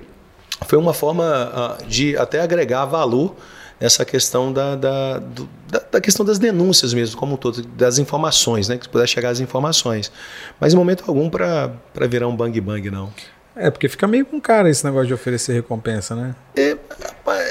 foi 0.67 0.79
uma 0.79 0.95
forma 0.95 1.79
uh, 1.81 1.87
de 1.87 2.17
até 2.17 2.41
agregar 2.41 2.85
valor 2.85 3.35
nessa 3.81 4.05
questão 4.05 4.53
da, 4.53 4.77
da, 4.77 5.19
do, 5.19 5.49
da, 5.69 5.83
da, 5.93 6.01
questão 6.01 6.25
das 6.25 6.39
denúncias 6.39 6.93
mesmo, 6.93 7.17
como 7.17 7.35
um 7.35 7.37
todo, 7.37 7.63
das 7.63 7.99
informações, 7.99 8.69
né? 8.69 8.77
Que 8.77 8.89
puder 8.89 9.07
chegar 9.07 9.31
as 9.31 9.41
informações. 9.41 10.13
Mas 10.61 10.75
em 10.75 10.77
momento 10.77 11.05
algum 11.09 11.31
para 11.31 11.73
virar 12.09 12.29
um 12.29 12.37
bang 12.37 12.61
bang, 12.61 12.91
não. 12.91 13.11
É, 13.57 13.71
porque 13.71 13.89
fica 13.89 14.07
meio 14.07 14.25
com 14.25 14.41
cara 14.41 14.71
esse 14.71 14.85
negócio 14.85 15.09
de 15.09 15.15
oferecer 15.15 15.53
recompensa, 15.53 16.15
né? 16.15 16.35
É, 16.57 16.77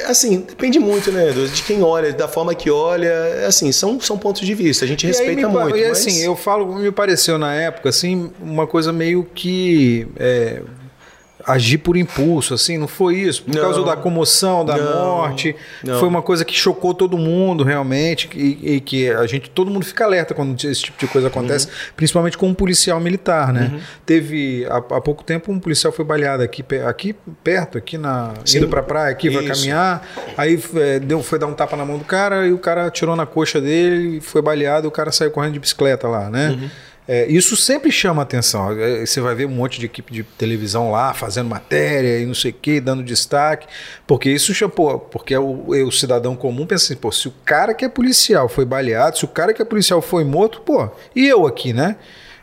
assim, 0.08 0.40
depende 0.42 0.80
muito, 0.80 1.12
né, 1.12 1.30
de 1.32 1.62
quem 1.64 1.84
olha, 1.84 2.14
da 2.14 2.28
forma 2.28 2.56
que 2.56 2.72
olha, 2.72 3.46
assim, 3.46 3.72
são, 3.72 4.00
são 4.00 4.18
pontos 4.18 4.42
de 4.42 4.56
vista, 4.56 4.86
a 4.86 4.88
gente 4.88 5.04
e 5.04 5.08
respeita 5.08 5.48
me, 5.48 5.54
muito. 5.54 5.78
E 5.78 5.88
mas... 5.88 6.00
assim, 6.00 6.24
eu 6.24 6.36
falo, 6.36 6.74
me 6.80 6.92
pareceu 6.92 7.38
na 7.38 7.54
época, 7.54 7.90
assim, 7.90 8.32
uma 8.40 8.66
coisa 8.66 8.94
meio 8.94 9.24
que... 9.24 10.08
É, 10.18 10.62
agir 11.50 11.80
por 11.80 11.98
impulso, 11.98 12.54
assim, 12.54 12.78
não 12.78 12.88
foi 12.88 13.16
isso? 13.16 13.44
Por 13.44 13.56
não, 13.56 13.62
causa 13.62 13.84
da 13.84 13.96
comoção, 13.96 14.64
da 14.64 14.78
não, 14.78 14.94
morte. 14.94 15.56
Não. 15.84 16.00
Foi 16.00 16.08
uma 16.08 16.22
coisa 16.22 16.46
que 16.46 16.54
chocou 16.54 16.94
todo 16.94 17.18
mundo, 17.18 17.64
realmente, 17.64 18.30
e, 18.36 18.76
e, 18.76 18.80
que 18.80 19.10
a 19.10 19.26
gente, 19.26 19.50
todo 19.50 19.72
mundo 19.72 19.84
fica 19.84 20.06
alerta 20.06 20.34
quando 20.34 20.56
esse 20.64 20.84
tipo 20.84 21.00
de 21.00 21.08
coisa 21.08 21.28
acontece, 21.28 21.68
uhum. 21.68 21.74
principalmente 21.96 22.38
com 22.38 22.48
um 22.48 22.54
policial 22.54 23.00
militar, 23.00 23.52
né? 23.52 23.72
Uhum. 23.74 23.80
Teve, 24.06 24.66
há, 24.70 24.78
há, 24.78 25.02
pouco 25.02 25.24
tempo, 25.24 25.52
um 25.52 25.60
policial 25.60 25.92
foi 25.92 26.06
baleado 26.06 26.44
aqui, 26.44 26.64
aqui 26.86 27.16
perto, 27.44 27.78
aqui 27.78 27.98
na. 27.98 28.34
Sim. 28.46 28.60
indo 28.60 28.68
pra 28.68 28.84
praia, 28.84 29.12
aqui, 29.12 29.30
vai 29.30 29.44
caminhar. 29.44 30.08
Aí 30.38 30.62
é, 30.76 31.00
deu, 31.00 31.24
foi 31.24 31.40
dar 31.40 31.48
um 31.48 31.54
tapa 31.54 31.76
na 31.76 31.86
mão 31.86 31.98
do 31.98 32.06
cara 32.06 32.46
e 32.46 32.54
o 32.54 32.60
cara 32.60 32.86
atirou 32.86 33.16
na 33.16 33.26
coxa 33.26 33.60
dele, 33.60 34.22
foi 34.22 34.42
baleado 34.42 34.86
e 34.86 34.90
o 34.90 34.92
cara 34.92 35.12
saiu 35.12 35.32
correndo 35.32 35.54
de 35.54 35.60
bicicleta 35.60 36.08
lá, 36.08 36.30
né? 36.30 36.50
Uhum. 36.50 36.70
É, 37.12 37.26
isso 37.26 37.56
sempre 37.56 37.92
chama 37.92 38.22
atenção. 38.22 38.72
É, 38.80 39.04
você 39.04 39.20
vai 39.20 39.34
ver 39.34 39.48
um 39.48 39.50
monte 39.50 39.80
de 39.80 39.88
equipe 39.88 40.14
de 40.14 40.22
televisão 40.22 40.92
lá 40.92 41.12
fazendo 41.12 41.50
matéria 41.50 42.20
e 42.20 42.26
não 42.28 42.36
sei 42.36 42.52
o 42.52 42.54
que, 42.54 42.80
dando 42.80 43.02
destaque, 43.02 43.66
porque 44.06 44.30
isso 44.30 44.54
chamou, 44.54 45.00
porque 45.00 45.34
é 45.34 45.40
o, 45.40 45.74
é 45.74 45.82
o, 45.82 45.92
cidadão 45.92 46.36
comum 46.36 46.68
pensa 46.68 46.86
assim, 46.86 46.96
pô, 46.96 47.12
se 47.12 47.28
o 47.28 47.34
cara 47.44 47.74
que 47.74 47.84
é 47.84 47.90
policial 47.90 48.48
foi 48.48 48.64
baleado, 48.64 49.18
se 49.18 49.26
o 49.26 49.28
cara 49.28 49.56
que 49.56 49.62
é 49.62 49.66
policial 49.66 50.04
foi 50.04 50.24
morto, 50.24 50.62
pô, 50.62 50.88
e 51.16 51.28
eu 51.28 51.48
aqui, 51.48 51.74
né? 51.74 51.96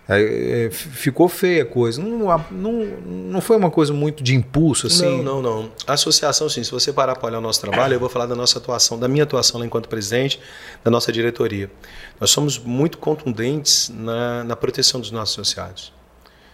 É, 0.09 0.69
ficou 0.71 1.29
feia 1.29 1.65
a 1.65 1.67
coisa. 1.67 2.01
Não, 2.01 2.39
não, 2.51 2.73
não 3.07 3.41
foi 3.41 3.57
uma 3.57 3.71
coisa 3.71 3.93
muito 3.93 4.23
de 4.23 4.37
impulso, 4.37 4.87
assim? 4.87 5.05
Não, 5.23 5.43
não, 5.43 5.43
não. 5.43 5.73
A 5.87 5.95
associação, 5.95 6.49
sim. 6.49 6.63
Se 6.63 6.71
você 6.71 6.93
parar 6.93 7.17
para 7.17 7.27
olhar 7.27 7.39
o 7.39 7.41
nosso 7.41 7.61
trabalho, 7.61 7.95
eu 7.95 8.01
vou 8.01 8.09
falar 8.09 8.27
da 8.27 8.37
nossa 8.37 8.59
atuação, 8.59 8.99
da 8.99 9.09
minha 9.09 9.25
atuação 9.25 9.59
lá 9.59 9.67
enquanto 9.67 9.89
presidente, 9.89 10.41
da 10.85 10.91
nossa 10.91 11.11
diretoria. 11.11 11.69
Nós 12.21 12.31
somos 12.31 12.57
muito 12.57 12.99
contundentes 12.99 13.91
na, 13.93 14.45
na 14.45 14.55
proteção 14.55 15.01
dos 15.01 15.11
nossos 15.11 15.35
associados. 15.35 15.93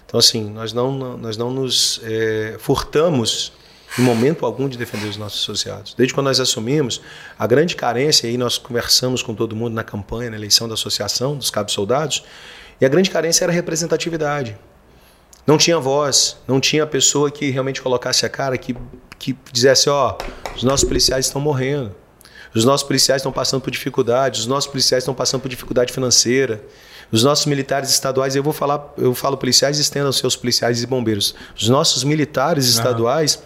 Então, 0.06 0.18
assim, 0.18 0.50
nós 0.50 0.72
não, 0.72 1.18
nós 1.18 1.36
não 1.36 1.50
nos 1.50 2.00
é, 2.04 2.56
furtamos 2.58 3.52
em 3.98 4.02
momento 4.02 4.46
algum 4.46 4.68
de 4.68 4.78
defender 4.78 5.08
os 5.08 5.18
nossos 5.18 5.42
associados. 5.42 5.94
Desde 5.94 6.14
quando 6.14 6.26
nós 6.26 6.40
assumimos, 6.40 7.02
a 7.38 7.46
grande 7.46 7.76
carência, 7.76 8.26
e 8.26 8.30
aí 8.30 8.36
nós 8.38 8.56
conversamos 8.56 9.22
com 9.22 9.34
todo 9.34 9.54
mundo 9.54 9.74
na 9.74 9.84
campanha, 9.84 10.30
na 10.30 10.36
eleição 10.36 10.66
da 10.66 10.74
associação, 10.74 11.36
dos 11.36 11.50
cabos 11.50 11.74
soldados, 11.74 12.24
e 12.82 12.84
a 12.84 12.88
grande 12.88 13.10
carência 13.10 13.44
era 13.44 13.52
a 13.52 13.54
representatividade. 13.54 14.58
Não 15.46 15.56
tinha 15.56 15.78
voz, 15.78 16.36
não 16.48 16.58
tinha 16.58 16.84
pessoa 16.84 17.30
que 17.30 17.48
realmente 17.48 17.80
colocasse 17.80 18.26
a 18.26 18.28
cara, 18.28 18.58
que, 18.58 18.76
que 19.20 19.38
dissesse: 19.52 19.88
ó, 19.88 20.18
oh, 20.18 20.56
os 20.56 20.64
nossos 20.64 20.88
policiais 20.88 21.26
estão 21.26 21.40
morrendo, 21.40 21.94
os 22.52 22.64
nossos 22.64 22.84
policiais 22.84 23.20
estão 23.20 23.30
passando 23.30 23.60
por 23.60 23.70
dificuldades, 23.70 24.40
os 24.40 24.46
nossos 24.48 24.68
policiais 24.68 25.04
estão 25.04 25.14
passando 25.14 25.42
por 25.42 25.48
dificuldade 25.48 25.92
financeira, 25.92 26.60
os 27.12 27.22
nossos 27.22 27.46
militares 27.46 27.88
estaduais, 27.88 28.34
eu 28.34 28.42
vou 28.42 28.52
falar, 28.52 28.92
eu 28.98 29.14
falo 29.14 29.36
policiais, 29.36 29.78
estendam 29.78 30.10
seus 30.10 30.34
policiais 30.34 30.82
e 30.82 30.86
bombeiros. 30.86 31.36
Os 31.56 31.68
nossos 31.68 32.02
militares 32.02 32.66
estaduais 32.66 33.36
uhum. 33.36 33.42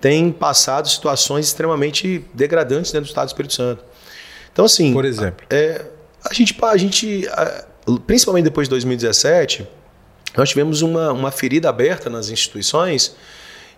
têm 0.00 0.32
passado 0.32 0.88
situações 0.88 1.48
extremamente 1.48 2.24
degradantes 2.32 2.92
dentro 2.92 3.04
do 3.04 3.10
Estado 3.10 3.26
do 3.26 3.28
Espírito 3.28 3.52
Santo. 3.52 3.84
Então, 4.50 4.64
assim. 4.64 4.94
Por 4.94 5.04
exemplo. 5.04 5.46
É, 5.50 5.84
a 6.24 6.32
gente, 6.32 6.56
a 6.62 6.76
gente 6.78 7.28
principalmente 8.06 8.44
depois 8.44 8.66
de 8.66 8.70
2017, 8.70 9.66
nós 10.36 10.48
tivemos 10.48 10.82
uma, 10.82 11.12
uma 11.12 11.30
ferida 11.30 11.68
aberta 11.68 12.08
nas 12.08 12.28
instituições 12.28 13.14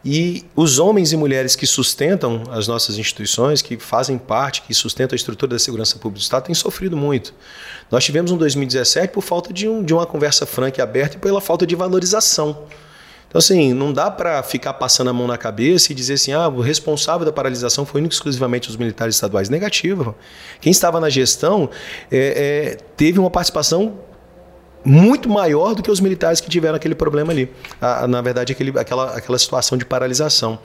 e 0.05 0.45
os 0.57 0.79
homens 0.79 1.13
e 1.13 1.17
mulheres 1.17 1.55
que 1.55 1.67
sustentam 1.67 2.43
as 2.51 2.67
nossas 2.67 2.99
instituições, 2.99 3.63
que 3.63 3.79
fazem 3.79 4.19
parte, 4.19 4.63
que 4.63 4.75
sustentam 4.75 5.15
a 5.15 5.17
estrutura 5.17 5.53
da 5.53 5.59
segurança 5.59 5.97
pública 5.97 6.19
do 6.19 6.23
Estado, 6.23 6.45
têm 6.45 6.55
sofrido 6.55 6.97
muito. 6.97 7.33
Nós 7.91 8.05
tivemos 8.05 8.33
um 8.33 8.37
2017 8.37 9.13
por 9.13 9.23
falta 9.23 9.53
de, 9.53 9.69
um, 9.69 9.83
de 9.83 9.95
uma 9.95 10.05
conversa 10.05 10.45
franca 10.45 10.81
e 10.81 10.83
aberta 10.83 11.17
e 11.17 11.21
pela 11.21 11.41
falta 11.41 11.65
de 11.65 11.77
valorização. 11.77 12.65
Então, 13.33 13.39
assim, 13.39 13.73
não 13.73 13.95
dá 13.95 14.11
para 14.11 14.43
ficar 14.43 14.75
passando 14.75 15.09
a 15.09 15.13
mão 15.13 15.27
na 15.27 15.39
cabeça 15.39 15.91
e 15.91 15.95
dizer 15.95 16.15
assim, 16.15 16.35
ah, 16.35 16.49
o 16.49 16.61
responsável 16.61 17.25
da 17.25 17.33
paralisação 17.33 17.87
foi 17.87 18.03
único 18.03 18.13
exclusivamente 18.13 18.69
os 18.69 18.77
militares 18.77 19.15
estaduais. 19.15 19.49
Negativo. 19.49 20.15
Quem 20.61 20.71
estava 20.71 21.01
na 21.01 21.09
gestão 21.09 21.71
é, 22.11 22.75
é, 22.75 22.77
teve 22.95 23.19
uma 23.19 23.31
participação 23.31 23.99
muito 24.85 25.31
maior 25.31 25.75
do 25.75 25.83
que 25.83 25.91
os 25.91 25.99
militares 25.99 26.43
que 26.43 26.51
tiveram 26.51 26.77
aquele 26.77 26.95
problema 26.95 27.33
ali. 27.33 27.51
A, 27.81 28.07
na 28.07 28.21
verdade, 28.21 28.53
aquele, 28.53 28.79
aquela, 28.79 29.17
aquela 29.17 29.39
situação 29.39 29.79
de 29.79 29.87
paralisação. 29.87 30.59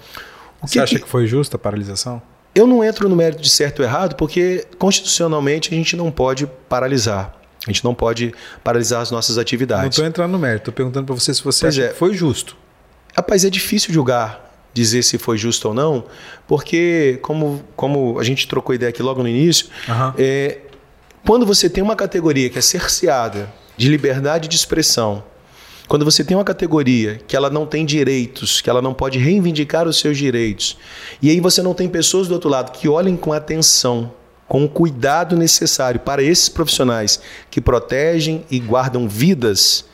O 0.61 0.67
Você 0.67 0.81
acha 0.81 0.95
que... 0.95 1.03
que 1.03 1.07
foi 1.07 1.25
justa 1.25 1.55
a 1.55 1.59
paralisação? 1.59 2.21
Eu 2.53 2.67
não 2.67 2.83
entro 2.83 3.07
no 3.07 3.15
mérito 3.15 3.41
de 3.41 3.49
certo 3.49 3.79
ou 3.79 3.85
errado, 3.85 4.15
porque 4.15 4.67
constitucionalmente 4.77 5.73
a 5.73 5.77
gente 5.77 5.95
não 5.95 6.11
pode 6.11 6.45
paralisar. 6.67 7.36
A 7.67 7.71
gente 7.71 7.83
não 7.83 7.93
pode 7.93 8.33
paralisar 8.63 9.01
as 9.01 9.11
nossas 9.11 9.37
atividades. 9.37 9.83
Não 9.83 9.89
estou 9.89 10.05
entrando 10.05 10.31
no 10.31 10.39
mérito, 10.39 10.69
estou 10.69 10.73
perguntando 10.73 11.05
para 11.05 11.15
você 11.15 11.33
se 11.33 11.43
você 11.43 11.67
é. 11.67 11.89
foi 11.89 12.13
justo. 12.13 12.55
Rapaz, 13.15 13.43
é 13.43 13.49
difícil 13.49 13.93
julgar, 13.93 14.47
dizer 14.73 15.03
se 15.03 15.17
foi 15.17 15.37
justo 15.37 15.67
ou 15.67 15.73
não, 15.73 16.05
porque, 16.47 17.19
como, 17.21 17.63
como 17.75 18.19
a 18.19 18.23
gente 18.23 18.47
trocou 18.47 18.73
ideia 18.73 18.89
aqui 18.89 19.03
logo 19.03 19.21
no 19.21 19.27
início, 19.27 19.67
uhum. 19.87 20.13
é, 20.17 20.59
quando 21.25 21.45
você 21.45 21.69
tem 21.69 21.83
uma 21.83 21.95
categoria 21.95 22.49
que 22.49 22.57
é 22.57 22.61
cerceada 22.61 23.51
de 23.75 23.89
liberdade 23.89 24.47
de 24.47 24.55
expressão, 24.55 25.23
quando 25.87 26.05
você 26.05 26.23
tem 26.23 26.37
uma 26.37 26.43
categoria 26.43 27.19
que 27.27 27.35
ela 27.35 27.49
não 27.49 27.65
tem 27.65 27.85
direitos, 27.85 28.61
que 28.61 28.69
ela 28.69 28.81
não 28.81 28.93
pode 28.93 29.17
reivindicar 29.17 29.87
os 29.87 29.99
seus 29.99 30.17
direitos, 30.17 30.77
e 31.21 31.29
aí 31.29 31.39
você 31.39 31.61
não 31.61 31.73
tem 31.73 31.89
pessoas 31.89 32.27
do 32.27 32.33
outro 32.33 32.49
lado 32.49 32.71
que 32.71 32.87
olhem 32.87 33.17
com 33.17 33.33
atenção 33.33 34.11
com 34.47 34.63
o 34.63 34.69
cuidado 34.69 35.35
necessário 35.35 35.99
para 35.99 36.23
esses 36.23 36.49
profissionais 36.49 37.19
que 37.51 37.59
protegem 37.59 38.45
e 38.49 38.59
guardam 38.59 39.07
vidas, 39.07 39.85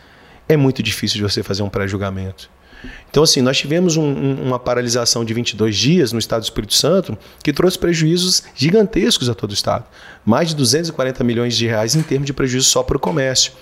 é 0.47 0.56
muito 0.56 0.84
difícil 0.84 1.18
de 1.18 1.24
você 1.24 1.41
fazer 1.41 1.64
um 1.64 1.70
pré-julgamento. 1.70 2.51
Então, 3.10 3.24
assim, 3.24 3.41
nós 3.41 3.58
tivemos 3.58 3.95
um, 3.95 4.04
um, 4.04 4.43
uma 4.43 4.60
paralisação 4.60 5.24
de 5.24 5.34
22 5.34 5.76
dias 5.76 6.12
no 6.12 6.20
estado 6.20 6.41
do 6.41 6.45
Espírito 6.45 6.74
Santo 6.74 7.18
que 7.41 7.54
trouxe 7.54 7.80
prejuízos 7.80 8.43
gigantescos 8.56 9.30
a 9.30 9.34
todo 9.34 9.51
o 9.51 9.54
estado. 9.54 9.86
Mais 10.26 10.49
de 10.49 10.56
240 10.56 11.24
milhões 11.24 11.56
de 11.56 11.66
reais 11.66 11.95
em 11.95 12.01
termos 12.01 12.26
de 12.26 12.34
prejuízo 12.34 12.70
só 12.70 12.84
para 12.84 12.97
o 12.97 12.99
comércio. 12.99 13.54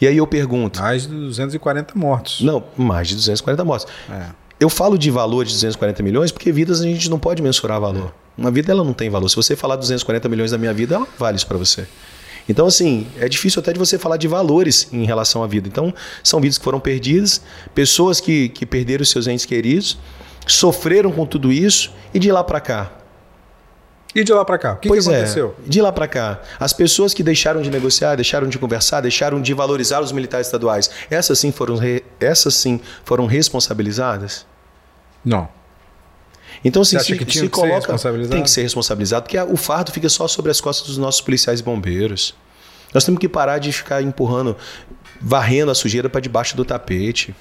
E 0.00 0.06
aí 0.06 0.16
eu 0.16 0.26
pergunto... 0.26 0.80
Mais 0.80 1.06
de 1.06 1.14
240 1.14 1.96
mortos. 1.96 2.40
Não, 2.40 2.64
mais 2.76 3.08
de 3.08 3.14
240 3.14 3.64
mortos. 3.64 3.86
É. 4.10 4.26
Eu 4.60 4.68
falo 4.68 4.98
de 4.98 5.10
valor 5.10 5.44
de 5.44 5.52
240 5.52 6.02
milhões 6.02 6.32
porque 6.32 6.50
vidas 6.50 6.80
a 6.80 6.84
gente 6.84 7.08
não 7.08 7.18
pode 7.18 7.40
mensurar 7.40 7.80
valor. 7.80 8.12
Uma 8.36 8.50
vida 8.50 8.72
ela 8.72 8.82
não 8.82 8.92
tem 8.92 9.08
valor. 9.08 9.28
Se 9.28 9.36
você 9.36 9.54
falar 9.54 9.76
240 9.76 10.28
milhões 10.28 10.50
da 10.50 10.58
minha 10.58 10.72
vida, 10.72 10.96
ela 10.96 11.06
vale 11.16 11.36
isso 11.36 11.46
para 11.46 11.56
você. 11.56 11.86
Então, 12.48 12.66
assim, 12.66 13.06
é 13.18 13.28
difícil 13.28 13.60
até 13.60 13.72
de 13.72 13.78
você 13.78 13.98
falar 13.98 14.16
de 14.16 14.26
valores 14.26 14.88
em 14.92 15.04
relação 15.04 15.44
à 15.44 15.46
vida. 15.46 15.68
Então, 15.68 15.94
são 16.24 16.40
vidas 16.40 16.58
que 16.58 16.64
foram 16.64 16.80
perdidas, 16.80 17.42
pessoas 17.74 18.20
que, 18.20 18.48
que 18.48 18.64
perderam 18.64 19.04
seus 19.04 19.26
entes 19.26 19.44
queridos, 19.44 19.98
sofreram 20.46 21.12
com 21.12 21.26
tudo 21.26 21.52
isso 21.52 21.92
e 22.12 22.18
de 22.18 22.32
lá 22.32 22.42
para 22.42 22.60
cá. 22.60 22.97
E 24.14 24.24
de 24.24 24.32
lá 24.32 24.44
para 24.44 24.58
cá? 24.58 24.72
O 24.72 24.76
que, 24.76 24.88
pois 24.88 25.06
que 25.06 25.12
é, 25.12 25.16
aconteceu? 25.16 25.54
É, 25.64 25.68
de 25.68 25.82
lá 25.82 25.92
para 25.92 26.08
cá. 26.08 26.40
As 26.58 26.72
pessoas 26.72 27.12
que 27.12 27.22
deixaram 27.22 27.60
de 27.60 27.70
negociar, 27.70 28.16
deixaram 28.16 28.48
de 28.48 28.58
conversar, 28.58 29.00
deixaram 29.00 29.40
de 29.40 29.52
valorizar 29.52 30.00
os 30.00 30.12
militares 30.12 30.46
estaduais, 30.46 30.90
essas 31.10 31.38
sim 31.38 31.52
foram, 31.52 31.78
essas 32.18 32.54
sim 32.54 32.80
foram 33.04 33.26
responsabilizadas? 33.26 34.46
Não. 35.24 35.48
Então, 36.64 36.82
assim, 36.82 36.98
se, 36.98 37.16
que 37.16 37.38
se 37.38 37.48
coloca. 37.48 37.96
Tem 38.28 38.42
que 38.42 38.50
ser 38.50 38.62
responsabilizado, 38.62 39.24
porque 39.24 39.38
o 39.38 39.56
fardo 39.56 39.92
fica 39.92 40.08
só 40.08 40.26
sobre 40.26 40.50
as 40.50 40.60
costas 40.60 40.88
dos 40.88 40.98
nossos 40.98 41.20
policiais 41.20 41.60
e 41.60 41.62
bombeiros. 41.62 42.34
Nós 42.92 43.04
temos 43.04 43.20
que 43.20 43.28
parar 43.28 43.58
de 43.58 43.70
ficar 43.72 44.02
empurrando, 44.02 44.56
varrendo 45.20 45.70
a 45.70 45.74
sujeira 45.74 46.08
para 46.08 46.20
debaixo 46.20 46.56
do 46.56 46.64
tapete. 46.64 47.34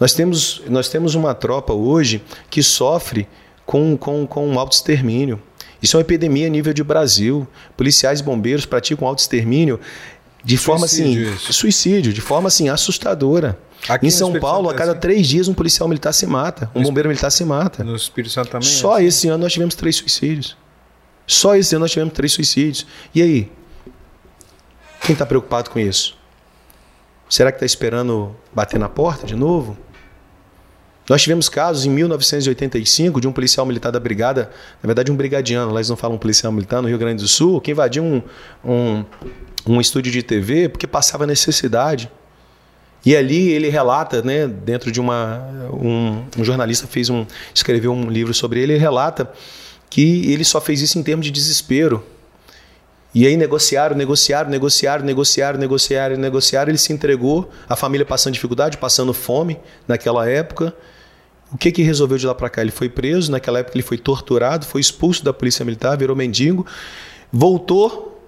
Nós 0.00 0.14
temos, 0.14 0.62
nós 0.68 0.88
temos 0.88 1.14
uma 1.14 1.34
tropa 1.34 1.72
hoje 1.72 2.22
que 2.50 2.62
sofre 2.62 3.28
com, 3.64 3.96
com, 3.96 4.26
com 4.26 4.48
um 4.48 4.58
auto-extermínio. 4.58 5.40
Isso 5.82 5.96
é 5.96 5.98
uma 5.98 6.02
epidemia 6.02 6.46
a 6.46 6.50
nível 6.50 6.72
de 6.72 6.82
Brasil. 6.82 7.46
Policiais 7.76 8.20
e 8.20 8.22
bombeiros 8.22 8.66
praticam 8.66 9.06
auto-extermínio 9.06 9.78
de 10.42 10.56
suicídio, 10.56 10.64
forma 10.64 10.86
assim. 10.86 11.34
Isso. 11.34 11.52
Suicídio, 11.52 12.12
de 12.12 12.20
forma 12.20 12.48
assim 12.48 12.68
assustadora. 12.68 13.58
Aqui 13.88 14.06
em 14.06 14.10
São 14.10 14.38
Paulo, 14.38 14.68
a 14.70 14.74
cada 14.74 14.92
assim. 14.92 15.00
três 15.00 15.26
dias, 15.26 15.48
um 15.48 15.54
policial 15.54 15.88
militar 15.88 16.12
se 16.12 16.26
mata, 16.26 16.70
um 16.74 16.82
bombeiro 16.82 17.08
militar 17.08 17.30
se 17.30 17.44
mata. 17.44 17.84
No 17.84 17.94
Espírito 17.94 18.32
Santo 18.32 18.50
também? 18.50 18.68
Só 18.68 18.92
é 18.92 18.98
assim. 18.98 19.06
esse 19.06 19.28
ano 19.28 19.44
nós 19.44 19.52
tivemos 19.52 19.74
três 19.74 19.96
suicídios. 19.96 20.56
Só 21.26 21.56
esse 21.56 21.74
ano 21.74 21.82
nós 21.82 21.90
tivemos 21.90 22.14
três 22.14 22.32
suicídios. 22.32 22.86
E 23.14 23.22
aí? 23.22 23.52
Quem 25.02 25.12
está 25.12 25.26
preocupado 25.26 25.70
com 25.70 25.78
isso? 25.78 26.16
Será 27.28 27.50
que 27.50 27.56
está 27.56 27.66
esperando 27.66 28.34
bater 28.52 28.78
na 28.78 28.88
porta 28.88 29.26
de 29.26 29.34
novo? 29.34 29.76
Nós 31.08 31.22
tivemos 31.22 31.48
casos 31.48 31.86
em 31.86 31.90
1985 31.90 33.20
de 33.20 33.28
um 33.28 33.32
policial 33.32 33.64
militar 33.64 33.92
da 33.92 34.00
brigada, 34.00 34.50
na 34.82 34.86
verdade 34.86 35.12
um 35.12 35.16
brigadiano, 35.16 35.72
lá 35.72 35.78
eles 35.78 35.88
não 35.88 35.96
falam 35.96 36.18
policial 36.18 36.52
militar, 36.52 36.82
no 36.82 36.88
Rio 36.88 36.98
Grande 36.98 37.22
do 37.22 37.28
Sul, 37.28 37.60
que 37.60 37.70
invadiu 37.70 38.02
um, 38.02 38.22
um, 38.64 39.04
um 39.66 39.80
estúdio 39.80 40.10
de 40.10 40.22
TV 40.22 40.68
porque 40.68 40.86
passava 40.86 41.26
necessidade. 41.26 42.10
E 43.04 43.14
ali 43.14 43.50
ele 43.50 43.68
relata, 43.68 44.20
né, 44.20 44.48
dentro 44.48 44.90
de 44.90 45.00
uma 45.00 45.38
um, 45.72 46.24
um, 46.36 46.44
jornalista 46.44 46.88
fez 46.88 47.08
um 47.08 47.24
escreveu 47.54 47.92
um 47.92 48.10
livro 48.10 48.34
sobre 48.34 48.60
ele, 48.60 48.72
ele 48.72 48.80
relata 48.80 49.30
que 49.88 50.32
ele 50.32 50.44
só 50.44 50.60
fez 50.60 50.80
isso 50.82 50.98
em 50.98 51.04
termos 51.04 51.24
de 51.24 51.30
desespero. 51.30 52.04
E 53.14 53.24
aí 53.26 53.36
negociaram, 53.36 53.96
negociaram, 53.96 54.50
negociaram, 54.50 55.04
negociaram, 55.04 55.58
negociaram, 55.58 56.16
negociaram, 56.16 56.68
ele 56.68 56.78
se 56.78 56.92
entregou, 56.92 57.48
a 57.68 57.76
família 57.76 58.04
passando 58.04 58.34
dificuldade, 58.34 58.76
passando 58.76 59.14
fome 59.14 59.56
naquela 59.86 60.28
época. 60.28 60.74
O 61.52 61.56
que 61.56 61.70
que 61.70 61.82
resolveu 61.82 62.18
de 62.18 62.26
lá 62.26 62.34
para 62.34 62.50
cá? 62.50 62.60
Ele 62.60 62.70
foi 62.70 62.88
preso, 62.88 63.30
naquela 63.30 63.60
época 63.60 63.76
ele 63.76 63.84
foi 63.84 63.96
torturado, 63.96 64.66
foi 64.66 64.80
expulso 64.80 65.24
da 65.24 65.32
polícia 65.32 65.64
militar, 65.64 65.96
virou 65.96 66.16
mendigo, 66.16 66.66
voltou 67.32 68.20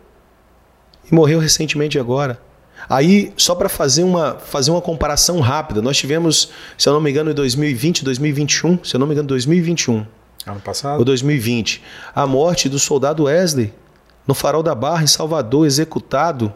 e 1.11 1.15
morreu 1.15 1.41
recentemente 1.41 1.99
agora. 1.99 2.41
Aí, 2.89 3.33
só 3.37 3.55
para 3.55 3.69
fazer 3.69 4.05
uma, 4.05 4.35
fazer 4.35 4.71
uma 4.71 4.81
comparação 4.81 5.41
rápida, 5.41 5.83
nós 5.83 5.97
tivemos, 5.97 6.51
se 6.77 6.89
eu 6.89 6.93
não 6.93 7.01
me 7.01 7.11
engano, 7.11 7.31
em 7.31 7.35
2020, 7.35 8.05
2021, 8.05 8.85
se 8.85 8.95
eu 8.95 9.01
não 9.01 9.07
me 9.07 9.15
engano, 9.15 9.29
2021. 9.29 10.07
Ano 10.47 10.61
passado? 10.61 10.99
Ou 10.99 11.05
2020. 11.05 11.83
A 12.15 12.27
morte 12.27 12.69
do 12.69 12.79
soldado 12.79 13.25
Wesley, 13.25 13.75
no 14.27 14.35
Farol 14.35 14.63
da 14.63 14.75
Barra, 14.75 15.03
em 15.03 15.07
Salvador, 15.09 15.67
executado. 15.67 16.53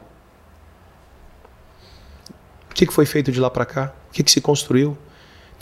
O 2.71 2.75
que, 2.75 2.87
que 2.87 2.93
foi 2.93 3.05
feito 3.05 3.33
de 3.33 3.41
lá 3.41 3.51
para 3.51 3.67
cá? 3.67 3.93
O 4.11 4.13
que, 4.13 4.23
que 4.23 4.31
se 4.31 4.41
construiu? 4.41 4.97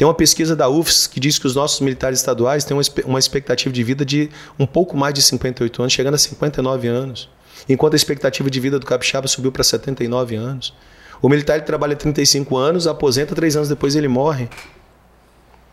Tem 0.00 0.06
uma 0.06 0.14
pesquisa 0.14 0.56
da 0.56 0.66
UFS 0.66 1.06
que 1.06 1.20
diz 1.20 1.38
que 1.38 1.46
os 1.46 1.54
nossos 1.54 1.78
militares 1.80 2.20
estaduais 2.20 2.64
têm 2.64 2.74
uma 3.04 3.18
expectativa 3.18 3.70
de 3.70 3.84
vida 3.84 4.02
de 4.02 4.30
um 4.58 4.64
pouco 4.66 4.96
mais 4.96 5.12
de 5.12 5.20
58 5.20 5.82
anos, 5.82 5.92
chegando 5.92 6.14
a 6.14 6.18
59 6.18 6.88
anos 6.88 7.28
enquanto 7.68 7.92
a 7.92 7.96
expectativa 7.96 8.50
de 8.50 8.58
vida 8.58 8.78
do 8.78 8.86
capixaba 8.86 9.28
subiu 9.28 9.52
para 9.52 9.62
79 9.62 10.36
anos. 10.36 10.72
O 11.20 11.28
militar 11.28 11.56
ele 11.56 11.66
trabalha 11.66 11.94
35 11.94 12.56
anos, 12.56 12.86
aposenta, 12.86 13.34
três 13.34 13.56
anos 13.56 13.68
depois 13.68 13.94
ele 13.94 14.08
morre. 14.08 14.48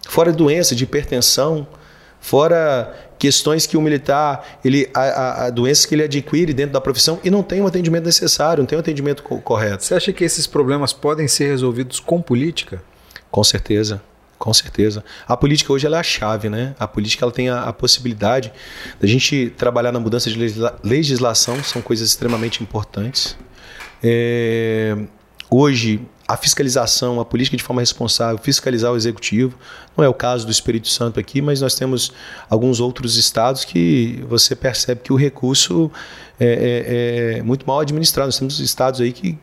Fora 0.10 0.34
doença 0.34 0.76
de 0.76 0.84
hipertensão, 0.84 1.66
fora 2.20 2.94
questões 3.18 3.66
que 3.66 3.78
o 3.78 3.82
militar, 3.82 4.60
ele, 4.62 4.90
a, 4.94 5.04
a, 5.04 5.46
a 5.46 5.50
doenças 5.50 5.86
que 5.86 5.96
ele 5.96 6.04
adquire 6.04 6.54
dentro 6.54 6.74
da 6.74 6.82
profissão 6.82 7.18
e 7.24 7.32
não 7.32 7.42
tem 7.42 7.62
um 7.62 7.68
atendimento 7.68 8.04
necessário, 8.04 8.62
não 8.62 8.68
tem 8.68 8.78
um 8.78 8.82
atendimento 8.82 9.24
co 9.24 9.40
correto. 9.40 9.86
Você 9.86 9.96
acha 9.96 10.12
que 10.12 10.26
esses 10.26 10.46
problemas 10.46 10.92
podem 10.92 11.30
ser 11.30 11.48
resolvidos 11.48 12.02
com 12.02 12.22
política? 12.22 12.84
Com 13.32 13.42
certeza. 13.42 14.02
Com 14.38 14.54
certeza. 14.54 15.04
A 15.28 15.36
política 15.36 15.74
hoje 15.74 15.88
ela 15.88 15.98
é 15.98 16.00
a 16.00 16.04
chave, 16.04 16.48
né? 16.50 16.76
A 16.80 16.88
política 16.88 17.26
ela 17.26 17.32
tem 17.32 17.50
a, 17.50 17.64
a 17.64 17.74
possibilidade 17.74 18.54
da 19.00 19.08
gente 19.08 19.52
trabalhar 19.58 19.92
na 19.92 20.00
mudança 20.00 20.30
de 20.30 20.38
legisla 20.38 20.80
legislação, 20.84 21.64
são 21.64 21.82
coisas 21.82 22.08
extremamente 22.08 22.62
importantes. 22.62 23.36
É, 24.04 24.96
hoje, 25.50 26.02
a 26.28 26.38
fiscalização, 26.38 27.20
a 27.20 27.26
política 27.26 27.58
de 27.58 27.64
forma 27.64 27.82
responsável, 27.82 28.38
fiscalizar 28.38 28.92
o 28.92 28.96
executivo, 28.96 29.58
não 29.96 30.06
é 30.06 30.10
o 30.10 30.14
caso 30.14 30.46
do 30.46 30.52
Espírito 30.52 30.88
Santo 30.90 31.20
aqui, 31.20 31.42
mas 31.42 31.62
nós 31.62 31.74
temos 31.74 32.12
alguns 32.50 32.80
outros 32.80 33.16
estados 33.16 33.66
que 33.66 34.24
você 34.30 34.56
percebe 34.56 35.02
que 35.02 35.12
o 35.12 35.16
recurso 35.16 35.90
é, 36.40 37.36
é, 37.36 37.38
é 37.40 37.42
muito 37.42 37.66
mal 37.66 37.80
administrado. 37.80 38.28
Nós 38.28 38.38
temos 38.38 38.60
estados 38.60 39.02
aí 39.02 39.12
que 39.12 39.38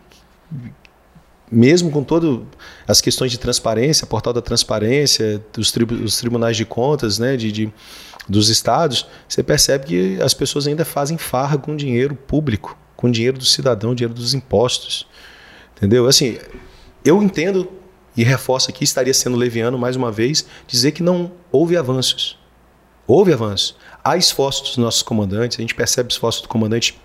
mesmo 1.51 1.91
com 1.91 2.03
todas 2.03 2.41
as 2.87 3.01
questões 3.01 3.31
de 3.31 3.39
transparência, 3.39 4.07
portal 4.07 4.33
da 4.33 4.41
transparência, 4.43 5.43
dos 5.53 5.71
tri 5.71 5.87
tribunais 5.87 6.57
de 6.57 6.65
contas, 6.65 7.19
né, 7.19 7.37
de, 7.37 7.53
de, 7.53 7.73
dos 8.29 8.49
estados, 8.49 9.07
você 9.29 9.43
percebe 9.43 9.87
que 9.87 10.23
as 10.23 10.35
pessoas 10.35 10.67
ainda 10.67 10.85
fazem 10.85 11.19
farra 11.19 11.59
com 11.59 11.77
dinheiro 11.77 12.15
público, 12.15 12.77
com 12.97 13.11
dinheiro 13.11 13.39
do 13.39 13.45
cidadão, 13.45 13.95
dinheiro 13.95 14.15
dos 14.15 14.35
impostos. 14.35 15.07
Entendeu? 15.77 16.07
Assim, 16.07 16.39
eu 17.05 17.23
entendo 17.23 17.69
e 18.17 18.23
reforço 18.23 18.71
aqui, 18.71 18.85
estaria 18.85 19.13
sendo 19.13 19.37
leviano 19.37 19.79
mais 19.79 19.97
uma 19.97 20.11
vez, 20.11 20.47
dizer 20.67 20.93
que 20.93 21.03
não 21.03 21.33
houve 21.51 21.77
avanços. 21.77 22.39
Houve 23.07 23.33
avanços. 23.33 23.77
Há 24.03 24.17
esforços 24.17 24.69
dos 24.69 24.77
nossos 24.79 25.03
comandantes, 25.03 25.59
a 25.59 25.61
gente 25.61 25.75
percebe 25.75 26.11
esforços 26.11 26.43
do 26.43 26.49
comandante 26.49 26.99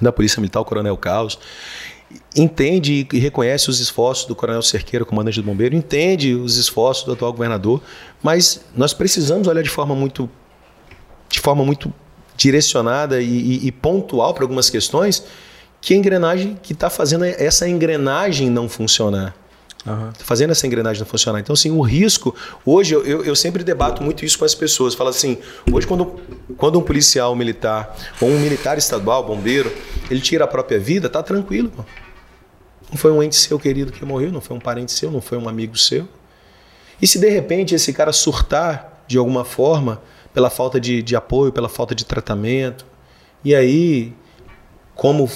da 0.00 0.10
Polícia 0.10 0.40
Militar, 0.40 0.60
o 0.60 0.64
Coronel 0.64 0.96
Carlos 0.96 1.38
entende 2.36 3.06
e 3.12 3.18
reconhece 3.18 3.68
os 3.68 3.80
esforços 3.80 4.26
do 4.26 4.34
Coronel 4.34 4.62
Cerqueira, 4.62 5.04
comandante 5.04 5.40
do 5.40 5.46
Bombeiro, 5.46 5.74
entende 5.74 6.34
os 6.34 6.56
esforços 6.56 7.04
do 7.04 7.12
atual 7.12 7.32
governador, 7.32 7.82
mas 8.22 8.64
nós 8.76 8.92
precisamos 8.92 9.48
olhar 9.48 9.62
de 9.62 9.70
forma 9.70 9.94
muito, 9.94 10.28
de 11.28 11.40
forma 11.40 11.64
muito 11.64 11.92
direcionada 12.36 13.20
e, 13.20 13.26
e, 13.26 13.66
e 13.66 13.72
pontual 13.72 14.34
para 14.34 14.44
algumas 14.44 14.70
questões 14.70 15.24
que 15.80 15.94
a 15.94 15.96
engrenagem 15.96 16.58
que 16.62 16.72
está 16.72 16.90
fazendo 16.90 17.24
essa 17.24 17.68
engrenagem 17.68 18.50
não 18.50 18.68
funcionar. 18.68 19.34
Uhum. 19.86 20.10
Fazendo 20.18 20.50
essa 20.50 20.66
engrenagem 20.66 21.04
funcionar. 21.04 21.38
Então, 21.38 21.52
assim, 21.52 21.70
o 21.70 21.80
risco. 21.80 22.34
Hoje, 22.64 22.94
eu, 22.94 23.24
eu 23.24 23.36
sempre 23.36 23.62
debato 23.62 24.02
muito 24.02 24.24
isso 24.24 24.38
com 24.38 24.44
as 24.44 24.54
pessoas. 24.54 24.94
Falo 24.94 25.10
assim: 25.10 25.38
hoje, 25.72 25.86
quando, 25.86 26.20
quando 26.56 26.78
um 26.78 26.82
policial 26.82 27.34
militar, 27.36 27.96
ou 28.20 28.28
um 28.28 28.38
militar 28.40 28.76
estadual, 28.76 29.24
bombeiro, 29.24 29.72
ele 30.10 30.20
tira 30.20 30.44
a 30.44 30.48
própria 30.48 30.78
vida, 30.78 31.08
tá 31.08 31.22
tranquilo. 31.22 31.70
Pô. 31.70 31.84
Não 32.90 32.96
foi 32.96 33.12
um 33.12 33.22
ente 33.22 33.36
seu 33.36 33.58
querido 33.58 33.92
que 33.92 34.04
morreu, 34.04 34.32
não 34.32 34.40
foi 34.40 34.56
um 34.56 34.60
parente 34.60 34.92
seu, 34.92 35.10
não 35.10 35.20
foi 35.20 35.38
um 35.38 35.48
amigo 35.48 35.76
seu. 35.76 36.08
E 37.00 37.06
se 37.06 37.18
de 37.18 37.28
repente 37.28 37.74
esse 37.74 37.92
cara 37.92 38.12
surtar 38.12 39.04
de 39.06 39.18
alguma 39.18 39.44
forma, 39.44 40.00
pela 40.32 40.50
falta 40.50 40.80
de, 40.80 41.02
de 41.02 41.14
apoio, 41.14 41.52
pela 41.52 41.68
falta 41.68 41.94
de 41.94 42.04
tratamento, 42.04 42.84
e 43.44 43.54
aí, 43.54 44.12
como 44.94 45.30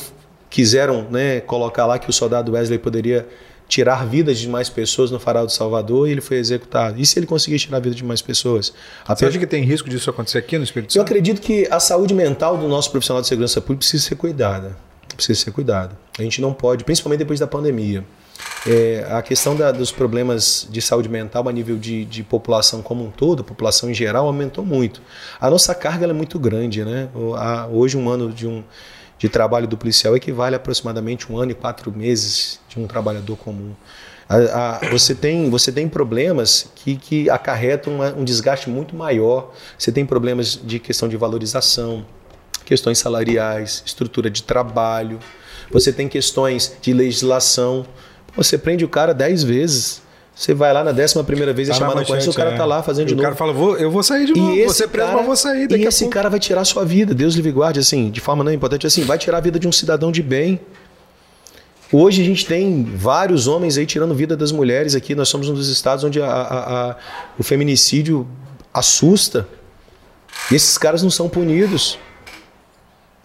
quiseram 0.48 1.06
né, 1.10 1.40
colocar 1.40 1.86
lá 1.86 1.98
que 1.98 2.10
o 2.10 2.12
soldado 2.12 2.52
Wesley 2.52 2.78
poderia 2.78 3.28
tirar 3.70 4.04
vidas 4.04 4.38
de 4.38 4.48
mais 4.48 4.68
pessoas 4.68 5.12
no 5.12 5.20
farol 5.20 5.46
do 5.46 5.52
Salvador 5.52 6.08
e 6.08 6.10
ele 6.10 6.20
foi 6.20 6.36
executado. 6.38 7.00
E 7.00 7.06
se 7.06 7.18
ele 7.18 7.26
conseguir 7.26 7.58
tirar 7.58 7.76
a 7.76 7.80
vida 7.80 7.94
de 7.94 8.04
mais 8.04 8.20
pessoas? 8.20 8.74
Você 9.06 9.24
acha 9.24 9.38
que 9.38 9.46
tem 9.46 9.62
risco 9.62 9.88
disso 9.88 10.10
acontecer 10.10 10.38
aqui 10.38 10.58
no 10.58 10.64
Espírito 10.64 10.92
Santo? 10.92 10.98
Eu 10.98 11.02
acredito 11.02 11.40
que 11.40 11.68
a 11.70 11.78
saúde 11.78 12.12
mental 12.12 12.58
do 12.58 12.66
nosso 12.66 12.90
profissional 12.90 13.22
de 13.22 13.28
segurança 13.28 13.60
pública 13.60 13.78
precisa 13.78 14.08
ser 14.08 14.16
cuidada. 14.16 14.76
Precisa 15.14 15.38
ser 15.38 15.52
cuidada. 15.52 15.96
A 16.18 16.22
gente 16.22 16.40
não 16.40 16.52
pode, 16.52 16.82
principalmente 16.82 17.20
depois 17.20 17.38
da 17.38 17.46
pandemia. 17.46 18.04
É, 18.66 19.06
a 19.10 19.22
questão 19.22 19.54
da, 19.54 19.70
dos 19.70 19.92
problemas 19.92 20.66
de 20.68 20.82
saúde 20.82 21.08
mental 21.08 21.48
a 21.48 21.52
nível 21.52 21.78
de, 21.78 22.04
de, 22.04 22.22
população 22.22 22.82
como 22.82 23.04
um 23.04 23.10
todo, 23.10 23.40
a 23.40 23.44
população 23.44 23.88
em 23.88 23.94
geral, 23.94 24.26
aumentou 24.26 24.64
muito. 24.64 25.00
A 25.40 25.48
nossa 25.48 25.74
carga 25.74 26.06
é 26.06 26.12
muito 26.12 26.38
grande. 26.38 26.84
Né? 26.84 27.08
Hoje, 27.70 27.96
um 27.96 28.08
ano 28.08 28.32
de 28.32 28.46
um 28.46 28.64
de 29.20 29.28
trabalho 29.28 29.68
do 29.68 29.76
policial 29.76 30.16
equivale 30.16 30.54
a 30.54 30.56
aproximadamente 30.56 31.30
um 31.30 31.38
ano 31.38 31.52
e 31.52 31.54
quatro 31.54 31.92
meses 31.92 32.58
de 32.70 32.80
um 32.80 32.86
trabalhador 32.86 33.36
comum. 33.36 33.74
A, 34.26 34.78
a, 34.78 34.90
você, 34.90 35.14
tem, 35.14 35.50
você 35.50 35.70
tem 35.70 35.86
problemas 35.86 36.70
que, 36.74 36.96
que 36.96 37.28
acarretam 37.28 37.96
uma, 37.96 38.14
um 38.14 38.24
desgaste 38.24 38.70
muito 38.70 38.96
maior. 38.96 39.52
Você 39.78 39.92
tem 39.92 40.06
problemas 40.06 40.58
de 40.64 40.78
questão 40.78 41.06
de 41.06 41.18
valorização, 41.18 42.06
questões 42.64 42.98
salariais, 42.98 43.82
estrutura 43.84 44.30
de 44.30 44.42
trabalho. 44.42 45.18
Você 45.70 45.92
tem 45.92 46.08
questões 46.08 46.74
de 46.80 46.94
legislação. 46.94 47.84
Você 48.34 48.56
prende 48.56 48.86
o 48.86 48.88
cara 48.88 49.12
dez 49.12 49.42
vezes 49.42 50.00
você 50.40 50.54
vai 50.54 50.72
lá 50.72 50.82
na 50.82 50.92
décima 50.92 51.22
primeira 51.22 51.52
vez 51.52 51.68
tá 51.68 51.74
e 51.74 51.76
chamar 51.76 51.94
na 51.94 52.00
ocorrência, 52.00 52.30
o 52.30 52.34
cara 52.34 52.52
é. 52.52 52.56
tá 52.56 52.64
lá 52.64 52.82
fazendo 52.82 53.08
de 53.08 53.14
novo. 53.14 53.20
O 53.20 53.24
cara 53.24 53.36
fala, 53.36 53.52
vou, 53.52 53.76
eu 53.76 53.90
vou 53.90 54.02
sair 54.02 54.24
de 54.24 54.32
novo, 54.32 54.56
e 54.56 54.64
você 54.64 54.88
preso, 54.88 55.12
mas 55.12 55.26
vou 55.26 55.36
sair 55.36 55.68
daqui 55.68 55.84
E 55.84 55.86
esse 55.86 56.04
pouco. 56.04 56.14
cara 56.14 56.30
vai 56.30 56.40
tirar 56.40 56.62
a 56.62 56.64
sua 56.64 56.82
vida, 56.82 57.14
Deus 57.14 57.34
lhe 57.34 57.52
guarde, 57.52 57.78
assim, 57.78 58.10
de 58.10 58.22
forma 58.22 58.42
não 58.42 58.50
importante, 58.50 58.86
assim, 58.86 59.02
vai 59.04 59.18
tirar 59.18 59.36
a 59.36 59.40
vida 59.42 59.58
de 59.58 59.68
um 59.68 59.72
cidadão 59.72 60.10
de 60.10 60.22
bem. 60.22 60.58
Hoje 61.92 62.22
a 62.22 62.24
gente 62.24 62.46
tem 62.46 62.84
vários 62.84 63.46
homens 63.46 63.76
aí 63.76 63.84
tirando 63.84 64.14
vida 64.14 64.34
das 64.34 64.50
mulheres 64.50 64.94
aqui, 64.94 65.14
nós 65.14 65.28
somos 65.28 65.46
um 65.46 65.52
dos 65.52 65.68
estados 65.68 66.04
onde 66.04 66.22
a, 66.22 66.26
a, 66.26 66.90
a, 66.90 66.96
o 67.38 67.42
feminicídio 67.42 68.26
assusta. 68.72 69.46
E 70.50 70.54
esses 70.54 70.78
caras 70.78 71.02
não 71.02 71.10
são 71.10 71.28
punidos. 71.28 71.98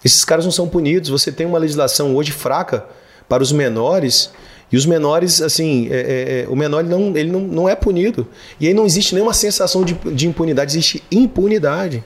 Esses 0.03 0.26
caras 0.26 0.43
não 0.43 0.51
são 0.51 0.68
punidos. 0.68 1.09
Você 1.09 1.32
tem 1.32 1.47
uma 1.47 1.59
legislação 1.59 2.13
hoje 2.13 2.34
fraca 2.34 2.86
para 3.30 3.41
os 3.41 3.53
menores 3.53 4.32
e 4.72 4.78
os 4.78 4.86
menores, 4.86 5.41
assim, 5.41 5.88
é, 5.91 5.95
é, 5.95 6.41
é, 6.41 6.47
o 6.49 6.55
menor 6.55 6.80
ele 6.80 6.89
não, 6.89 7.16
ele 7.16 7.32
não, 7.32 7.39
não 7.41 7.70
é 7.70 7.76
punido. 7.76 8.28
E 8.59 8.68
aí 8.68 8.74
não 8.74 8.86
existe 8.86 9.13
nenhuma 9.13 9.34
sensação 9.34 9.84
de, 9.84 9.93
de 9.93 10.28
impunidade, 10.28 10.72
existe 10.72 11.03
impunidade. 11.11 12.03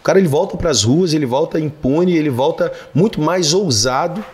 O 0.00 0.02
cara 0.02 0.18
ele 0.18 0.28
volta 0.28 0.56
para 0.56 0.70
as 0.70 0.84
ruas, 0.84 1.14
ele 1.14 1.26
volta 1.26 1.58
impune, 1.58 2.16
ele 2.16 2.30
volta 2.30 2.72
muito 2.94 3.20
mais 3.20 3.54
ousado, 3.54 4.24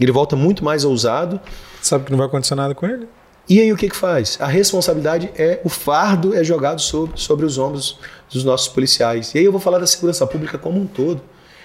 ele 0.00 0.12
volta 0.12 0.36
muito 0.36 0.64
mais 0.64 0.84
ousado. 0.84 1.40
Sabe 1.82 2.04
que 2.04 2.10
não 2.10 2.18
vai 2.18 2.28
acontecer 2.28 2.54
nada 2.54 2.74
com 2.74 2.86
ele? 2.86 3.06
E 3.48 3.60
aí 3.60 3.72
o 3.72 3.76
que, 3.76 3.88
que 3.88 3.96
faz? 3.96 4.36
A 4.40 4.46
responsabilidade 4.46 5.30
é, 5.36 5.60
o 5.64 5.68
fardo 5.68 6.34
é 6.34 6.44
jogado 6.44 6.80
sobre, 6.80 7.18
sobre 7.18 7.46
os 7.46 7.58
ombros 7.58 7.98
dos 8.30 8.44
nossos 8.44 8.68
policiais. 8.68 9.34
E 9.34 9.38
aí 9.38 9.44
eu 9.44 9.52
vou 9.52 9.60
falar 9.60 9.78
da 9.78 9.86
segurança 9.86 10.26
pública 10.26 10.56
como 10.56 10.80
um 10.80 10.86
todo. 10.86 11.20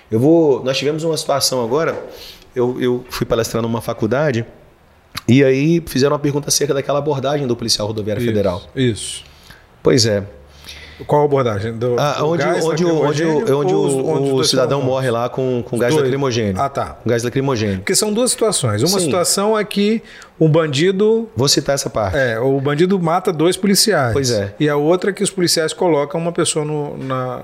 Eu 0.10 0.20
vou, 0.20 0.64
nós 0.64 0.78
tivemos 0.78 1.04
uma 1.04 1.18
situação 1.18 1.64
agora, 1.64 2.01
eu, 2.56 2.82
eu 2.82 3.06
fui 3.10 3.26
palestrar 3.26 3.62
numa 3.62 3.82
faculdade 3.82 4.45
e 5.28 5.43
aí 5.43 5.82
fizeram 5.86 6.13
uma 6.13 6.19
pergunta 6.19 6.49
acerca 6.49 6.74
daquela 6.74 6.99
abordagem 6.99 7.47
do 7.47 7.55
policial 7.55 7.88
rodoviário 7.88 8.21
isso, 8.21 8.30
federal. 8.30 8.61
Isso. 8.76 9.24
Pois 9.82 10.05
é. 10.05 10.24
Qual 11.07 11.26
abordagem? 11.26 11.74
Do, 11.74 11.95
ah, 11.99 12.13
do 12.19 12.28
onde, 12.28 12.43
onde, 12.43 12.86
onde, 12.86 13.26
onde, 13.26 13.74
o, 13.74 14.07
onde 14.07 14.32
o 14.32 14.43
cidadão 14.43 14.82
morre 14.82 15.09
lá 15.09 15.28
com, 15.28 15.63
com 15.63 15.78
gás 15.78 15.91
dois. 15.91 16.03
lacrimogêneo. 16.03 16.61
Ah, 16.61 16.69
tá. 16.69 16.97
Com 17.03 17.09
gás 17.09 17.24
lacrimogêneo. 17.24 17.78
Porque 17.78 17.95
são 17.95 18.13
duas 18.13 18.32
situações. 18.32 18.82
Uma 18.84 18.99
Sim. 18.99 19.05
situação 19.05 19.57
é 19.57 19.63
que 19.63 20.01
o 20.38 20.47
bandido. 20.47 21.28
Vou 21.36 21.47
citar 21.47 21.76
essa 21.76 21.89
parte. 21.89 22.17
É, 22.17 22.39
o 22.39 22.59
bandido 22.61 22.99
mata 22.99 23.34
dois 23.34 23.57
policiais. 23.57 24.13
Pois 24.13 24.30
é. 24.30 24.53
E 24.59 24.69
a 24.69 24.76
outra 24.76 25.09
é 25.09 25.13
que 25.13 25.24
os 25.24 25.32
policiais 25.32 25.74
colocam 25.74 26.21
uma 26.21 26.32
pessoa 26.32 26.63
no, 26.63 26.97
na, 26.97 27.41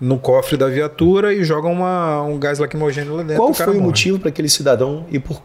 no 0.00 0.18
cofre 0.18 0.56
da 0.56 0.68
viatura 0.68 1.34
e 1.34 1.42
jogam 1.44 1.72
uma, 1.72 2.22
um 2.22 2.38
gás 2.38 2.58
lacrimogêneo 2.58 3.16
lá 3.16 3.22
dentro. 3.22 3.42
Qual 3.42 3.52
foi 3.52 3.76
o 3.76 3.82
motivo 3.82 4.18
para 4.18 4.28
aquele 4.28 4.48
cidadão 4.48 5.06
ir 5.10 5.18
por 5.18 5.42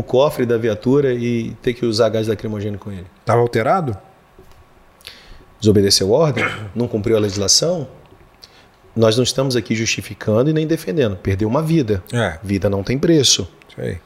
o 0.00 0.02
cofre 0.02 0.44
da 0.46 0.56
viatura 0.56 1.12
e 1.12 1.56
ter 1.62 1.74
que 1.74 1.84
usar 1.84 2.08
gás 2.08 2.28
lacrimogêneo 2.28 2.78
com 2.78 2.90
ele. 2.90 3.06
Estava 3.20 3.40
alterado? 3.40 3.96
desobedeceu 5.64 6.10
ordem, 6.10 6.44
não 6.74 6.86
cumpriu 6.86 7.16
a 7.16 7.20
legislação, 7.20 7.88
nós 8.94 9.16
não 9.16 9.24
estamos 9.24 9.56
aqui 9.56 9.74
justificando 9.74 10.50
e 10.50 10.52
nem 10.52 10.66
defendendo. 10.66 11.16
Perdeu 11.16 11.48
uma 11.48 11.62
vida. 11.62 12.02
É. 12.12 12.38
Vida 12.42 12.70
não 12.70 12.82
tem 12.82 12.98
preço. 12.98 13.48
Sei. 13.74 13.98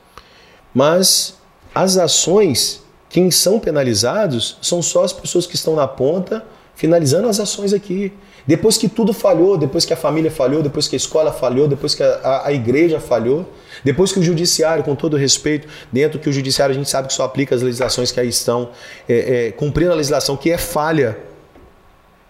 Mas 0.72 1.36
as 1.74 1.98
ações, 1.98 2.82
quem 3.10 3.30
são 3.30 3.58
penalizados 3.58 4.56
são 4.62 4.80
só 4.80 5.04
as 5.04 5.12
pessoas 5.12 5.46
que 5.46 5.56
estão 5.56 5.74
na 5.74 5.86
ponta 5.86 6.44
finalizando 6.74 7.28
as 7.28 7.40
ações 7.40 7.72
aqui. 7.72 8.12
Depois 8.46 8.78
que 8.78 8.88
tudo 8.88 9.12
falhou, 9.12 9.58
depois 9.58 9.84
que 9.84 9.92
a 9.92 9.96
família 9.96 10.30
falhou, 10.30 10.62
depois 10.62 10.86
que 10.86 10.94
a 10.94 10.96
escola 10.96 11.32
falhou, 11.32 11.66
depois 11.66 11.94
que 11.94 12.02
a, 12.02 12.14
a, 12.22 12.46
a 12.46 12.52
igreja 12.52 13.00
falhou, 13.00 13.44
depois 13.84 14.12
que 14.12 14.18
o 14.18 14.22
judiciário, 14.22 14.84
com 14.84 14.94
todo 14.94 15.16
respeito, 15.16 15.68
dentro 15.92 16.18
que 16.18 16.28
o 16.28 16.32
judiciário 16.32 16.74
a 16.74 16.78
gente 16.78 16.88
sabe 16.88 17.08
que 17.08 17.14
só 17.14 17.24
aplica 17.24 17.54
as 17.54 17.62
legislações 17.62 18.10
que 18.10 18.20
aí 18.20 18.28
estão, 18.28 18.70
é, 19.08 19.46
é, 19.46 19.52
cumprindo 19.52 19.92
a 19.92 19.94
legislação 19.94 20.36
que 20.36 20.50
é 20.50 20.58
falha, 20.58 21.18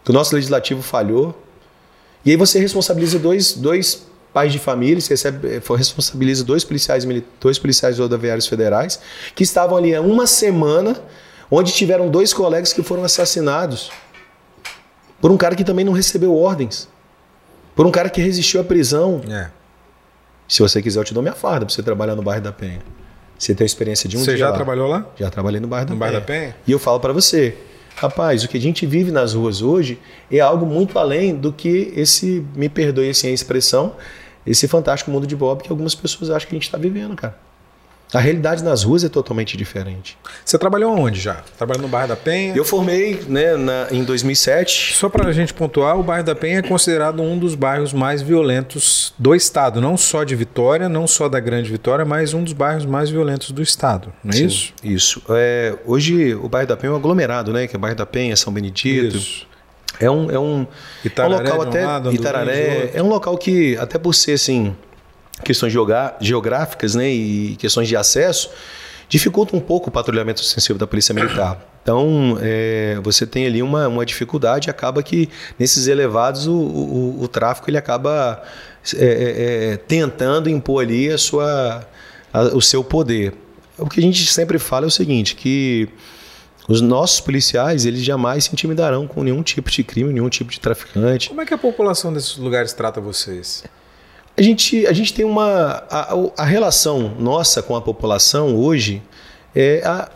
que 0.04 0.10
o 0.10 0.14
nosso 0.14 0.34
legislativo 0.34 0.82
falhou. 0.82 1.36
E 2.24 2.30
aí 2.30 2.36
você 2.36 2.58
responsabiliza 2.58 3.18
dois, 3.18 3.52
dois 3.52 4.06
pais 4.32 4.52
de 4.52 4.58
família, 4.58 5.00
você 5.00 5.14
recebe, 5.14 5.60
responsabiliza 5.76 6.44
dois 6.44 6.64
policiais, 6.64 7.06
dois 7.40 7.58
policiais 7.58 7.98
rodoviários 7.98 8.46
federais 8.46 9.00
que 9.34 9.42
estavam 9.42 9.76
ali 9.76 9.94
há 9.94 10.00
uma 10.00 10.26
semana, 10.26 11.00
onde 11.50 11.72
tiveram 11.72 12.08
dois 12.08 12.32
colegas 12.32 12.72
que 12.72 12.82
foram 12.82 13.04
assassinados 13.04 13.90
por 15.20 15.30
um 15.30 15.36
cara 15.36 15.54
que 15.56 15.64
também 15.64 15.84
não 15.84 15.92
recebeu 15.92 16.36
ordens, 16.36 16.88
por 17.74 17.86
um 17.86 17.90
cara 17.90 18.08
que 18.08 18.20
resistiu 18.20 18.60
à 18.60 18.64
prisão. 18.64 19.20
É. 19.28 19.50
Se 20.48 20.60
você 20.60 20.80
quiser, 20.80 21.00
eu 21.00 21.04
te 21.04 21.12
dou 21.12 21.22
minha 21.22 21.34
farda 21.34 21.66
para 21.66 21.74
você 21.74 21.82
trabalhar 21.82 22.16
no 22.16 22.22
bairro 22.22 22.42
da 22.42 22.52
Penha. 22.52 22.80
Você 23.38 23.54
tem 23.54 23.64
a 23.64 23.66
experiência 23.66 24.08
de 24.08 24.16
um 24.16 24.20
você 24.20 24.26
dia. 24.26 24.34
Você 24.34 24.38
já 24.38 24.48
lá. 24.48 24.56
trabalhou 24.56 24.88
lá? 24.88 25.06
Já 25.18 25.30
trabalhei 25.30 25.60
no 25.60 25.68
bairro 25.68 25.86
da 25.86 25.94
no 25.94 26.00
Penha. 26.00 26.10
Bairro 26.10 26.26
da 26.26 26.26
Penha. 26.26 26.56
E 26.66 26.72
eu 26.72 26.78
falo 26.78 26.98
para 26.98 27.12
você, 27.12 27.54
rapaz, 27.94 28.42
o 28.42 28.48
que 28.48 28.56
a 28.56 28.60
gente 28.60 28.86
vive 28.86 29.10
nas 29.10 29.34
ruas 29.34 29.60
hoje 29.60 29.98
é 30.32 30.40
algo 30.40 30.64
muito 30.64 30.98
além 30.98 31.36
do 31.36 31.52
que 31.52 31.92
esse, 31.94 32.44
me 32.56 32.68
perdoe 32.68 33.10
assim 33.10 33.28
a 33.28 33.30
expressão, 33.30 33.94
esse 34.46 34.66
fantástico 34.66 35.10
mundo 35.10 35.26
de 35.26 35.36
Bob 35.36 35.62
que 35.62 35.70
algumas 35.70 35.94
pessoas 35.94 36.30
acham 36.30 36.48
que 36.48 36.54
a 36.54 36.58
gente 36.58 36.66
está 36.66 36.78
vivendo, 36.78 37.14
cara. 37.14 37.36
A 38.12 38.18
realidade 38.18 38.64
nas 38.64 38.84
ruas 38.84 39.04
é 39.04 39.08
totalmente 39.08 39.56
diferente. 39.56 40.16
Você 40.44 40.58
trabalhou 40.58 40.98
onde 40.98 41.20
já? 41.20 41.42
Trabalhou 41.56 41.82
no 41.82 41.88
bairro 41.88 42.08
da 42.08 42.16
Penha? 42.16 42.54
Eu 42.56 42.64
formei 42.64 43.20
né, 43.28 43.54
na, 43.56 43.88
em 43.90 44.02
2007. 44.02 44.94
Só 44.94 45.08
para 45.10 45.28
a 45.28 45.32
gente 45.32 45.52
pontuar, 45.52 45.98
o 45.98 46.02
bairro 46.02 46.24
da 46.24 46.34
Penha 46.34 46.60
é 46.60 46.62
considerado 46.62 47.20
um 47.22 47.38
dos 47.38 47.54
bairros 47.54 47.92
mais 47.92 48.22
violentos 48.22 49.12
do 49.18 49.34
estado, 49.34 49.80
não 49.80 49.96
só 49.96 50.24
de 50.24 50.34
Vitória, 50.34 50.88
não 50.88 51.06
só 51.06 51.28
da 51.28 51.38
Grande 51.38 51.70
Vitória, 51.70 52.04
mas 52.04 52.32
um 52.32 52.42
dos 52.42 52.54
bairros 52.54 52.86
mais 52.86 53.10
violentos 53.10 53.50
do 53.50 53.60
estado, 53.60 54.12
não 54.24 54.30
é 54.30 54.36
Sim, 54.36 54.46
isso? 54.46 54.72
Isso. 54.82 55.22
É, 55.28 55.74
hoje 55.84 56.34
o 56.34 56.48
bairro 56.48 56.68
da 56.68 56.76
Penha 56.76 56.90
é 56.90 56.94
um 56.94 56.96
aglomerado, 56.96 57.52
né? 57.52 57.66
Que 57.66 57.76
é 57.76 57.78
o 57.78 57.80
bairro 57.80 57.96
da 57.96 58.06
Penha, 58.06 58.34
São 58.36 58.52
Benedito. 58.52 59.16
Isso. 59.16 59.46
É 60.00 60.10
um, 60.10 60.30
é 60.30 60.38
um, 60.38 60.66
Itararé, 61.04 61.34
é 61.34 61.38
um 61.38 61.42
local 61.42 61.62
até. 61.62 61.82
Um 61.82 61.86
lado, 61.86 62.14
Itararé. 62.14 62.90
É 62.94 63.02
um 63.02 63.08
local 63.08 63.36
que, 63.36 63.76
até 63.76 63.98
por 63.98 64.14
ser 64.14 64.32
assim 64.32 64.74
questões 65.44 65.72
geográficas 66.20 66.94
né, 66.94 67.08
e 67.08 67.56
questões 67.56 67.88
de 67.88 67.96
acesso, 67.96 68.50
dificulta 69.08 69.56
um 69.56 69.60
pouco 69.60 69.88
o 69.88 69.92
patrulhamento 69.92 70.42
ostensivo 70.42 70.78
da 70.78 70.86
Polícia 70.86 71.14
Militar. 71.14 71.64
Então, 71.82 72.38
é, 72.42 72.98
você 73.02 73.26
tem 73.26 73.46
ali 73.46 73.62
uma, 73.62 73.88
uma 73.88 74.04
dificuldade, 74.04 74.68
acaba 74.68 75.02
que 75.02 75.28
nesses 75.58 75.86
elevados 75.86 76.46
o, 76.46 76.52
o, 76.52 77.22
o 77.22 77.28
tráfico 77.28 77.70
ele 77.70 77.78
acaba 77.78 78.42
é, 78.94 79.04
é, 79.04 79.72
é, 79.72 79.76
tentando 79.78 80.50
impor 80.50 80.82
ali 80.82 81.10
a 81.10 81.16
sua, 81.16 81.86
a, 82.30 82.42
o 82.54 82.60
seu 82.60 82.84
poder. 82.84 83.32
O 83.78 83.88
que 83.88 84.00
a 84.00 84.02
gente 84.02 84.26
sempre 84.26 84.58
fala 84.58 84.84
é 84.84 84.88
o 84.88 84.90
seguinte, 84.90 85.34
que 85.34 85.88
os 86.68 86.82
nossos 86.82 87.20
policiais, 87.20 87.86
eles 87.86 88.02
jamais 88.02 88.44
se 88.44 88.52
intimidarão 88.52 89.06
com 89.06 89.22
nenhum 89.22 89.42
tipo 89.42 89.70
de 89.70 89.82
crime, 89.82 90.12
nenhum 90.12 90.28
tipo 90.28 90.50
de 90.50 90.60
traficante. 90.60 91.30
Como 91.30 91.40
é 91.40 91.46
que 91.46 91.54
a 91.54 91.58
população 91.58 92.12
desses 92.12 92.36
lugares 92.36 92.74
trata 92.74 93.00
vocês? 93.00 93.64
A 94.38 94.42
gente, 94.42 94.86
a 94.86 94.92
gente 94.92 95.12
tem 95.12 95.24
uma. 95.24 95.82
A, 95.90 96.14
a 96.36 96.44
relação 96.44 97.12
nossa 97.18 97.60
com 97.60 97.74
a 97.74 97.80
população 97.80 98.54
hoje 98.54 99.02
é, 99.52 99.82
a, 99.84 100.08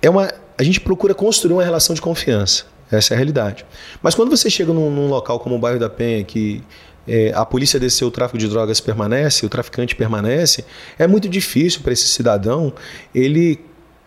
é 0.00 0.08
uma. 0.08 0.32
A 0.56 0.62
gente 0.62 0.80
procura 0.80 1.14
construir 1.14 1.54
uma 1.54 1.64
relação 1.64 1.92
de 1.92 2.00
confiança. 2.00 2.66
Essa 2.92 3.12
é 3.12 3.16
a 3.16 3.18
realidade. 3.18 3.66
Mas 4.00 4.14
quando 4.14 4.30
você 4.30 4.48
chega 4.48 4.72
num, 4.72 4.88
num 4.88 5.08
local 5.08 5.40
como 5.40 5.56
o 5.56 5.58
bairro 5.58 5.80
da 5.80 5.90
Penha, 5.90 6.22
que 6.22 6.62
é, 7.08 7.32
a 7.34 7.44
polícia 7.44 7.80
desceu, 7.80 8.06
o 8.06 8.10
tráfico 8.12 8.38
de 8.38 8.46
drogas 8.46 8.78
permanece, 8.78 9.44
o 9.44 9.48
traficante 9.48 9.96
permanece, 9.96 10.64
é 10.96 11.08
muito 11.08 11.28
difícil 11.28 11.80
para 11.80 11.92
esse 11.92 12.06
cidadão 12.06 12.72
ele 13.12 13.58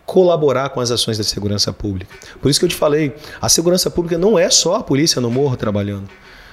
colaborar 0.06 0.70
com 0.70 0.80
as 0.80 0.90
ações 0.90 1.18
da 1.18 1.24
segurança 1.24 1.70
pública. 1.70 2.14
Por 2.40 2.50
isso 2.50 2.58
que 2.58 2.64
eu 2.64 2.70
te 2.70 2.76
falei, 2.76 3.14
a 3.42 3.48
segurança 3.50 3.90
pública 3.90 4.16
não 4.16 4.38
é 4.38 4.48
só 4.48 4.76
a 4.76 4.82
polícia 4.82 5.20
no 5.20 5.30
morro 5.30 5.54
trabalhando. 5.54 6.08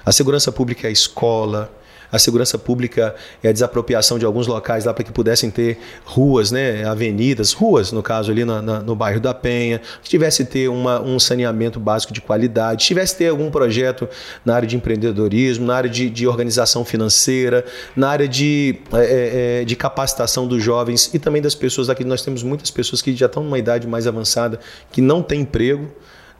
A 0.05 0.11
segurança 0.11 0.51
pública 0.51 0.87
é 0.87 0.89
a 0.89 0.91
escola, 0.91 1.71
a 2.11 2.19
segurança 2.19 2.57
pública 2.57 3.15
e 3.43 3.47
a 3.47 3.51
desapropriação 3.51 4.19
de 4.19 4.25
alguns 4.25 4.47
locais 4.47 4.85
lá 4.85 4.93
para 4.93 5.03
que 5.03 5.11
pudessem 5.11 5.49
ter 5.49 5.79
ruas, 6.03 6.51
né, 6.51 6.83
avenidas, 6.85 7.53
ruas, 7.53 7.91
no 7.91 8.03
caso 8.03 8.31
ali 8.31 8.43
na, 8.43 8.61
na, 8.61 8.79
no 8.81 8.95
bairro 8.95 9.19
da 9.19 9.33
Penha, 9.33 9.81
tivesse 10.03 10.45
ter 10.45 10.67
uma, 10.67 11.01
um 11.01 11.19
saneamento 11.19 11.79
básico 11.79 12.13
de 12.13 12.21
qualidade, 12.21 12.85
tivesse 12.85 13.17
ter 13.17 13.29
algum 13.29 13.49
projeto 13.49 14.07
na 14.43 14.55
área 14.55 14.67
de 14.67 14.75
empreendedorismo, 14.75 15.65
na 15.65 15.75
área 15.75 15.89
de, 15.89 16.09
de 16.09 16.27
organização 16.27 16.83
financeira, 16.83 17.63
na 17.95 18.09
área 18.09 18.27
de, 18.27 18.79
é, 18.93 19.61
é, 19.61 19.65
de 19.65 19.75
capacitação 19.75 20.47
dos 20.47 20.61
jovens 20.61 21.13
e 21.13 21.19
também 21.19 21.41
das 21.41 21.55
pessoas 21.55 21.89
aqui. 21.89 22.03
Nós 22.03 22.21
temos 22.21 22.43
muitas 22.43 22.69
pessoas 22.69 23.01
que 23.01 23.15
já 23.15 23.27
estão 23.27 23.43
numa 23.43 23.57
idade 23.57 23.87
mais 23.87 24.07
avançada, 24.07 24.59
que 24.91 25.01
não 25.01 25.21
têm 25.21 25.41
emprego, 25.41 25.89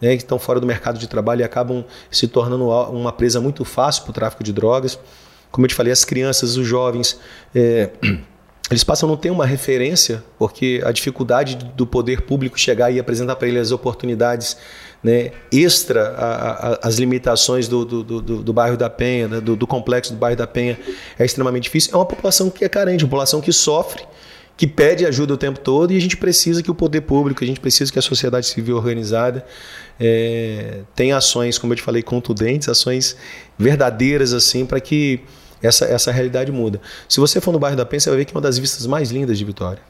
né, 0.02 0.16
que 0.18 0.24
estão 0.24 0.40
fora 0.40 0.60
do 0.60 0.66
mercado 0.66 0.98
de 0.98 1.08
trabalho 1.08 1.42
e 1.42 1.44
acabam 1.44 1.86
se 2.10 2.28
tornando 2.28 2.68
uma 2.68 3.12
presa 3.12 3.40
muito 3.40 3.64
fácil 3.64 4.04
para 4.04 4.12
o 4.12 4.14
tráfico 4.14 4.44
de 4.44 4.52
drogas. 4.52 5.00
Como 5.52 5.66
eu 5.66 5.70
te 5.70 5.76
falei, 5.76 5.92
as 5.92 6.06
crianças, 6.06 6.56
os 6.56 6.66
jovens, 6.66 7.20
é, 7.54 7.90
eles 8.72 8.84
passam 8.84 9.10
a 9.10 9.12
não 9.12 9.18
ter 9.18 9.30
uma 9.30 9.46
referência, 9.46 10.24
porque 10.40 10.82
a 10.86 10.92
dificuldade 10.92 11.58
do 11.76 11.86
poder 11.86 12.22
público 12.22 12.60
chegar 12.60 12.90
e 12.90 13.00
apresentar 13.00 13.36
para 13.36 13.48
eles 13.48 13.62
as 13.62 13.72
oportunidades 13.72 14.58
né, 15.04 15.32
extra 15.52 16.80
às 16.82 16.98
limitações 16.98 17.68
do, 17.68 17.84
do, 17.84 18.04
do, 18.04 18.22
do, 18.22 18.54
bairro 18.54 18.78
da 18.78 18.90
Penha, 18.90 19.28
né, 19.28 19.42
do, 19.42 19.56
do 19.56 19.66
complexo 19.66 20.14
do 20.14 20.20
bairro 20.20 20.38
da 20.38 20.48
Penha, 20.48 20.80
é 21.18 21.26
extremamente 21.26 21.64
difícil. 21.64 21.92
É 21.94 21.98
uma 21.98 22.06
população 22.06 22.50
que 22.50 22.64
é 22.64 22.70
carente, 22.70 23.04
uma 23.04 23.10
população 23.10 23.42
que 23.42 23.52
sofre, 23.52 24.04
que 24.56 24.68
pede 24.68 25.06
ajuda 25.06 25.34
o 25.34 25.38
tempo 25.38 25.60
todo 25.60 25.92
e 25.92 25.98
a 25.98 26.00
gente 26.00 26.16
precisa 26.16 26.62
que 26.62 26.70
o 26.70 26.76
poder 26.76 27.02
público, 27.02 27.44
a 27.44 27.48
gente 27.48 27.60
precisa 27.60 27.92
que 27.92 27.98
a 27.98 28.02
sociedade 28.02 28.46
civil 28.46 28.78
organizada 28.78 29.44
é, 30.00 30.82
tenha 30.96 31.18
ações, 31.18 31.58
como 31.58 31.74
eu 31.74 31.78
te 31.78 31.82
falei, 31.82 32.04
contundentes, 32.04 32.70
ações 32.70 33.18
verdadeiras 33.58 34.34
assim, 34.34 34.66
para 34.66 34.80
que 34.80 35.22
essa, 35.62 35.86
essa 35.86 36.12
realidade 36.12 36.52
muda. 36.52 36.82
Se 37.08 37.20
você 37.20 37.40
for 37.40 37.52
no 37.52 37.60
bairro 37.60 37.78
da 37.78 37.86
Penha, 37.86 38.00
você 38.00 38.10
vai 38.10 38.20
ver 38.20 38.26
que 38.26 38.34
é 38.34 38.36
uma 38.36 38.42
das 38.42 38.58
vistas 38.58 38.86
mais 38.86 39.12
lindas 39.12 39.38
de 39.38 39.46
Vitória. 39.46 39.82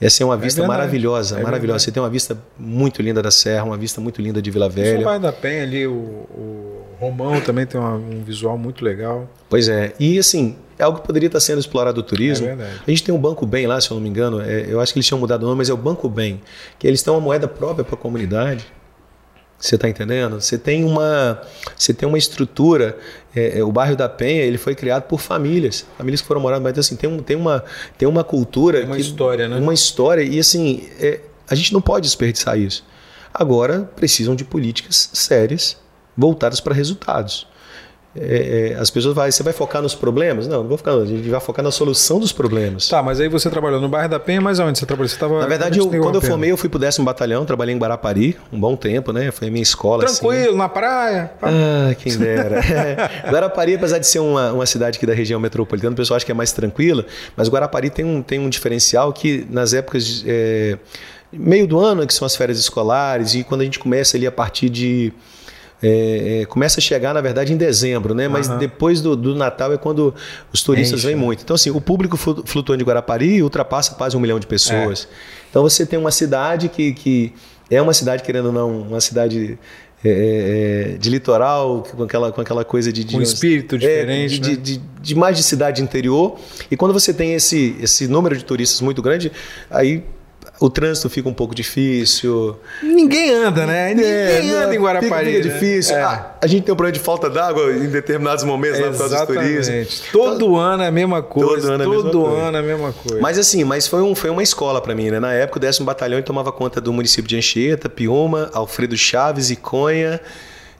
Essa 0.00 0.22
é 0.22 0.26
uma 0.26 0.34
é 0.34 0.38
vista 0.38 0.62
é 0.62 0.66
maravilhosa, 0.66 1.38
é 1.38 1.42
maravilhosa. 1.42 1.78
Verdade. 1.78 1.82
Você 1.82 1.92
tem 1.92 2.02
uma 2.02 2.10
vista 2.10 2.38
muito 2.58 3.00
linda 3.00 3.22
da 3.22 3.30
Serra, 3.30 3.64
uma 3.64 3.76
vista 3.76 4.00
muito 4.00 4.20
linda 4.20 4.42
de 4.42 4.50
Vila 4.50 4.68
Velha. 4.68 5.00
O 5.00 5.04
bairro 5.04 5.22
da 5.22 5.32
Penha 5.32 5.62
ali, 5.62 5.86
o, 5.86 5.92
o 5.92 6.84
Romão 7.00 7.40
também 7.40 7.64
tem 7.66 7.80
uma, 7.80 7.94
um 7.94 8.22
visual 8.22 8.58
muito 8.58 8.84
legal. 8.84 9.28
Pois 9.48 9.68
é, 9.68 9.94
e 9.98 10.18
assim, 10.18 10.56
é 10.78 10.84
algo 10.84 11.00
que 11.00 11.06
poderia 11.06 11.28
estar 11.28 11.40
sendo 11.40 11.60
explorado 11.60 12.00
o 12.00 12.02
turismo. 12.02 12.46
É 12.46 12.52
a 12.86 12.90
gente 12.90 13.04
tem 13.04 13.14
um 13.14 13.18
Banco 13.18 13.46
Bem 13.46 13.66
lá, 13.66 13.80
se 13.80 13.90
eu 13.90 13.94
não 13.94 14.02
me 14.02 14.08
engano, 14.08 14.40
é, 14.40 14.66
eu 14.68 14.80
acho 14.80 14.92
que 14.92 14.98
eles 14.98 15.06
tinham 15.06 15.18
mudado 15.18 15.42
o 15.42 15.46
nome, 15.46 15.58
mas 15.58 15.70
é 15.70 15.72
o 15.72 15.76
Banco 15.78 16.08
Bem, 16.08 16.42
que 16.78 16.86
eles 16.86 17.02
têm 17.02 17.12
uma 17.12 17.20
moeda 17.20 17.48
própria 17.48 17.84
para 17.84 17.94
a 17.94 17.98
comunidade. 17.98 18.66
Você 19.58 19.74
está 19.74 19.88
entendendo? 19.88 20.40
Você 20.40 20.58
tem 20.58 20.84
uma, 20.84 21.40
você 21.76 21.94
tem 21.94 22.08
uma 22.08 22.18
estrutura. 22.18 22.98
É, 23.34 23.58
é, 23.58 23.64
o 23.64 23.72
bairro 23.72 23.96
da 23.96 24.08
Penha 24.08 24.42
ele 24.42 24.58
foi 24.58 24.74
criado 24.74 25.04
por 25.04 25.20
famílias, 25.20 25.86
famílias 25.96 26.20
que 26.20 26.26
foram 26.26 26.40
morar, 26.40 26.60
mas 26.60 26.78
assim 26.78 26.96
tem, 26.96 27.08
um, 27.08 27.18
tem 27.18 27.36
uma 27.36 27.64
tem 27.98 28.08
uma 28.08 28.24
cultura, 28.24 28.78
tem 28.78 28.86
uma 28.86 28.96
que, 28.96 29.02
história, 29.02 29.48
né? 29.48 29.56
Uma 29.56 29.74
história 29.74 30.22
e 30.22 30.38
assim 30.38 30.88
é, 31.00 31.20
a 31.48 31.54
gente 31.54 31.72
não 31.72 31.80
pode 31.80 32.06
desperdiçar 32.06 32.58
isso. 32.58 32.84
Agora 33.32 33.90
precisam 33.94 34.34
de 34.34 34.44
políticas 34.44 35.10
sérias 35.12 35.76
voltadas 36.16 36.60
para 36.60 36.74
resultados 36.74 37.46
é, 38.18 38.72
é, 38.72 38.80
as 38.80 38.90
pessoas 38.90 39.14
vai, 39.14 39.30
você 39.30 39.42
vai 39.42 39.52
focar 39.52 39.82
nos 39.82 39.94
problemas? 39.94 40.48
Não, 40.48 40.58
não 40.58 40.68
vou 40.68 40.78
focar, 40.78 40.94
a 40.94 41.04
gente 41.04 41.28
vai 41.28 41.40
focar 41.40 41.64
na 41.64 41.70
solução 41.70 42.18
dos 42.18 42.32
problemas. 42.32 42.88
Tá, 42.88 43.02
mas 43.02 43.20
aí 43.20 43.28
você 43.28 43.50
trabalhou 43.50 43.80
no 43.80 43.88
bairro 43.88 44.08
da 44.08 44.18
Penha, 44.18 44.40
mas 44.40 44.58
onde 44.58 44.78
você 44.78 44.86
trabalhou? 44.86 45.08
Você 45.08 45.18
tava, 45.18 45.40
na 45.40 45.46
verdade, 45.46 45.78
eu, 45.78 45.88
quando 45.88 46.14
eu 46.14 46.22
formei, 46.22 46.50
eu 46.50 46.56
fui 46.56 46.68
pro 46.68 46.78
décimo 46.78 47.04
batalhão, 47.04 47.44
trabalhei 47.44 47.74
em 47.74 47.78
Guarapari, 47.78 48.36
um 48.52 48.58
bom 48.58 48.76
tempo, 48.76 49.12
né? 49.12 49.30
Foi 49.30 49.48
a 49.48 49.50
minha 49.50 49.62
escola. 49.62 50.04
Assim. 50.04 50.20
Tranquilo, 50.20 50.48
assim. 50.48 50.58
na 50.58 50.68
praia. 50.68 51.30
Ah, 51.42 51.94
quem 51.98 52.16
dera. 52.16 52.60
Guarapari, 53.30 53.74
apesar 53.74 53.98
de 53.98 54.06
ser 54.06 54.20
uma, 54.20 54.52
uma 54.52 54.66
cidade 54.66 54.96
aqui 54.96 55.06
da 55.06 55.14
região 55.14 55.38
metropolitana, 55.38 55.92
o 55.92 55.96
pessoal 55.96 56.16
acha 56.16 56.24
que 56.24 56.32
é 56.32 56.34
mais 56.34 56.52
tranquila, 56.52 57.04
mas 57.36 57.48
Guarapari 57.48 57.90
tem 57.90 58.04
um, 58.04 58.22
tem 58.22 58.38
um 58.38 58.48
diferencial 58.48 59.12
que 59.12 59.46
nas 59.50 59.72
épocas. 59.72 60.24
É, 60.26 60.78
meio 61.32 61.66
do 61.66 61.78
ano, 61.78 62.06
que 62.06 62.14
são 62.14 62.24
as 62.24 62.36
férias 62.36 62.58
escolares, 62.58 63.34
e 63.34 63.44
quando 63.44 63.60
a 63.60 63.64
gente 63.64 63.78
começa 63.78 64.16
ali 64.16 64.26
a 64.26 64.32
partir 64.32 64.70
de 64.70 65.12
é, 65.82 66.40
é, 66.42 66.46
começa 66.46 66.80
a 66.80 66.82
chegar, 66.82 67.12
na 67.12 67.20
verdade, 67.20 67.52
em 67.52 67.56
dezembro, 67.56 68.14
né? 68.14 68.28
Mas 68.28 68.48
uhum. 68.48 68.58
depois 68.58 69.00
do, 69.00 69.14
do, 69.14 69.34
Natal 69.34 69.72
é 69.72 69.76
quando 69.76 70.14
os 70.52 70.62
turistas 70.62 71.00
Enche, 71.00 71.08
vêm 71.08 71.16
muito. 71.16 71.42
Então, 71.42 71.54
assim, 71.54 71.70
o 71.70 71.80
público 71.80 72.16
flutuante 72.16 72.78
de 72.78 72.84
Guarapari 72.84 73.42
ultrapassa 73.42 73.94
quase 73.94 74.16
um 74.16 74.20
milhão 74.20 74.40
de 74.40 74.46
pessoas. 74.46 75.06
É. 75.10 75.46
Então, 75.50 75.62
você 75.62 75.84
tem 75.84 75.98
uma 75.98 76.10
cidade 76.10 76.68
que, 76.68 76.92
que 76.92 77.32
é 77.70 77.80
uma 77.80 77.92
cidade, 77.92 78.22
querendo 78.22 78.46
ou 78.46 78.52
não, 78.52 78.80
uma 78.82 79.00
cidade 79.00 79.58
é, 80.04 80.08
é, 80.08 80.92
é, 80.94 80.98
de 80.98 81.10
litoral, 81.10 81.82
com 81.82 82.02
aquela, 82.02 82.32
com 82.32 82.40
aquela 82.40 82.64
coisa 82.64 82.92
de. 82.92 83.02
de 83.02 83.16
um 83.16 83.22
espírito 83.22 83.76
diferente. 83.76 84.36
É, 84.36 84.38
de, 84.38 84.50
né? 84.50 84.56
de, 84.56 84.78
de, 84.78 84.82
de, 85.00 85.14
mais 85.14 85.36
de 85.36 85.42
cidade 85.42 85.82
interior. 85.82 86.38
E 86.70 86.76
quando 86.76 86.92
você 86.92 87.12
tem 87.12 87.34
esse, 87.34 87.76
esse 87.80 88.06
número 88.06 88.36
de 88.36 88.44
turistas 88.44 88.80
muito 88.80 89.02
grande, 89.02 89.32
aí 89.70 90.04
o 90.58 90.70
trânsito 90.70 91.10
fica 91.10 91.28
um 91.28 91.34
pouco 91.34 91.54
difícil. 91.54 92.58
Ninguém 92.82 93.30
anda, 93.30 93.66
né? 93.66 93.92
Ninguém 93.94 94.50
é, 94.50 94.64
anda 94.64 94.74
em 94.74 94.78
Guarapari. 94.78 95.06
Fica, 95.06 95.18
fica 95.18 95.48
né? 95.48 95.54
difícil. 95.54 95.96
É. 95.96 96.02
Ah, 96.02 96.36
a 96.40 96.46
gente 96.46 96.64
tem 96.64 96.72
um 96.72 96.76
problema 96.76 96.92
de 96.92 97.00
falta 97.00 97.28
d'água 97.28 97.72
em 97.72 97.88
determinados 97.88 98.42
momentos 98.42 98.80
lá 98.80 98.90
por 98.90 98.98
causa 98.98 99.18
dos 99.18 99.26
turistas. 99.26 100.02
Todo 100.10 100.56
ano 100.56 100.82
é 100.82 100.86
a 100.86 100.90
mesma 100.90 101.22
coisa. 101.22 101.48
Todo 101.48 101.72
ano, 101.72 101.82
é 101.82 101.86
a 101.86 101.88
mesma, 101.88 102.10
coisa. 102.10 102.42
ano 102.42 102.56
é 102.56 102.60
a 102.60 102.62
mesma 102.62 102.92
coisa. 102.92 103.20
Mas 103.20 103.38
assim, 103.38 103.64
mas 103.64 103.86
foi, 103.86 104.00
um, 104.00 104.14
foi 104.14 104.30
uma 104.30 104.42
escola 104.42 104.80
para 104.80 104.94
mim, 104.94 105.10
né? 105.10 105.20
Na 105.20 105.32
época, 105.32 105.58
o 105.58 105.60
décimo 105.60 105.84
batalhão 105.84 106.20
tomava 106.22 106.50
conta 106.50 106.80
do 106.80 106.92
município 106.92 107.28
de 107.28 107.36
Anchieta, 107.36 107.88
Piuma, 107.88 108.50
Alfredo 108.54 108.96
Chaves, 108.96 109.50
Iconha, 109.50 110.20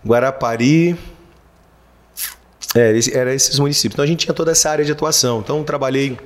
Guarapari. 0.06 0.96
É, 2.74 2.98
era 3.12 3.34
esses 3.34 3.58
municípios. 3.58 3.94
Então 3.94 4.04
a 4.04 4.08
gente 4.08 4.24
tinha 4.24 4.34
toda 4.34 4.52
essa 4.52 4.70
área 4.70 4.84
de 4.84 4.92
atuação. 4.92 5.40
Então 5.40 5.62
trabalhei 5.62 6.16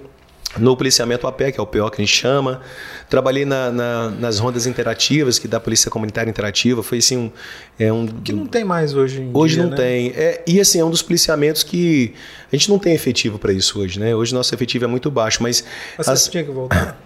no 0.59 0.77
policiamento 0.77 1.27
a 1.27 1.33
pé, 1.33 1.53
que 1.53 1.61
é 1.61 1.63
o 1.63 1.67
PO 1.67 1.91
que 1.91 2.03
a 2.03 2.05
gente 2.05 2.17
chama. 2.17 2.61
Trabalhei 3.09 3.45
na, 3.45 3.71
na, 3.71 4.11
nas 4.11 4.39
rondas 4.39 4.67
interativas, 4.67 5.39
que 5.39 5.47
da 5.47 5.61
Polícia 5.61 5.91
Comunitária 5.91 6.29
Interativa. 6.29 6.83
Foi 6.83 6.99
assim 6.99 7.17
um. 7.17 7.31
É 7.79 7.93
um 7.93 8.07
que 8.07 8.33
não 8.33 8.47
tem 8.47 8.65
mais 8.65 8.95
hoje 8.95 9.21
em 9.21 9.31
Hoje 9.33 9.55
dia, 9.55 9.65
não 9.65 9.71
né? 9.71 9.77
tem. 9.77 10.09
É, 10.17 10.43
e 10.47 10.61
assim, 10.61 10.81
é 10.81 10.85
um 10.85 10.91
dos 10.91 11.03
policiamentos 11.03 11.63
que. 11.63 12.15
A 12.53 12.57
gente 12.57 12.69
não 12.69 12.79
tem 12.79 12.95
efetivo 12.95 13.39
para 13.39 13.53
isso 13.53 13.81
hoje, 13.81 14.01
né? 14.01 14.15
Hoje 14.15 14.35
nosso 14.35 14.55
efetivo 14.55 14.85
é 14.85 14.89
muito 14.89 15.11
baixo, 15.11 15.43
mas. 15.43 15.65
Mas 15.97 16.09
as, 16.09 16.23
você 16.23 16.31
tinha 16.31 16.45
que 16.45 16.51
voltar. 16.51 16.99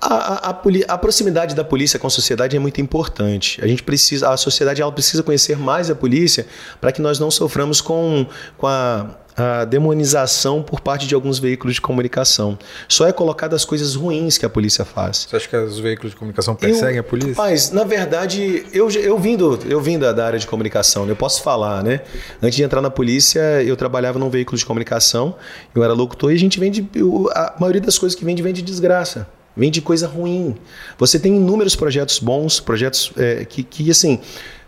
A, 0.00 0.14
a, 0.14 0.50
a, 0.50 0.94
a, 0.94 0.98
proximidade 0.98 1.54
da 1.54 1.64
polícia 1.64 1.98
com 1.98 2.06
a 2.06 2.10
sociedade 2.10 2.56
é 2.56 2.58
muito 2.58 2.80
importante. 2.80 3.60
A 3.62 3.66
gente 3.66 3.82
precisa, 3.82 4.30
a 4.30 4.36
sociedade 4.36 4.80
ela 4.80 4.92
precisa 4.92 5.22
conhecer 5.22 5.58
mais 5.58 5.90
a 5.90 5.94
polícia 5.94 6.46
para 6.80 6.92
que 6.92 7.02
nós 7.02 7.18
não 7.18 7.30
soframos 7.30 7.80
com, 7.80 8.26
com 8.56 8.66
a 8.66 9.10
a 9.38 9.64
demonização 9.64 10.62
por 10.62 10.80
parte 10.80 11.06
de 11.06 11.14
alguns 11.14 11.38
veículos 11.38 11.76
de 11.76 11.80
comunicação. 11.80 12.58
Só 12.88 13.06
é 13.06 13.12
colocado 13.12 13.54
as 13.54 13.64
coisas 13.64 13.94
ruins 13.94 14.36
que 14.36 14.44
a 14.44 14.48
polícia 14.48 14.84
faz. 14.84 15.28
Você 15.28 15.36
acha 15.36 15.48
que 15.48 15.56
os 15.56 15.78
veículos 15.78 16.10
de 16.10 16.18
comunicação 16.18 16.56
perseguem 16.56 16.96
eu, 16.96 17.00
a 17.00 17.04
polícia? 17.04 17.30
Rapaz, 17.30 17.70
na 17.70 17.84
verdade, 17.84 18.66
eu, 18.72 18.90
eu 18.90 19.16
vim, 19.16 19.36
do, 19.36 19.58
eu 19.68 19.80
vim 19.80 19.98
da, 19.98 20.12
da 20.12 20.26
área 20.26 20.38
de 20.38 20.46
comunicação, 20.46 21.06
né? 21.06 21.12
eu 21.12 21.16
posso 21.16 21.42
falar, 21.42 21.84
né? 21.84 22.00
Antes 22.42 22.56
de 22.56 22.64
entrar 22.64 22.80
na 22.80 22.90
polícia, 22.90 23.62
eu 23.62 23.76
trabalhava 23.76 24.18
num 24.18 24.28
veículo 24.28 24.58
de 24.58 24.66
comunicação, 24.66 25.36
eu 25.72 25.84
era 25.84 25.92
locutor 25.92 26.32
e 26.32 26.34
a 26.34 26.38
gente 26.38 26.58
vende. 26.58 26.88
A 27.32 27.54
maioria 27.60 27.80
das 27.80 27.96
coisas 27.96 28.18
que 28.18 28.24
vende, 28.24 28.42
vende 28.42 28.60
desgraça 28.60 29.37
vem 29.58 29.70
de 29.70 29.82
coisa 29.82 30.06
ruim. 30.06 30.56
Você 30.96 31.18
tem 31.18 31.36
inúmeros 31.36 31.74
projetos 31.74 32.20
bons, 32.20 32.60
projetos 32.60 33.12
é, 33.16 33.44
que, 33.44 33.62
que, 33.64 33.90
assim, 33.90 34.20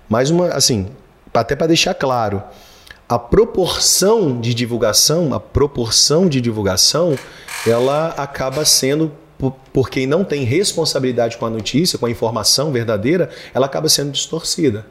mais 0.09 0.31
uma, 0.31 0.49
assim, 0.49 0.89
até 1.33 1.55
para 1.55 1.69
deixar 1.69 1.95
claro, 1.95 2.43
a 3.09 3.19
proporção 3.19 4.41
de 4.41 4.53
divulgação, 4.53 5.33
a 5.33 5.41
proporção 5.41 6.29
de 6.29 6.41
divulgação, 6.41 7.17
ela 7.67 8.09
acaba 8.17 8.65
sendo 8.65 9.13
por 9.73 9.89
quem 9.89 10.07
não 10.07 10.23
tem 10.23 10.45
responsabilidade 10.45 11.39
com 11.39 11.47
a 11.47 11.51
notícia, 11.51 11.99
com 11.99 12.05
a 12.05 12.11
informação 12.11 12.71
verdadeira, 12.71 13.31
ela 13.55 13.65
acaba 13.67 13.89
sendo 13.89 14.11
distorcida. 14.11 14.85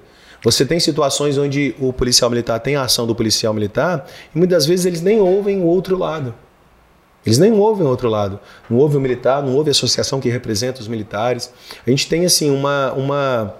Você 0.43 0.65
tem 0.65 0.79
situações 0.79 1.37
onde 1.37 1.75
o 1.79 1.93
policial 1.93 2.29
militar 2.29 2.59
tem 2.59 2.75
a 2.75 2.83
ação 2.83 3.05
do 3.05 3.13
policial 3.13 3.53
militar 3.53 4.07
e 4.33 4.37
muitas 4.37 4.65
vezes 4.65 4.85
eles 4.85 5.01
nem 5.01 5.19
ouvem 5.19 5.61
o 5.61 5.65
outro 5.65 5.97
lado. 5.97 6.33
Eles 7.29 7.37
nem 7.37 7.51
ouvem 7.51 7.85
o 7.85 7.89
outro 7.91 8.09
lado. 8.09 8.39
Não 8.67 8.79
ouve 8.79 8.97
o 8.97 8.99
militar, 8.99 9.43
não 9.43 9.55
ouve 9.55 9.69
a 9.69 9.71
associação 9.71 10.19
que 10.19 10.29
representa 10.29 10.81
os 10.81 10.87
militares. 10.87 11.53
A 11.85 11.89
gente 11.91 12.09
tem 12.09 12.25
assim 12.25 12.49
uma, 12.49 12.91
uma 12.93 13.55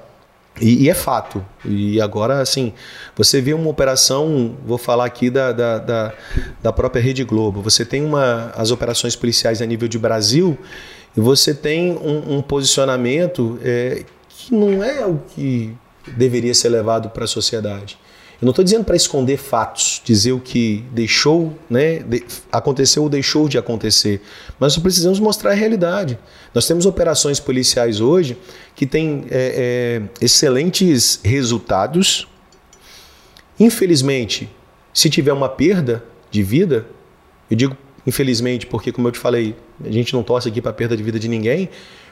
e, 0.60 0.86
e, 0.86 0.90
é 0.90 0.94
fato. 0.96 1.46
E 1.64 2.02
agora, 2.02 2.42
assim, 2.42 2.74
você 3.16 3.40
vê 3.40 3.54
uma 3.54 3.70
operação, 3.70 4.58
vou 4.66 4.80
falar 4.80 5.06
aqui 5.06 5.30
da, 5.30 5.52
da, 5.52 5.78
da, 5.78 6.14
da, 6.64 6.74
própria 6.74 7.00
Rede 7.00 7.24
Globo. 7.24 7.62
Você 7.62 7.86
tem 7.86 8.04
uma, 8.04 8.52
as 8.56 8.72
operações 8.72 9.16
policiais 9.16 9.62
a 9.62 9.68
nível 9.68 9.88
de 9.88 10.00
Brasil 10.00 10.58
e 11.16 11.22
você 11.22 11.54
tem 11.54 11.92
um, 11.92 12.38
um 12.38 12.42
posicionamento 12.42 13.60
é, 13.64 14.04
que 14.30 14.52
não 14.52 14.84
é 14.84 15.06
o 15.06 15.20
que 15.36 15.76
deveria 16.18 16.56
ser 16.56 16.70
levado 16.70 17.12
para 17.12 17.26
a 17.26 17.28
sociedade. 17.28 18.00
Eu 18.42 18.46
não 18.46 18.52
estou 18.52 18.64
dizendo 18.64 18.86
para 18.86 18.96
esconder 18.96 19.36
fatos, 19.36 20.02
dizer 20.06 20.32
o 20.32 20.40
que 20.40 20.86
deixou, 20.94 21.54
né, 21.70 22.00
de, 22.00 22.24
aconteceu 22.50 23.04
ou 23.04 23.10
deixou 23.10 23.50
de 23.50 23.58
acontecer, 23.58 24.22
mas 24.58 24.76
nós 24.76 24.82
precisamos 24.82 25.20
mostrar 25.20 25.52
a 25.52 25.54
realidade. 25.54 26.18
Nós 26.54 26.66
temos 26.66 26.86
operações 26.86 27.38
policiais 27.38 28.00
hoje 28.00 28.38
que 28.76 28.86
têm 28.86 29.26
é, 29.30 30.02
é, 30.22 30.26
excelentes 30.26 31.20
resultados. 31.22 32.30
Infelizmente, 33.60 34.50
se 34.94 35.10
tiver 35.10 35.34
uma 35.34 35.50
perda 35.50 36.02
de 36.32 36.42
vida, 36.42 36.88
eu 37.52 37.58
digo 37.58 37.78
infelizmente 38.08 38.66
porque, 38.66 38.90
como 38.90 39.10
eu 39.10 39.12
te 39.12 39.20
falei, 39.20 39.54
a 39.84 39.92
gente 39.92 40.14
não 40.14 40.24
torce 40.24 40.48
aqui 40.48 40.62
para 40.62 40.72
perda 40.72 40.96
de 40.96 41.04
vida 41.04 41.20
de 41.20 41.28
ninguém, 41.28 41.70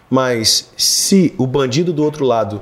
mas 0.10 0.72
se 0.76 1.34
o 1.38 1.48
bandido 1.48 1.94
do 1.94 2.04
outro 2.04 2.26
lado, 2.26 2.62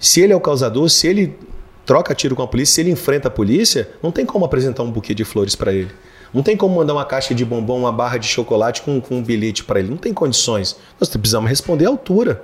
se 0.00 0.20
ele 0.20 0.32
é 0.32 0.36
o 0.36 0.40
causador, 0.40 0.88
se 0.88 1.06
ele 1.06 1.38
troca 1.84 2.14
tiro 2.14 2.34
com 2.34 2.42
a 2.42 2.46
polícia, 2.46 2.74
se 2.74 2.80
ele 2.80 2.90
enfrenta 2.90 3.28
a 3.28 3.30
polícia, 3.30 3.88
não 4.02 4.10
tem 4.10 4.24
como 4.24 4.44
apresentar 4.44 4.82
um 4.82 4.90
buquê 4.90 5.14
de 5.14 5.24
flores 5.24 5.54
para 5.54 5.72
ele. 5.72 5.90
Não 6.34 6.42
tem 6.42 6.56
como 6.56 6.74
mandar 6.74 6.94
uma 6.94 7.04
caixa 7.04 7.32
de 7.32 7.44
bombom, 7.44 7.78
uma 7.78 7.92
barra 7.92 8.18
de 8.18 8.26
chocolate 8.26 8.82
com, 8.82 9.00
com 9.00 9.18
um 9.18 9.22
bilhete 9.22 9.62
para 9.62 9.78
ele. 9.78 9.88
Não 9.88 9.96
tem 9.96 10.12
condições. 10.12 10.76
Nós 10.98 11.08
precisamos 11.08 11.48
responder 11.48 11.86
à 11.86 11.88
altura. 11.88 12.42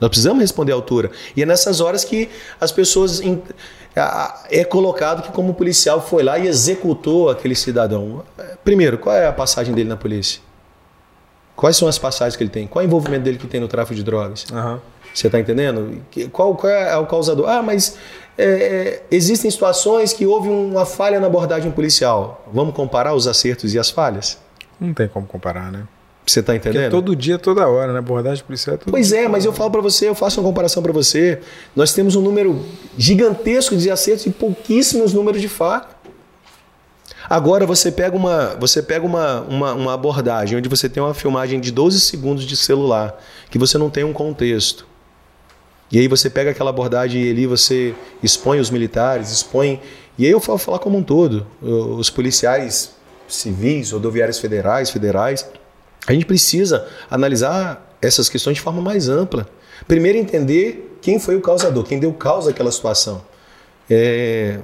Nós 0.00 0.08
precisamos 0.08 0.40
responder 0.40 0.72
à 0.72 0.74
altura. 0.74 1.10
E 1.36 1.42
é 1.42 1.46
nessas 1.46 1.80
horas 1.80 2.02
que 2.02 2.30
as 2.58 2.72
pessoas. 2.72 3.20
É 4.50 4.64
colocado 4.64 5.22
que, 5.22 5.32
como 5.32 5.52
policial, 5.54 6.00
foi 6.00 6.22
lá 6.22 6.38
e 6.38 6.46
executou 6.46 7.28
aquele 7.28 7.54
cidadão. 7.54 8.22
Primeiro, 8.64 8.96
qual 8.98 9.14
é 9.14 9.26
a 9.26 9.32
passagem 9.32 9.74
dele 9.74 9.88
na 9.88 9.96
polícia? 9.96 10.40
Quais 11.54 11.76
são 11.76 11.88
as 11.88 11.98
passagens 11.98 12.36
que 12.36 12.42
ele 12.42 12.50
tem? 12.50 12.66
Qual 12.66 12.82
é 12.82 12.84
o 12.84 12.88
envolvimento 12.88 13.24
dele 13.24 13.38
que 13.38 13.46
tem 13.46 13.60
no 13.60 13.68
tráfico 13.68 13.94
de 13.94 14.02
drogas? 14.02 14.46
Uhum. 14.52 14.78
Você 15.14 15.28
está 15.28 15.40
entendendo? 15.40 16.02
Qual, 16.30 16.54
qual, 16.54 16.70
é 16.70 16.96
o 16.98 17.06
causador? 17.06 17.48
Ah, 17.48 17.62
mas 17.62 17.96
é, 18.38 18.44
é, 18.44 19.02
existem 19.10 19.50
situações 19.50 20.12
que 20.12 20.26
houve 20.26 20.48
uma 20.48 20.84
falha 20.84 21.18
na 21.18 21.26
abordagem 21.26 21.70
policial. 21.70 22.44
Vamos 22.52 22.74
comparar 22.74 23.14
os 23.14 23.26
acertos 23.26 23.72
e 23.74 23.78
as 23.78 23.88
falhas? 23.90 24.38
Não 24.78 24.92
tem 24.92 25.08
como 25.08 25.26
comparar, 25.26 25.72
né? 25.72 25.84
Você 26.26 26.40
está 26.40 26.54
entendendo? 26.54 26.82
Porque 26.82 26.86
é 26.86 26.90
todo 26.90 27.16
dia, 27.16 27.38
toda 27.38 27.66
hora, 27.66 27.92
né? 27.92 28.00
Abordagem 28.00 28.44
policial 28.44 28.74
é 28.74 28.78
todo 28.78 28.90
Pois 28.90 29.12
é, 29.12 29.28
mas 29.28 29.44
eu 29.44 29.52
falo 29.52 29.70
para 29.70 29.80
você, 29.80 30.08
eu 30.08 30.14
faço 30.14 30.40
uma 30.40 30.46
comparação 30.46 30.82
para 30.82 30.92
você. 30.92 31.40
Nós 31.74 31.94
temos 31.94 32.16
um 32.16 32.20
número 32.20 32.64
gigantesco 32.98 33.76
de 33.76 33.90
acertos 33.90 34.26
e 34.26 34.30
pouquíssimos 34.30 35.14
números 35.14 35.40
de 35.40 35.48
falha. 35.48 35.86
Agora 37.28 37.64
você 37.64 37.90
pega 37.90 38.16
uma, 38.16 38.54
você 38.58 38.82
pega 38.82 39.06
uma, 39.06 39.40
uma, 39.42 39.72
uma 39.72 39.94
abordagem 39.94 40.58
onde 40.58 40.68
você 40.68 40.88
tem 40.88 41.02
uma 41.02 41.14
filmagem 41.14 41.58
de 41.58 41.72
12 41.72 42.00
segundos 42.00 42.44
de 42.44 42.56
celular, 42.56 43.20
que 43.50 43.58
você 43.58 43.78
não 43.78 43.88
tem 43.88 44.04
um 44.04 44.12
contexto 44.12 44.86
e 45.90 45.98
aí 45.98 46.08
você 46.08 46.28
pega 46.28 46.50
aquela 46.50 46.70
abordagem 46.70 47.22
e 47.22 47.30
ali 47.30 47.46
você 47.46 47.94
expõe 48.22 48.58
os 48.58 48.70
militares, 48.70 49.30
expõe. 49.30 49.80
E 50.18 50.24
aí 50.24 50.30
eu 50.30 50.40
falo 50.40 50.58
falar 50.58 50.78
como 50.78 50.98
um 50.98 51.02
todo, 51.02 51.46
os 51.62 52.10
policiais 52.10 52.92
civis, 53.28 53.92
rodoviários 53.92 54.38
federais, 54.38 54.90
federais. 54.90 55.48
A 56.06 56.12
gente 56.12 56.26
precisa 56.26 56.86
analisar 57.10 57.96
essas 58.00 58.28
questões 58.28 58.56
de 58.56 58.62
forma 58.62 58.80
mais 58.80 59.08
ampla. 59.08 59.48
Primeiro 59.86 60.18
entender 60.18 60.98
quem 61.00 61.18
foi 61.18 61.36
o 61.36 61.40
causador, 61.40 61.84
quem 61.84 61.98
deu 61.98 62.12
causa 62.12 62.50
àquela 62.50 62.70
situação. 62.72 63.22
É, 63.88 64.58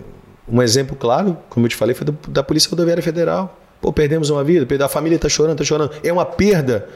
um 0.48 0.60
exemplo 0.60 0.96
claro, 0.96 1.36
como 1.48 1.66
eu 1.66 1.70
te 1.70 1.76
falei, 1.76 1.94
foi 1.94 2.06
do, 2.06 2.18
da 2.28 2.42
Polícia 2.42 2.68
Rodoviária 2.70 3.02
Federal. 3.02 3.58
Pô, 3.80 3.92
perdemos 3.92 4.30
uma 4.30 4.42
vida, 4.42 4.84
a 4.84 4.88
família 4.88 5.16
está 5.16 5.28
chorando, 5.28 5.54
está 5.54 5.64
chorando. 5.64 5.92
É 6.02 6.12
uma 6.12 6.24
perda, 6.24 6.88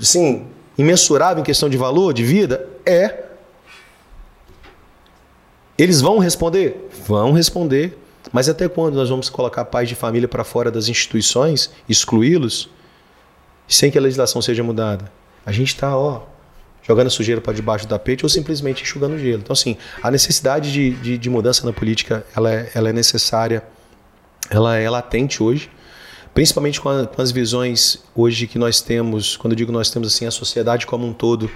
sim, 0.00 0.46
imensurável 0.76 1.40
em 1.40 1.44
questão 1.44 1.68
de 1.68 1.76
valor, 1.76 2.12
de 2.12 2.24
vida? 2.24 2.68
É. 2.84 3.24
Eles 5.76 6.00
vão 6.00 6.18
responder? 6.18 6.88
Vão 7.06 7.32
responder. 7.32 7.98
Mas 8.32 8.48
até 8.48 8.68
quando 8.68 8.94
nós 8.94 9.08
vamos 9.08 9.28
colocar 9.28 9.64
pais 9.64 9.88
de 9.88 9.94
família 9.94 10.28
para 10.28 10.44
fora 10.44 10.70
das 10.70 10.88
instituições, 10.88 11.70
excluí-los, 11.88 12.70
sem 13.68 13.90
que 13.90 13.98
a 13.98 14.00
legislação 14.00 14.40
seja 14.40 14.62
mudada? 14.62 15.10
A 15.44 15.52
gente 15.52 15.68
está, 15.68 15.96
ó, 15.96 16.22
jogando 16.82 17.10
sujeira 17.10 17.40
para 17.40 17.52
debaixo 17.52 17.86
do 17.86 17.90
tapete 17.90 18.24
ou 18.24 18.28
simplesmente 18.28 18.82
enxugando 18.82 19.18
gelo. 19.18 19.42
Então, 19.42 19.52
assim, 19.52 19.76
a 20.02 20.10
necessidade 20.10 20.72
de, 20.72 20.90
de, 20.90 21.18
de 21.18 21.30
mudança 21.30 21.66
na 21.66 21.72
política, 21.72 22.24
ela 22.34 22.52
é, 22.52 22.70
ela 22.74 22.88
é 22.88 22.92
necessária, 22.92 23.62
ela 24.50 24.76
é 24.76 24.88
latente 24.88 25.42
hoje 25.42 25.70
principalmente 26.34 26.80
com, 26.80 26.88
a, 26.88 27.06
com, 27.06 27.20
as 27.20 27.30
visões 27.30 27.98
hoje 28.14 28.46
que 28.46 28.58
nós 28.58 28.80
temos, 28.80 29.36
quando 29.36 29.52
eu 29.52 29.56
digo 29.56 29.72
nós 29.72 29.90
temos 29.90 30.08
assim 30.08 30.26
a 30.26 30.30
sociedade 30.30 30.86
como 30.86 31.06
um 31.06 31.12
todo, 31.12 31.50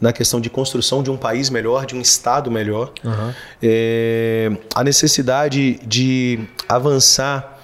na 0.00 0.12
questão 0.12 0.40
de 0.40 0.48
construção 0.48 1.02
de 1.02 1.10
um 1.10 1.16
país 1.16 1.50
melhor, 1.50 1.86
de 1.86 1.94
um 1.94 2.00
estado 2.00 2.50
melhor, 2.50 2.92
uhum. 3.04 3.32
é, 3.62 4.50
a 4.74 4.82
necessidade 4.82 5.74
de 5.86 6.40
avançar 6.68 7.60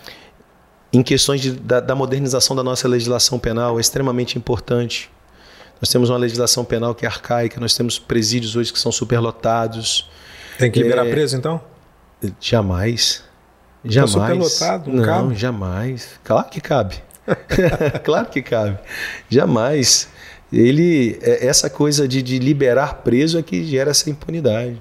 em 0.92 1.02
questões 1.02 1.40
de, 1.40 1.52
da, 1.52 1.80
da 1.80 1.94
modernização 1.94 2.54
da 2.54 2.62
nossa 2.62 2.88
legislação 2.88 3.38
penal 3.38 3.78
é 3.78 3.80
extremamente 3.80 4.38
importante. 4.38 5.10
Nós 5.80 5.90
temos 5.90 6.10
uma 6.10 6.18
legislação 6.18 6.64
penal 6.64 6.94
que 6.94 7.04
é 7.04 7.08
arcaica, 7.08 7.60
nós 7.60 7.74
temos 7.74 7.98
presídios 7.98 8.56
hoje 8.56 8.72
que 8.72 8.78
são 8.78 8.90
superlotados. 8.90 10.10
Tem 10.58 10.70
que 10.70 10.82
liberar 10.82 11.06
é, 11.06 11.10
preso, 11.10 11.36
então? 11.36 11.60
Jamais. 12.40 13.27
Jamais. 13.88 14.30
Pelotado, 14.30 14.92
não, 14.92 15.04
cabe? 15.04 15.34
jamais. 15.34 16.08
Claro 16.22 16.48
que 16.48 16.60
cabe. 16.60 16.96
claro 18.04 18.26
que 18.26 18.42
cabe. 18.42 18.78
Jamais. 19.28 20.08
Ele, 20.52 21.18
é, 21.22 21.46
essa 21.46 21.68
coisa 21.68 22.06
de, 22.06 22.22
de 22.22 22.38
liberar 22.38 23.02
preso 23.02 23.38
é 23.38 23.42
que 23.42 23.64
gera 23.64 23.90
essa 23.90 24.08
impunidade. 24.08 24.80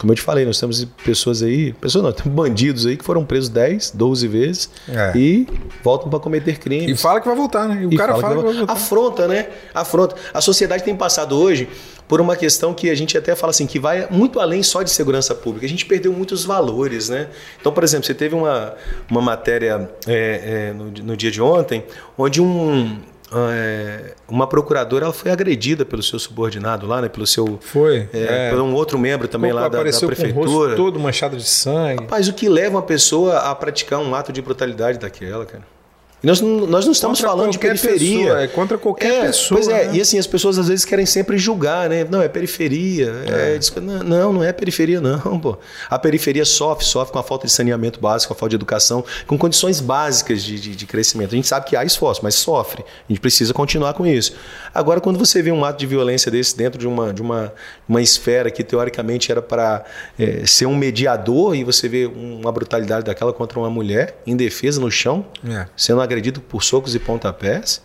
Como 0.00 0.12
eu 0.12 0.16
te 0.16 0.22
falei, 0.22 0.44
nós 0.44 0.60
temos 0.60 0.84
pessoas 1.04 1.42
aí, 1.42 1.72
pessoas 1.72 2.04
não, 2.04 2.12
temos 2.12 2.32
bandidos 2.32 2.86
aí 2.86 2.96
que 2.96 3.04
foram 3.04 3.24
presos 3.24 3.48
10, 3.48 3.90
12 3.92 4.28
vezes 4.28 4.70
é. 4.88 5.12
e 5.16 5.46
voltam 5.82 6.08
para 6.08 6.20
cometer 6.20 6.58
crimes. 6.58 6.88
E 6.88 6.94
fala 6.94 7.20
que 7.20 7.26
vai 7.26 7.36
voltar, 7.36 7.68
né? 7.68 7.82
E 7.82 7.86
o 7.86 7.92
e 7.92 7.96
cara 7.96 8.12
fala, 8.12 8.22
fala 8.22 8.36
que, 8.36 8.42
vai 8.42 8.54
voltar. 8.54 8.72
Afronta, 8.72 9.28
né? 9.28 9.48
Afronta. 9.74 10.16
A 10.32 10.40
sociedade 10.40 10.84
tem 10.84 10.94
passado 10.94 11.36
hoje 11.36 11.68
por 12.08 12.20
uma 12.20 12.34
questão 12.34 12.72
que 12.72 12.88
a 12.88 12.94
gente 12.94 13.16
até 13.16 13.36
fala 13.36 13.50
assim, 13.50 13.66
que 13.66 13.78
vai 13.78 14.08
muito 14.10 14.40
além 14.40 14.62
só 14.62 14.82
de 14.82 14.90
segurança 14.90 15.34
pública. 15.34 15.66
A 15.66 15.68
gente 15.68 15.84
perdeu 15.84 16.12
muitos 16.12 16.44
valores, 16.44 17.10
né? 17.10 17.28
Então, 17.60 17.70
por 17.70 17.84
exemplo, 17.84 18.06
você 18.06 18.14
teve 18.14 18.34
uma, 18.34 18.74
uma 19.10 19.20
matéria 19.20 19.90
é, 20.06 20.70
é, 20.70 20.72
no, 20.72 20.84
no 20.90 21.16
dia 21.16 21.30
de 21.30 21.42
ontem, 21.42 21.84
onde 22.16 22.40
um, 22.40 22.98
é, 23.30 24.14
uma 24.26 24.46
procuradora 24.46 25.04
ela 25.04 25.12
foi 25.12 25.30
agredida 25.30 25.84
pelo 25.84 26.02
seu 26.02 26.18
subordinado 26.18 26.86
lá, 26.86 27.02
né? 27.02 27.08
Pelo 27.08 27.26
seu. 27.26 27.58
Foi. 27.60 28.08
É, 28.12 28.48
é. 28.48 28.50
Por 28.50 28.60
um 28.60 28.72
outro 28.74 28.98
membro 28.98 29.28
também 29.28 29.52
lá 29.52 29.68
da, 29.68 29.82
da 29.82 30.00
prefeitura. 30.06 30.74
Todo 30.74 30.98
manchado 30.98 31.36
de 31.36 31.44
sangue. 31.44 32.02
Rapaz, 32.02 32.26
o 32.28 32.32
que 32.32 32.48
leva 32.48 32.76
uma 32.76 32.82
pessoa 32.82 33.38
a 33.38 33.54
praticar 33.54 34.00
um 34.00 34.14
ato 34.14 34.32
de 34.32 34.40
brutalidade 34.40 34.98
daquela, 34.98 35.44
cara? 35.44 35.77
Nós, 36.22 36.40
nós 36.40 36.84
não 36.84 36.92
estamos 36.92 37.20
contra 37.20 37.30
falando 37.30 37.52
de 37.52 37.58
periferia. 37.58 38.24
Pessoa, 38.24 38.42
é 38.42 38.48
contra 38.48 38.76
qualquer 38.76 39.12
é, 39.12 39.26
pessoa. 39.26 39.60
Pois 39.60 39.68
é, 39.68 39.86
né? 39.86 39.96
e 39.96 40.00
assim, 40.00 40.18
as 40.18 40.26
pessoas 40.26 40.58
às 40.58 40.68
vezes 40.68 40.84
querem 40.84 41.06
sempre 41.06 41.38
julgar, 41.38 41.88
né? 41.88 42.04
Não, 42.10 42.20
é 42.20 42.28
periferia. 42.28 43.12
É. 43.26 43.56
É, 43.56 43.80
não, 43.80 44.32
não 44.32 44.44
é 44.44 44.52
periferia, 44.52 45.00
não, 45.00 45.38
pô. 45.38 45.56
A 45.88 45.98
periferia 45.98 46.44
sofre, 46.44 46.84
sofre 46.84 47.12
com 47.12 47.18
a 47.18 47.22
falta 47.22 47.46
de 47.46 47.52
saneamento 47.52 48.00
básico, 48.00 48.32
com 48.32 48.34
a 48.34 48.38
falta 48.38 48.50
de 48.50 48.56
educação, 48.56 49.04
com 49.26 49.38
condições 49.38 49.80
básicas 49.80 50.42
de, 50.42 50.58
de, 50.58 50.74
de 50.74 50.86
crescimento. 50.86 51.32
A 51.32 51.36
gente 51.36 51.46
sabe 51.46 51.66
que 51.66 51.76
há 51.76 51.84
esforço, 51.84 52.20
mas 52.22 52.34
sofre. 52.34 52.82
A 52.82 53.12
gente 53.12 53.20
precisa 53.20 53.54
continuar 53.54 53.94
com 53.94 54.06
isso. 54.06 54.34
Agora, 54.74 55.00
quando 55.00 55.18
você 55.18 55.40
vê 55.40 55.52
um 55.52 55.64
ato 55.64 55.78
de 55.78 55.86
violência 55.86 56.30
desse 56.30 56.56
dentro 56.56 56.78
de 56.78 56.86
uma, 56.86 57.12
de 57.12 57.22
uma, 57.22 57.52
uma 57.88 58.02
esfera 58.02 58.50
que 58.50 58.64
teoricamente 58.64 59.30
era 59.30 59.40
para 59.40 59.84
é, 60.18 60.44
ser 60.46 60.66
um 60.66 60.76
mediador, 60.76 61.54
e 61.54 61.62
você 61.62 61.88
vê 61.88 62.06
uma 62.06 62.50
brutalidade 62.50 63.04
daquela 63.04 63.32
contra 63.32 63.58
uma 63.58 63.70
mulher 63.70 64.20
indefesa 64.26 64.80
no 64.80 64.90
chão, 64.90 65.24
é. 65.48 65.66
sendo 65.76 66.00
agredido 66.08 66.40
por 66.40 66.62
socos 66.62 66.94
e 66.94 66.98
pontapés. 66.98 67.82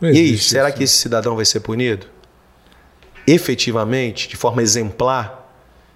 e 0.00 0.06
aí, 0.06 0.38
será 0.38 0.68
isso. 0.68 0.78
que 0.78 0.84
esse 0.84 0.96
cidadão 0.96 1.34
vai 1.34 1.44
ser 1.44 1.60
punido? 1.60 2.06
Efetivamente, 3.26 4.28
de 4.28 4.36
forma 4.36 4.62
exemplar? 4.62 5.44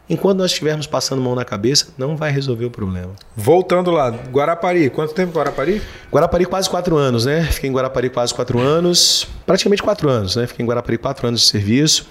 Enquanto 0.09 0.39
nós 0.39 0.51
estivermos 0.51 0.89
passando 0.89 1.23
mão 1.23 1.37
na 1.37 1.45
cabeça, 1.45 1.95
não 1.97 2.17
vai 2.17 2.33
resolver 2.33 2.65
o 2.65 2.71
problema. 2.71 3.13
Voltando 3.37 3.93
lá, 3.93 4.11
Guarapari, 4.11 4.91
quanto 4.91 5.15
tempo 5.15 5.33
Guarapari? 5.39 5.81
Guarapari 6.13 6.47
quase 6.47 6.69
quatro 6.69 6.97
anos, 6.97 7.25
né? 7.25 7.45
Fiquei 7.45 7.71
em 7.71 7.73
Guarapari 7.73 8.11
quase 8.11 8.35
quatro 8.35 8.59
anos, 8.59 9.29
praticamente 9.47 9.81
quatro 9.81 10.09
anos, 10.09 10.35
né? 10.35 10.49
Fiquei 10.49 10.65
em 10.65 10.69
Guarapari 10.69 10.99
quatro 10.99 11.29
anos 11.29 11.43
de 11.43 11.47
serviço, 11.47 12.09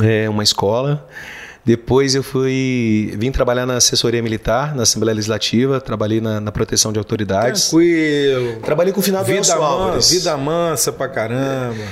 é 0.00 0.28
uma 0.28 0.44
escola. 0.44 1.08
Depois 1.64 2.14
eu 2.14 2.22
fui 2.22 3.14
vim 3.16 3.32
trabalhar 3.32 3.64
na 3.64 3.76
assessoria 3.76 4.22
militar, 4.22 4.74
na 4.74 4.82
Assembleia 4.82 5.14
Legislativa, 5.14 5.80
trabalhei 5.80 6.20
na, 6.20 6.38
na 6.38 6.52
proteção 6.52 6.92
de 6.92 6.98
autoridades. 6.98 7.70
Tranquilo. 7.70 8.60
Trabalhei 8.60 8.92
com 8.92 9.00
o 9.00 9.02
final 9.02 9.24
vida 9.24 9.56
mansa, 9.56 10.14
Vida 10.14 10.36
mansa 10.36 10.92
pra 10.92 11.08
caramba. 11.08 11.82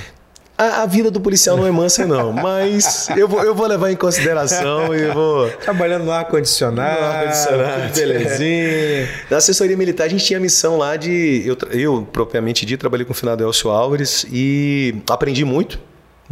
A, 0.55 0.83
a, 0.83 0.85
vida 0.85 1.09
do 1.09 1.19
policial 1.19 1.57
não 1.57 1.65
é 1.65 1.71
mansa, 1.71 2.05
não, 2.05 2.29
mas 2.33 3.09
eu 3.17 3.27
vou, 3.27 3.43
eu 3.43 3.55
vou 3.55 3.65
levar 3.65 3.91
em 3.91 3.95
consideração 3.95 4.93
e 4.93 5.07
vou. 5.07 5.49
Trabalhando 5.49 6.05
no 6.05 6.11
ar-condicionado, 6.11 7.01
no 7.01 7.07
ar-condicionado. 7.07 7.93
belezinha. 7.95 9.09
Na 9.31 9.37
assessoria 9.37 9.75
militar, 9.75 10.03
a 10.03 10.07
gente 10.07 10.23
tinha 10.23 10.37
a 10.37 10.41
missão 10.41 10.77
lá 10.77 10.95
de. 10.95 11.41
Eu, 11.43 11.57
eu 11.71 12.07
propriamente 12.13 12.63
dito, 12.67 12.79
trabalhei 12.79 13.05
com 13.05 13.13
o 13.13 13.15
finado 13.15 13.43
Elcio 13.43 13.71
Álvares 13.71 14.27
e 14.31 15.01
aprendi 15.09 15.43
muito 15.43 15.79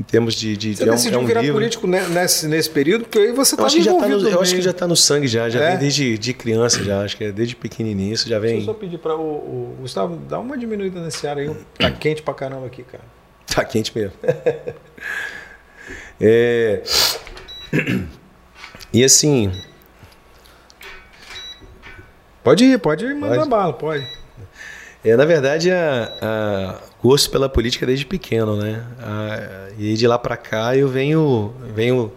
em 0.01 0.03
termos 0.03 0.33
de, 0.33 0.57
de 0.57 0.75
você 0.75 0.83
é 0.83 0.87
um, 0.87 0.95
decidiu 0.95 1.19
é 1.19 1.21
um 1.21 1.25
virar 1.27 1.41
livro. 1.41 1.57
político 1.57 1.85
nesse, 1.85 2.47
nesse 2.47 2.69
período 2.69 3.03
porque 3.03 3.19
aí 3.19 3.31
você 3.31 3.53
está 3.53 3.67
envolvido 3.67 4.23
tá 4.23 4.29
Eu 4.31 4.41
acho 4.41 4.55
que 4.55 4.61
já 4.61 4.71
está 4.71 4.87
no 4.87 4.95
sangue 4.95 5.27
já, 5.27 5.47
já 5.47 5.61
é? 5.61 5.69
vem 5.69 5.79
desde 5.79 6.17
de 6.17 6.33
criança 6.33 6.83
já, 6.83 7.03
acho 7.03 7.15
que 7.15 7.25
é 7.25 7.31
desde 7.31 7.55
pequenininho 7.55 8.13
isso 8.13 8.27
já 8.27 8.39
vem. 8.39 8.53
Deixa 8.53 8.71
eu 8.71 8.73
só 8.73 8.79
pedir 8.79 8.97
para 8.97 9.15
o, 9.15 9.21
o, 9.21 9.77
Gustavo 9.81 10.15
dá 10.15 10.39
uma 10.39 10.57
diminuída 10.57 10.99
nesse 11.01 11.27
ar 11.27 11.37
aí, 11.37 11.55
tá 11.77 11.91
quente 11.91 12.23
pra 12.23 12.33
caramba 12.33 12.65
aqui, 12.65 12.83
cara. 12.83 13.03
Tá 13.53 13.65
quente 13.65 13.91
mesmo. 13.93 14.13
é... 16.21 16.81
E 18.93 19.03
assim, 19.03 19.51
Pode 22.43 22.63
ir, 22.63 22.79
pode 22.79 23.05
ir 23.05 23.13
mandar 23.13 23.37
pode. 23.37 23.49
bala, 23.49 23.73
pode. 23.73 24.07
É, 25.03 25.15
na 25.15 25.25
verdade, 25.25 25.69
a, 25.71 26.11
a, 26.21 26.75
gosto 27.01 27.29
pela 27.29 27.49
política 27.49 27.85
desde 27.85 28.05
pequeno, 28.05 28.55
né? 28.55 28.83
A, 28.99 29.69
e 29.77 29.95
de 29.95 30.07
lá 30.07 30.17
para 30.19 30.37
cá 30.37 30.75
eu 30.75 30.87
venho, 30.87 31.53
venho 31.75 32.11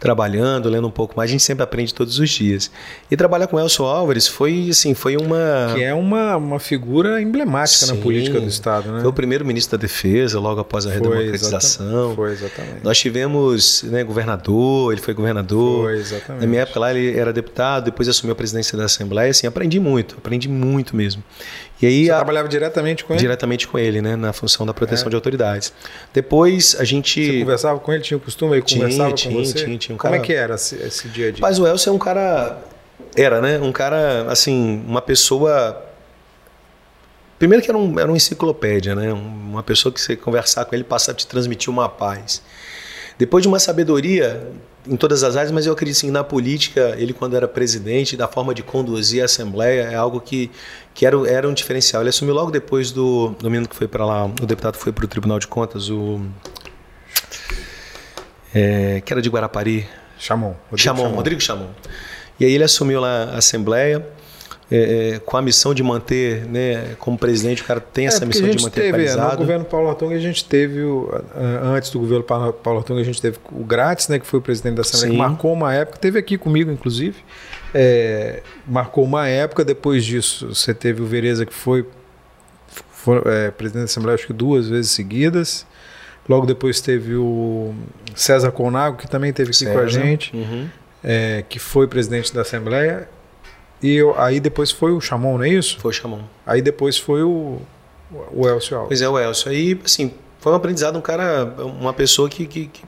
trabalhando, 0.00 0.68
lendo 0.70 0.88
um 0.88 0.90
pouco 0.90 1.14
mais, 1.14 1.30
a 1.30 1.32
gente 1.32 1.42
sempre 1.42 1.62
aprende 1.62 1.92
todos 1.92 2.18
os 2.18 2.30
dias. 2.30 2.70
E 3.10 3.16
trabalhar 3.16 3.46
com 3.46 3.60
Elcio 3.60 3.84
Álvares 3.84 4.26
foi 4.26 4.68
assim, 4.70 4.94
foi 4.94 5.16
uma 5.16 5.74
que 5.74 5.82
é 5.82 5.92
uma, 5.92 6.36
uma 6.38 6.58
figura 6.58 7.20
emblemática 7.20 7.84
Sim, 7.84 7.94
na 7.94 8.00
política 8.00 8.40
do 8.40 8.48
estado, 8.48 8.90
né? 8.90 9.00
Foi 9.02 9.10
o 9.10 9.12
primeiro 9.12 9.44
ministro 9.44 9.76
da 9.76 9.82
Defesa 9.82 10.40
logo 10.40 10.58
após 10.58 10.86
a 10.86 10.90
redemocratização. 10.90 12.14
Foi 12.14 12.32
exatamente. 12.32 12.82
Nós 12.82 12.98
tivemos, 12.98 13.82
né, 13.82 14.02
governador, 14.02 14.92
ele 14.92 15.02
foi 15.02 15.12
governador. 15.12 15.84
Foi 15.84 15.98
exatamente. 15.98 16.40
Na 16.40 16.46
minha 16.46 16.62
época 16.62 16.80
lá 16.80 16.94
ele 16.94 17.18
era 17.18 17.30
deputado, 17.30 17.84
depois 17.84 18.08
assumiu 18.08 18.32
a 18.32 18.36
presidência 18.36 18.78
da 18.78 18.86
Assembleia, 18.86 19.30
assim, 19.30 19.46
aprendi 19.46 19.78
muito, 19.78 20.16
aprendi 20.16 20.48
muito 20.48 20.96
mesmo. 20.96 21.22
E 21.80 21.86
aí 21.86 22.04
Você 22.06 22.10
a, 22.10 22.16
trabalhava 22.16 22.48
diretamente 22.48 23.04
com 23.04 23.14
ele? 23.14 23.20
Diretamente 23.20 23.66
com 23.66 23.78
ele, 23.78 24.02
né, 24.02 24.16
na 24.16 24.32
função 24.32 24.66
da 24.66 24.74
proteção 24.74 25.06
é. 25.06 25.10
de 25.10 25.16
autoridades. 25.16 25.72
Depois 26.12 26.76
a 26.78 26.84
gente 26.84 27.24
Você 27.24 27.40
conversava 27.40 27.80
com 27.80 27.92
ele, 27.92 28.02
tinha 28.02 28.18
o 28.18 28.20
costume, 28.20 28.54
ele 28.54 28.62
tinha, 28.62 28.82
conversava 28.82 29.14
tinha, 29.14 29.34
com 29.34 29.44
você? 29.44 29.54
Tinha, 29.54 29.78
tinha 29.78 29.94
um 29.94 29.98
Como 29.98 30.14
é 30.14 30.18
que 30.18 30.32
era 30.32 30.54
esse, 30.56 30.76
esse 30.76 31.08
dia 31.08 31.28
a 31.28 31.30
dia? 31.30 31.40
Mas 31.40 31.58
o 31.58 31.66
Elcio 31.66 31.90
é 31.90 31.92
um 31.92 31.98
cara 31.98 32.58
era, 33.16 33.40
né? 33.40 33.58
Um 33.58 33.72
cara, 33.72 34.30
assim, 34.30 34.84
uma 34.86 35.02
pessoa. 35.02 35.86
Primeiro 37.38 37.64
que 37.64 37.70
era, 37.70 37.78
um, 37.78 37.98
era 37.98 38.08
uma 38.08 38.16
enciclopédia, 38.16 38.94
né? 38.94 39.12
Uma 39.12 39.62
pessoa 39.62 39.92
que 39.92 40.00
você 40.00 40.14
conversar 40.14 40.64
com 40.64 40.74
ele 40.74 40.84
passa 40.84 41.12
a 41.12 41.14
te 41.14 41.26
transmitir 41.26 41.70
uma 41.70 41.88
paz. 41.88 42.42
Depois 43.18 43.42
de 43.42 43.48
uma 43.48 43.58
sabedoria 43.58 44.46
em 44.86 44.96
todas 44.96 45.22
as 45.22 45.36
áreas, 45.36 45.52
mas 45.52 45.66
eu 45.66 45.72
acredito 45.72 45.96
assim, 45.96 46.10
na 46.10 46.24
política, 46.24 46.94
ele 46.98 47.12
quando 47.12 47.36
era 47.36 47.46
presidente, 47.46 48.16
da 48.16 48.26
forma 48.26 48.54
de 48.54 48.62
conduzir 48.62 49.22
a 49.22 49.26
Assembleia, 49.26 49.82
é 49.82 49.94
algo 49.94 50.20
que, 50.20 50.50
que 50.94 51.04
era, 51.04 51.16
era 51.28 51.48
um 51.48 51.54
diferencial. 51.54 52.02
Ele 52.02 52.10
assumiu 52.10 52.34
logo 52.34 52.50
depois 52.50 52.90
do, 52.90 53.30
do 53.38 53.50
menino 53.50 53.68
que 53.68 53.76
foi 53.76 53.88
para 53.88 54.04
lá, 54.04 54.26
o 54.26 54.46
deputado 54.46 54.76
foi 54.76 54.92
para 54.92 55.04
o 55.04 55.08
Tribunal 55.08 55.38
de 55.38 55.46
Contas, 55.46 55.90
o... 55.90 56.20
É, 58.54 59.00
que 59.04 59.12
era 59.12 59.22
de 59.22 59.28
Guarapari. 59.28 59.86
Chamon. 60.18 60.54
Rodrigo 60.70 60.78
Chamon, 60.78 61.02
Chamon. 61.02 61.14
Rodrigo 61.14 61.40
Chamon. 61.40 61.68
E 62.38 62.44
aí 62.44 62.52
ele 62.52 62.64
assumiu 62.64 63.00
lá 63.00 63.24
a 63.24 63.38
Assembleia, 63.38 64.06
é, 64.70 65.14
é, 65.14 65.18
com 65.18 65.36
a 65.36 65.42
missão 65.42 65.74
de 65.74 65.82
manter, 65.82 66.44
né, 66.46 66.94
como 66.98 67.18
presidente, 67.18 67.62
o 67.62 67.64
cara 67.64 67.80
tem 67.80 68.06
essa 68.06 68.24
é, 68.24 68.26
missão 68.26 68.48
de 68.48 68.62
manter 68.62 68.80
teve, 68.80 68.88
atualizado. 68.88 69.32
No 69.32 69.38
governo 69.38 69.64
Paulo 69.64 69.88
Artung, 69.88 70.14
a 70.14 70.18
gente 70.18 70.44
teve, 70.44 70.82
o, 70.82 71.10
antes 71.62 71.90
do 71.90 71.98
governo 71.98 72.24
Paulo 72.24 72.78
Artung, 72.78 73.00
a 73.00 73.04
gente 73.04 73.20
teve 73.20 73.38
o 73.50 73.64
Grátis, 73.64 74.08
né, 74.08 74.18
que 74.18 74.26
foi 74.26 74.38
o 74.38 74.42
presidente 74.42 74.76
da 74.76 74.82
Assembleia, 74.82 75.10
Sim. 75.10 75.16
que 75.16 75.18
marcou 75.18 75.52
uma 75.52 75.74
época, 75.74 75.98
teve 75.98 76.18
aqui 76.18 76.38
comigo, 76.38 76.70
inclusive, 76.70 77.16
é, 77.74 78.42
marcou 78.66 79.04
uma 79.04 79.26
época, 79.28 79.64
depois 79.64 80.04
disso 80.04 80.54
você 80.54 80.72
teve 80.72 81.02
o 81.02 81.06
Vereza, 81.06 81.44
que 81.44 81.54
foi, 81.54 81.84
foi 82.92 83.20
é, 83.26 83.50
presidente 83.50 83.82
da 83.82 83.90
Assembleia, 83.90 84.14
acho 84.14 84.26
que 84.26 84.32
duas 84.32 84.68
vezes 84.68 84.90
seguidas, 84.92 85.66
logo 86.28 86.46
depois 86.46 86.80
teve 86.80 87.14
o 87.14 87.74
César 88.14 88.52
Conago, 88.52 88.96
que 88.96 89.08
também 89.08 89.32
teve 89.32 89.50
aqui 89.50 89.58
César. 89.58 89.72
com 89.72 89.78
a 89.78 89.88
gente, 89.88 90.36
uhum 90.36 90.68
é, 91.02 91.44
que 91.48 91.58
foi 91.58 91.86
presidente 91.86 92.32
da 92.34 92.42
Assembleia. 92.42 93.08
E 93.82 93.94
eu, 93.94 94.18
aí 94.18 94.40
depois 94.40 94.70
foi 94.70 94.92
o 94.92 95.00
Chamon, 95.00 95.38
não 95.38 95.44
é 95.44 95.48
isso? 95.48 95.78
Foi 95.78 95.90
o 95.90 95.94
Chamon. 95.94 96.22
Aí 96.46 96.60
depois 96.60 96.98
foi 96.98 97.22
o, 97.22 97.60
o 98.32 98.48
Elcio 98.48 98.76
Alves. 98.76 98.88
Pois 98.88 99.02
é, 99.02 99.08
o 99.08 99.18
Elcio. 99.18 99.50
Aí, 99.50 99.80
assim, 99.84 100.12
foi 100.38 100.52
um 100.52 100.54
aprendizado, 100.54 100.98
um 100.98 101.00
cara, 101.00 101.44
uma 101.64 101.92
pessoa 101.92 102.28
que, 102.28 102.46
que, 102.46 102.66
que 102.66 102.82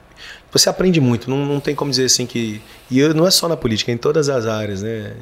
você 0.51 0.69
aprende 0.69 1.01
muito. 1.01 1.29
Não, 1.29 1.45
não 1.45 1.59
tem 1.59 1.73
como 1.73 1.89
dizer 1.89 2.05
assim 2.05 2.27
que. 2.27 2.61
E 2.89 2.99
eu, 2.99 3.13
não 3.13 3.25
é 3.25 3.31
só 3.31 3.47
na 3.47 3.57
política, 3.57 3.91
é 3.91 3.95
em 3.95 3.97
todas 3.97 4.29
as 4.29 4.45
áreas, 4.45 4.83
né? 4.83 5.13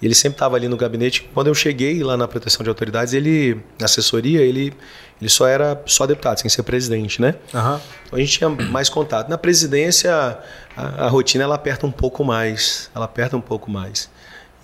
Ele 0.00 0.14
sempre 0.14 0.36
estava 0.36 0.56
ali 0.56 0.68
no 0.68 0.76
gabinete. 0.76 1.28
Quando 1.34 1.48
eu 1.48 1.54
cheguei 1.54 2.02
lá 2.02 2.16
na 2.16 2.28
proteção 2.28 2.62
de 2.62 2.68
autoridades, 2.68 3.12
ele, 3.12 3.60
na 3.78 3.86
assessoria, 3.86 4.40
ele, 4.40 4.72
ele 5.20 5.30
só 5.30 5.46
era 5.46 5.80
só 5.86 6.06
deputado, 6.06 6.38
sem 6.38 6.48
ser 6.48 6.62
presidente, 6.62 7.20
né? 7.20 7.34
Uhum. 7.52 7.80
Então 8.06 8.18
a 8.18 8.18
gente 8.18 8.38
tinha 8.38 8.48
mais 8.48 8.88
contato. 8.88 9.28
Na 9.28 9.38
presidência, 9.38 10.12
a, 10.76 11.06
a, 11.06 11.08
rotina 11.08 11.44
ela 11.44 11.56
aperta 11.56 11.86
um 11.86 11.92
pouco 11.92 12.24
mais. 12.24 12.90
Ela 12.94 13.04
aperta 13.04 13.36
um 13.36 13.40
pouco 13.40 13.70
mais. 13.70 14.10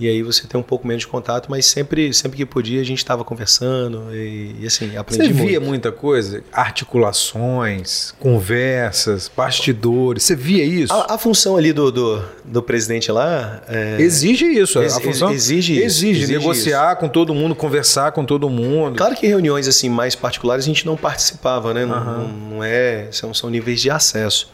E 0.00 0.06
aí 0.06 0.22
você 0.22 0.46
tem 0.46 0.58
um 0.58 0.62
pouco 0.62 0.86
menos 0.86 1.00
de 1.00 1.08
contato, 1.08 1.50
mas 1.50 1.66
sempre, 1.66 2.12
sempre 2.14 2.36
que 2.36 2.46
podia 2.46 2.80
a 2.80 2.84
gente 2.84 2.98
estava 2.98 3.24
conversando 3.24 4.14
e, 4.14 4.54
e, 4.60 4.66
assim, 4.66 4.96
aprendi 4.96 5.26
Você 5.26 5.32
via 5.32 5.58
muito. 5.58 5.68
muita 5.68 5.92
coisa? 5.92 6.42
Articulações, 6.52 8.14
conversas, 8.20 9.30
bastidores, 9.34 10.22
você 10.22 10.36
via 10.36 10.64
isso? 10.64 10.92
A, 10.92 11.14
a 11.14 11.18
função 11.18 11.56
ali 11.56 11.72
do, 11.72 11.90
do, 11.90 12.24
do 12.44 12.62
presidente 12.62 13.10
lá... 13.10 13.60
É, 13.66 13.96
exige 14.00 14.46
isso, 14.46 14.80
ex, 14.80 14.96
a 14.96 15.00
função 15.00 15.32
exige 15.32 15.74
isso. 15.74 15.84
Exige, 15.84 16.22
exige 16.22 16.38
negociar 16.38 16.92
isso. 16.92 17.00
com 17.00 17.08
todo 17.08 17.34
mundo, 17.34 17.54
conversar 17.54 18.12
com 18.12 18.24
todo 18.24 18.48
mundo. 18.48 18.96
Claro 18.96 19.16
que 19.16 19.26
reuniões 19.26 19.66
assim 19.66 19.88
mais 19.88 20.14
particulares 20.14 20.64
a 20.64 20.68
gente 20.68 20.86
não 20.86 20.96
participava, 20.96 21.74
né? 21.74 21.84
Uhum. 21.84 21.88
Não, 21.88 22.28
não, 22.28 22.64
é, 22.64 23.08
são, 23.10 23.34
são 23.34 23.50
níveis 23.50 23.80
de 23.80 23.90
acesso. 23.90 24.48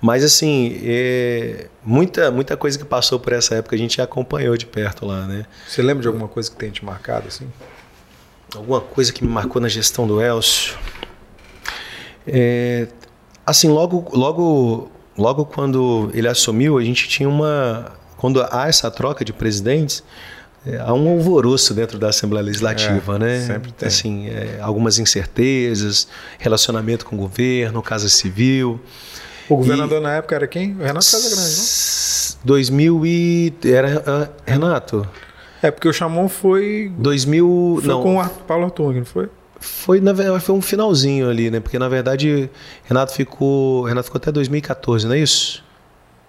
Mas 0.00 0.22
assim, 0.22 0.78
é, 0.84 1.68
muita, 1.84 2.30
muita 2.30 2.56
coisa 2.56 2.78
que 2.78 2.84
passou 2.84 3.18
por 3.18 3.32
essa 3.32 3.54
época 3.54 3.74
a 3.74 3.78
gente 3.78 4.00
acompanhou 4.00 4.56
de 4.56 4.66
perto 4.66 5.06
lá, 5.06 5.26
né? 5.26 5.46
Você 5.66 5.82
lembra 5.82 6.02
de 6.02 6.08
alguma 6.08 6.28
coisa 6.28 6.50
que 6.50 6.56
tenha 6.56 6.70
te 6.70 6.84
marcado 6.84 7.28
assim? 7.28 7.50
Alguma 8.54 8.80
coisa 8.80 9.12
que 9.12 9.24
me 9.24 9.30
marcou 9.30 9.60
na 9.60 9.68
gestão 9.68 10.06
do 10.06 10.20
Elcio? 10.20 10.76
É, 12.26 12.88
assim, 13.44 13.68
logo, 13.68 14.10
logo, 14.12 14.90
logo 15.16 15.46
quando 15.46 16.10
ele 16.12 16.28
assumiu, 16.28 16.78
a 16.78 16.84
gente 16.84 17.08
tinha 17.08 17.28
uma... 17.28 17.92
Quando 18.16 18.42
há 18.50 18.68
essa 18.68 18.90
troca 18.90 19.24
de 19.24 19.32
presidentes, 19.32 20.02
é, 20.66 20.78
há 20.78 20.92
um 20.92 21.08
alvoroço 21.08 21.72
dentro 21.72 21.98
da 21.98 22.08
Assembleia 22.08 22.44
Legislativa, 22.44 23.16
é, 23.16 23.18
né? 23.18 23.40
Sempre 23.40 23.72
tem. 23.72 23.86
Assim, 23.86 24.28
é, 24.28 24.58
algumas 24.60 24.98
incertezas, 24.98 26.08
relacionamento 26.38 27.04
com 27.06 27.14
o 27.14 27.18
governo, 27.18 27.80
Casa 27.82 28.08
Civil. 28.08 28.80
O 29.48 29.56
governador 29.56 30.00
e... 30.00 30.02
na 30.02 30.12
época 30.14 30.34
era 30.34 30.46
quem? 30.46 30.72
O 30.74 30.82
Renato 30.82 31.10
Casagrande, 31.10 31.56
não? 31.56 32.44
2000 32.44 33.06
e... 33.06 33.54
Era 33.64 33.98
uh, 33.98 34.28
Renato? 34.44 35.08
É, 35.62 35.70
porque 35.70 35.88
o 35.88 35.92
Chamon 35.92 36.28
foi... 36.28 36.92
2000... 36.96 37.78
Foi 37.80 37.88
não. 37.88 38.02
com 38.02 38.18
o 38.18 38.28
Paulo 38.28 38.64
Artung, 38.64 38.98
não 38.98 39.04
foi? 39.04 39.28
Foi, 39.58 40.00
na, 40.00 40.14
foi 40.38 40.54
um 40.54 40.60
finalzinho 40.60 41.28
ali, 41.30 41.50
né? 41.50 41.60
Porque, 41.60 41.78
na 41.78 41.88
verdade, 41.88 42.50
Renato 42.84 43.12
ficou... 43.12 43.84
Renato 43.84 44.06
ficou 44.06 44.18
até 44.18 44.30
2014, 44.30 45.06
não 45.06 45.14
é 45.14 45.18
isso? 45.18 45.64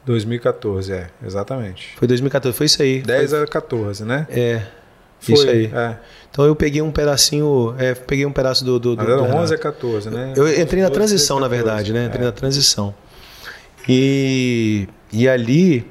2014, 0.06 0.94
é, 0.94 1.10
exatamente. 1.26 1.94
Foi 1.98 2.08
2014, 2.08 2.58
foi 2.58 2.66
isso 2.66 2.82
aí. 2.82 3.02
10 3.02 3.30
foi... 3.30 3.44
a 3.44 3.48
14, 3.48 4.06
né? 4.06 4.26
É. 4.30 4.62
Foi, 5.20 5.36
isso 5.36 5.50
aí. 5.50 5.66
É. 5.66 5.98
Então 6.32 6.46
eu 6.46 6.56
peguei 6.56 6.82
um 6.82 6.92
pedacinho, 6.92 7.76
é, 7.78 7.94
peguei 7.94 8.26
um 8.26 8.32
pedaço 8.32 8.64
do. 8.64 8.80
do, 8.80 8.96
do 8.96 9.06
do 9.06 9.24
11 9.24 9.54
a 9.54 9.58
14, 9.58 10.10
né? 10.10 10.34
Eu 10.36 10.62
entrei 10.62 10.82
na 10.82 10.90
transição, 10.90 11.40
na 11.40 11.48
verdade, 11.48 11.92
né? 11.92 12.06
Entrei 12.06 12.22
é. 12.22 12.26
na 12.26 12.32
transição. 12.32 12.94
E, 13.88 14.88
e 15.12 15.28
ali 15.28 15.86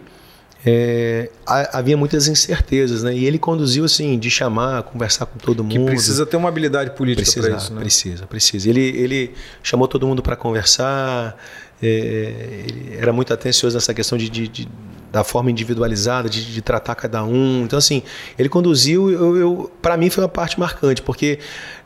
é, 0.68 1.30
havia 1.46 1.96
muitas 1.96 2.26
incertezas, 2.26 3.04
né? 3.04 3.14
E 3.14 3.24
ele 3.24 3.38
conduziu 3.38 3.84
assim, 3.84 4.18
de 4.18 4.28
chamar, 4.28 4.82
conversar 4.82 5.24
com 5.26 5.38
todo 5.38 5.62
mundo. 5.62 5.72
Que 5.72 5.84
precisa 5.84 6.26
ter 6.26 6.36
uma 6.36 6.48
habilidade 6.48 6.90
política 6.90 7.40
para 7.40 7.56
isso, 7.56 7.72
né? 7.72 7.80
Precisa, 7.80 8.26
precisa. 8.26 8.68
Ele, 8.68 8.80
ele 8.80 9.34
chamou 9.62 9.86
todo 9.86 10.04
mundo 10.06 10.22
para 10.22 10.34
conversar, 10.34 11.36
é, 11.80 12.64
era 12.98 13.12
muito 13.12 13.32
atencioso 13.32 13.76
nessa 13.76 13.94
questão 13.94 14.18
de, 14.18 14.28
de, 14.28 14.48
de 14.48 14.68
da 15.12 15.22
forma 15.22 15.50
individualizada, 15.50 16.28
de, 16.28 16.44
de, 16.52 16.60
tratar 16.60 16.94
cada 16.96 17.24
um. 17.24 17.62
Então, 17.62 17.78
assim, 17.78 18.02
ele 18.36 18.48
conduziu, 18.48 19.08
eu, 19.10 19.36
eu 19.36 19.72
para 19.80 19.96
mim 19.96 20.10
foi 20.10 20.24
uma 20.24 20.28
parte 20.28 20.58
marcante, 20.58 21.00
porque 21.00 21.38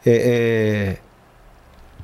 é, 0.07 0.11
é, 0.11 0.97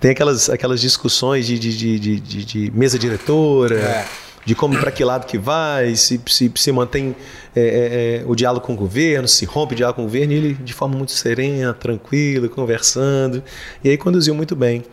tem 0.00 0.10
aquelas, 0.10 0.48
aquelas 0.48 0.80
discussões 0.80 1.46
de, 1.46 1.58
de, 1.58 1.98
de, 1.98 2.20
de, 2.20 2.44
de 2.44 2.70
mesa 2.72 2.98
diretora. 2.98 3.78
É. 3.78 4.06
De 4.46 4.54
como 4.54 4.78
para 4.78 4.92
que 4.92 5.04
lado 5.04 5.26
que 5.26 5.36
vai, 5.36 5.96
se, 5.96 6.20
se, 6.28 6.52
se 6.54 6.70
mantém 6.70 7.16
é, 7.56 8.22
o 8.26 8.36
diálogo 8.36 8.64
com 8.64 8.74
o 8.74 8.76
governo, 8.76 9.26
se 9.26 9.44
rompe 9.44 9.74
o 9.74 9.76
diálogo 9.76 9.96
com 9.96 10.02
o 10.02 10.04
governo, 10.04 10.32
e 10.34 10.36
ele 10.36 10.54
de 10.54 10.72
forma 10.72 10.96
muito 10.96 11.10
serena, 11.10 11.74
tranquila, 11.74 12.48
conversando, 12.48 13.42
e 13.82 13.90
aí 13.90 13.98
conduziu 13.98 14.36
muito 14.36 14.54
bem. 14.54 14.84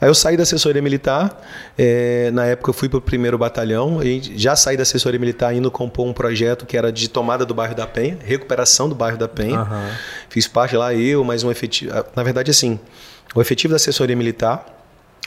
Aí 0.00 0.08
eu 0.08 0.14
saí 0.14 0.36
da 0.36 0.44
assessoria 0.44 0.80
militar, 0.80 1.40
é, 1.76 2.30
na 2.32 2.44
época 2.46 2.70
eu 2.70 2.74
fui 2.74 2.88
para 2.88 2.98
o 2.98 3.00
primeiro 3.00 3.36
batalhão, 3.36 3.98
já 4.36 4.54
saí 4.54 4.76
da 4.76 4.84
assessoria 4.84 5.18
militar 5.18 5.52
indo 5.52 5.68
compor 5.68 6.06
um 6.06 6.12
projeto 6.12 6.64
que 6.64 6.76
era 6.76 6.92
de 6.92 7.08
tomada 7.08 7.44
do 7.44 7.54
bairro 7.54 7.74
da 7.74 7.88
Penha, 7.88 8.18
recuperação 8.24 8.88
do 8.88 8.94
bairro 8.94 9.18
da 9.18 9.26
Penha. 9.26 9.62
Uhum. 9.62 9.90
Fiz 10.28 10.46
parte 10.46 10.76
lá, 10.76 10.94
eu, 10.94 11.24
mais 11.24 11.42
um 11.42 11.50
efetivo. 11.50 11.92
Na 12.14 12.22
verdade, 12.22 12.52
assim, 12.52 12.78
o 13.34 13.40
efetivo 13.40 13.72
da 13.72 13.76
assessoria 13.76 14.16
militar 14.16 14.82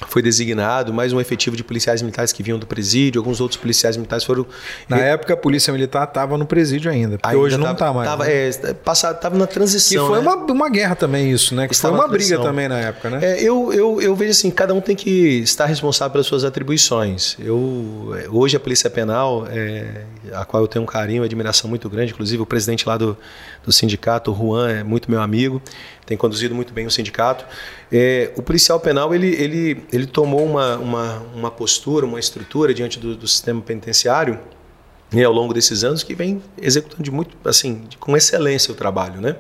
foi 0.07 0.21
designado 0.21 0.93
mais 0.93 1.13
um 1.13 1.21
efetivo 1.21 1.55
de 1.55 1.63
policiais 1.63 2.01
militares 2.01 2.33
que 2.33 2.43
vinham 2.43 2.59
do 2.59 2.67
presídio, 2.67 3.19
alguns 3.19 3.39
outros 3.39 3.59
policiais 3.59 3.95
militares 3.95 4.25
foram. 4.25 4.45
Na 4.89 4.97
época 4.97 5.33
a 5.33 5.37
polícia 5.37 5.71
militar 5.71 6.05
estava 6.05 6.37
no 6.37 6.45
presídio 6.45 6.91
ainda, 6.91 7.17
porque 7.17 7.29
ainda 7.29 7.39
hoje 7.39 7.57
não 7.57 7.71
está 7.71 7.93
mais. 7.93 8.09
Estava 8.09 8.25
né? 8.25 8.49
é, 8.49 8.73
passado, 8.73 9.19
tava 9.19 9.37
na 9.37 9.47
transição. 9.47 10.03
Que 10.03 10.13
foi 10.13 10.21
né? 10.21 10.27
uma, 10.27 10.51
uma 10.51 10.69
guerra 10.69 10.95
também 10.95 11.31
isso, 11.31 11.55
né? 11.55 11.67
Que 11.67 11.75
foi 11.75 11.91
uma 11.91 12.07
briga 12.09 12.37
também 12.39 12.67
na 12.67 12.77
época, 12.77 13.09
né? 13.09 13.19
É, 13.23 13.41
eu, 13.41 13.71
eu, 13.71 14.01
eu 14.01 14.15
vejo 14.15 14.31
assim, 14.31 14.51
cada 14.51 14.73
um 14.73 14.81
tem 14.81 14.95
que 14.97 15.39
estar 15.39 15.65
responsável 15.65 16.11
pelas 16.11 16.27
suas 16.27 16.43
atribuições. 16.43 17.37
Eu 17.39 18.13
hoje 18.29 18.57
a 18.57 18.59
polícia 18.59 18.89
penal, 18.89 19.47
é, 19.49 20.03
a 20.33 20.43
qual 20.43 20.61
eu 20.61 20.67
tenho 20.67 20.83
um 20.83 20.87
carinho, 20.87 21.21
uma 21.21 21.25
admiração 21.25 21.69
muito 21.69 21.89
grande, 21.89 22.11
inclusive 22.11 22.41
o 22.41 22.45
presidente 22.45 22.85
lá 22.85 22.97
do, 22.97 23.17
do 23.65 23.71
sindicato, 23.71 24.31
o 24.31 24.35
Juan, 24.35 24.69
é 24.69 24.83
muito 24.83 25.09
meu 25.09 25.21
amigo 25.21 25.61
tem 26.05 26.15
conduzido 26.15 26.53
muito 26.53 26.71
bem 26.71 26.85
o 26.85 26.91
sindicato. 26.91 27.45
É, 27.91 28.31
o 28.35 28.41
policial 28.41 28.79
penal 28.79 29.13
ele, 29.13 29.27
ele, 29.27 29.85
ele 29.91 30.05
tomou 30.05 30.45
uma, 30.45 30.77
uma, 30.77 31.23
uma 31.33 31.51
postura, 31.51 32.05
uma 32.05 32.19
estrutura 32.19 32.73
diante 32.73 32.99
do, 32.99 33.15
do 33.15 33.27
sistema 33.27 33.61
penitenciário 33.61 34.39
né, 35.11 35.23
ao 35.23 35.33
longo 35.33 35.53
desses 35.53 35.83
anos 35.83 36.03
que 36.03 36.13
vem 36.13 36.41
executando 36.61 37.03
de 37.03 37.11
muito 37.11 37.35
assim 37.43 37.83
de, 37.89 37.97
com 37.97 38.15
excelência 38.15 38.71
o 38.71 38.75
trabalho, 38.75 39.19
né? 39.19 39.35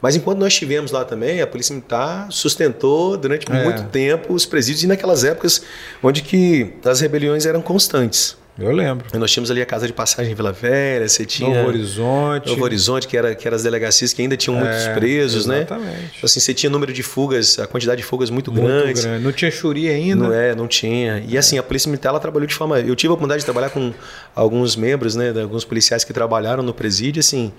Mas 0.00 0.14
enquanto 0.14 0.38
nós 0.38 0.52
estivemos 0.52 0.90
lá 0.90 1.04
também, 1.06 1.40
a 1.40 1.46
Polícia 1.46 1.74
Militar 1.74 2.30
sustentou 2.30 3.16
durante 3.16 3.50
é. 3.50 3.64
muito 3.64 3.84
tempo 3.84 4.34
os 4.34 4.44
presídios 4.44 4.84
e 4.84 4.86
naquelas 4.86 5.24
épocas 5.24 5.62
onde 6.02 6.22
que 6.22 6.74
as 6.84 7.00
rebeliões 7.00 7.46
eram 7.46 7.62
constantes. 7.62 8.36
Eu 8.58 8.72
lembro. 8.72 9.06
E 9.12 9.18
nós 9.18 9.30
tínhamos 9.30 9.50
ali 9.50 9.60
a 9.60 9.66
casa 9.66 9.86
de 9.86 9.92
passagem 9.92 10.32
em 10.32 10.34
Vila 10.34 10.50
Velha, 10.50 11.06
você 11.06 11.26
tinha. 11.26 11.54
Novo 11.54 11.68
Horizonte. 11.68 12.48
Novo 12.48 12.64
Horizonte, 12.64 13.06
que 13.06 13.16
era, 13.16 13.34
que 13.34 13.46
era 13.46 13.54
as 13.54 13.62
delegacias 13.62 14.14
que 14.14 14.22
ainda 14.22 14.36
tinham 14.36 14.58
muitos 14.58 14.86
é, 14.86 14.94
presos, 14.94 15.44
exatamente. 15.44 15.70
né? 15.70 15.84
Exatamente. 15.84 16.24
Assim, 16.24 16.40
você 16.40 16.54
tinha 16.54 16.70
número 16.70 16.92
de 16.92 17.02
fugas, 17.02 17.58
a 17.58 17.66
quantidade 17.66 18.00
de 18.00 18.06
fugas 18.06 18.30
muito, 18.30 18.50
muito 18.50 18.66
grandes. 18.66 19.04
grande. 19.04 19.22
Não 19.22 19.32
tinha 19.32 19.50
churi 19.50 19.88
ainda? 19.88 20.24
Não 20.24 20.32
é, 20.32 20.54
não 20.54 20.66
tinha. 20.66 21.22
E 21.28 21.36
assim, 21.36 21.58
a 21.58 21.62
Polícia 21.62 21.88
Militar 21.90 22.08
ela 22.10 22.20
trabalhou 22.20 22.46
de 22.46 22.54
forma. 22.54 22.80
Eu 22.80 22.96
tive 22.96 23.10
a 23.10 23.14
oportunidade 23.14 23.40
de 23.40 23.44
trabalhar 23.44 23.68
com 23.68 23.92
alguns 24.34 24.74
membros, 24.74 25.14
né? 25.14 25.34
Alguns 25.38 25.64
policiais 25.64 26.02
que 26.02 26.14
trabalharam 26.14 26.62
no 26.62 26.72
presídio, 26.72 27.20
assim, 27.20 27.52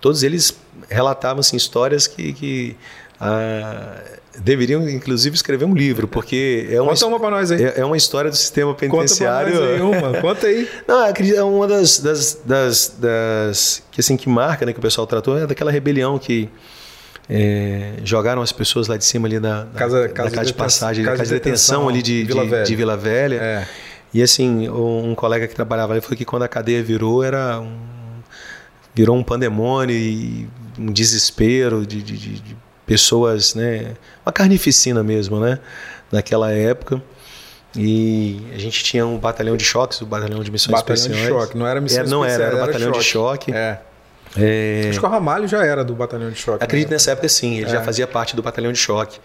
todos 0.00 0.22
eles 0.22 0.56
relatavam 0.88 1.40
assim, 1.40 1.56
histórias 1.56 2.06
que. 2.06 2.32
que 2.32 2.76
ah, 3.20 4.02
deveriam 4.38 4.88
inclusive 4.88 5.36
escrever 5.36 5.64
um 5.64 5.74
livro, 5.74 6.08
porque 6.08 6.68
é 6.70 6.80
uma, 6.80 6.90
Conta 6.92 7.06
uma 7.06 7.20
para 7.20 7.30
nós 7.30 7.50
aí. 7.50 7.62
É, 7.62 7.80
é, 7.80 7.84
uma 7.84 7.96
história 7.96 8.30
do 8.30 8.36
sistema 8.36 8.74
penitenciário. 8.74 9.52
Conta 9.52 9.66
pra 9.66 9.78
nós 9.78 9.94
aí 9.94 10.10
uma, 10.10 10.20
conta 10.20 10.46
aí. 10.46 10.68
Não, 10.86 11.04
é 11.04 11.42
uma 11.42 11.66
das, 11.66 11.98
das, 11.98 12.40
das, 12.44 12.96
das, 12.98 13.82
que 13.90 14.00
assim 14.00 14.16
que 14.16 14.28
marca, 14.28 14.66
né, 14.66 14.72
que 14.72 14.78
o 14.78 14.82
pessoal 14.82 15.06
tratou 15.06 15.38
é 15.38 15.46
daquela 15.46 15.70
rebelião 15.70 16.18
que 16.18 16.48
é, 17.28 17.94
jogaram 18.04 18.42
as 18.42 18.52
pessoas 18.52 18.88
lá 18.88 18.96
de 18.96 19.04
cima 19.04 19.26
ali 19.26 19.40
da, 19.40 19.64
da 19.64 19.78
casa, 19.78 20.02
da 20.02 20.08
casa, 20.08 20.30
casa 20.30 20.40
de, 20.42 20.52
de 20.52 20.54
passagem, 20.54 21.04
casa 21.04 21.16
da 21.16 21.22
casa 21.22 21.34
de 21.34 21.40
detenção 21.40 21.88
ali 21.88 22.02
de 22.02 22.24
Vila 22.24 22.42
de, 22.42 22.50
Velha. 22.50 22.64
de 22.64 22.76
Vila 22.76 22.96
Velha. 22.96 23.36
É. 23.36 23.68
E 24.12 24.22
assim, 24.22 24.68
um 24.68 25.14
colega 25.14 25.48
que 25.48 25.54
trabalhava 25.54 25.92
ali 25.92 26.00
falou 26.00 26.16
que 26.16 26.24
quando 26.24 26.44
a 26.44 26.48
cadeia 26.48 26.82
virou 26.82 27.24
era 27.24 27.58
um, 27.60 27.76
virou 28.94 29.16
um 29.16 29.24
pandemônio 29.24 29.96
e 29.96 30.48
um 30.78 30.92
desespero 30.92 31.84
de, 31.84 32.00
de, 32.00 32.16
de 32.16 32.56
pessoas, 32.86 33.54
né? 33.54 33.94
Uma 34.24 34.32
carnificina 34.32 35.02
mesmo, 35.02 35.40
né? 35.40 35.58
Naquela 36.12 36.52
época. 36.52 37.02
E 37.76 38.40
a 38.54 38.58
gente 38.58 38.84
tinha 38.84 39.04
um 39.04 39.18
batalhão 39.18 39.56
de 39.56 39.64
choques, 39.64 40.00
o 40.00 40.06
batalhão 40.06 40.42
de 40.44 40.50
missões 40.50 40.72
batalhão 40.72 40.94
especiais. 40.94 41.22
de 41.22 41.28
choque, 41.28 41.56
não 41.58 41.66
era 41.66 41.80
missão 41.80 42.00
era, 42.00 42.08
Não 42.08 42.24
era, 42.24 42.34
era, 42.34 42.56
era 42.56 42.66
batalhão 42.66 42.88
choque. 42.92 42.98
de 42.98 43.04
choque. 43.04 43.52
É. 43.52 43.78
É... 44.36 44.86
Acho 44.90 45.00
que 45.00 45.06
o 45.06 45.08
Ramalho 45.08 45.46
já 45.48 45.64
era 45.64 45.84
do 45.84 45.94
batalhão 45.94 46.30
de 46.30 46.38
choque. 46.38 46.62
Acredito 46.62 46.88
né? 46.90 46.94
nessa 46.94 47.10
época 47.12 47.28
sim, 47.28 47.56
ele 47.56 47.66
É. 47.66 47.68
já 47.70 47.82
fazia 47.82 48.06
parte 48.06 48.36
do 48.36 48.42
batalhão 48.42 48.72
de 48.72 48.78
choque. 48.78 49.18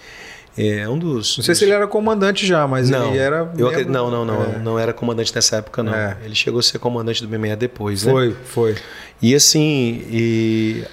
É 0.57 0.89
um 0.89 0.97
dos. 0.97 1.37
Não 1.37 1.43
sei 1.45 1.53
se 1.55 1.63
ele 1.63 1.71
era 1.71 1.87
comandante 1.87 2.45
já, 2.45 2.67
mas 2.67 2.89
não, 2.89 3.09
ele 3.09 3.19
era. 3.19 3.51
eu 3.57 3.67
acredito, 3.67 3.91
não, 3.91 4.09
não, 4.09 4.25
não, 4.25 4.43
É. 4.43 4.57
não 4.57 4.79
era 4.79 4.91
comandante 4.91 5.33
nessa 5.33 5.57
época, 5.57 5.83
não. 5.83 5.93
É. 5.93 6.17
Ele 6.25 6.33
chegou 6.35 6.59
a 6.59 6.63
ser 6.63 6.79
comandante 6.79 7.21
do 7.21 7.27
BME 7.29 7.55
depois, 7.55 8.03
né? 8.03 8.11
Foi, 8.11 8.35
foi. 8.45 8.75
E 9.21 9.33
assim, 9.35 10.03
e 10.09 10.83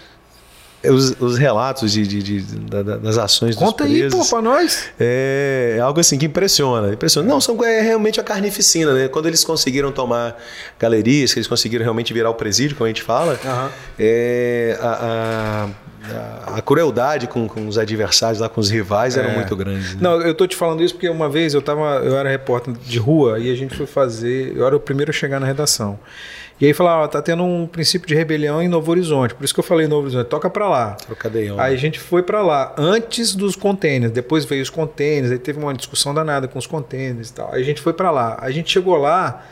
os, 0.91 1.14
os 1.20 1.39
relatos 1.39 1.93
de, 1.93 2.07
de- 2.07 2.22
de- 2.22 2.41
da- 2.43 2.82
das 2.97 3.18
ações 3.18 3.55
Conta 3.57 3.84
dos 3.84 3.93
aí, 3.93 4.01
presos, 4.01 4.18
pô, 4.28 4.37
pra 4.37 4.43
nós. 4.43 4.84
é 4.99 5.78
algo 5.82 6.01
assim 6.01 6.18
que 6.18 6.26
impressiona. 6.26 6.93
impressiona. 6.93 7.28
Não, 7.28 7.41
são, 7.41 7.62
é 7.64 7.80
realmente 7.80 8.20
a 8.20 8.22
carnificina, 8.24 8.93
né? 8.95 9.09
Quando 9.09 9.26
eles 9.26 9.45
conseguiram 9.45 9.91
tomar 9.93 10.37
galerias, 10.78 11.32
que 11.32 11.39
eles 11.39 11.49
conseguiram 11.49 11.82
realmente 11.82 12.12
virar 12.12 12.30
o 12.30 12.34
presídio, 12.34 12.76
como 12.76 12.87
a 12.87 12.89
gente 12.89 13.03
fala, 13.03 13.39
Aham. 13.45 13.70
é, 13.99 14.78
a- 14.80 15.68
a- 15.72 15.87
a, 16.59 16.62
crueldade 16.62 17.26
com, 17.26 17.49
com, 17.49 17.66
os 17.66 17.76
adversários, 17.78 18.39
lá 18.41 18.49
com 18.49 18.61
os 18.61 18.70
rivais, 18.70 19.16
é. 19.16 19.20
era 19.20 19.32
muito 19.32 19.57
grande. 19.57 19.95
Né? 19.95 19.99
Não, 20.01 20.20
eu 20.22 20.34
tô 20.34 20.47
te 20.47 20.55
falando 20.55 20.82
isso 20.82 20.95
porque 20.95 21.09
uma 21.09 21.28
vez 21.28 21.53
eu 21.53 21.61
tava, 21.61 22.01
eu 22.05 22.16
era 22.16 22.28
repórter 22.28 22.74
de 22.74 22.99
rua 22.99 23.41
e 23.41 23.51
a 23.51 23.55
gente 23.57 23.76
foi 23.76 23.87
fazer, 23.87 24.53
eu 24.57 24.64
era 24.66 24.76
o 24.76 24.80
primeiro 24.80 25.11
a 25.11 25.12
chegar 25.12 25.41
na 25.41 25.47
redação. 25.47 25.99
E 26.59 26.65
aí 26.65 26.73
falava, 26.73 27.05
ah, 27.05 27.09
tá 27.09 27.21
tendo 27.21 27.43
um 27.43 27.67
princípio 27.67 28.09
de 28.09 28.15
rebelião 28.15 28.63
em 28.63 28.69
Novo 28.69 28.91
Horizonte. 28.91 29.35
Por 29.35 29.45
isso 29.45 29.53
que 29.53 29.61
eu 29.61 29.65
falei 29.65 29.87
Novo 29.87 30.05
Horizonte, 30.05 30.29
toca 30.29 30.49
para 30.49 30.67
lá. 30.67 30.93
Trocadeião. 30.93 31.61
Aí 31.61 31.75
a 31.75 31.77
gente 31.77 32.01
foi 32.01 32.23
para 32.23 32.41
lá, 32.41 32.75
antes 32.79 33.35
dos 33.35 33.55
containers, 33.55 34.11
depois 34.11 34.47
veio 34.47 34.63
os 34.63 34.71
containers, 34.71 35.31
aí 35.31 35.39
teve 35.39 35.59
uma 35.59 35.75
discussão 35.75 36.15
danada 36.15 36.49
com 36.49 36.59
os 36.59 36.67
containers 36.67 37.29
e 37.29 37.35
tal. 37.35 37.53
Aí 37.53 37.61
a 37.61 37.65
gente 37.65 37.83
foi 37.83 37.93
para 37.93 38.11
lá. 38.11 38.39
A 38.41 38.51
gente 38.51 38.73
chegou 38.73 38.97
lá, 38.97 39.45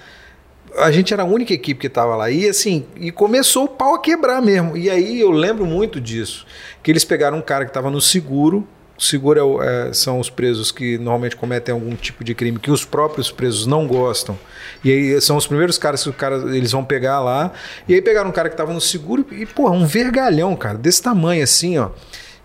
a 0.79 0.91
gente 0.91 1.13
era 1.13 1.25
a 1.25 1.27
única 1.27 1.53
equipe 1.53 1.79
que 1.79 1.87
estava 1.89 2.17
lá. 2.17 2.31
E 2.31 2.49
assim, 2.49 2.87
e 2.97 3.13
começou 3.13 3.65
o 3.65 3.69
pau 3.69 3.95
a 3.95 4.01
quebrar 4.01 4.41
mesmo. 4.41 4.75
E 4.75 4.89
aí 4.89 5.21
eu 5.21 5.31
lembro 5.31 5.67
muito 5.67 6.01
disso. 6.01 6.47
Que 6.83 6.91
eles 6.91 7.05
pegaram 7.05 7.37
um 7.37 7.43
cara 7.43 7.65
que 7.67 7.71
estava 7.71 7.91
no 7.91 8.01
seguro, 8.01 8.67
seguro 8.99 9.63
é, 9.63 9.89
é, 9.89 9.93
são 9.93 10.19
os 10.19 10.31
presos 10.31 10.71
que 10.71 10.99
normalmente 10.99 11.37
cometem 11.37 11.73
algum 11.73 11.95
tipo 11.97 12.23
de 12.23 12.35
crime 12.35 12.59
que 12.59 12.71
os 12.71 12.85
próprios 12.85 13.31
presos 13.31 13.67
não 13.67 13.87
gostam. 13.87 14.39
E 14.83 14.91
aí 14.91 15.21
são 15.21 15.37
os 15.37 15.47
primeiros 15.47 15.79
caras 15.79 16.03
que 16.03 16.11
os 16.11 16.17
caras, 16.17 16.45
eles 16.55 16.73
vão 16.73 16.85
pegar 16.85 17.21
lá. 17.21 17.53
E 17.89 17.95
aí 17.95 18.03
pegaram 18.03 18.31
um 18.31 18.33
cara 18.33 18.49
que 18.49 18.55
estava 18.55 18.73
no 18.73 18.81
seguro 18.81 19.27
e, 19.33 19.47
pô, 19.47 19.71
um 19.71 19.87
vergalhão, 19.87 20.55
cara, 20.55 20.79
desse 20.79 21.03
tamanho 21.03 21.43
assim, 21.43 21.79
ó. 21.79 21.91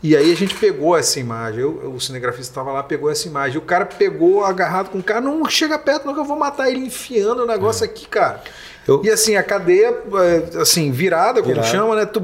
E 0.02 0.16
aí 0.16 0.32
a 0.32 0.36
gente 0.36 0.56
pegou 0.56 0.98
essa 0.98 1.20
imagem. 1.20 1.60
Eu, 1.60 1.94
o 1.94 2.00
cinegrafista 2.00 2.52
estava 2.52 2.72
lá, 2.72 2.82
pegou 2.82 3.12
essa 3.12 3.28
imagem. 3.28 3.58
O 3.58 3.62
cara 3.62 3.86
pegou 3.86 4.46
agarrado 4.46 4.90
com 4.90 5.00
o 5.00 5.04
cara, 5.04 5.20
não 5.20 5.48
chega 5.50 5.78
perto, 5.78 6.06
não 6.06 6.14
que 6.14 6.20
eu 6.20 6.26
vou 6.26 6.38
matar 6.38 6.70
ele 6.70 6.80
enfiando 6.80 7.44
o 7.44 7.46
negócio 7.46 7.84
é. 7.84 7.86
aqui, 7.86 8.08
cara. 8.08 8.42
Eu... 8.90 9.02
E 9.04 9.10
assim, 9.10 9.36
a 9.36 9.44
cadeia, 9.44 9.96
é, 10.16 10.60
assim, 10.60 10.92
virada, 10.92 11.42
como 11.42 11.54
Virado. 11.54 11.72
chama, 11.72 11.96
né? 11.96 12.06
Tu, 12.06 12.22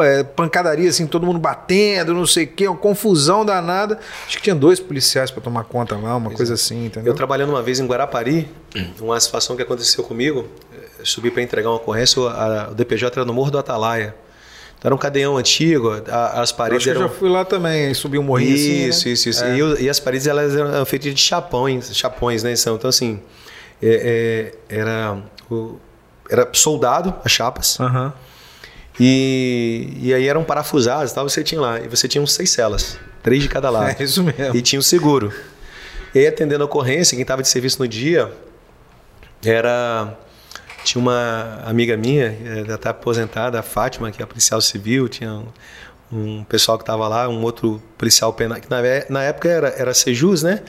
é, 0.00 0.22
pancadaria, 0.22 0.88
assim, 0.88 1.06
todo 1.06 1.26
mundo 1.26 1.38
batendo, 1.38 2.14
não 2.14 2.26
sei 2.26 2.44
o 2.44 2.48
quê, 2.48 2.68
uma 2.68 2.76
confusão 2.76 3.44
danada. 3.44 3.98
Acho 4.26 4.36
que 4.36 4.42
tinha 4.44 4.54
dois 4.54 4.78
policiais 4.78 5.30
para 5.30 5.42
tomar 5.42 5.64
conta 5.64 5.96
lá, 5.96 6.16
uma 6.16 6.26
pois 6.26 6.36
coisa 6.36 6.52
é. 6.52 6.54
assim, 6.54 6.86
entendeu? 6.86 7.12
Eu 7.12 7.16
trabalhando 7.16 7.50
uma 7.50 7.62
vez 7.62 7.80
em 7.80 7.86
Guarapari, 7.86 8.48
uma 9.00 9.18
situação 9.18 9.56
que 9.56 9.62
aconteceu 9.62 10.04
comigo, 10.04 10.46
subi 11.02 11.30
para 11.30 11.42
entregar 11.42 11.68
uma 11.70 11.76
ocorrência, 11.76 12.20
o 12.20 12.74
DPJ 12.74 13.18
era 13.18 13.24
no 13.24 13.32
Morro 13.32 13.50
do 13.50 13.58
Atalaia. 13.58 14.14
Então, 14.78 14.88
era 14.88 14.94
um 14.94 14.98
cadeião 14.98 15.36
antigo, 15.36 15.90
as 16.08 16.52
paredes 16.52 16.86
eu 16.86 16.92
eram... 16.92 17.02
eu 17.02 17.08
já 17.08 17.14
fui 17.14 17.28
lá 17.28 17.44
também, 17.44 17.92
subi 17.92 18.18
um 18.18 18.22
morrinho 18.22 18.54
Isso, 18.54 18.70
assim, 18.98 19.08
né? 19.08 19.12
isso, 19.12 19.28
isso. 19.28 19.44
É. 19.44 19.58
E, 19.58 19.84
e, 19.84 19.90
as 19.90 20.00
paredes 20.00 20.26
elas 20.26 20.56
eram 20.56 20.86
feitas 20.86 21.14
de 21.14 21.20
chapões, 21.20 21.94
chapões, 21.94 22.42
né? 22.42 22.54
Então, 22.54 22.88
assim, 22.88 23.20
é, 23.82 24.52
é, 24.70 24.74
era 24.74 25.18
o, 25.50 25.78
era 26.30 26.48
soldado 26.52 27.14
as 27.24 27.32
chapas. 27.32 27.78
Uhum. 27.78 28.12
E, 28.98 29.96
e 30.00 30.14
aí 30.14 30.28
eram 30.28 30.44
parafusados 30.44 31.10
e 31.10 31.14
tal, 31.14 31.28
você 31.28 31.42
tinha 31.42 31.60
lá. 31.60 31.80
E 31.80 31.88
você 31.88 32.06
tinha 32.06 32.22
uns 32.22 32.32
seis 32.32 32.50
celas, 32.50 32.98
três 33.22 33.42
de 33.42 33.48
cada 33.48 33.70
lado. 33.70 33.96
É 33.98 34.02
isso 34.02 34.22
mesmo. 34.22 34.54
E 34.54 34.62
tinha 34.62 34.78
o 34.78 34.80
um 34.80 34.82
seguro. 34.82 35.32
E 36.14 36.18
aí, 36.18 36.26
atendendo 36.26 36.62
a 36.62 36.66
ocorrência, 36.66 37.14
quem 37.14 37.22
estava 37.22 37.42
de 37.42 37.48
serviço 37.48 37.78
no 37.78 37.88
dia 37.88 38.32
era. 39.44 40.16
Tinha 40.82 41.00
uma 41.00 41.60
amiga 41.66 41.94
minha, 41.94 42.34
ela 42.42 42.74
está 42.74 42.88
aposentada, 42.88 43.60
a 43.60 43.62
Fátima, 43.62 44.10
que 44.10 44.22
é 44.22 44.26
policial 44.26 44.62
civil, 44.62 45.10
tinha 45.10 45.30
um, 45.30 45.46
um 46.10 46.44
pessoal 46.44 46.78
que 46.78 46.82
estava 46.82 47.06
lá, 47.06 47.28
um 47.28 47.42
outro 47.42 47.82
policial 47.98 48.32
penal, 48.32 48.58
que 48.58 48.68
na, 48.70 48.78
na 49.10 49.22
época 49.22 49.50
era, 49.50 49.68
era 49.68 49.92
Sejus, 49.92 50.42
né? 50.42 50.62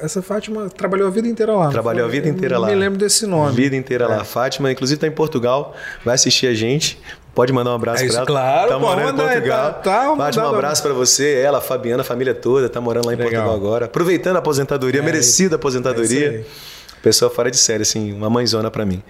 Essa 0.00 0.22
Fátima 0.22 0.68
trabalhou 0.68 1.08
a 1.08 1.10
vida 1.10 1.28
inteira 1.28 1.54
lá. 1.54 1.68
Trabalhou 1.68 2.06
a 2.06 2.08
vida 2.08 2.28
inteira 2.28 2.58
lá. 2.58 2.68
Me 2.68 2.74
lembro 2.74 2.98
desse 2.98 3.26
nome. 3.26 3.54
Vida 3.54 3.76
inteira 3.76 4.04
é. 4.04 4.08
lá. 4.08 4.24
Fátima, 4.24 4.70
inclusive, 4.70 4.96
está 4.96 5.06
em 5.06 5.12
Portugal, 5.12 5.74
vai 6.04 6.14
assistir 6.14 6.46
a 6.46 6.54
gente. 6.54 7.00
Pode 7.34 7.52
mandar 7.52 7.70
um 7.70 7.76
abraço 7.76 8.04
é 8.04 8.06
para 8.06 8.16
ela. 8.16 8.26
Claro, 8.26 8.68
tá 8.68 8.78
morando 8.78 9.22
em 9.22 9.26
Portugal. 9.26 9.72
Tá, 9.74 9.80
tá, 9.80 10.16
Fátima, 10.16 10.44
um 10.50 10.54
abraço 10.54 10.82
para 10.82 10.92
você, 10.92 11.40
ela, 11.40 11.58
a 11.58 11.60
Fabiana, 11.60 12.02
a 12.02 12.04
família 12.04 12.34
toda, 12.34 12.68
tá 12.68 12.80
morando 12.80 13.06
lá 13.06 13.14
em 13.14 13.16
Legal. 13.16 13.30
Portugal 13.44 13.54
agora. 13.54 13.86
Aproveitando 13.86 14.36
a 14.36 14.38
aposentadoria, 14.40 15.00
é, 15.00 15.04
merecida 15.04 15.56
aposentadoria. 15.56 16.44
É 16.46 16.72
Pessoa 17.02 17.28
fora 17.28 17.50
de 17.50 17.56
série, 17.56 17.82
assim, 17.82 18.12
uma 18.12 18.30
mãezona 18.30 18.70
para 18.70 18.86
mim. 18.86 19.02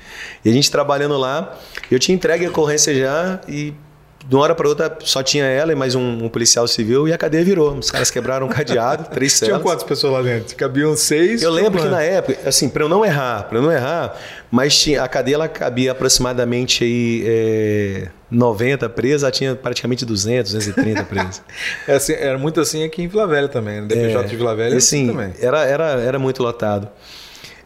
E 0.42 0.48
a 0.48 0.52
gente 0.52 0.70
trabalhando 0.70 1.18
lá, 1.18 1.58
eu 1.90 1.98
tinha 1.98 2.14
entregue 2.14 2.46
a 2.46 2.48
ocorrência 2.48 2.94
já 2.94 3.38
e 3.46 3.74
de 4.26 4.34
uma 4.34 4.44
hora 4.44 4.54
para 4.54 4.68
outra 4.68 4.96
só 5.00 5.22
tinha 5.22 5.44
ela 5.44 5.72
e 5.72 5.74
mais 5.74 5.94
um, 5.94 6.24
um, 6.24 6.28
policial 6.28 6.66
civil 6.68 7.08
e 7.08 7.12
a 7.12 7.18
cadeia 7.18 7.44
virou. 7.44 7.76
Os 7.76 7.90
caras 7.90 8.10
quebraram 8.10 8.46
um 8.46 8.48
cadeado, 8.48 9.04
três 9.10 9.32
celas. 9.32 9.54
Tinha 9.54 9.62
quantas 9.62 9.84
pessoas 9.84 10.12
lá 10.12 10.22
dentro? 10.22 10.54
Cabiam 10.56 10.96
seis? 10.96 11.42
Eu 11.42 11.50
lembro 11.50 11.82
que 11.82 11.88
na 11.88 12.02
época, 12.02 12.48
assim, 12.48 12.68
para 12.68 12.84
eu 12.84 12.88
não 12.88 13.04
errar, 13.04 13.44
para 13.48 13.58
eu 13.58 13.62
não 13.62 13.72
errar, 13.72 14.16
mas 14.50 14.78
tinha, 14.78 15.02
a 15.02 15.08
cadeia 15.08 15.34
ela 15.34 15.48
cabia 15.48 15.92
aproximadamente 15.92 16.84
aí 16.84 17.24
é, 17.26 18.08
90 18.30 18.88
presas, 18.90 19.22
ela 19.24 19.32
tinha 19.32 19.54
praticamente 19.56 20.04
200, 20.04 20.52
230 20.52 21.04
presas. 21.04 21.42
é 21.88 21.94
assim, 21.94 22.12
era 22.12 22.38
muito 22.38 22.60
assim 22.60 22.84
aqui 22.84 23.02
em 23.02 23.08
Vila 23.08 23.26
Velha 23.26 23.48
também, 23.48 23.80
no 23.80 23.88
DPJ 23.88 24.20
é, 24.20 24.22
de 24.24 24.36
Vila 24.36 24.54
Velha 24.54 24.76
assim, 24.76 25.04
assim 25.04 25.12
também. 25.12 25.32
Era, 25.40 25.64
era, 25.64 25.84
era 26.00 26.18
muito 26.18 26.42
lotado. 26.42 26.88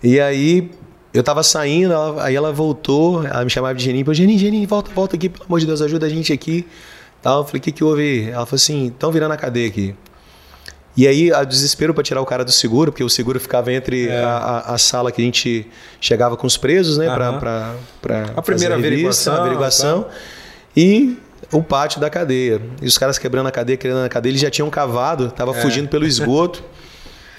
E 0.03 0.21
aí 0.21 0.71
eu 1.13 1.23
tava 1.23 1.43
saindo, 1.43 1.93
ela, 1.93 2.25
aí 2.25 2.35
ela 2.35 2.53
voltou, 2.53 3.25
ela 3.27 3.45
me 3.45 3.51
chamava 3.51 3.75
de 3.75 3.83
Geninho, 3.83 4.05
falou, 4.05 4.15
Geninho, 4.15 4.39
Geninho, 4.39 4.69
volta, 4.69 4.91
volta 4.93 5.17
aqui, 5.17 5.29
pelo 5.29 5.45
amor 5.45 5.61
de 5.61 5.67
Deus, 5.67 5.81
ajuda 5.81 6.07
a 6.07 6.09
gente 6.09 6.33
aqui. 6.33 6.67
Tal. 7.23 7.41
Eu 7.41 7.45
falei, 7.45 7.59
o 7.59 7.63
que 7.63 7.73
que 7.73 7.83
houve? 7.83 8.29
Ela 8.29 8.47
falou 8.47 8.57
assim, 8.57 8.87
estão 8.89 9.11
virando 9.11 9.33
a 9.33 9.37
cadeia 9.37 9.69
aqui. 9.69 9.95
E 10.97 11.07
aí, 11.07 11.31
a 11.31 11.45
desespero 11.45 11.93
para 11.93 12.03
tirar 12.03 12.23
o 12.23 12.25
cara 12.25 12.43
do 12.43 12.51
seguro, 12.51 12.91
porque 12.91 13.05
o 13.05 13.11
seguro 13.11 13.39
ficava 13.39 13.71
entre 13.71 14.09
é. 14.09 14.23
a, 14.23 14.29
a, 14.29 14.75
a, 14.75 14.79
sala 14.79 15.13
que 15.13 15.21
a 15.21 15.25
gente 15.25 15.67
chegava 16.01 16.39
com 16.39 16.47
os 16.47 16.57
presos, 16.57 16.97
né? 16.97 17.09
Uhum. 17.09 17.39
Para 17.39 17.75
a 18.35 18.43
primeira 18.43 18.75
a 18.75 18.79
averiguação, 18.79 19.35
a 19.35 19.41
averiguação 19.41 20.03
tá. 20.05 20.11
e 20.75 21.19
o 21.53 21.63
pátio 21.63 22.01
da 22.01 22.09
cadeia. 22.09 22.63
E 22.81 22.87
os 22.87 22.97
caras 22.97 23.19
quebrando 23.19 23.47
a 23.47 23.51
cadeia, 23.51 23.77
quebrando 23.77 24.07
a 24.07 24.09
cadeia, 24.09 24.31
eles 24.31 24.41
já 24.41 24.51
tinham 24.51 24.71
cavado, 24.71 25.31
tava 25.31 25.51
é. 25.51 25.61
fugindo 25.61 25.89
pelo 25.89 26.07
esgoto. 26.07 26.65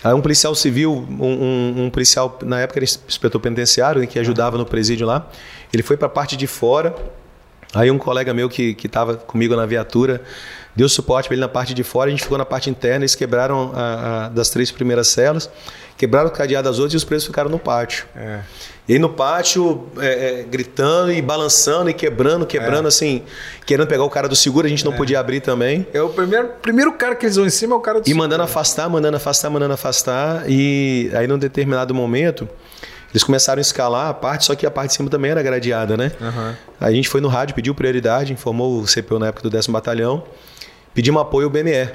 Aí 0.08 0.14
um 0.14 0.22
policial 0.22 0.56
civil, 0.56 1.06
um, 1.10 1.26
um, 1.26 1.84
um, 1.84 1.90
policial, 1.90 2.40
na 2.44 2.62
época 2.62 2.80
era 2.80 2.86
inspetor 2.86 3.42
penitenciário, 3.42 4.08
que 4.08 4.18
ajudava 4.18 4.58
no 4.58 4.66
presídio 4.66 5.06
lá, 5.06 5.28
ele 5.74 5.84
foi 5.84 5.98
para 5.98 6.08
a 6.08 6.10
parte 6.10 6.38
de 6.38 6.48
fora. 6.48 6.96
Aí 7.74 7.92
um 7.92 7.98
colega 7.98 8.34
meu 8.34 8.48
que 8.48 8.78
estava 8.82 9.16
comigo 9.18 9.54
na 9.54 9.66
viatura 9.66 10.22
deu 10.74 10.88
suporte 10.88 11.28
para 11.28 11.34
ele 11.34 11.42
na 11.42 11.50
parte 11.50 11.74
de 11.74 11.84
fora, 11.84 12.08
a 12.08 12.12
gente 12.12 12.22
ficou 12.22 12.38
na 12.38 12.46
parte 12.46 12.70
interna, 12.70 13.04
eles 13.04 13.16
quebraram 13.16 13.74
a, 13.76 14.26
a, 14.26 14.30
das 14.30 14.50
três 14.50 14.72
primeiras 14.72 15.08
celas, 15.08 15.50
quebraram 15.98 16.30
o 16.30 16.32
cadeado 16.32 16.70
das 16.70 16.78
outras 16.78 16.94
e 16.94 16.98
os 16.98 17.04
presos 17.04 17.26
ficaram 17.26 17.50
no 17.50 17.60
pátio. 17.60 18.06
É. 18.16 18.42
E 18.88 18.94
aí 18.94 19.00
no 19.00 19.10
pátio, 19.10 19.86
é, 20.00 20.08
é, 20.40 20.44
gritando 20.44 21.12
e 21.12 21.22
balançando 21.22 21.90
e 21.90 21.94
quebrando, 21.94 22.46
quebrando, 22.46 22.86
é. 22.86 22.88
assim, 22.88 23.22
querendo 23.66 23.86
pegar 23.86 24.04
o 24.04 24.10
cara 24.10 24.30
do 24.30 24.36
seguro, 24.36 24.66
a 24.66 24.70
gente 24.70 24.86
não 24.86 24.94
é. 24.94 24.96
podia 24.96 25.20
abrir 25.20 25.42
também. 25.42 25.86
É 25.94 26.02
o 26.02 26.08
primeiro, 26.08 26.50
primeiro 26.62 26.94
cara 26.94 27.14
que 27.14 27.26
eles 27.26 27.36
vão 27.36 27.46
em 27.46 27.50
cima 27.50 27.76
é 27.76 27.78
o 27.78 27.82
cara 27.82 28.00
do 28.00 28.04
e 28.04 28.08
seguro. 28.08 28.18
E 28.18 28.28
mandando 28.28 28.44
afastar, 28.44 28.90
mandando 28.90 29.18
afastar, 29.18 29.50
mandando 29.50 29.74
afastar. 29.74 30.50
E 30.50 31.12
aí 31.14 31.28
num 31.28 31.38
determinado 31.38 31.94
momento, 31.94 32.48
eles 33.12 33.24
começaram 33.24 33.60
a 33.60 33.62
escalar 33.62 34.08
a 34.08 34.14
parte, 34.14 34.46
só 34.46 34.56
que 34.56 34.66
a 34.66 34.72
parte 34.72 34.92
de 34.92 34.96
cima 34.96 35.10
também 35.10 35.32
era 35.32 35.44
gradeada, 35.44 35.98
né? 35.98 36.14
Uhum. 36.22 36.54
A 36.80 36.92
gente 36.92 37.10
foi 37.10 37.20
no 37.20 37.28
rádio, 37.28 37.56
pediu 37.56 37.76
prioridade, 37.76 38.32
informou 38.32 38.80
o 38.80 38.86
CPU 38.86 39.20
na 39.20 39.28
época 39.28 39.44
do 39.44 39.50
10 39.50 39.68
Batalhão, 39.68 40.24
pedimos 40.94 41.22
apoio 41.22 41.48
ao 41.48 41.52
BME. 41.52 41.90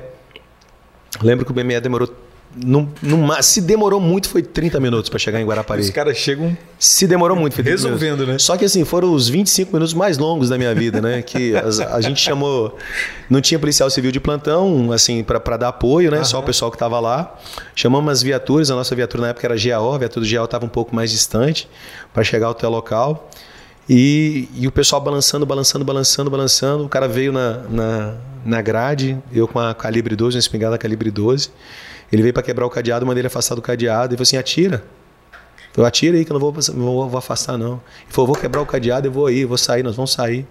Lembro 1.23 1.47
que 1.47 1.53
o 1.53 1.55
BME 1.55 1.81
demorou 1.81 2.09
no, 2.55 2.89
no, 3.03 3.43
se 3.43 3.61
demorou 3.61 4.01
muito, 4.01 4.29
foi 4.29 4.43
30 4.43 4.79
minutos 4.79 5.09
para 5.09 5.19
chegar 5.19 5.41
em 5.41 5.45
Guarapari. 5.45 5.81
Os 5.81 5.91
caras 5.91 6.17
chegam. 6.17 6.57
Se 6.79 7.07
demorou 7.07 7.37
muito, 7.37 7.55
foi 7.55 7.65
Resolvendo, 7.65 8.21
minutos. 8.21 8.29
né? 8.29 8.39
Só 8.39 8.57
que 8.57 8.65
assim, 8.65 8.85
foram 8.85 9.13
os 9.15 9.29
25 9.29 9.73
minutos 9.73 9.95
mais 9.95 10.19
longos 10.19 10.49
da 10.49 10.59
minha 10.59 10.75
vida, 10.75 11.01
né? 11.01 11.23
Que 11.23 11.55
a, 11.57 11.97
a 11.97 12.01
gente 12.01 12.21
chamou. 12.21 12.77
Não 13.31 13.41
tinha 13.41 13.59
policial 13.59 13.89
civil 13.89 14.13
de 14.13 14.21
plantão, 14.21 14.93
assim, 14.93 15.25
para 15.25 15.57
dar 15.57 15.69
apoio, 15.69 16.11
né? 16.11 16.19
Aham. 16.19 16.25
Só 16.25 16.41
o 16.41 16.43
pessoal 16.43 16.71
que 16.71 16.77
estava 16.77 17.01
lá. 17.01 17.39
Chamamos 17.75 18.13
as 18.13 18.23
viaturas, 18.23 18.71
a 18.71 18.75
nossa 18.75 18.95
viatura 18.95 19.23
na 19.23 19.29
época 19.29 19.47
era 19.47 19.57
GAO, 19.57 19.95
a 19.95 19.99
viatura 19.99 20.27
do 20.27 20.31
GAO 20.31 20.45
estava 20.45 20.67
um 20.67 20.71
pouco 20.71 20.95
mais 20.95 21.11
distante 21.11 21.69
para 22.13 22.23
chegar 22.23 22.51
até 22.51 22.67
o 22.67 22.71
local. 22.71 23.31
E, 23.89 24.49
e, 24.55 24.67
o 24.67 24.73
pessoal 24.73 25.01
balançando, 25.01 25.45
balançando, 25.45 25.85
balançando, 25.85 26.31
balançando. 26.31 26.85
O 26.85 26.89
cara 26.89 27.09
veio 27.09 27.33
na, 27.33 27.59
na, 27.69 28.15
na 28.45 28.63
grade, 28.63 29.19
eu 29.33 29.49
com 29.49 29.59
a 29.59 29.75
calibre 29.75 30.15
12, 30.15 30.37
uma 30.37 30.41
espingarda 30.41 30.79
calibre 30.79 31.11
12. 31.11 31.51
Ele 32.13 32.23
veio 32.23 32.35
para 32.35 32.43
quebrar 32.43 32.67
o 32.67 32.71
cadeado, 32.71 33.07
mandei 33.07 33.23
ele 33.23 33.27
afastar 33.29 33.55
do 33.55 33.63
cadeado 33.63 34.15
e 34.15 34.17
falou 34.17 34.23
assim: 34.23 34.37
atira. 34.37 34.85
Eu 35.75 35.87
atira 35.87 36.19
aí 36.19 36.25
que 36.25 36.31
eu 36.31 36.39
não 36.39 36.41
vou, 36.41 36.55
não 36.75 37.09
vou 37.09 37.19
afastar, 37.19 37.57
não. 37.57 37.81
Ele 38.03 38.11
falou: 38.11 38.29
vou 38.29 38.37
quebrar 38.37 38.61
o 38.61 38.67
cadeado, 38.67 39.09
eu 39.09 39.13
vou 39.13 39.27
aí, 39.27 39.41
eu 39.41 39.49
vou 39.49 39.57
sair, 39.57 39.83
nós 39.83 39.97
vamos 39.97 40.13
sair. 40.13 40.47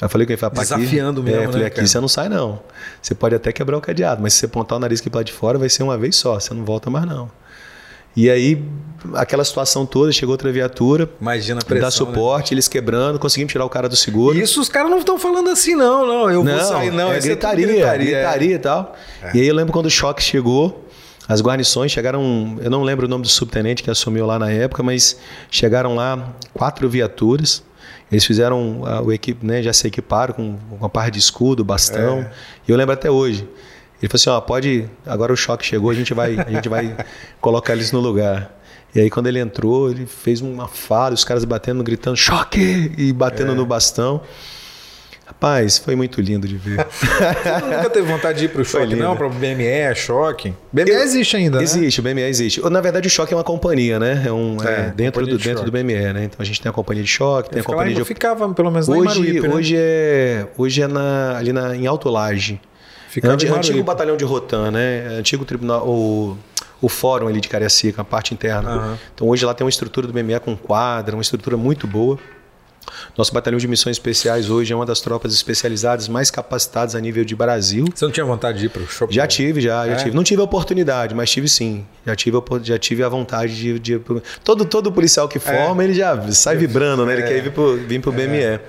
Eu 0.00 0.08
falei 0.08 0.26
que 0.26 0.32
ele 0.32 0.40
falou, 0.40 0.56
Desafiando 0.56 1.20
aqui, 1.20 1.30
mesmo. 1.30 1.42
É, 1.42 1.46
falei, 1.46 1.60
né, 1.60 1.66
aqui 1.66 1.76
cara? 1.76 1.86
você 1.86 2.00
não 2.00 2.08
sai, 2.08 2.28
não. 2.28 2.60
Você 3.00 3.14
pode 3.14 3.36
até 3.36 3.52
quebrar 3.52 3.78
o 3.78 3.80
cadeado, 3.80 4.20
mas 4.20 4.34
se 4.34 4.40
você 4.40 4.46
apontar 4.46 4.76
o 4.76 4.80
nariz 4.80 5.00
aqui 5.00 5.08
para 5.08 5.22
de 5.22 5.32
fora, 5.32 5.58
vai 5.58 5.68
ser 5.68 5.84
uma 5.84 5.96
vez 5.96 6.16
só, 6.16 6.40
você 6.40 6.52
não 6.52 6.64
volta 6.64 6.90
mais, 6.90 7.06
não. 7.06 7.30
E 8.14 8.28
aí, 8.28 8.62
aquela 9.14 9.44
situação 9.44 9.86
toda, 9.86 10.12
chegou 10.12 10.32
outra 10.32 10.52
viatura. 10.52 11.08
Imagina 11.20 11.60
a 11.60 11.64
pressão. 11.64 11.86
Dá 11.86 11.90
suporte, 11.90 12.50
né? 12.50 12.56
eles 12.56 12.68
quebrando, 12.68 13.18
conseguimos 13.18 13.50
tirar 13.52 13.64
o 13.64 13.70
cara 13.70 13.88
do 13.88 13.96
seguro. 13.96 14.36
Isso 14.36 14.60
os 14.60 14.68
caras 14.68 14.90
não 14.90 14.98
estão 14.98 15.18
falando 15.18 15.48
assim, 15.48 15.74
não, 15.74 16.06
não. 16.06 16.30
Eu 16.30 16.44
não, 16.44 16.52
vou 16.52 16.64
sair, 16.64 16.90
não. 16.90 17.10
É 17.10 17.18
gritaria, 17.20 17.64
é 17.64 17.68
gritaria, 17.68 18.10
gritaria, 18.10 18.52
é. 18.52 18.54
e 18.54 18.58
tal. 18.58 18.96
É. 19.22 19.36
E 19.36 19.40
aí 19.40 19.46
eu 19.46 19.54
lembro 19.54 19.72
quando 19.72 19.86
o 19.86 19.90
choque 19.90 20.22
chegou. 20.22 20.81
As 21.28 21.40
guarnições 21.40 21.92
chegaram, 21.92 22.58
eu 22.60 22.70
não 22.70 22.82
lembro 22.82 23.06
o 23.06 23.08
nome 23.08 23.22
do 23.22 23.28
subtenente 23.28 23.82
que 23.82 23.90
assumiu 23.90 24.26
lá 24.26 24.38
na 24.38 24.50
época, 24.50 24.82
mas 24.82 25.18
chegaram 25.50 25.94
lá 25.94 26.34
quatro 26.52 26.88
viaturas. 26.88 27.62
Eles 28.10 28.24
fizeram 28.24 28.82
a, 28.84 29.00
o 29.00 29.12
equipe, 29.12 29.44
né, 29.46 29.62
já 29.62 29.72
se 29.72 29.86
equiparam 29.86 30.34
com 30.34 30.58
uma 30.70 30.88
parte 30.88 31.14
de 31.14 31.20
escudo, 31.20 31.64
bastão. 31.64 32.20
É. 32.20 32.30
E 32.68 32.70
eu 32.70 32.76
lembro 32.76 32.92
até 32.92 33.10
hoje. 33.10 33.48
Ele 34.02 34.08
falou 34.08 34.16
assim: 34.16 34.30
ó, 34.30 34.40
pode. 34.40 34.88
Agora 35.06 35.32
o 35.32 35.36
choque 35.36 35.64
chegou, 35.64 35.90
a 35.90 35.94
gente 35.94 36.12
vai, 36.12 36.36
a 36.38 36.50
gente 36.50 36.68
vai 36.68 36.96
colocar 37.40 37.72
eles 37.72 37.92
no 37.92 38.00
lugar. 38.00 38.52
E 38.94 39.00
aí, 39.00 39.08
quando 39.08 39.28
ele 39.28 39.38
entrou, 39.38 39.90
ele 39.90 40.04
fez 40.04 40.42
uma 40.42 40.68
fala, 40.68 41.14
os 41.14 41.24
caras 41.24 41.44
batendo, 41.44 41.82
gritando 41.82 42.16
choque 42.16 42.92
e 42.98 43.12
batendo 43.12 43.52
é. 43.52 43.54
no 43.54 43.64
bastão. 43.64 44.20
Rapaz, 45.32 45.78
foi 45.78 45.96
muito 45.96 46.20
lindo 46.20 46.46
de 46.46 46.56
ver. 46.56 46.76
Você 46.92 47.66
nunca 47.66 47.90
teve 47.90 48.06
vontade 48.06 48.38
de 48.38 48.44
ir 48.44 48.48
para 48.48 48.60
o 48.60 48.64
choque, 48.64 48.94
não? 48.94 49.16
Para 49.16 49.26
o 49.26 49.30
BME, 49.30 49.94
choque? 49.96 50.54
BME 50.70 50.90
Eu, 50.90 51.00
existe 51.00 51.36
ainda, 51.36 51.58
né? 51.58 51.64
Existe, 51.64 52.00
o 52.00 52.02
BME 52.02 52.22
existe. 52.22 52.60
Na 52.68 52.80
verdade, 52.80 53.08
o 53.08 53.10
choque 53.10 53.32
é 53.32 53.36
uma 53.36 53.42
companhia, 53.42 53.98
né? 53.98 54.24
É, 54.26 54.32
um, 54.32 54.56
é, 54.62 54.88
é 54.88 54.92
dentro, 54.94 55.26
do, 55.26 55.38
de 55.38 55.44
dentro 55.44 55.64
do 55.64 55.72
BME, 55.72 56.12
né? 56.12 56.24
Então 56.24 56.36
a 56.38 56.44
gente 56.44 56.60
tem 56.60 56.68
a 56.68 56.72
companhia 56.72 57.02
de 57.02 57.08
choque, 57.08 57.50
tem 57.50 57.60
a 57.60 57.64
companhia 57.64 57.94
lá, 57.94 58.00
de. 58.00 58.04
ficava, 58.04 58.52
pelo 58.52 58.70
menos, 58.70 58.88
hoje, 58.88 59.04
Maruípe, 59.04 59.48
né? 59.48 59.54
hoje 59.54 59.76
é 59.78 60.46
Hoje 60.56 60.82
é 60.82 60.86
na, 60.86 61.38
ali 61.38 61.52
na, 61.52 61.74
em 61.74 61.86
Alto 61.86 62.08
Laje. 62.10 62.60
Ficava 63.08 63.34
é, 63.34 63.48
antigo 63.48 63.82
batalhão 63.82 64.16
de 64.16 64.24
Rotan, 64.24 64.70
né? 64.70 65.06
Antigo 65.18 65.44
tribunal. 65.44 65.86
O, 65.88 66.36
o 66.80 66.88
fórum 66.88 67.28
ali 67.28 67.40
de 67.40 67.48
Cariacica, 67.48 68.02
a 68.02 68.04
parte 68.04 68.34
interna. 68.34 68.76
Uhum. 68.76 68.96
Então 69.14 69.28
hoje 69.28 69.44
lá 69.44 69.54
tem 69.54 69.64
uma 69.64 69.70
estrutura 69.70 70.06
do 70.06 70.12
BME 70.12 70.38
com 70.40 70.56
quadra, 70.56 71.16
uma 71.16 71.22
estrutura 71.22 71.56
muito 71.56 71.86
boa. 71.86 72.18
Nosso 73.16 73.32
batalhão 73.32 73.58
de 73.58 73.68
missões 73.68 73.96
especiais 73.96 74.50
hoje 74.50 74.72
é 74.72 74.76
uma 74.76 74.86
das 74.86 75.00
tropas 75.00 75.32
especializadas 75.32 76.08
mais 76.08 76.30
capacitadas 76.30 76.94
a 76.94 77.00
nível 77.00 77.24
de 77.24 77.34
Brasil. 77.34 77.84
Você 77.94 78.04
não 78.04 78.12
tinha 78.12 78.24
vontade 78.24 78.58
de 78.58 78.66
ir 78.66 78.68
para 78.68 78.82
o 78.82 78.86
shopping? 78.86 79.14
Já 79.14 79.26
tive, 79.26 79.60
já, 79.60 79.86
já 79.86 79.92
é? 79.92 79.96
tive. 79.96 80.16
Não 80.16 80.24
tive 80.24 80.40
a 80.40 80.44
oportunidade, 80.44 81.14
mas 81.14 81.30
tive 81.30 81.48
sim. 81.48 81.86
Já 82.06 82.16
tive, 82.16 82.38
já 82.62 82.78
tive 82.78 83.02
a 83.02 83.08
vontade 83.08 83.54
de, 83.54 83.78
de 83.78 84.00
todo 84.42 84.64
todo 84.64 84.90
policial 84.90 85.28
que 85.28 85.38
forma, 85.38 85.82
é. 85.82 85.86
ele 85.86 85.94
já 85.94 86.30
sai 86.32 86.56
vibrando, 86.56 87.04
né? 87.06 87.12
Ele 87.12 87.22
é. 87.22 87.26
quer 87.26 87.42
vir 87.42 87.52
para 87.52 87.74
vir 87.76 88.00
pro 88.00 88.12
BME. 88.12 88.42
É, 88.42 88.60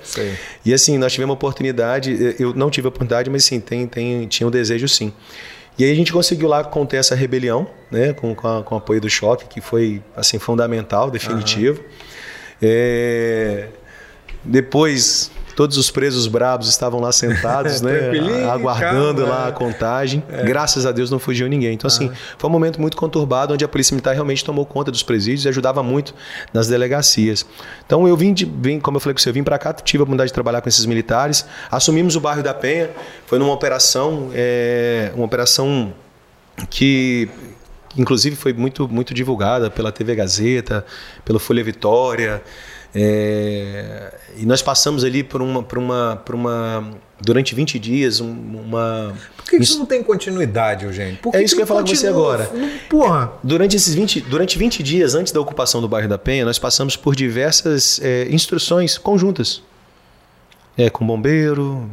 e 0.64 0.72
assim, 0.72 0.98
nós 0.98 1.12
tivemos 1.12 1.32
a 1.32 1.34
oportunidade, 1.34 2.36
eu 2.38 2.54
não 2.54 2.70
tive 2.70 2.86
a 2.86 2.90
oportunidade, 2.90 3.28
mas 3.30 3.44
sim, 3.44 3.60
tem, 3.60 3.86
tem, 3.86 4.26
tinha 4.26 4.46
um 4.46 4.50
desejo 4.50 4.88
sim. 4.88 5.12
E 5.76 5.84
aí 5.84 5.90
a 5.90 5.94
gente 5.94 6.12
conseguiu 6.12 6.48
lá 6.48 6.62
conter 6.62 6.98
essa 6.98 7.16
rebelião, 7.16 7.66
né, 7.90 8.12
com, 8.12 8.34
com, 8.34 8.46
a, 8.46 8.62
com 8.62 8.76
o 8.76 8.78
apoio 8.78 9.00
do 9.00 9.10
choque, 9.10 9.46
que 9.46 9.60
foi 9.60 10.00
assim 10.16 10.38
fundamental, 10.38 11.10
definitivo. 11.10 11.80
Uhum. 11.80 11.88
É... 12.62 13.68
Depois, 14.44 15.30
todos 15.54 15.76
os 15.76 15.90
presos 15.90 16.26
brabos 16.26 16.68
estavam 16.68 17.00
lá 17.00 17.12
sentados, 17.12 17.80
né? 17.82 18.10
aguardando 18.50 19.22
calma, 19.22 19.34
lá 19.34 19.48
a 19.48 19.52
contagem. 19.52 20.22
É. 20.28 20.44
Graças 20.44 20.84
a 20.84 20.92
Deus 20.92 21.10
não 21.10 21.18
fugiu 21.18 21.48
ninguém. 21.48 21.74
Então, 21.74 21.88
assim, 21.88 22.10
ah. 22.12 22.16
foi 22.36 22.50
um 22.50 22.52
momento 22.52 22.80
muito 22.80 22.96
conturbado, 22.96 23.54
onde 23.54 23.64
a 23.64 23.68
Polícia 23.68 23.94
Militar 23.94 24.12
realmente 24.12 24.44
tomou 24.44 24.66
conta 24.66 24.90
dos 24.90 25.02
presídios 25.02 25.44
e 25.44 25.48
ajudava 25.48 25.82
muito 25.82 26.14
nas 26.52 26.68
delegacias. 26.68 27.46
Então, 27.86 28.06
eu 28.06 28.16
vim, 28.16 28.32
de, 28.32 28.44
vim 28.44 28.78
como 28.78 28.96
eu 28.96 29.00
falei 29.00 29.14
com 29.14 29.20
você, 29.20 29.28
eu 29.28 29.34
vim 29.34 29.44
para 29.44 29.58
cá, 29.58 29.72
tive 29.72 30.00
a 30.00 30.04
oportunidade 30.04 30.28
de 30.28 30.34
trabalhar 30.34 30.60
com 30.60 30.68
esses 30.68 30.84
militares. 30.86 31.46
Assumimos 31.70 32.16
o 32.16 32.20
bairro 32.20 32.42
da 32.42 32.54
Penha, 32.54 32.90
foi 33.26 33.38
numa 33.38 33.52
operação, 33.52 34.30
é, 34.34 35.12
uma 35.14 35.24
operação 35.24 35.94
que 36.70 37.28
inclusive 37.96 38.34
foi 38.34 38.52
muito, 38.52 38.88
muito 38.88 39.14
divulgada 39.14 39.70
pela 39.70 39.92
TV 39.92 40.16
Gazeta, 40.16 40.84
pela 41.24 41.38
Folha 41.38 41.62
Vitória. 41.62 42.42
É, 42.94 44.14
e 44.36 44.46
nós 44.46 44.62
passamos 44.62 45.02
ali 45.02 45.24
por 45.24 45.42
uma, 45.42 45.62
por 45.62 45.78
uma, 45.78 46.22
por 46.24 46.34
uma 46.34 46.92
durante 47.20 47.54
20 47.54 47.78
dias, 47.78 48.20
uma. 48.20 49.14
Por 49.36 49.44
que 49.44 49.56
isso 49.56 49.78
não 49.78 49.86
tem 49.86 50.02
continuidade, 50.02 50.84
Eugênio? 50.84 51.18
É 51.32 51.42
isso 51.42 51.54
que, 51.54 51.56
que 51.56 51.62
eu 51.62 51.64
ia 51.64 51.66
falar 51.66 51.80
com 51.80 51.88
você 51.88 52.06
agora. 52.06 52.50
Porra. 52.88 53.32
Durante 53.42 53.74
esses 53.76 53.94
20, 53.94 54.20
durante 54.22 54.56
20 54.56 54.82
dias 54.82 55.14
antes 55.14 55.32
da 55.32 55.40
ocupação 55.40 55.80
do 55.80 55.88
bairro 55.88 56.08
da 56.08 56.18
Penha, 56.18 56.44
nós 56.44 56.58
passamos 56.58 56.96
por 56.96 57.16
diversas 57.16 58.00
é, 58.02 58.28
instruções 58.30 58.96
conjuntas. 58.96 59.62
É, 60.76 60.90
com 60.90 61.06
bombeiro, 61.06 61.88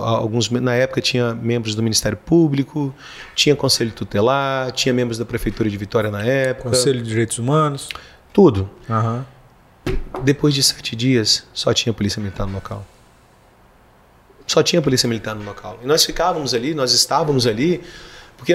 alguns 0.00 0.50
na 0.50 0.74
época 0.74 1.00
tinha 1.00 1.32
membros 1.32 1.74
do 1.74 1.82
Ministério 1.82 2.18
Público, 2.18 2.94
tinha 3.34 3.54
conselho 3.54 3.92
tutelar, 3.92 4.72
tinha 4.72 4.92
membros 4.92 5.16
da 5.16 5.24
prefeitura 5.24 5.70
de 5.70 5.76
Vitória 5.76 6.10
na 6.10 6.24
época, 6.24 6.70
conselho 6.70 7.00
de 7.02 7.08
direitos 7.08 7.38
humanos, 7.38 7.88
tudo. 8.32 8.68
Uhum. 8.88 9.22
Depois 10.22 10.54
de 10.54 10.62
sete 10.62 10.96
dias, 10.96 11.44
só 11.52 11.72
tinha 11.72 11.92
polícia 11.92 12.20
militar 12.20 12.46
no 12.46 12.54
local. 12.54 12.84
Só 14.46 14.62
tinha 14.62 14.80
polícia 14.80 15.08
militar 15.08 15.34
no 15.34 15.44
local. 15.44 15.78
E 15.82 15.86
nós 15.86 16.04
ficávamos 16.04 16.54
ali, 16.54 16.74
nós 16.74 16.92
estávamos 16.92 17.46
ali, 17.46 17.82
porque 18.36 18.52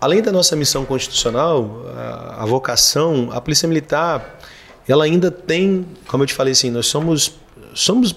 além 0.00 0.22
da 0.22 0.30
nossa 0.30 0.54
missão 0.54 0.84
constitucional, 0.84 1.86
a, 1.96 2.42
a 2.42 2.46
vocação, 2.46 3.30
a 3.32 3.40
polícia 3.40 3.68
militar, 3.68 4.38
ela 4.86 5.04
ainda 5.04 5.30
tem, 5.30 5.86
como 6.06 6.22
eu 6.22 6.26
te 6.26 6.34
falei 6.34 6.52
assim, 6.52 6.70
nós 6.70 6.86
somos, 6.86 7.34
somos, 7.74 8.14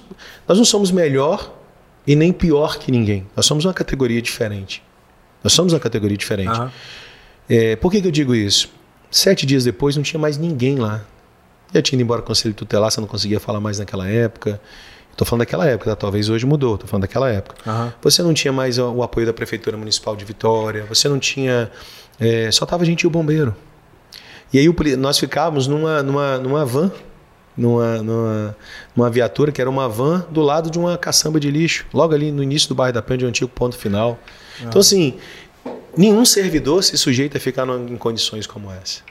nós 0.47 0.57
não 0.57 0.65
somos 0.65 0.91
melhor 0.91 1.53
e 2.05 2.15
nem 2.15 2.31
pior 2.31 2.77
que 2.77 2.91
ninguém. 2.91 3.25
Nós 3.35 3.45
somos 3.45 3.65
uma 3.65 3.73
categoria 3.73 4.21
diferente. 4.21 4.83
Nós 5.43 5.53
somos 5.53 5.73
uma 5.73 5.79
categoria 5.79 6.17
diferente. 6.17 6.59
Uhum. 6.59 6.69
É, 7.49 7.75
por 7.77 7.91
que, 7.91 8.01
que 8.01 8.07
eu 8.07 8.11
digo 8.11 8.35
isso? 8.35 8.69
Sete 9.09 9.45
dias 9.45 9.63
depois 9.63 9.95
não 9.95 10.03
tinha 10.03 10.19
mais 10.19 10.37
ninguém 10.37 10.77
lá. 10.77 11.03
Já 11.73 11.81
tinha 11.81 11.97
ido 11.97 12.03
embora 12.03 12.21
o 12.21 12.23
conselho 12.23 12.53
tutelar, 12.53 12.91
você 12.91 13.01
não 13.01 13.07
conseguia 13.07 13.39
falar 13.39 13.59
mais 13.59 13.79
naquela 13.79 14.07
época. 14.07 14.59
Estou 15.17 15.25
falando 15.25 15.39
daquela 15.39 15.65
época, 15.65 15.89
tá? 15.89 15.95
talvez 15.95 16.29
hoje 16.29 16.45
mudou, 16.45 16.75
estou 16.75 16.87
falando 16.87 17.01
daquela 17.01 17.27
época. 17.27 17.55
Uhum. 17.65 17.91
Você 18.03 18.21
não 18.21 18.35
tinha 18.35 18.53
mais 18.53 18.77
o, 18.77 19.01
apoio 19.01 19.25
da 19.25 19.33
Prefeitura 19.33 19.75
Municipal 19.75 20.15
de 20.15 20.23
Vitória, 20.23 20.85
você 20.87 21.09
não 21.09 21.17
tinha. 21.17 21.71
É, 22.19 22.51
só 22.51 22.65
estava 22.65 22.85
gente 22.85 23.01
e 23.01 23.07
o 23.07 23.09
bombeiro. 23.09 23.55
E 24.53 24.59
aí 24.59 24.69
o, 24.69 24.75
nós 24.95 25.17
ficávamos 25.17 25.65
numa, 25.65 26.03
numa, 26.03 26.37
numa 26.37 26.63
van, 26.63 26.91
numa, 27.57 27.97
numa, 27.97 28.55
numa 28.95 29.09
viatura 29.09 29.51
que 29.51 29.59
era 29.59 29.69
uma 29.69 29.89
van 29.89 30.23
do 30.29 30.41
lado 30.41 30.69
de 30.69 30.77
uma 30.77 30.95
caçamba 30.99 31.39
de 31.39 31.49
lixo, 31.49 31.87
logo 31.91 32.13
ali 32.13 32.31
no 32.31 32.43
início 32.43 32.69
do 32.69 32.75
bairro 32.75 32.93
da 32.93 33.01
Penha, 33.01 33.17
de 33.17 33.25
um 33.25 33.29
antigo 33.29 33.49
ponto 33.49 33.75
final. 33.75 34.19
Uhum. 34.61 34.67
Então, 34.67 34.79
assim, 34.79 35.17
nenhum 35.97 36.23
servidor 36.25 36.83
se 36.83 36.95
sujeita 36.95 37.39
a 37.39 37.41
ficar 37.41 37.67
em 37.67 37.97
condições 37.97 38.45
como 38.45 38.71
essa. 38.71 39.01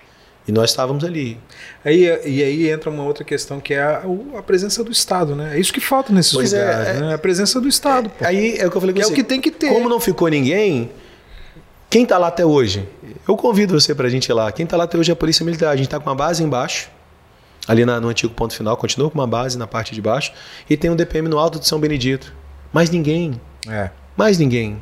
E 0.46 0.52
nós 0.52 0.70
estávamos 0.70 1.04
ali. 1.04 1.38
Aí, 1.84 2.04
e 2.24 2.42
aí 2.42 2.70
entra 2.70 2.88
uma 2.88 3.02
outra 3.02 3.24
questão 3.24 3.58
que 3.58 3.74
é 3.74 3.80
a, 3.80 4.02
a 4.38 4.42
presença 4.42 4.84
do 4.84 4.92
Estado, 4.92 5.34
né? 5.34 5.56
É 5.56 5.60
isso 5.60 5.72
que 5.72 5.80
falta 5.80 6.12
nesses 6.12 6.32
pois 6.32 6.52
é, 6.52 6.60
lugares, 6.60 6.88
é, 6.88 7.00
né? 7.00 7.14
A 7.14 7.18
presença 7.18 7.60
do 7.60 7.68
Estado. 7.68 8.10
Pô. 8.10 8.24
Aí 8.24 8.56
é 8.56 8.66
o 8.66 8.70
que 8.70 8.76
eu 8.76 8.80
falei 8.80 8.94
com 8.94 9.02
você. 9.02 9.08
É 9.08 9.12
o 9.12 9.14
que 9.14 9.24
tem 9.24 9.40
que 9.40 9.50
ter. 9.50 9.68
Como 9.70 9.88
não 9.88 9.98
ficou 9.98 10.28
ninguém, 10.28 10.90
quem 11.90 12.04
está 12.04 12.18
lá 12.18 12.28
até 12.28 12.44
hoje? 12.44 12.88
Eu 13.26 13.36
convido 13.36 13.78
você 13.78 13.94
para 13.94 14.06
a 14.06 14.10
gente 14.10 14.28
ir 14.28 14.32
lá. 14.32 14.52
Quem 14.52 14.64
está 14.64 14.76
lá 14.76 14.84
até 14.84 14.96
hoje 14.96 15.10
é 15.10 15.14
a 15.14 15.16
Polícia 15.16 15.44
Militar. 15.44 15.70
A 15.70 15.76
gente 15.76 15.86
está 15.86 15.98
com 15.98 16.08
uma 16.08 16.14
base 16.14 16.42
embaixo, 16.44 16.90
ali 17.66 17.84
na, 17.84 18.00
no 18.00 18.08
antigo 18.08 18.32
ponto 18.32 18.54
final, 18.54 18.76
continua 18.76 19.10
com 19.10 19.18
uma 19.18 19.26
base 19.26 19.58
na 19.58 19.66
parte 19.66 19.94
de 19.94 20.00
baixo, 20.00 20.32
e 20.70 20.76
tem 20.76 20.90
um 20.90 20.96
DPM 20.96 21.28
no 21.28 21.38
alto 21.38 21.58
de 21.58 21.66
São 21.66 21.80
Benedito. 21.80 22.32
Mais 22.72 22.90
ninguém. 22.90 23.40
É. 23.68 23.90
Mais 24.16 24.38
ninguém. 24.38 24.80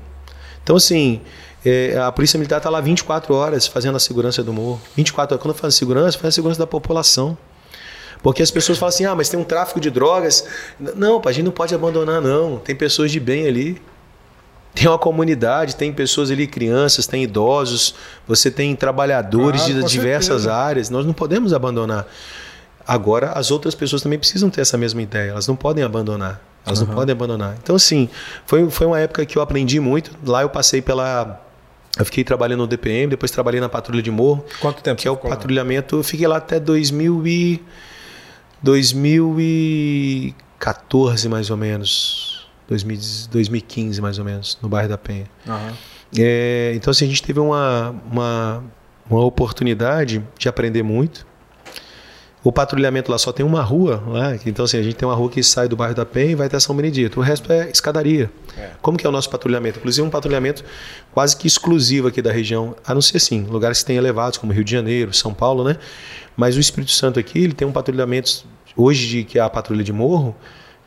Então, 0.62 0.76
assim, 0.76 1.20
é, 1.64 1.98
a 1.98 2.12
Polícia 2.12 2.38
Militar 2.38 2.58
está 2.58 2.68
lá 2.68 2.80
24 2.80 3.34
horas 3.34 3.66
fazendo 3.66 3.96
a 3.96 4.00
segurança 4.00 4.42
do 4.42 4.52
morro. 4.52 4.80
24 4.96 5.34
horas. 5.34 5.42
Quando 5.42 5.54
faz 5.56 5.74
segurança, 5.74 6.18
faz 6.18 6.34
a 6.34 6.36
segurança 6.36 6.58
da 6.58 6.66
população. 6.66 7.36
Porque 8.22 8.42
as 8.42 8.50
pessoas 8.50 8.78
falam 8.78 8.88
assim: 8.90 9.04
ah, 9.04 9.14
mas 9.14 9.28
tem 9.28 9.40
um 9.40 9.44
tráfico 9.44 9.80
de 9.80 9.90
drogas. 9.90 10.46
Não, 10.78 11.20
a 11.24 11.32
gente 11.32 11.44
não 11.44 11.52
pode 11.52 11.74
abandonar, 11.74 12.20
não. 12.20 12.58
Tem 12.58 12.74
pessoas 12.74 13.10
de 13.10 13.18
bem 13.18 13.46
ali. 13.46 13.80
Tem 14.74 14.88
uma 14.88 14.98
comunidade, 14.98 15.76
tem 15.76 15.92
pessoas 15.92 16.32
ali, 16.32 16.48
crianças, 16.48 17.06
tem 17.06 17.22
idosos, 17.22 17.94
você 18.26 18.50
tem 18.50 18.74
trabalhadores 18.74 19.62
ah, 19.62 19.66
de 19.66 19.84
diversas 19.84 20.42
certeza. 20.42 20.52
áreas. 20.52 20.90
Nós 20.90 21.06
não 21.06 21.12
podemos 21.12 21.52
abandonar. 21.52 22.08
Agora, 22.86 23.30
as 23.32 23.52
outras 23.52 23.74
pessoas 23.74 24.02
também 24.02 24.18
precisam 24.18 24.50
ter 24.50 24.62
essa 24.62 24.76
mesma 24.76 25.00
ideia. 25.00 25.30
Elas 25.30 25.46
não 25.46 25.54
podem 25.54 25.84
abandonar. 25.84 26.40
Elas 26.66 26.80
uhum. 26.80 26.88
não 26.88 26.94
podem 26.94 27.12
abandonar. 27.12 27.56
Então, 27.62 27.76
assim, 27.76 28.08
foi, 28.46 28.68
foi 28.68 28.86
uma 28.86 28.98
época 28.98 29.24
que 29.24 29.38
eu 29.38 29.42
aprendi 29.42 29.78
muito. 29.78 30.10
Lá 30.26 30.42
eu 30.42 30.48
passei 30.48 30.82
pela 30.82 31.43
eu 31.98 32.04
fiquei 32.04 32.22
trabalhando 32.24 32.60
no 32.60 32.66
DPM, 32.66 33.10
depois 33.10 33.30
trabalhei 33.30 33.60
na 33.60 33.68
patrulha 33.68 34.02
de 34.02 34.10
morro. 34.10 34.42
Quanto 34.60 34.82
tempo? 34.82 35.00
Que 35.00 35.06
é 35.06 35.10
o 35.10 35.16
patrulhamento. 35.16 35.96
Eu 35.96 36.02
fiquei 36.02 36.26
lá 36.26 36.38
até 36.38 36.58
2000 36.58 37.26
e 37.26 37.62
2014 38.62 41.28
mais 41.28 41.50
ou 41.50 41.56
menos, 41.56 42.48
2015 42.68 44.00
mais 44.00 44.18
ou 44.18 44.24
menos, 44.24 44.58
no 44.60 44.68
bairro 44.68 44.88
da 44.88 44.98
Penha. 44.98 45.26
Uhum. 45.46 45.72
É, 46.18 46.72
então 46.74 46.90
assim, 46.90 47.04
a 47.04 47.08
gente 47.08 47.22
teve 47.22 47.38
uma, 47.38 47.94
uma, 48.10 48.64
uma 49.08 49.24
oportunidade 49.24 50.20
de 50.38 50.48
aprender 50.48 50.82
muito. 50.82 51.24
O 52.44 52.52
patrulhamento 52.52 53.10
lá 53.10 53.16
só 53.16 53.32
tem 53.32 53.44
uma 53.44 53.62
rua, 53.62 54.02
né? 54.06 54.38
então 54.44 54.66
assim, 54.66 54.76
a 54.76 54.82
gente 54.82 54.96
tem 54.96 55.08
uma 55.08 55.14
rua 55.14 55.30
que 55.30 55.42
sai 55.42 55.66
do 55.66 55.74
bairro 55.74 55.94
da 55.94 56.04
Penha 56.04 56.32
e 56.32 56.34
vai 56.34 56.46
até 56.46 56.60
São 56.60 56.76
Benedito. 56.76 57.18
O 57.18 57.22
resto 57.22 57.50
é 57.50 57.70
escadaria. 57.70 58.30
É. 58.54 58.68
Como 58.82 58.98
que 58.98 59.06
é 59.06 59.08
o 59.08 59.12
nosso 59.12 59.30
patrulhamento? 59.30 59.78
Inclusive 59.78 60.06
um 60.06 60.10
patrulhamento 60.10 60.62
quase 61.10 61.34
que 61.34 61.46
exclusivo 61.46 62.08
aqui 62.08 62.20
da 62.20 62.30
região, 62.30 62.76
a 62.86 62.92
não 62.92 63.00
ser 63.00 63.16
assim, 63.16 63.44
lugares 63.44 63.78
que 63.78 63.86
têm 63.86 63.96
elevados, 63.96 64.36
como 64.36 64.52
Rio 64.52 64.62
de 64.62 64.70
Janeiro, 64.70 65.14
São 65.14 65.32
Paulo, 65.32 65.64
né? 65.64 65.78
Mas 66.36 66.54
o 66.54 66.60
Espírito 66.60 66.92
Santo 66.92 67.18
aqui, 67.18 67.38
ele 67.38 67.54
tem 67.54 67.66
um 67.66 67.72
patrulhamento, 67.72 68.44
hoje 68.76 69.06
de, 69.06 69.24
que 69.24 69.38
é 69.38 69.42
a 69.42 69.48
patrulha 69.48 69.82
de 69.82 69.92
morro, 69.92 70.36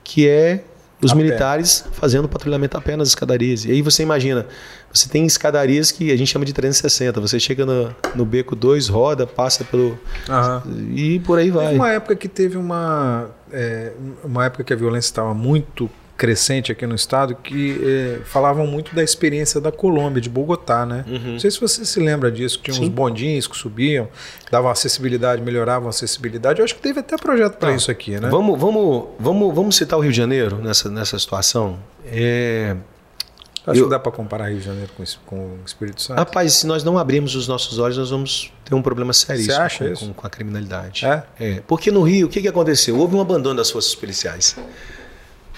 que 0.04 0.30
é 0.30 0.64
os 1.02 1.12
a 1.12 1.16
militares 1.16 1.82
pé. 1.82 1.90
fazendo 1.94 2.28
patrulhamento 2.28 2.78
a 2.78 2.82
pé 2.82 2.96
nas 2.96 3.10
escadarias. 3.10 3.66
E 3.66 3.72
aí 3.72 3.82
você 3.82 4.04
imagina, 4.04 4.46
você 4.92 5.08
tem 5.08 5.26
escadarias 5.26 5.92
que 5.92 6.12
a 6.12 6.16
gente 6.16 6.28
chama 6.28 6.46
de 6.46 6.54
360. 6.54 7.22
Você 7.22 7.40
chega 7.40 7.66
no, 7.66 7.96
no 8.16 8.26
beco 8.26 8.56
2, 8.56 8.88
roda, 8.88 9.28
passa 9.28 9.64
pelo. 9.64 10.00
Uhum. 10.28 10.92
E 10.96 11.20
por 11.20 11.38
aí 11.38 11.52
vai. 11.52 11.68
Teve 11.68 11.80
uma 11.80 11.92
época 11.92 12.16
que 12.16 12.28
teve 12.28 12.58
uma. 12.58 13.30
é, 13.52 13.94
uma 14.24 14.46
época 14.46 14.64
que 14.64 14.74
a 14.74 14.76
violência 14.76 15.10
estava 15.10 15.34
muito 15.34 15.90
crescente 16.18 16.72
aqui 16.72 16.86
no 16.88 16.96
estado 16.96 17.36
que 17.36 17.80
eh, 17.82 18.20
falavam 18.26 18.66
muito 18.66 18.94
da 18.96 19.04
experiência 19.04 19.62
da 19.62 19.72
Colômbia, 19.72 20.20
de 20.20 20.30
Bogotá, 20.30 20.86
né? 20.86 21.06
Uhum. 21.08 21.34
Não 21.34 21.40
sei 21.40 21.52
se 21.52 21.62
você 21.62 21.86
se 21.86 22.00
lembra 22.00 22.32
disso, 22.32 22.58
que 22.58 22.66
tinha 22.66 22.76
Sim. 22.76 22.84
uns 22.84 22.90
bondinhos 22.90 23.48
que 23.48 23.56
subiam, 23.56 24.10
davam 24.52 24.72
acessibilidade, 24.72 25.42
melhoravam 25.42 25.88
a 25.88 25.90
acessibilidade. 25.92 26.60
Eu 26.60 26.66
acho 26.66 26.76
que 26.76 26.82
teve 26.82 27.00
até 27.00 27.16
projeto 27.18 27.58
para 27.58 27.70
tá. 27.70 27.76
isso 27.76 27.92
aqui, 27.92 28.20
né? 28.20 28.30
Vamos, 28.30 28.60
vamos, 28.60 29.06
vamos, 29.20 29.56
vamos 29.56 29.76
citar 29.76 30.00
o 30.00 30.02
Rio 30.02 30.12
de 30.12 30.18
Janeiro 30.18 30.58
nessa, 30.58 30.90
nessa 30.90 31.20
situação. 31.20 31.78
É... 32.06 32.76
Acho 33.68 33.82
eu... 33.82 33.84
que 33.84 33.90
dá 33.90 34.00
para 34.00 34.12
comparar 34.12 34.50
Rio 34.50 34.60
de 34.60 34.66
Janeiro 34.66 34.90
com, 34.98 35.04
com 35.26 35.36
o 35.36 35.60
Espírito 35.66 36.02
Santo. 36.02 36.18
Rapaz, 36.18 36.54
se 36.54 36.66
nós 36.66 36.84
não 36.84 36.98
abrirmos 36.98 37.36
os 37.36 37.48
nossos 37.48 37.78
olhos, 37.78 37.98
nós 37.98 38.10
vamos 38.10 38.52
ter 38.66 38.74
um 38.74 38.82
problema 38.82 39.14
seríssimo 39.14 39.54
Você 39.54 39.62
acha 39.62 39.86
com, 39.86 39.92
isso? 39.92 40.08
Com, 40.08 40.14
com 40.14 40.28
a 40.28 40.30
criminalidade. 40.30 41.06
É? 41.06 41.24
é? 41.40 41.62
Porque 41.68 41.92
no 41.92 42.02
Rio, 42.02 42.28
o 42.28 42.30
que, 42.30 42.42
que 42.42 42.48
aconteceu? 42.48 42.98
Houve 42.98 43.16
um 43.16 43.22
abandono 43.22 43.58
das 43.58 43.70
forças 43.70 43.94
policiais. 43.94 44.56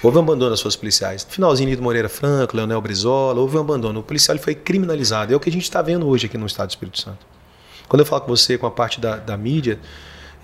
Houve 0.01 0.17
um 0.17 0.21
abandono 0.21 0.51
das 0.51 0.61
forças 0.61 0.79
policiais. 0.79 1.27
Finalzinho 1.29 1.75
do 1.75 1.83
Moreira 1.83 2.07
Franco, 2.07 2.55
Leonel 2.55 2.79
Brizola, 2.79 3.39
houve 3.39 3.57
um 3.57 3.61
abandono. 3.61 3.99
O 3.99 4.03
policial 4.03 4.37
foi 4.37 4.55
criminalizado. 4.55 5.33
É 5.33 5.35
o 5.35 5.39
que 5.39 5.49
a 5.49 5.51
gente 5.51 5.63
está 5.63 5.81
vendo 5.81 6.07
hoje 6.07 6.25
aqui 6.25 6.37
no 6.37 6.45
Estado 6.45 6.67
do 6.67 6.71
Espírito 6.71 7.01
Santo. 7.01 7.25
Quando 7.87 7.99
eu 8.01 8.05
falo 8.05 8.21
com 8.21 8.29
você 8.29 8.57
com 8.57 8.65
a 8.65 8.71
parte 8.71 9.01
da, 9.01 9.17
da 9.17 9.35
mídia, 9.35 9.77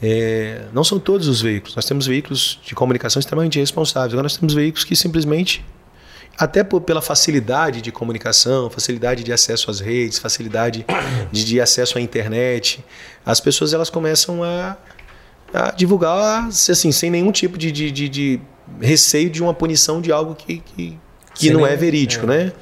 é, 0.03 0.65
não 0.73 0.83
são 0.83 0.99
todos 0.99 1.29
os 1.29 1.41
veículos. 1.41 1.73
Nós 1.73 1.85
temos 1.85 2.05
veículos 2.05 2.59
de 2.65 2.75
comunicação 2.75 3.19
extremamente 3.19 3.57
responsáveis. 3.57 4.11
Agora 4.11 4.23
nós 4.23 4.35
temos 4.35 4.53
veículos 4.53 4.83
que 4.83 4.93
simplesmente, 4.93 5.65
até 6.37 6.61
por, 6.61 6.81
pela 6.81 7.01
facilidade 7.01 7.81
de 7.81 7.93
comunicação, 7.93 8.69
facilidade 8.69 9.23
de 9.23 9.31
acesso 9.31 9.71
às 9.71 9.79
redes, 9.79 10.17
facilidade 10.17 10.85
de, 11.31 11.45
de 11.45 11.61
acesso 11.61 11.97
à 11.97 12.01
internet, 12.01 12.83
as 13.25 13.39
pessoas 13.39 13.73
elas 13.73 13.89
começam 13.89 14.43
a, 14.43 14.75
a 15.53 15.71
divulgar 15.71 16.49
assim, 16.49 16.91
sem 16.91 17.09
nenhum 17.09 17.31
tipo 17.31 17.57
de, 17.57 17.71
de, 17.71 18.09
de 18.09 18.41
receio 18.81 19.29
de 19.29 19.41
uma 19.41 19.53
punição 19.53 20.01
de 20.01 20.11
algo 20.11 20.35
que, 20.35 20.57
que, 20.59 20.97
que 21.33 21.49
não 21.51 21.65
é 21.65 21.75
verídico, 21.75 22.25
é. 22.25 22.27
né? 22.27 22.53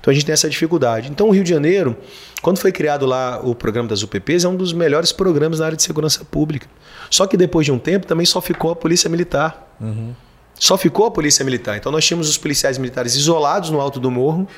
Então 0.00 0.10
a 0.10 0.14
gente 0.14 0.24
tem 0.24 0.32
essa 0.32 0.48
dificuldade. 0.48 1.10
Então 1.10 1.28
o 1.28 1.30
Rio 1.30 1.44
de 1.44 1.50
Janeiro, 1.50 1.96
quando 2.40 2.58
foi 2.58 2.72
criado 2.72 3.04
lá 3.06 3.40
o 3.42 3.54
programa 3.54 3.88
das 3.88 4.02
UPPs, 4.02 4.44
é 4.44 4.48
um 4.48 4.56
dos 4.56 4.72
melhores 4.72 5.12
programas 5.12 5.58
na 5.58 5.66
área 5.66 5.76
de 5.76 5.82
segurança 5.82 6.24
pública. 6.24 6.66
Só 7.10 7.26
que 7.26 7.36
depois 7.36 7.66
de 7.66 7.72
um 7.72 7.78
tempo 7.78 8.06
também 8.06 8.24
só 8.24 8.40
ficou 8.40 8.70
a 8.70 8.76
Polícia 8.76 9.10
Militar. 9.10 9.76
Uhum. 9.80 10.14
Só 10.58 10.76
ficou 10.78 11.06
a 11.06 11.10
Polícia 11.10 11.44
Militar. 11.44 11.76
Então 11.76 11.90
nós 11.90 12.04
tínhamos 12.04 12.28
os 12.28 12.38
policiais 12.38 12.78
militares 12.78 13.14
isolados 13.14 13.70
no 13.70 13.80
alto 13.80 13.98
do 13.98 14.10
morro, 14.10 14.48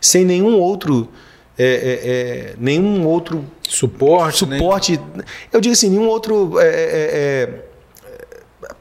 sem 0.00 0.24
nenhum 0.24 0.58
outro. 0.58 1.08
É, 1.58 1.64
é, 1.64 1.70
é, 1.70 2.54
nenhum 2.58 3.06
outro 3.06 3.44
suporte. 3.68 4.38
Suporte. 4.38 5.00
Nem... 5.14 5.24
Eu 5.52 5.60
digo 5.60 5.74
assim, 5.74 5.90
nenhum 5.90 6.08
outro 6.08 6.58
é, 6.58 6.66
é, 6.66 6.70
é, 6.70 7.64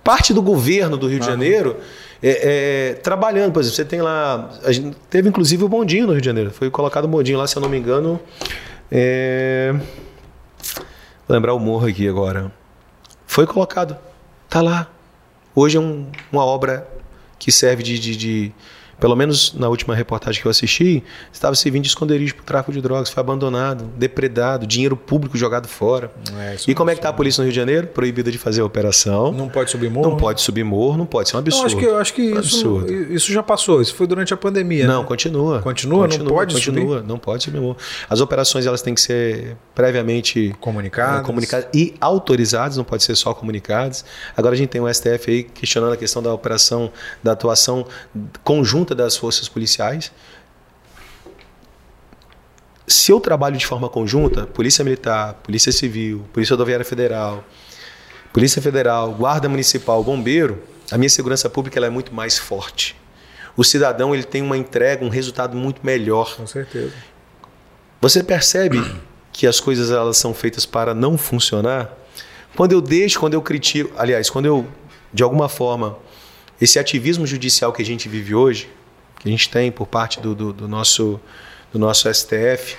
parte 0.03 0.33
do 0.33 0.41
governo 0.41 0.97
do 0.97 1.07
Rio 1.07 1.19
de 1.19 1.25
Janeiro 1.25 1.77
é, 2.21 2.91
é, 2.91 2.93
trabalhando. 2.95 3.51
Por 3.51 3.59
exemplo, 3.59 3.75
você 3.75 3.85
tem 3.85 4.01
lá. 4.01 4.49
A 4.63 4.71
gente 4.71 4.95
teve 5.09 5.29
inclusive 5.29 5.63
o 5.63 5.69
bondinho 5.69 6.05
no 6.07 6.13
Rio 6.13 6.21
de 6.21 6.25
Janeiro. 6.25 6.51
Foi 6.51 6.69
colocado 6.69 7.05
o 7.05 7.07
bondinho 7.07 7.37
lá, 7.37 7.47
se 7.47 7.55
eu 7.55 7.61
não 7.61 7.69
me 7.69 7.77
engano. 7.77 8.19
É, 8.91 9.73
vou 11.27 11.35
lembrar 11.35 11.53
o 11.53 11.59
morro 11.59 11.87
aqui 11.87 12.07
agora. 12.07 12.51
Foi 13.25 13.45
colocado. 13.47 13.97
Tá 14.49 14.61
lá. 14.61 14.89
Hoje 15.55 15.77
é 15.77 15.79
um, 15.79 16.07
uma 16.31 16.45
obra 16.45 16.87
que 17.39 17.51
serve 17.51 17.83
de, 17.83 17.97
de, 17.97 18.15
de 18.15 18.51
pelo 19.01 19.15
menos 19.15 19.55
na 19.55 19.67
última 19.67 19.95
reportagem 19.95 20.39
que 20.39 20.47
eu 20.47 20.51
assisti, 20.51 21.03
estava 21.33 21.55
servindo 21.55 21.81
de 21.81 21.89
esconderijo 21.89 22.35
para 22.35 22.43
o 22.43 22.45
tráfico 22.45 22.71
de 22.71 22.79
drogas, 22.81 23.09
foi 23.09 23.19
abandonado, 23.19 23.85
depredado, 23.97 24.67
dinheiro 24.67 24.95
público 24.95 25.35
jogado 25.35 25.67
fora. 25.67 26.11
É, 26.37 26.55
e 26.67 26.75
como 26.75 26.91
é 26.91 26.93
que 26.93 26.99
está 26.99 27.09
a 27.09 27.13
polícia 27.13 27.41
no 27.41 27.45
Rio 27.45 27.51
de 27.51 27.55
Janeiro? 27.55 27.87
Proibida 27.87 28.31
de 28.31 28.37
fazer 28.37 28.61
a 28.61 28.65
operação. 28.65 29.31
Não 29.31 29.49
pode 29.49 29.71
subir 29.71 29.89
morro? 29.89 30.11
Não 30.11 30.17
pode 30.17 30.41
subir 30.41 30.63
morro, 30.63 30.97
não 30.99 31.07
pode. 31.07 31.29
Isso 31.29 31.35
é 31.35 31.39
um 31.39 31.41
absurdo. 31.41 31.61
Não, 31.61 31.65
acho 31.65 31.77
que, 31.77 31.85
eu 31.85 31.97
acho 31.97 32.13
que 32.13 32.21
isso, 32.21 32.85
isso 33.09 33.33
já 33.33 33.41
passou, 33.41 33.81
isso 33.81 33.95
foi 33.95 34.05
durante 34.05 34.35
a 34.35 34.37
pandemia. 34.37 34.85
Não, 34.85 35.01
né? 35.01 35.07
continua. 35.07 35.61
Continua? 35.61 36.03
Continua? 36.03 36.29
Não 36.29 36.35
pode 36.35 36.53
continua, 36.53 36.97
subir? 36.97 37.07
Não 37.07 37.17
pode 37.17 37.43
subir 37.43 37.59
morro. 37.59 37.77
As 38.07 38.21
operações 38.21 38.67
elas 38.67 38.83
têm 38.83 38.93
que 38.93 39.01
ser 39.01 39.57
previamente 39.73 40.55
comunicadas. 40.59 41.25
comunicadas 41.25 41.67
e 41.73 41.95
autorizadas, 41.99 42.77
não 42.77 42.83
pode 42.83 43.03
ser 43.03 43.15
só 43.15 43.33
comunicadas. 43.33 44.05
Agora 44.37 44.53
a 44.53 44.57
gente 44.57 44.69
tem 44.69 44.79
o 44.79 44.93
STF 44.93 45.31
aí 45.31 45.43
questionando 45.43 45.93
a 45.93 45.97
questão 45.97 46.21
da 46.21 46.31
operação, 46.31 46.91
da 47.23 47.31
atuação 47.31 47.83
conjunta 48.43 48.90
das 48.93 49.17
forças 49.17 49.47
policiais 49.47 49.61
policiais. 49.71 50.11
Se 52.87 53.11
eu 53.11 53.19
trabalho 53.21 53.57
de 53.57 53.65
forma 53.65 53.87
conjunta, 53.87 54.45
Polícia 54.45 54.83
Militar, 54.83 55.35
Polícia 55.35 55.71
Civil, 55.71 56.25
Polícia 56.33 56.53
Rodoviária 56.53 56.83
Federal, 56.83 57.43
Polícia 58.33 58.61
Federal, 58.61 59.13
Guarda 59.13 59.47
Municipal, 59.47 60.03
Bombeiro, 60.03 60.61
a 60.91 60.97
minha 60.97 61.09
segurança 61.09 61.49
pública 61.49 61.79
ela 61.79 61.87
é 61.87 61.89
muito 61.89 62.13
mais 62.13 62.37
forte. 62.37 62.95
O 63.55 63.63
cidadão 63.63 64.13
ele 64.13 64.23
tem 64.23 64.41
uma 64.41 64.57
entrega, 64.57 65.05
um 65.05 65.09
resultado 65.09 65.55
muito 65.55 65.85
melhor. 65.85 66.35
Com 66.35 66.47
certeza. 66.47 66.91
Você 68.01 68.23
percebe 68.23 68.83
que 69.31 69.47
as 69.47 69.59
coisas 69.59 69.91
elas 69.91 70.17
são 70.17 70.33
feitas 70.33 70.65
para 70.65 70.93
não 70.93 71.17
funcionar? 71.17 71.89
Quando 72.55 72.73
eu 72.73 72.81
deixo, 72.81 73.19
quando 73.19 73.35
eu 73.35 73.41
critico, 73.41 73.93
aliás, 73.97 74.29
quando 74.29 74.47
eu, 74.47 74.67
de 75.13 75.23
alguma 75.23 75.47
forma, 75.47 75.97
esse 76.59 76.77
ativismo 76.77 77.25
judicial 77.25 77.71
que 77.71 77.81
a 77.81 77.85
gente 77.85 78.09
vive 78.09 78.35
hoje, 78.35 78.69
que 79.21 79.29
a 79.29 79.31
gente 79.31 79.49
tem 79.49 79.71
por 79.71 79.85
parte 79.85 80.19
do, 80.19 80.33
do, 80.33 80.51
do 80.51 80.67
nosso, 80.67 81.19
do 81.71 81.77
nosso 81.77 82.11
STF. 82.11 82.75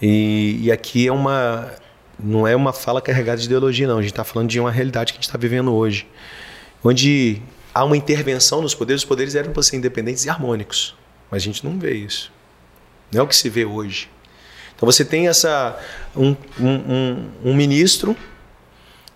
E, 0.00 0.60
e, 0.62 0.70
aqui 0.70 1.08
é 1.08 1.12
uma 1.12 1.72
não 2.22 2.46
é 2.46 2.54
uma 2.54 2.70
fala 2.70 3.00
carregada 3.00 3.38
de 3.38 3.46
ideologia, 3.46 3.88
não. 3.88 3.96
A 3.96 4.02
gente 4.02 4.12
está 4.12 4.24
falando 4.24 4.50
de 4.50 4.60
uma 4.60 4.70
realidade 4.70 5.12
que 5.12 5.18
a 5.18 5.20
gente 5.20 5.28
está 5.28 5.38
vivendo 5.38 5.72
hoje, 5.72 6.06
onde 6.84 7.40
há 7.72 7.82
uma 7.82 7.96
intervenção 7.96 8.60
nos 8.60 8.74
poderes. 8.74 9.00
Os 9.00 9.08
poderes 9.08 9.34
eram 9.34 9.52
para 9.52 9.62
ser 9.62 9.76
independentes 9.76 10.26
e 10.26 10.28
harmônicos, 10.28 10.94
mas 11.30 11.42
a 11.42 11.44
gente 11.46 11.64
não 11.64 11.78
vê 11.78 11.94
isso. 11.94 12.30
Não 13.10 13.20
é 13.20 13.22
o 13.22 13.26
que 13.26 13.34
se 13.34 13.48
vê 13.48 13.64
hoje. 13.64 14.10
Então 14.76 14.84
você 14.84 15.02
tem 15.02 15.28
essa 15.28 15.78
um, 16.14 16.36
um, 16.58 16.68
um, 16.68 17.30
um 17.46 17.54
ministro 17.54 18.14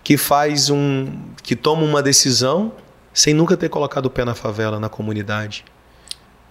que 0.03 0.17
faz 0.17 0.71
um 0.71 1.11
que 1.43 1.55
toma 1.55 1.83
uma 1.83 2.01
decisão 2.01 2.73
sem 3.13 3.35
nunca 3.35 3.55
ter 3.55 3.69
colocado 3.69 4.07
o 4.07 4.09
pé 4.09 4.25
na 4.25 4.33
favela, 4.33 4.79
na 4.79 4.89
comunidade 4.89 5.63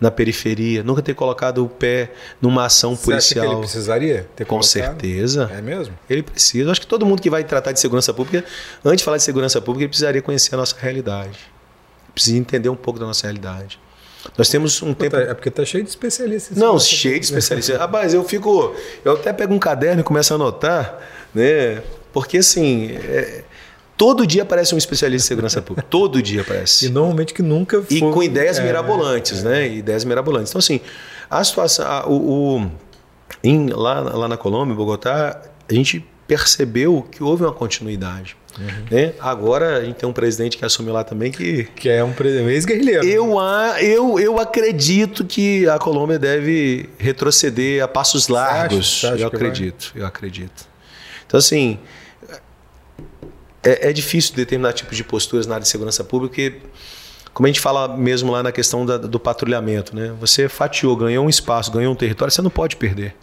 na 0.01 0.11
periferia, 0.11 0.83
nunca 0.83 1.01
ter 1.01 1.15
colocado 1.15 1.65
o 1.65 1.69
pé 1.69 2.11
numa 2.41 2.67
ação 2.67 2.95
Você 2.97 3.05
policial. 3.11 3.45
Acha 3.45 3.49
que 3.49 3.55
ele 3.55 3.61
precisaria 3.63 4.29
ter 4.37 4.45
Com 4.45 4.59
colocado? 4.59 4.69
certeza. 4.71 5.51
É 5.57 5.63
mesmo? 5.63 5.95
Ele 6.11 6.23
precisa. 6.23 6.71
Acho 6.71 6.81
que 6.81 6.87
todo 6.87 7.07
mundo 7.07 7.23
que 7.23 7.31
vai 7.31 7.45
tratar 7.45 7.73
de 7.73 7.81
segurança 7.81 8.13
pública, 8.13 8.45
antes 8.85 8.99
de 8.99 9.05
falar 9.05 9.17
de 9.17 9.23
segurança 9.23 9.61
pública, 9.61 9.85
ele 9.85 9.89
precisaria 9.89 10.21
conhecer 10.21 10.55
a 10.55 10.59
nossa 10.59 10.77
realidade. 10.79 11.39
Precisa 12.13 12.37
entender 12.37 12.69
um 12.69 12.77
pouco 12.77 12.99
da 12.99 13.07
nossa 13.07 13.27
realidade. 13.27 13.79
Nós 14.37 14.49
temos 14.49 14.83
um 14.83 14.95
tempo. 14.95 15.17
É 15.17 15.35
porque 15.35 15.51
tá 15.51 15.65
cheio 15.65 15.85
de 15.85 15.91
especialistas. 15.91 16.57
Não, 16.57 16.79
cheio 16.79 17.19
de 17.19 17.27
especialistas. 17.27 17.79
Rapaz, 17.79 18.15
eu 18.15 18.25
fico. 18.25 18.75
Eu 19.05 19.13
até 19.13 19.33
pego 19.33 19.53
um 19.55 19.59
caderno 19.59 20.01
e 20.01 20.05
começo 20.05 20.33
a 20.33 20.37
anotar, 20.37 20.99
né? 21.35 21.83
Porque 22.13 22.39
assim. 22.39 22.91
É 22.93 23.45
Todo 23.97 24.27
dia 24.27 24.43
aparece 24.43 24.75
um 24.75 24.79
especialista 24.79 25.27
em 25.27 25.29
segurança 25.29 25.63
pública. 25.63 25.87
Todo 25.89 26.21
dia 26.21 26.43
aparece. 26.43 26.87
E 26.87 26.89
normalmente 26.89 27.33
que 27.33 27.43
nunca 27.43 27.83
foi... 27.83 27.97
E 27.97 28.01
com 28.01 28.23
ideias 28.23 28.59
é, 28.59 28.65
mirabolantes, 28.65 29.45
é. 29.45 29.49
né? 29.49 29.69
Ideias 29.69 30.05
mirabolantes. 30.05 30.51
Então, 30.51 30.59
assim, 30.59 30.81
a 31.31 31.43
situação. 31.43 31.87
A, 31.87 32.07
o, 32.09 32.59
o 32.59 32.71
em, 33.43 33.69
lá, 33.69 34.01
lá 34.01 34.29
na 34.29 34.37
Colômbia, 34.37 34.73
em 34.73 34.77
Bogotá, 34.77 35.41
a 35.69 35.75
gente 35.75 36.05
percebeu 36.27 37.07
que 37.11 37.23
houve 37.23 37.45
uma 37.45 37.53
continuidade. 37.53 38.37
Uhum. 38.59 38.67
Né? 38.91 39.15
Agora 39.19 39.79
a 39.79 39.85
gente 39.85 39.97
tem 39.97 40.09
um 40.09 40.13
presidente 40.13 40.57
que 40.57 40.65
assumiu 40.65 40.93
lá 40.93 41.03
também 41.03 41.31
que. 41.31 41.65
Que 41.77 41.89
é 41.89 42.05
um 42.05 42.15
ex-guerrilheiro. 42.49 43.05
Eu, 43.05 43.37
eu, 43.81 44.19
eu 44.19 44.39
acredito 44.39 45.25
que 45.25 45.69
a 45.69 45.79
Colômbia 45.79 46.19
deve 46.19 46.89
retroceder 46.99 47.83
a 47.83 47.89
passos 47.89 48.29
largos. 48.29 49.03
Eu 49.19 49.27
acredito, 49.27 49.91
vai? 49.93 50.03
eu 50.03 50.07
acredito. 50.07 50.69
Então, 51.27 51.39
assim, 51.39 51.79
é, 53.65 53.91
é 53.91 53.93
difícil 53.93 54.35
determinar 54.35 54.73
tipos 54.73 54.97
de 54.97 55.05
posturas 55.05 55.47
na 55.47 55.55
área 55.55 55.63
de 55.63 55.69
segurança 55.69 56.05
pública, 56.05 56.35
porque, 56.35 56.61
como 57.33 57.47
a 57.47 57.49
gente 57.49 57.61
fala 57.61 57.89
mesmo 57.97 58.31
lá 58.31 58.43
na 58.43 58.53
questão 58.53 58.85
da, 58.85 58.97
do 58.97 59.19
patrulhamento, 59.19 59.95
né? 59.95 60.13
você 60.21 60.49
fatiou, 60.49 60.97
ganhou 60.97 61.25
um 61.25 61.29
espaço, 61.29 61.73
ganhou 61.73 61.93
um 61.93 61.97
território, 61.97 62.33
você 62.33 62.43
não 62.43 62.51
pode 62.51 62.77
perder. 62.77 63.15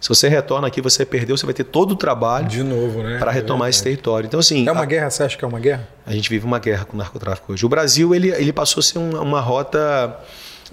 Se 0.00 0.08
você 0.08 0.28
retorna 0.28 0.66
aqui, 0.66 0.80
você 0.80 1.04
perdeu, 1.04 1.36
você 1.36 1.44
vai 1.44 1.54
ter 1.54 1.64
todo 1.64 1.92
o 1.92 1.96
trabalho 1.96 2.48
de 2.48 2.62
novo, 2.62 3.02
né? 3.02 3.18
Para 3.18 3.30
retomar 3.30 3.66
é 3.66 3.70
esse 3.70 3.82
território. 3.82 4.26
Então 4.26 4.40
assim, 4.40 4.66
é 4.66 4.72
uma 4.72 4.82
a, 4.82 4.86
guerra. 4.86 5.10
Você 5.10 5.22
acha 5.22 5.36
que 5.36 5.44
é 5.44 5.48
uma 5.48 5.60
guerra? 5.60 5.86
A 6.06 6.12
gente 6.14 6.30
vive 6.30 6.46
uma 6.46 6.58
guerra 6.58 6.86
com 6.86 6.94
o 6.94 6.96
narcotráfico 6.96 7.52
hoje. 7.52 7.66
O 7.66 7.68
Brasil 7.68 8.14
ele, 8.14 8.30
ele 8.30 8.50
passou 8.50 8.80
a 8.80 8.82
ser 8.82 8.96
uma, 8.96 9.20
uma 9.20 9.40
rota 9.42 10.16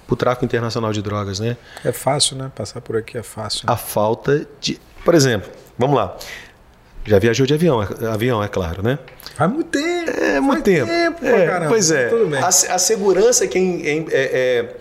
para 0.07 0.13
o 0.13 0.15
tráfico 0.15 0.45
internacional 0.45 0.93
de 0.93 1.01
drogas, 1.01 1.41
né? 1.41 1.57
É 1.83 1.91
fácil, 1.91 2.37
né? 2.37 2.49
Passar 2.55 2.79
por 2.79 2.95
aqui 2.95 3.17
é 3.17 3.23
fácil. 3.23 3.67
Né? 3.67 3.73
A 3.73 3.75
falta 3.75 4.47
de, 4.61 4.79
por 5.03 5.13
exemplo, 5.13 5.51
vamos 5.77 5.97
lá. 5.97 6.15
Já 7.07 7.19
viajou 7.19 7.47
de 7.47 7.53
avião, 7.53 7.79
avião, 8.11 8.43
é 8.43 8.49
claro, 8.49 8.83
né? 8.83 8.99
Faz 9.33 9.49
muito 9.49 9.69
tempo. 9.69 10.11
É, 10.11 10.39
muito 10.41 10.63
tempo. 10.63 10.87
tempo 10.87 11.25
é, 11.25 11.67
pois 11.69 11.89
é. 11.89 12.11
A, 12.41 12.47
a, 12.47 12.77
segurança 12.77 13.47
que 13.47 13.57
é, 13.57 13.97
é, 13.97 14.05
é, 14.11 14.75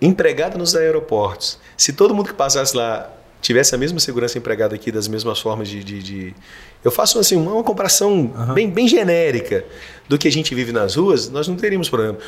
empregada 0.00 0.58
nos 0.58 0.76
aeroportos. 0.76 1.58
Se 1.78 1.94
todo 1.94 2.14
mundo 2.14 2.26
que 2.26 2.34
passasse 2.34 2.76
lá 2.76 3.10
tivesse 3.40 3.74
a 3.74 3.78
mesma 3.78 3.98
segurança 4.00 4.38
empregada 4.38 4.74
aqui, 4.74 4.92
das 4.92 5.08
mesmas 5.08 5.40
formas 5.40 5.68
de. 5.68 5.82
de, 5.82 6.02
de... 6.02 6.34
Eu 6.82 6.90
faço 6.90 7.18
assim, 7.18 7.36
uma 7.36 7.62
comparação 7.62 8.32
uhum. 8.34 8.54
bem, 8.54 8.70
bem 8.70 8.88
genérica 8.88 9.64
do 10.08 10.18
que 10.18 10.26
a 10.26 10.32
gente 10.32 10.52
vive 10.56 10.72
nas 10.72 10.96
ruas, 10.96 11.30
nós 11.30 11.46
não 11.46 11.54
teríamos 11.54 11.88
problema. 11.88 12.18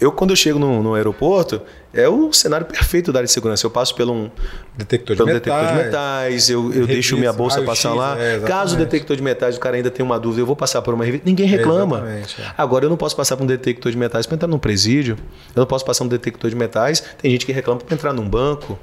Eu, 0.00 0.10
quando 0.10 0.30
eu 0.30 0.36
chego 0.36 0.58
no, 0.58 0.82
no 0.82 0.94
aeroporto, 0.94 1.60
é 1.92 2.08
o 2.08 2.32
cenário 2.32 2.64
perfeito 2.64 3.12
da 3.12 3.18
área 3.18 3.26
de 3.26 3.32
segurança. 3.32 3.66
Eu 3.66 3.70
passo 3.70 3.94
pelo 3.94 4.14
um 4.14 4.30
detector 4.78 5.14
de, 5.14 5.22
metais, 5.24 5.42
detector 5.42 5.66
de 5.66 5.84
metais, 5.84 6.48
eu, 6.48 6.72
eu 6.72 6.86
deixo 6.86 7.18
minha 7.18 7.32
bolsa 7.32 7.60
passar 7.60 7.92
lá. 7.92 8.18
É, 8.18 8.40
Caso 8.40 8.76
o 8.76 8.78
detector 8.78 9.14
de 9.14 9.22
metais 9.22 9.58
o 9.58 9.60
cara 9.60 9.76
ainda 9.76 9.90
tenha 9.90 10.06
uma 10.06 10.18
dúvida, 10.18 10.40
eu 10.40 10.46
vou 10.46 10.56
passar 10.56 10.80
por 10.80 10.94
uma 10.94 11.04
revista. 11.04 11.28
Ninguém 11.28 11.46
reclama. 11.46 12.08
É, 12.08 12.22
Agora, 12.56 12.86
eu 12.86 12.88
não 12.88 12.96
posso 12.96 13.14
passar 13.14 13.36
por 13.36 13.44
um 13.44 13.46
detector 13.46 13.92
de 13.92 13.98
metais 13.98 14.24
para 14.24 14.36
entrar 14.36 14.48
num 14.48 14.58
presídio. 14.58 15.18
Eu 15.54 15.60
não 15.60 15.66
posso 15.66 15.84
passar 15.84 16.04
um 16.04 16.08
detector 16.08 16.48
de 16.48 16.56
metais. 16.56 17.04
Tem 17.20 17.30
gente 17.30 17.44
que 17.44 17.52
reclama 17.52 17.80
para 17.80 17.94
entrar 17.94 18.14
num 18.14 18.26
banco. 18.26 18.78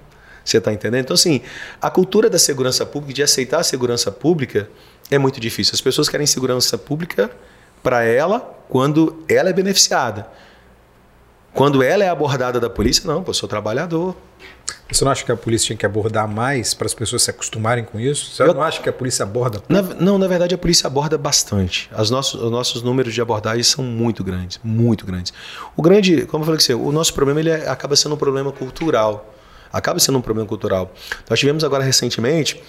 Você 0.45 0.57
está 0.57 0.71
entendendo? 0.71 1.03
Então, 1.03 1.15
assim, 1.15 1.41
a 1.81 1.89
cultura 1.89 2.29
da 2.29 2.37
segurança 2.37 2.85
pública, 2.85 3.15
de 3.15 3.23
aceitar 3.23 3.59
a 3.59 3.63
segurança 3.63 4.11
pública, 4.11 4.69
é 5.09 5.17
muito 5.17 5.39
difícil. 5.39 5.73
As 5.73 5.81
pessoas 5.81 6.07
querem 6.07 6.27
segurança 6.27 6.77
pública 6.77 7.31
para 7.81 8.03
ela 8.03 8.39
quando 8.69 9.23
ela 9.27 9.49
é 9.49 9.53
beneficiada. 9.53 10.27
Quando 11.51 11.81
ela 11.81 12.03
é 12.03 12.09
abordada 12.09 12.59
da 12.59 12.69
polícia, 12.69 13.03
não, 13.05 13.23
eu 13.25 13.33
sou 13.33 13.47
trabalhador. 13.47 14.15
Você 14.91 15.03
não 15.03 15.11
acha 15.11 15.23
que 15.23 15.31
a 15.31 15.37
polícia 15.37 15.67
tinha 15.67 15.77
que 15.77 15.85
abordar 15.85 16.27
mais 16.27 16.73
para 16.73 16.85
as 16.85 16.93
pessoas 16.93 17.23
se 17.23 17.29
acostumarem 17.29 17.83
com 17.83 17.99
isso? 17.99 18.31
Você 18.31 18.43
eu, 18.43 18.53
não 18.53 18.61
acha 18.61 18.81
que 18.81 18.89
a 18.89 18.93
polícia 18.93 19.23
aborda? 19.23 19.63
Na, 19.67 19.81
não, 19.81 20.17
na 20.17 20.27
verdade 20.27 20.53
a 20.53 20.57
polícia 20.57 20.85
aborda 20.85 21.17
bastante. 21.17 21.89
As 21.93 22.09
nossos, 22.09 22.39
os 22.39 22.51
nossos 22.51 22.83
números 22.83 23.13
de 23.13 23.21
abordagem 23.21 23.63
são 23.63 23.83
muito 23.83 24.23
grandes, 24.23 24.59
muito 24.63 25.05
grandes. 25.05 25.33
O 25.75 25.81
grande, 25.81 26.25
como 26.25 26.43
eu 26.43 26.45
falei 26.45 26.59
com 26.59 26.65
você, 26.65 26.73
o 26.73 26.91
nosso 26.91 27.13
problema 27.13 27.39
ele 27.39 27.49
é, 27.49 27.69
acaba 27.69 27.95
sendo 27.95 28.15
um 28.15 28.17
problema 28.17 28.51
cultural 28.51 29.33
acaba 29.75 29.99
sendo 29.99 30.17
um 30.17 30.21
problema 30.21 30.47
cultural. 30.47 30.93
Nós 31.29 31.37
tivemos 31.37 31.63
agora 31.63 31.83
recentemente 31.83 32.61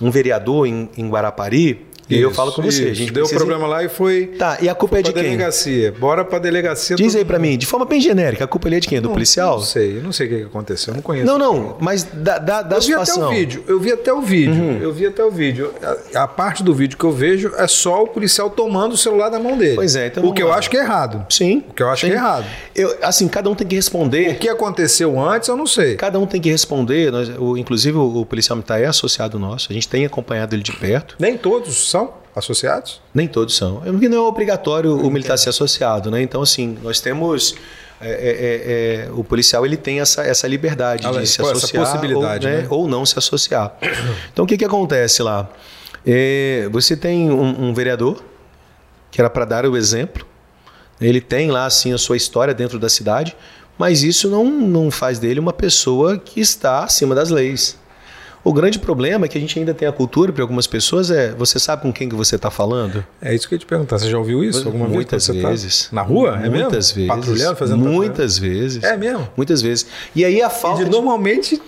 um 0.00 0.10
vereador 0.10 0.66
em, 0.66 0.88
em 0.96 1.08
Guarapari 1.08 1.86
e 2.08 2.20
eu 2.20 2.30
falo 2.32 2.52
com 2.52 2.62
você. 2.62 2.82
Isso. 2.82 2.90
A 2.90 2.94
gente 2.94 3.12
Deu 3.12 3.22
precisa... 3.22 3.38
problema 3.38 3.66
lá 3.66 3.82
e 3.84 3.88
foi. 3.88 4.26
Tá, 4.38 4.58
e 4.60 4.68
a 4.68 4.74
culpa 4.74 4.98
é 4.98 5.02
de 5.02 5.12
quem? 5.12 5.22
delegacia. 5.22 5.92
Bora 5.92 6.24
pra 6.24 6.38
delegacia. 6.38 6.96
Diz 6.96 7.14
aí 7.14 7.24
pra 7.24 7.38
mim, 7.38 7.56
de 7.56 7.66
forma 7.66 7.84
bem 7.84 8.00
genérica, 8.00 8.44
a 8.44 8.46
culpa 8.46 8.68
ali 8.68 8.76
é 8.76 8.80
de 8.80 8.88
quem? 8.88 9.00
Do 9.00 9.08
não, 9.08 9.14
policial? 9.14 9.58
Não 9.58 9.64
sei, 9.64 9.98
eu 9.98 10.02
não 10.02 10.12
sei 10.12 10.26
o 10.26 10.30
que 10.30 10.42
aconteceu, 10.44 10.92
eu 10.92 10.96
não 10.96 11.02
conheço. 11.02 11.26
Não, 11.26 11.38
não, 11.38 11.76
mas 11.80 12.04
da, 12.04 12.38
da, 12.38 12.62
da 12.62 12.76
eu 12.76 12.82
situação. 12.82 13.14
Vi 13.14 13.22
até 13.22 13.34
o 13.34 13.38
vídeo, 13.38 13.64
eu 13.66 13.80
vi 13.80 13.92
até 13.92 14.12
o 14.12 14.20
vídeo, 14.20 14.54
uhum. 14.54 14.78
eu 14.80 14.92
vi 14.92 15.06
até 15.06 15.24
o 15.24 15.30
vídeo. 15.30 15.72
A, 16.14 16.24
a, 16.24 16.28
parte 16.28 16.62
do 16.62 16.74
vídeo 16.74 16.98
que 16.98 17.04
eu 17.04 17.12
vejo 17.12 17.52
é 17.56 17.66
só 17.66 18.02
o 18.02 18.06
policial 18.08 18.50
tomando 18.50 18.92
o 18.92 18.96
celular 18.96 19.28
da 19.28 19.38
mão 19.38 19.56
dele. 19.56 19.76
Pois 19.76 19.96
é, 19.96 20.08
então. 20.08 20.24
O 20.24 20.32
que 20.32 20.42
eu 20.42 20.52
acho 20.52 20.70
que 20.70 20.76
é 20.76 20.80
errado. 20.80 21.24
Sim. 21.30 21.64
O 21.68 21.74
que 21.74 21.82
eu 21.82 21.88
acho 21.88 22.02
sim. 22.02 22.08
que 22.08 22.12
é 22.12 22.16
errado. 22.16 22.46
Eu, 22.74 22.96
assim, 23.02 23.28
cada 23.28 23.48
um 23.48 23.54
tem 23.54 23.66
que 23.66 23.76
responder. 23.76 24.30
O 24.30 24.34
que 24.36 24.48
aconteceu 24.48 25.18
antes, 25.20 25.48
eu 25.48 25.56
não 25.56 25.66
sei. 25.66 25.96
Cada 25.96 26.18
um 26.18 26.26
tem 26.26 26.40
que 26.40 26.50
responder. 26.50 27.10
Nós, 27.10 27.30
o, 27.38 27.56
inclusive, 27.56 27.96
o, 27.96 28.20
o 28.20 28.26
policial 28.26 28.56
militar 28.56 28.80
é 28.80 28.86
associado 28.86 29.38
nosso, 29.38 29.68
a 29.70 29.74
gente 29.74 29.88
tem 29.88 30.04
acompanhado 30.04 30.54
ele 30.54 30.62
de 30.62 30.72
perto. 30.72 31.16
Nem 31.18 31.36
todos 31.36 31.93
são? 31.94 32.24
associados? 32.34 33.00
Nem 33.14 33.28
todos 33.28 33.56
são. 33.56 33.80
Porque 33.80 34.08
não 34.08 34.18
é 34.18 34.20
obrigatório 34.20 34.96
o 34.96 35.10
militar 35.10 35.38
ser 35.38 35.50
associado, 35.50 36.10
né? 36.10 36.20
Então, 36.20 36.42
assim, 36.42 36.76
nós 36.82 37.00
temos. 37.00 37.54
É, 38.00 38.10
é, 38.10 39.04
é, 39.04 39.06
é 39.06 39.10
o 39.12 39.22
policial 39.22 39.64
ele 39.64 39.76
tem 39.76 40.00
essa, 40.00 40.22
essa 40.22 40.48
liberdade 40.48 41.08
de 41.08 41.26
se 41.26 41.40
associar 41.40 41.84
possibilidade, 41.84 42.46
ou, 42.46 42.52
né, 42.52 42.60
né? 42.62 42.66
ou 42.68 42.88
não 42.88 43.06
se 43.06 43.16
associar. 43.16 43.76
Então, 44.32 44.44
o 44.44 44.48
que, 44.48 44.58
que 44.58 44.64
acontece 44.64 45.22
lá? 45.22 45.48
É, 46.04 46.68
você 46.72 46.96
tem 46.96 47.30
um, 47.30 47.68
um 47.68 47.72
vereador 47.72 48.22
que 49.10 49.20
era 49.20 49.30
para 49.30 49.44
dar 49.44 49.64
o 49.64 49.76
exemplo. 49.76 50.26
Ele 51.00 51.20
tem 51.20 51.50
lá 51.50 51.66
assim 51.66 51.92
a 51.92 51.98
sua 51.98 52.16
história 52.16 52.52
dentro 52.52 52.78
da 52.78 52.88
cidade, 52.88 53.36
mas 53.78 54.02
isso 54.02 54.28
não, 54.28 54.44
não 54.44 54.90
faz 54.90 55.18
dele 55.18 55.38
uma 55.38 55.52
pessoa 55.52 56.18
que 56.18 56.40
está 56.40 56.82
acima 56.84 57.14
das 57.14 57.30
leis. 57.30 57.78
O 58.44 58.52
grande 58.52 58.78
problema 58.78 59.24
é 59.24 59.28
que 59.28 59.38
a 59.38 59.40
gente 59.40 59.58
ainda 59.58 59.72
tem 59.72 59.88
a 59.88 59.92
cultura 59.92 60.30
para 60.30 60.42
algumas 60.42 60.66
pessoas 60.66 61.10
é 61.10 61.32
você 61.32 61.58
sabe 61.58 61.80
com 61.80 61.90
quem 61.90 62.10
que 62.10 62.14
você 62.14 62.36
está 62.36 62.50
falando? 62.50 63.02
É 63.20 63.34
isso 63.34 63.48
que 63.48 63.54
eu 63.54 63.56
ia 63.56 63.60
te 63.60 63.66
perguntar. 63.66 63.98
Você 63.98 64.10
já 64.10 64.18
ouviu 64.18 64.44
isso 64.44 64.66
alguma 64.66 64.86
muitas 64.86 65.26
vez? 65.26 65.42
Muitas 65.42 65.62
vezes. 65.62 65.84
Tá 65.84 65.96
na 65.96 66.02
rua? 66.02 66.38
É 66.42 66.50
muitas 66.50 66.94
mesmo? 66.94 66.94
vezes. 66.94 67.08
Patrulhando, 67.08 67.56
fazendo 67.56 67.78
Muitas 67.78 68.36
vezes. 68.38 68.84
É 68.84 68.96
mesmo? 68.98 69.26
Muitas 69.34 69.62
vezes. 69.62 69.86
E 70.14 70.26
aí 70.26 70.42
a 70.42 70.50
falta. 70.50 70.82
E 70.82 70.84
de, 70.84 70.90
normalmente. 70.90 71.60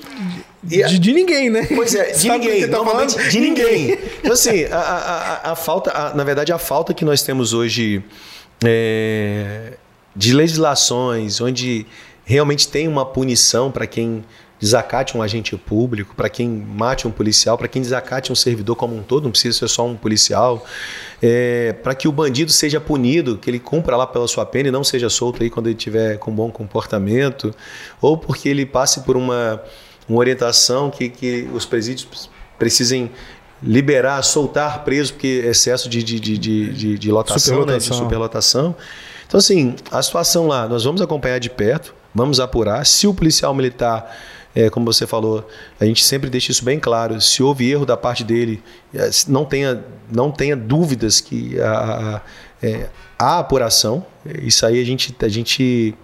De, 0.62 0.82
de, 0.82 0.98
de, 0.98 1.12
ninguém, 1.14 1.48
né? 1.48 1.66
Pois 1.74 1.94
é, 1.94 2.12
de 2.18 2.28
ninguém. 2.28 2.68
Tá 2.68 2.76
normalmente 2.76 3.14
falando? 3.14 3.30
de 3.30 3.40
ninguém. 3.40 3.98
Então, 4.20 4.32
assim, 4.32 4.64
a, 4.64 4.78
a, 4.78 5.52
a 5.52 5.56
falta, 5.56 5.90
a, 5.92 6.14
na 6.14 6.24
verdade, 6.24 6.52
a 6.52 6.58
falta 6.58 6.92
que 6.92 7.06
nós 7.06 7.22
temos 7.22 7.54
hoje 7.54 8.04
é, 8.62 9.74
de 10.14 10.34
legislações 10.34 11.40
onde 11.40 11.86
realmente 12.24 12.68
tem 12.68 12.86
uma 12.86 13.06
punição 13.06 13.70
para 13.70 13.86
quem 13.86 14.24
desacate 14.58 15.16
um 15.16 15.22
agente 15.22 15.56
público, 15.56 16.14
para 16.14 16.28
quem 16.28 16.48
mate 16.48 17.06
um 17.06 17.10
policial, 17.10 17.58
para 17.58 17.68
quem 17.68 17.82
desacate 17.82 18.32
um 18.32 18.34
servidor 18.34 18.74
como 18.74 18.96
um 18.96 19.02
todo, 19.02 19.24
não 19.24 19.30
precisa 19.30 19.58
ser 19.58 19.68
só 19.68 19.86
um 19.86 19.96
policial, 19.96 20.64
é, 21.22 21.74
para 21.82 21.94
que 21.94 22.08
o 22.08 22.12
bandido 22.12 22.50
seja 22.50 22.80
punido, 22.80 23.36
que 23.36 23.50
ele 23.50 23.58
cumpra 23.58 23.96
lá 23.96 24.06
pela 24.06 24.26
sua 24.26 24.46
pena 24.46 24.68
e 24.68 24.72
não 24.72 24.82
seja 24.82 25.10
solto 25.10 25.42
aí 25.42 25.50
quando 25.50 25.66
ele 25.66 25.74
tiver 25.74 26.18
com 26.18 26.32
bom 26.32 26.50
comportamento, 26.50 27.54
ou 28.00 28.16
porque 28.16 28.48
ele 28.48 28.64
passe 28.64 29.00
por 29.00 29.16
uma, 29.16 29.62
uma 30.08 30.18
orientação 30.18 30.90
que, 30.90 31.10
que 31.10 31.48
os 31.52 31.66
presídios 31.66 32.30
precisem 32.58 33.10
liberar, 33.62 34.22
soltar 34.22 34.84
preso, 34.84 35.12
porque 35.14 35.42
excesso 35.46 35.88
de, 35.88 36.02
de, 36.02 36.18
de, 36.20 36.38
de, 36.38 36.98
de 36.98 37.10
lotação, 37.10 37.66
né, 37.66 37.78
de 37.78 37.84
superlotação. 37.84 38.74
Então, 39.26 39.38
assim, 39.38 39.74
a 39.90 40.02
situação 40.02 40.46
lá, 40.46 40.68
nós 40.68 40.84
vamos 40.84 41.02
acompanhar 41.02 41.40
de 41.40 41.50
perto, 41.50 41.94
vamos 42.14 42.38
apurar. 42.38 42.86
Se 42.86 43.06
o 43.06 43.14
policial 43.14 43.54
militar 43.54 44.14
é, 44.56 44.70
como 44.70 44.90
você 44.90 45.06
falou, 45.06 45.46
a 45.78 45.84
gente 45.84 46.02
sempre 46.02 46.30
deixa 46.30 46.50
isso 46.50 46.64
bem 46.64 46.80
claro. 46.80 47.20
Se 47.20 47.42
houve 47.42 47.70
erro 47.70 47.84
da 47.84 47.94
parte 47.94 48.24
dele, 48.24 48.62
é, 48.94 49.10
não 49.28 49.44
tenha, 49.44 49.84
não 50.10 50.32
tenha 50.32 50.56
dúvidas 50.56 51.20
que 51.20 51.60
a, 51.60 52.22
é, 52.62 52.88
há 53.18 53.38
apuração. 53.38 54.06
Isso 54.42 54.64
aí 54.64 54.80
a 54.80 54.84
gente, 54.84 55.14
a 55.20 55.28
gente 55.28 55.94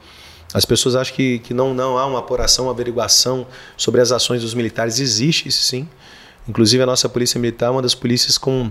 as 0.53 0.67
pessoas 0.67 0.95
acham 0.95 1.17
que, 1.17 1.39
que 1.39 1.55
não, 1.55 1.73
não 1.73 1.97
há 1.97 2.05
uma 2.05 2.19
apuração, 2.19 2.67
uma 2.67 2.73
averiguação 2.73 3.47
sobre 3.75 4.03
as 4.03 4.13
ações 4.13 4.43
dos 4.43 4.53
militares. 4.53 5.01
Existe 5.01 5.49
isso 5.49 5.65
sim. 5.65 5.89
Inclusive 6.47 6.83
a 6.83 6.87
nossa 6.87 7.09
polícia 7.09 7.41
militar 7.41 7.69
é 7.69 7.71
uma 7.71 7.83
das 7.83 7.95
polícias 7.95 8.37
com 8.37 8.71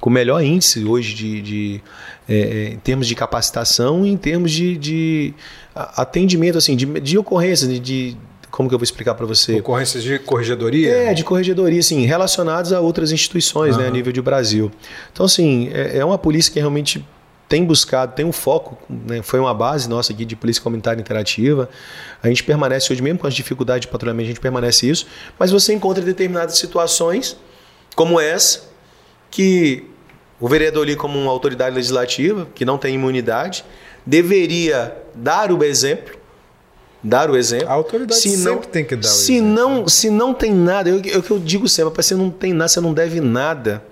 com 0.00 0.10
o 0.10 0.12
melhor 0.12 0.44
índice 0.44 0.84
hoje 0.84 1.14
de, 1.14 1.40
de 1.40 1.82
é, 2.28 2.36
é 2.36 2.68
em 2.74 2.78
termos 2.78 3.06
de 3.06 3.14
capacitação 3.14 4.04
e 4.04 4.10
em 4.10 4.18
termos 4.18 4.52
de, 4.52 4.76
de 4.76 5.34
atendimento 5.74 6.58
assim 6.58 6.76
de, 6.76 6.84
de 7.00 7.16
ocorrências 7.16 7.70
de, 7.70 7.80
de, 7.80 8.16
como 8.50 8.68
que 8.68 8.74
eu 8.74 8.78
vou 8.78 8.84
explicar 8.84 9.14
para 9.14 9.26
você? 9.26 9.60
Ocorrências 9.60 10.02
de 10.02 10.18
corregedoria? 10.18 10.90
É, 10.90 11.14
de 11.14 11.24
corregedoria, 11.24 11.82
sim, 11.82 12.04
relacionadas 12.06 12.72
a 12.72 12.80
outras 12.80 13.12
instituições, 13.12 13.76
uhum. 13.76 13.82
né, 13.82 13.88
a 13.88 13.90
nível 13.90 14.12
de 14.12 14.22
Brasil. 14.22 14.70
Então, 15.12 15.26
assim, 15.26 15.70
é, 15.72 15.98
é 15.98 16.04
uma 16.04 16.18
polícia 16.18 16.52
que 16.52 16.58
realmente 16.58 17.04
tem 17.48 17.64
buscado, 17.64 18.14
tem 18.14 18.26
um 18.26 18.32
foco, 18.32 18.76
né, 18.88 19.22
foi 19.22 19.40
uma 19.40 19.54
base 19.54 19.88
nossa 19.88 20.12
aqui 20.12 20.24
de 20.24 20.36
polícia 20.36 20.62
comunitária 20.62 21.00
interativa. 21.00 21.68
A 22.22 22.28
gente 22.28 22.44
permanece 22.44 22.92
hoje, 22.92 23.00
mesmo 23.00 23.18
com 23.18 23.26
as 23.26 23.34
dificuldades 23.34 23.82
de 23.86 23.88
patrulhamento, 23.88 24.26
a 24.26 24.28
gente 24.28 24.40
permanece 24.40 24.88
isso, 24.88 25.06
mas 25.38 25.50
você 25.50 25.72
encontra 25.72 26.02
determinadas 26.02 26.58
situações, 26.58 27.36
como 27.96 28.20
essa, 28.20 28.68
que 29.30 29.84
o 30.40 30.48
vereador 30.48 30.84
ali, 30.84 30.94
como 30.94 31.18
uma 31.18 31.30
autoridade 31.30 31.74
legislativa, 31.74 32.46
que 32.54 32.64
não 32.64 32.78
tem 32.78 32.94
imunidade, 32.94 33.64
deveria 34.04 34.96
dar 35.14 35.50
o 35.50 35.64
exemplo 35.64 36.17
dar 37.02 37.30
o 37.30 37.36
exemplo. 37.36 37.68
A 37.68 37.72
autoridade 37.72 38.20
se 38.20 38.36
sempre 38.36 38.68
tem 38.68 38.84
que 38.84 38.96
dar 38.96 39.08
o 39.08 39.10
se 39.10 39.34
exemplo. 39.34 39.52
Não, 39.52 39.88
se 39.88 40.10
não 40.10 40.34
tem 40.34 40.52
nada, 40.52 40.88
eu, 40.88 41.00
eu, 41.04 41.24
eu 41.28 41.38
digo 41.38 41.68
sempre, 41.68 41.94
você 41.94 42.14
não 42.14 42.30
tem 42.30 42.52
nada, 42.52 42.68
você 42.68 42.80
não 42.80 42.92
deve 42.92 43.20
nada. 43.20 43.82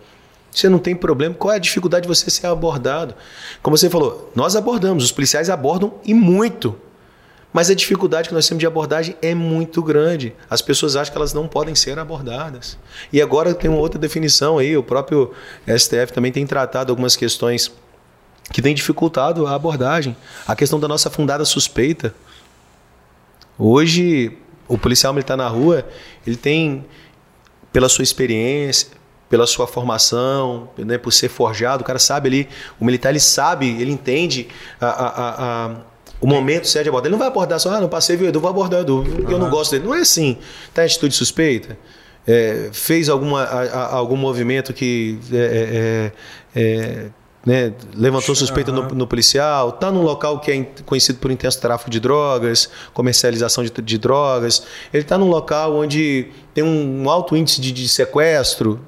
Você 0.51 0.70
não 0.70 0.78
tem 0.78 0.97
problema. 0.97 1.35
Qual 1.35 1.53
é 1.53 1.57
a 1.57 1.61
dificuldade 1.61 2.05
de 2.05 2.09
você 2.09 2.31
ser 2.31 2.47
abordado? 2.47 3.15
Como 3.62 3.77
você 3.77 3.91
falou, 3.91 4.33
nós 4.35 4.57
abordamos, 4.57 5.05
os 5.05 5.12
policiais 5.12 5.51
abordam 5.51 5.95
e 6.03 6.15
muito. 6.15 6.81
Mas 7.53 7.70
a 7.70 7.74
dificuldade 7.74 8.28
que 8.28 8.35
nós 8.35 8.47
temos 8.47 8.61
de 8.61 8.66
abordagem 8.66 9.16
é 9.23 9.35
muito 9.35 9.83
grande. 9.83 10.35
As 10.49 10.61
pessoas 10.61 10.97
acham 10.97 11.12
que 11.12 11.19
elas 11.19 11.33
não 11.33 11.47
podem 11.47 11.74
ser 11.74 11.99
abordadas. 11.99 12.78
E 13.12 13.20
agora 13.20 13.55
tem 13.55 13.70
uma 13.70 13.78
outra 13.78 13.99
definição 13.99 14.59
aí, 14.59 14.77
o 14.77 14.83
próprio 14.83 15.33
STF 15.66 16.12
também 16.12 16.33
tem 16.33 16.47
tratado 16.47 16.93
algumas 16.93 17.16
questões 17.16 17.70
que 18.53 18.62
têm 18.62 18.74
dificultado 18.74 19.47
a 19.47 19.55
abordagem. 19.55 20.16
A 20.47 20.55
questão 20.55 20.78
da 20.78 20.87
nossa 20.89 21.11
fundada 21.11 21.45
suspeita. 21.45 22.15
Hoje, 23.59 24.37
o 24.69 24.77
policial 24.77 25.12
militar 25.12 25.37
na 25.37 25.49
rua, 25.49 25.87
ele 26.27 26.37
tem, 26.37 26.85
pela 27.73 27.89
sua 27.89 28.03
experiência, 28.03 28.89
pela 29.28 29.47
sua 29.47 29.66
formação, 29.66 30.69
né, 30.78 30.99
por 30.99 31.12
ser 31.12 31.28
forjado, 31.28 31.83
o 31.83 31.87
cara 31.87 31.99
sabe 31.99 32.28
ali, 32.28 32.49
o 32.78 32.85
militar 32.85 33.11
ele 33.11 33.20
sabe, 33.20 33.69
ele 33.81 33.91
entende 33.91 34.49
a, 34.81 34.87
a, 34.87 35.66
a, 35.66 35.77
o 36.20 36.27
momento 36.27 36.69
certo 36.69 36.85
de 36.85 36.89
abordar. 36.91 37.07
Ele 37.07 37.12
não 37.12 37.19
vai 37.19 37.28
abordar 37.28 37.59
só, 37.59 37.70
ah, 37.74 37.81
não 37.81 37.89
passei, 37.89 38.16
viu, 38.16 38.28
Edu, 38.28 38.41
vou 38.41 38.51
abordar 38.51 38.81
o 38.81 38.83
Edu, 38.83 39.05
porque 39.16 39.33
eu 39.33 39.39
não 39.39 39.51
gosto 39.51 39.73
dele. 39.73 39.85
Não 39.85 39.95
é 39.95 40.01
assim. 40.01 40.39
Está 40.69 40.83
em 40.83 40.87
atitude 40.87 41.15
suspeita? 41.15 41.77
É, 42.27 42.70
fez 42.73 43.09
alguma, 43.09 43.45
algum 43.45 44.16
movimento 44.16 44.73
que 44.73 45.19
é, 45.33 46.12
é, 46.55 46.61
é, 46.61 46.61
é 46.61 47.07
né, 47.47 47.73
levantou 47.94 48.35
suspeita 48.35 48.73
no, 48.73 48.89
no, 48.89 49.06
policial, 49.06 49.68
está 49.68 49.93
num 49.93 50.02
local 50.02 50.40
que 50.40 50.51
é 50.51 50.64
conhecido 50.85 51.20
por 51.20 51.31
intenso 51.31 51.60
tráfico 51.60 51.89
de 51.89 52.01
drogas, 52.01 52.68
comercialização 52.93 53.62
de, 53.62 53.70
de 53.70 53.98
drogas, 53.98 54.64
ele 54.93 55.05
está 55.05 55.16
num 55.16 55.28
local 55.28 55.77
onde 55.77 56.27
tem 56.52 56.64
um 56.64 57.09
alto 57.09 57.36
índice 57.36 57.60
de, 57.60 57.70
de 57.70 57.89
sequestro. 57.89 58.81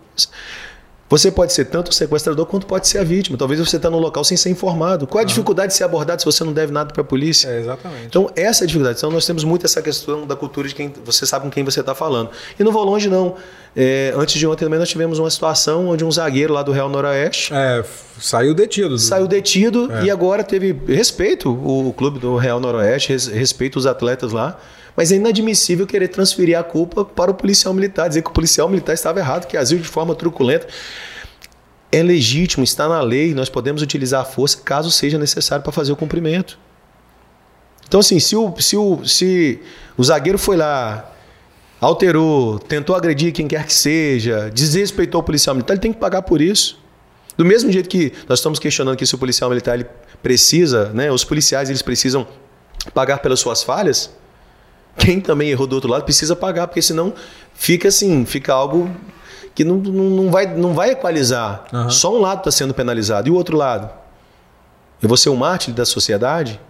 Você 1.09 1.31
pode 1.31 1.53
ser 1.53 1.65
tanto 1.67 1.91
o 1.91 1.95
sequestrador 1.95 2.45
quanto 2.47 2.67
pode 2.67 2.87
ser 2.87 2.99
a 2.99 3.05
vítima. 3.05 3.39
Talvez 3.39 3.59
você 3.59 3.77
está 3.77 3.89
no 3.89 3.99
local 3.99 4.23
sem 4.25 4.37
ser 4.37 4.51
informado. 4.51 5.07
Qual 5.07 5.21
é 5.21 5.23
a 5.23 5.25
uhum. 5.25 5.29
dificuldade 5.29 5.73
de 5.73 5.79
ser 5.79 5.85
abordado 5.85 6.21
se 6.21 6.27
você 6.27 6.45
não 6.45 6.53
deve 6.53 6.71
nada 6.71 6.93
para 6.93 7.01
a 7.01 7.05
polícia? 7.05 7.49
É, 7.49 7.61
exatamente. 7.61 8.07
Então, 8.07 8.31
essa 8.37 8.63
é 8.63 8.65
a 8.65 8.67
dificuldade. 8.67 8.99
Então, 8.99 9.11
nós 9.11 9.25
temos 9.25 9.43
muito 9.43 9.65
essa 9.65 9.81
questão 9.81 10.27
da 10.27 10.37
cultura 10.37 10.69
de 10.69 10.75
quem 10.75 10.93
você 11.05 11.25
sabe 11.25 11.45
com 11.45 11.51
quem 11.51 11.65
você 11.65 11.81
está 11.81 11.95
falando. 11.95 12.31
E 12.59 12.63
não 12.63 12.71
vou 12.71 12.85
longe, 12.85 13.09
não. 13.09 13.37
É, 13.75 14.13
antes 14.17 14.39
de 14.39 14.47
ontem 14.47 14.65
também 14.65 14.79
nós 14.79 14.89
tivemos 14.89 15.19
uma 15.19 15.31
situação 15.31 15.89
onde 15.89 16.05
um 16.05 16.11
zagueiro 16.11 16.53
lá 16.53 16.63
do 16.63 16.73
Real 16.73 16.89
Noroeste. 16.89 17.55
É, 17.55 17.83
saiu 18.21 18.55
detido. 18.55 18.99
Saiu 18.99 19.27
detido 19.27 19.91
é. 19.93 20.05
e 20.05 20.11
agora 20.11 20.45
teve 20.45 20.77
respeito 20.87 21.51
o 21.51 21.93
clube 21.93 22.19
do 22.19 22.37
Real 22.37 22.61
Noroeste, 22.61 23.13
respeito 23.31 23.79
os 23.79 23.87
atletas 23.87 24.33
lá. 24.33 24.59
Mas 24.99 25.13
é 25.13 25.15
inadmissível 25.15 25.87
querer 25.87 26.09
transferir 26.09 26.59
a 26.59 26.63
culpa 26.65 27.05
para 27.05 27.31
o 27.31 27.35
policial 27.35 27.73
militar, 27.73 28.09
dizer 28.09 28.21
que 28.21 28.31
o 28.31 28.33
policial 28.33 28.69
militar 28.69 28.95
estava 28.95 29.21
errado, 29.21 29.47
que 29.47 29.57
agiu 29.57 29.79
de 29.79 29.87
forma 29.87 30.13
truculenta. 30.13 30.67
É 31.93 32.03
legítimo, 32.03 32.65
está 32.65 32.89
na 32.89 33.01
lei, 33.01 33.33
nós 33.33 33.49
podemos 33.49 33.81
utilizar 33.81 34.23
a 34.23 34.25
força 34.25 34.59
caso 34.59 34.91
seja 34.91 35.17
necessário 35.17 35.63
para 35.63 35.71
fazer 35.71 35.93
o 35.93 35.97
cumprimento. 35.97 36.59
Então, 37.87 38.01
assim, 38.01 38.19
se 38.19 38.35
o, 38.35 38.53
se 38.59 38.77
o, 38.77 39.05
se 39.05 39.61
o 39.97 40.03
zagueiro 40.03 40.37
foi 40.37 40.57
lá, 40.57 41.13
alterou, 41.81 42.59
tentou 42.59 42.97
agredir 42.97 43.33
quem 43.33 43.47
quer 43.47 43.65
que 43.67 43.75
seja, 43.75 44.51
desrespeitou 44.53 45.21
o 45.21 45.25
policial 45.25 45.55
militar, 45.55 45.75
ele 45.75 45.81
tem 45.81 45.93
que 45.93 46.01
pagar 46.01 46.23
por 46.23 46.43
isso. 46.43 46.77
Do 47.37 47.45
mesmo 47.45 47.71
jeito 47.71 47.89
que 47.89 48.13
nós 48.29 48.41
estamos 48.41 48.59
questionando 48.59 48.97
que 48.97 49.07
se 49.07 49.15
o 49.15 49.19
policial 49.19 49.49
militar 49.49 49.77
ele 49.77 49.87
precisa, 50.21 50.87
né, 50.87 51.09
os 51.09 51.23
policiais 51.23 51.71
eles 51.71 51.83
precisam 51.83 52.27
pagar 52.93 53.19
pelas 53.19 53.39
suas 53.39 53.63
falhas, 53.63 54.18
quem 54.99 55.21
também 55.21 55.51
errou 55.51 55.67
do 55.67 55.75
outro 55.75 55.91
lado 55.91 56.05
precisa 56.05 56.35
pagar, 56.35 56.67
porque 56.67 56.83
senão 56.83 57.15
fica 57.55 57.89
assim, 57.89 58.25
fica 58.25 58.53
algo 58.53 58.91
que 59.55 59.65
não, 59.65 59.77
não, 59.77 60.05
não 60.05 60.31
vai, 60.31 60.47
não 60.47 60.75
vai 60.75 60.91
equalizar. 60.91 61.65
Uhum. 61.73 61.91
Só 61.91 62.17
um 62.17 62.21
lado 62.21 62.39
está 62.39 62.51
sendo 62.51 62.75
penalizado. 62.75 63.29
E 63.29 63.31
o 63.31 63.35
outro 63.35 63.57
lado? 63.57 63.91
Eu 65.03 65.09
vou 65.09 65.17
ser 65.17 65.31
um 65.31 65.37
mártir 65.37 65.75
da 65.75 65.85
sociedade? 65.85 66.61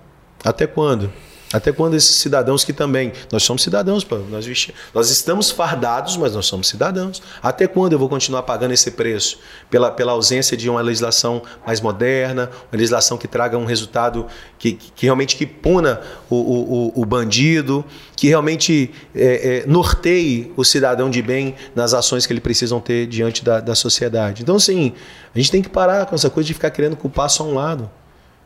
Até 0.45 0.67
quando? 0.67 1.13
Até 1.53 1.73
quando 1.73 1.95
esses 1.95 2.17
cidadãos 2.17 2.63
que 2.63 2.73
também. 2.73 3.13
Nós 3.33 3.43
somos 3.43 3.63
cidadãos, 3.63 4.07
nós, 4.31 4.69
nós 4.95 5.11
estamos 5.11 5.51
fardados, 5.51 6.17
mas 6.17 6.35
nós 6.35 6.45
somos 6.45 6.69
cidadãos. 6.69 7.23
Até 7.43 7.67
quando 7.67 7.95
eu 7.95 7.99
vou 7.99 8.09
continuar 8.09 8.43
pagando 8.43 8.73
esse 8.73 8.91
preço? 8.91 9.39
Pela, 9.71 9.91
pela 9.91 10.13
ausência 10.13 10.57
de 10.57 10.69
uma 10.69 10.83
legislação 10.83 11.43
mais 11.67 11.81
moderna, 11.81 12.51
uma 12.71 12.77
legislação 12.77 13.17
que 13.17 13.27
traga 13.27 13.57
um 13.57 13.65
resultado 13.65 14.27
que, 14.59 14.73
que 14.73 15.07
realmente 15.07 15.37
que 15.37 15.47
puna 15.47 16.01
o, 16.29 16.37
o, 16.37 17.03
o 17.03 17.07
bandido, 17.07 17.83
que 18.15 18.29
realmente 18.29 18.91
é, 19.15 19.63
é, 19.63 19.67
norteie 19.67 20.53
o 20.57 20.65
cidadão 20.65 21.09
de 21.09 21.23
bem 21.23 21.55
nas 21.75 21.95
ações 21.95 22.27
que 22.27 22.33
ele 22.33 22.41
precisam 22.41 22.79
ter 22.79 23.07
diante 23.07 23.43
da, 23.43 23.61
da 23.61 23.75
sociedade. 23.75 24.43
Então, 24.43 24.57
assim, 24.57 24.93
a 25.35 25.39
gente 25.39 25.51
tem 25.51 25.63
que 25.63 25.69
parar 25.69 26.05
com 26.05 26.15
essa 26.15 26.29
coisa 26.29 26.47
de 26.47 26.53
ficar 26.53 26.71
querendo 26.71 26.97
culpar 26.97 27.31
só 27.31 27.45
um 27.45 27.55
lado. 27.55 27.91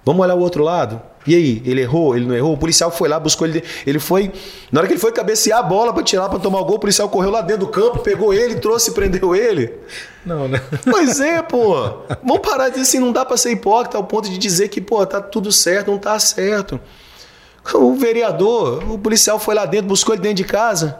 Vamos 0.05 0.23
olhar 0.24 0.35
o 0.35 0.41
outro 0.41 0.65
lado? 0.65 1.01
E 1.24 1.35
aí, 1.37 1.62
ele 1.65 1.81
errou? 1.81 2.16
Ele 2.16 2.27
não 2.27 2.35
errou? 2.35 2.55
O 2.55 2.57
policial 2.57 2.91
foi 2.91 3.09
lá, 3.09 3.19
buscou 3.20 3.47
ele. 3.47 3.62
Ele 3.87 4.01
foi. 4.01 4.33
Na 4.73 4.81
hora 4.81 4.89
que 4.89 4.95
ele 4.95 5.01
foi 5.01 5.12
cabecear 5.12 5.61
a 5.61 5.62
bola 5.62 5.93
para 5.93 6.03
tirar, 6.03 6.29
para 6.29 6.41
tomar 6.41 6.61
o 6.61 6.65
gol, 6.65 6.77
o 6.77 6.81
policial 6.81 7.09
correu 7.09 7.31
lá 7.31 7.41
dentro 7.41 7.66
do 7.66 7.69
campo, 7.70 8.01
pegou 8.01 8.35
ele, 8.35 8.57
trouxe 8.57 8.91
e 8.91 8.95
prendeu 8.95 9.35
ele. 9.35 9.73
Não, 10.27 10.49
né? 10.49 10.61
Pois 10.91 11.20
é, 11.20 11.41
pô. 11.41 11.74
Vamos 12.24 12.41
parar 12.41 12.65
de 12.65 12.73
dizer 12.73 12.83
assim, 12.83 12.99
não 12.99 13.12
dá 13.12 13.24
para 13.24 13.37
ser 13.37 13.53
hipócrita 13.53 13.97
ao 13.97 14.05
ponto 14.05 14.29
de 14.29 14.37
dizer 14.37 14.69
que, 14.69 14.81
pô, 14.81 15.07
tá 15.07 15.20
tudo 15.20 15.53
certo, 15.53 15.93
não 15.93 15.99
tá 15.99 16.19
certo. 16.19 16.81
O 17.74 17.95
vereador, 17.95 18.83
o 18.91 18.99
policial 18.99 19.39
foi 19.39 19.55
lá 19.55 19.65
dentro, 19.65 19.87
buscou 19.87 20.16
ele 20.16 20.23
dentro 20.23 20.39
de 20.39 20.45
casa, 20.45 20.99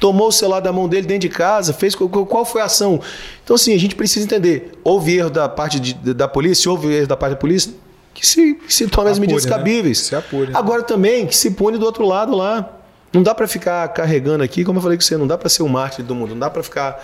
tomou 0.00 0.28
o 0.28 0.32
celular 0.32 0.58
da 0.58 0.72
mão 0.72 0.88
dele 0.88 1.06
dentro 1.06 1.28
de 1.28 1.28
casa, 1.28 1.72
fez 1.72 1.94
qual 1.94 2.44
foi 2.44 2.60
a 2.60 2.64
ação. 2.64 3.00
Então, 3.44 3.54
assim, 3.54 3.72
a 3.72 3.78
gente 3.78 3.94
precisa 3.94 4.24
entender: 4.24 4.72
houve 4.82 5.16
erro 5.16 5.30
da 5.30 5.48
parte 5.48 5.78
de, 5.78 5.94
da 6.12 6.26
polícia, 6.26 6.68
houve 6.68 6.92
erro 6.92 7.06
da 7.06 7.16
parte 7.16 7.34
da 7.34 7.38
polícia? 7.38 7.72
Que 8.14 8.26
se, 8.26 8.54
que 8.54 8.72
se 8.72 8.86
tome 8.88 9.10
as 9.10 9.18
medidas 9.18 9.44
né? 9.44 9.50
cabíveis. 9.50 9.98
Se 9.98 10.14
apure, 10.14 10.50
né? 10.50 10.58
Agora 10.58 10.82
também 10.82 11.26
que 11.26 11.36
se 11.36 11.50
pune 11.52 11.78
do 11.78 11.84
outro 11.84 12.06
lado 12.06 12.34
lá. 12.34 12.78
Não 13.12 13.22
dá 13.22 13.34
para 13.34 13.46
ficar 13.46 13.86
carregando 13.88 14.42
aqui, 14.42 14.64
como 14.64 14.78
eu 14.78 14.82
falei 14.82 14.96
com 14.96 15.02
você, 15.02 15.18
não 15.18 15.26
dá 15.26 15.36
para 15.36 15.48
ser 15.50 15.62
o 15.62 15.68
mártir 15.68 16.02
do 16.02 16.14
mundo, 16.14 16.30
não 16.30 16.38
dá 16.38 16.48
para 16.48 16.62
ficar 16.62 16.98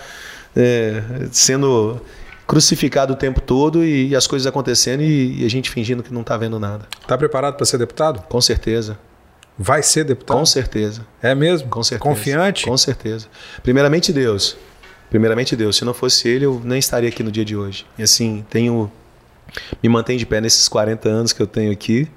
é, 0.55 1.03
sendo 1.31 2.01
crucificado 2.47 3.13
o 3.13 3.15
tempo 3.15 3.39
todo 3.39 3.85
e, 3.85 4.07
e 4.07 4.15
as 4.15 4.25
coisas 4.25 4.47
acontecendo 4.47 5.03
e, 5.03 5.43
e, 5.43 5.45
a 5.45 5.49
gente 5.49 5.69
fingindo 5.69 6.01
que 6.01 6.11
não 6.11 6.21
está 6.21 6.35
vendo 6.35 6.59
nada. 6.59 6.87
Está 6.99 7.15
preparado 7.15 7.55
para 7.55 7.65
ser 7.65 7.77
deputado? 7.77 8.23
Com 8.27 8.41
certeza. 8.41 8.97
Vai 9.55 9.83
ser 9.83 10.03
deputado? 10.03 10.37
Com 10.37 10.45
certeza. 10.47 11.05
É 11.21 11.35
mesmo? 11.35 11.69
Com 11.69 11.83
certeza. 11.83 12.09
Confiante? 12.09 12.65
Com 12.65 12.75
certeza. 12.75 13.27
Primeiramente 13.61 14.11
Deus. 14.11 14.57
Primeiramente 15.11 15.55
Deus. 15.55 15.75
Se 15.75 15.85
não 15.85 15.93
fosse 15.93 16.27
Ele, 16.27 16.45
eu 16.45 16.59
nem 16.63 16.79
estaria 16.79 17.09
aqui 17.09 17.21
no 17.21 17.31
dia 17.31 17.45
de 17.45 17.55
hoje. 17.55 17.85
E 17.97 18.01
assim, 18.01 18.43
tenho 18.49 18.91
me 19.81 19.89
mantém 19.89 20.17
de 20.17 20.25
pé 20.25 20.41
nesses 20.41 20.67
40 20.67 21.07
anos 21.07 21.33
que 21.33 21.41
eu 21.41 21.47
tenho 21.47 21.71
aqui, 21.71 22.07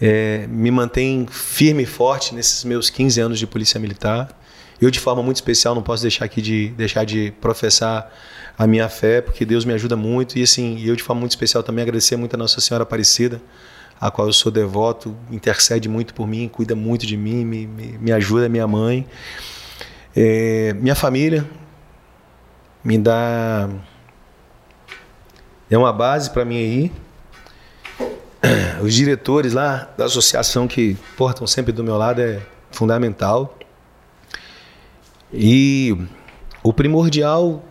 é, 0.00 0.46
me 0.48 0.70
mantém 0.70 1.26
firme 1.30 1.84
e 1.84 1.86
forte 1.86 2.34
nesses 2.34 2.64
meus 2.64 2.90
15 2.90 3.20
anos 3.20 3.38
de 3.38 3.46
polícia 3.46 3.78
militar. 3.78 4.28
Eu, 4.80 4.90
de 4.90 4.98
forma 4.98 5.22
muito 5.22 5.36
especial, 5.36 5.74
não 5.74 5.82
posso 5.82 6.02
deixar 6.02 6.24
aqui 6.24 6.42
de 6.42 6.68
deixar 6.70 7.04
de 7.04 7.32
professar 7.40 8.12
a 8.58 8.66
minha 8.66 8.88
fé, 8.88 9.20
porque 9.20 9.44
Deus 9.44 9.64
me 9.64 9.72
ajuda 9.72 9.96
muito. 9.96 10.38
E 10.38 10.42
assim, 10.42 10.82
eu, 10.84 10.96
de 10.96 11.02
forma 11.02 11.20
muito 11.20 11.32
especial, 11.32 11.62
também 11.62 11.82
agradecer 11.82 12.16
muito 12.16 12.34
a 12.34 12.36
Nossa 12.36 12.60
Senhora 12.60 12.82
Aparecida, 12.82 13.40
a 14.00 14.10
qual 14.10 14.26
eu 14.26 14.32
sou 14.32 14.50
devoto, 14.50 15.16
intercede 15.30 15.88
muito 15.88 16.12
por 16.12 16.26
mim, 16.26 16.48
cuida 16.48 16.74
muito 16.74 17.06
de 17.06 17.16
mim, 17.16 17.44
me, 17.44 17.66
me, 17.66 17.98
me 17.98 18.12
ajuda, 18.12 18.48
minha 18.48 18.66
mãe. 18.66 19.06
É, 20.14 20.74
minha 20.74 20.94
família 20.94 21.48
me 22.84 22.98
dá 22.98 23.68
é 25.74 25.78
uma 25.78 25.92
base 25.92 26.30
para 26.30 26.44
mim 26.44 26.56
aí. 26.56 26.92
Os 28.82 28.94
diretores 28.94 29.52
lá 29.52 29.92
da 29.96 30.04
associação 30.04 30.68
que 30.68 30.96
portam 31.16 31.46
sempre 31.46 31.72
do 31.72 31.82
meu 31.82 31.96
lado 31.96 32.20
é 32.20 32.40
fundamental. 32.70 33.58
E 35.32 35.96
o 36.62 36.72
primordial 36.72 37.64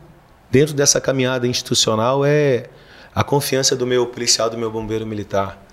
dentro 0.51 0.73
dessa 0.73 0.99
caminhada 0.99 1.47
institucional 1.47 2.25
é 2.25 2.65
a 3.15 3.23
confiança 3.23 3.75
do 3.75 3.87
meu 3.87 4.07
policial, 4.07 4.49
do 4.49 4.57
meu 4.57 4.71
bombeiro 4.71 5.05
militar. 5.05 5.63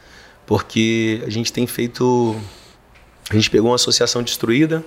Porque 0.46 1.22
a 1.26 1.30
gente 1.30 1.52
tem 1.52 1.66
feito. 1.66 2.40
A 3.28 3.34
gente 3.34 3.50
pegou 3.50 3.70
uma 3.70 3.76
associação 3.76 4.22
destruída, 4.22 4.84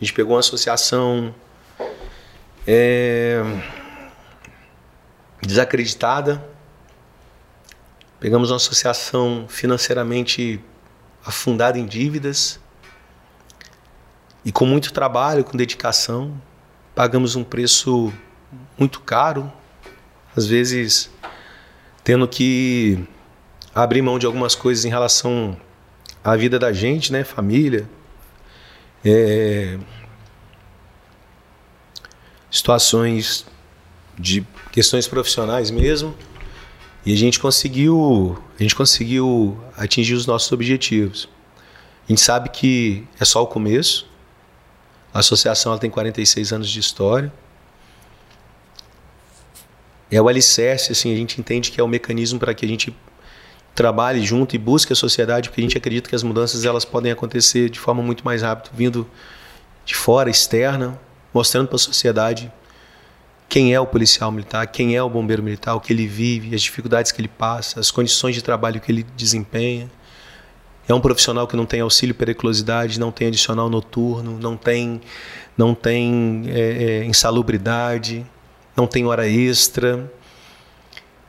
a 0.00 0.04
gente 0.04 0.12
pegou 0.12 0.34
uma 0.34 0.40
associação. 0.40 1.34
É, 2.66 3.42
desacreditada. 5.42 6.42
Pegamos 8.18 8.50
uma 8.50 8.56
associação 8.56 9.46
financeiramente 9.48 10.60
afundada 11.24 11.78
em 11.78 11.84
dívidas 11.84 12.60
e 14.44 14.50
com 14.50 14.64
muito 14.64 14.92
trabalho, 14.92 15.44
com 15.44 15.56
dedicação, 15.56 16.40
pagamos 16.94 17.36
um 17.36 17.44
preço 17.44 18.12
muito 18.78 19.00
caro, 19.00 19.52
às 20.36 20.46
vezes 20.46 21.10
tendo 22.02 22.26
que 22.26 23.04
abrir 23.74 24.02
mão 24.02 24.18
de 24.18 24.26
algumas 24.26 24.54
coisas 24.54 24.84
em 24.84 24.88
relação 24.88 25.56
à 26.24 26.36
vida 26.36 26.58
da 26.58 26.72
gente, 26.72 27.12
né, 27.12 27.22
família, 27.22 27.88
é, 29.04 29.78
situações 32.50 33.46
de 34.22 34.46
questões 34.70 35.08
profissionais 35.08 35.70
mesmo. 35.70 36.14
E 37.04 37.12
a 37.12 37.16
gente 37.16 37.40
conseguiu, 37.40 38.38
a 38.58 38.62
gente 38.62 38.76
conseguiu 38.76 39.58
atingir 39.76 40.14
os 40.14 40.24
nossos 40.24 40.50
objetivos. 40.52 41.28
A 42.08 42.12
gente 42.12 42.20
sabe 42.20 42.48
que 42.48 43.04
é 43.18 43.24
só 43.24 43.42
o 43.42 43.46
começo. 43.46 44.08
A 45.12 45.18
associação 45.18 45.72
ela 45.72 45.80
tem 45.80 45.90
46 45.90 46.52
anos 46.52 46.70
de 46.70 46.78
história. 46.78 47.32
É 50.10 50.22
o 50.22 50.28
alicerce, 50.28 50.92
assim, 50.92 51.12
a 51.12 51.16
gente 51.16 51.40
entende 51.40 51.72
que 51.72 51.80
é 51.80 51.84
o 51.84 51.88
mecanismo 51.88 52.38
para 52.38 52.54
que 52.54 52.64
a 52.64 52.68
gente 52.68 52.94
trabalhe 53.74 54.24
junto 54.24 54.54
e 54.54 54.58
busque 54.58 54.92
a 54.92 54.96
sociedade, 54.96 55.48
porque 55.48 55.60
a 55.60 55.64
gente 55.64 55.76
acredita 55.76 56.08
que 56.08 56.14
as 56.14 56.22
mudanças 56.22 56.64
elas 56.64 56.84
podem 56.84 57.10
acontecer 57.10 57.70
de 57.70 57.80
forma 57.80 58.02
muito 58.02 58.24
mais 58.24 58.42
rápida, 58.42 58.70
vindo 58.74 59.08
de 59.84 59.94
fora, 59.94 60.30
externa, 60.30 61.00
mostrando 61.32 61.66
para 61.66 61.76
a 61.76 61.78
sociedade 61.78 62.52
quem 63.52 63.74
é 63.74 63.78
o 63.78 63.86
policial 63.86 64.32
militar, 64.32 64.66
quem 64.66 64.96
é 64.96 65.02
o 65.02 65.10
bombeiro 65.10 65.42
militar, 65.42 65.74
o 65.74 65.80
que 65.80 65.92
ele 65.92 66.06
vive, 66.06 66.54
as 66.54 66.62
dificuldades 66.62 67.12
que 67.12 67.20
ele 67.20 67.28
passa, 67.28 67.78
as 67.78 67.90
condições 67.90 68.34
de 68.34 68.42
trabalho 68.42 68.80
que 68.80 68.90
ele 68.90 69.02
desempenha. 69.14 69.90
É 70.88 70.94
um 70.94 71.02
profissional 71.02 71.46
que 71.46 71.54
não 71.54 71.66
tem 71.66 71.82
auxílio 71.82 72.14
periculosidade, 72.14 72.98
não 72.98 73.12
tem 73.12 73.28
adicional 73.28 73.68
noturno, 73.68 74.38
não 74.38 74.56
tem, 74.56 75.02
não 75.54 75.74
tem 75.74 76.44
é, 76.46 76.60
é, 76.60 77.04
insalubridade, 77.04 78.24
não 78.74 78.86
tem 78.86 79.04
hora 79.04 79.28
extra. 79.28 80.10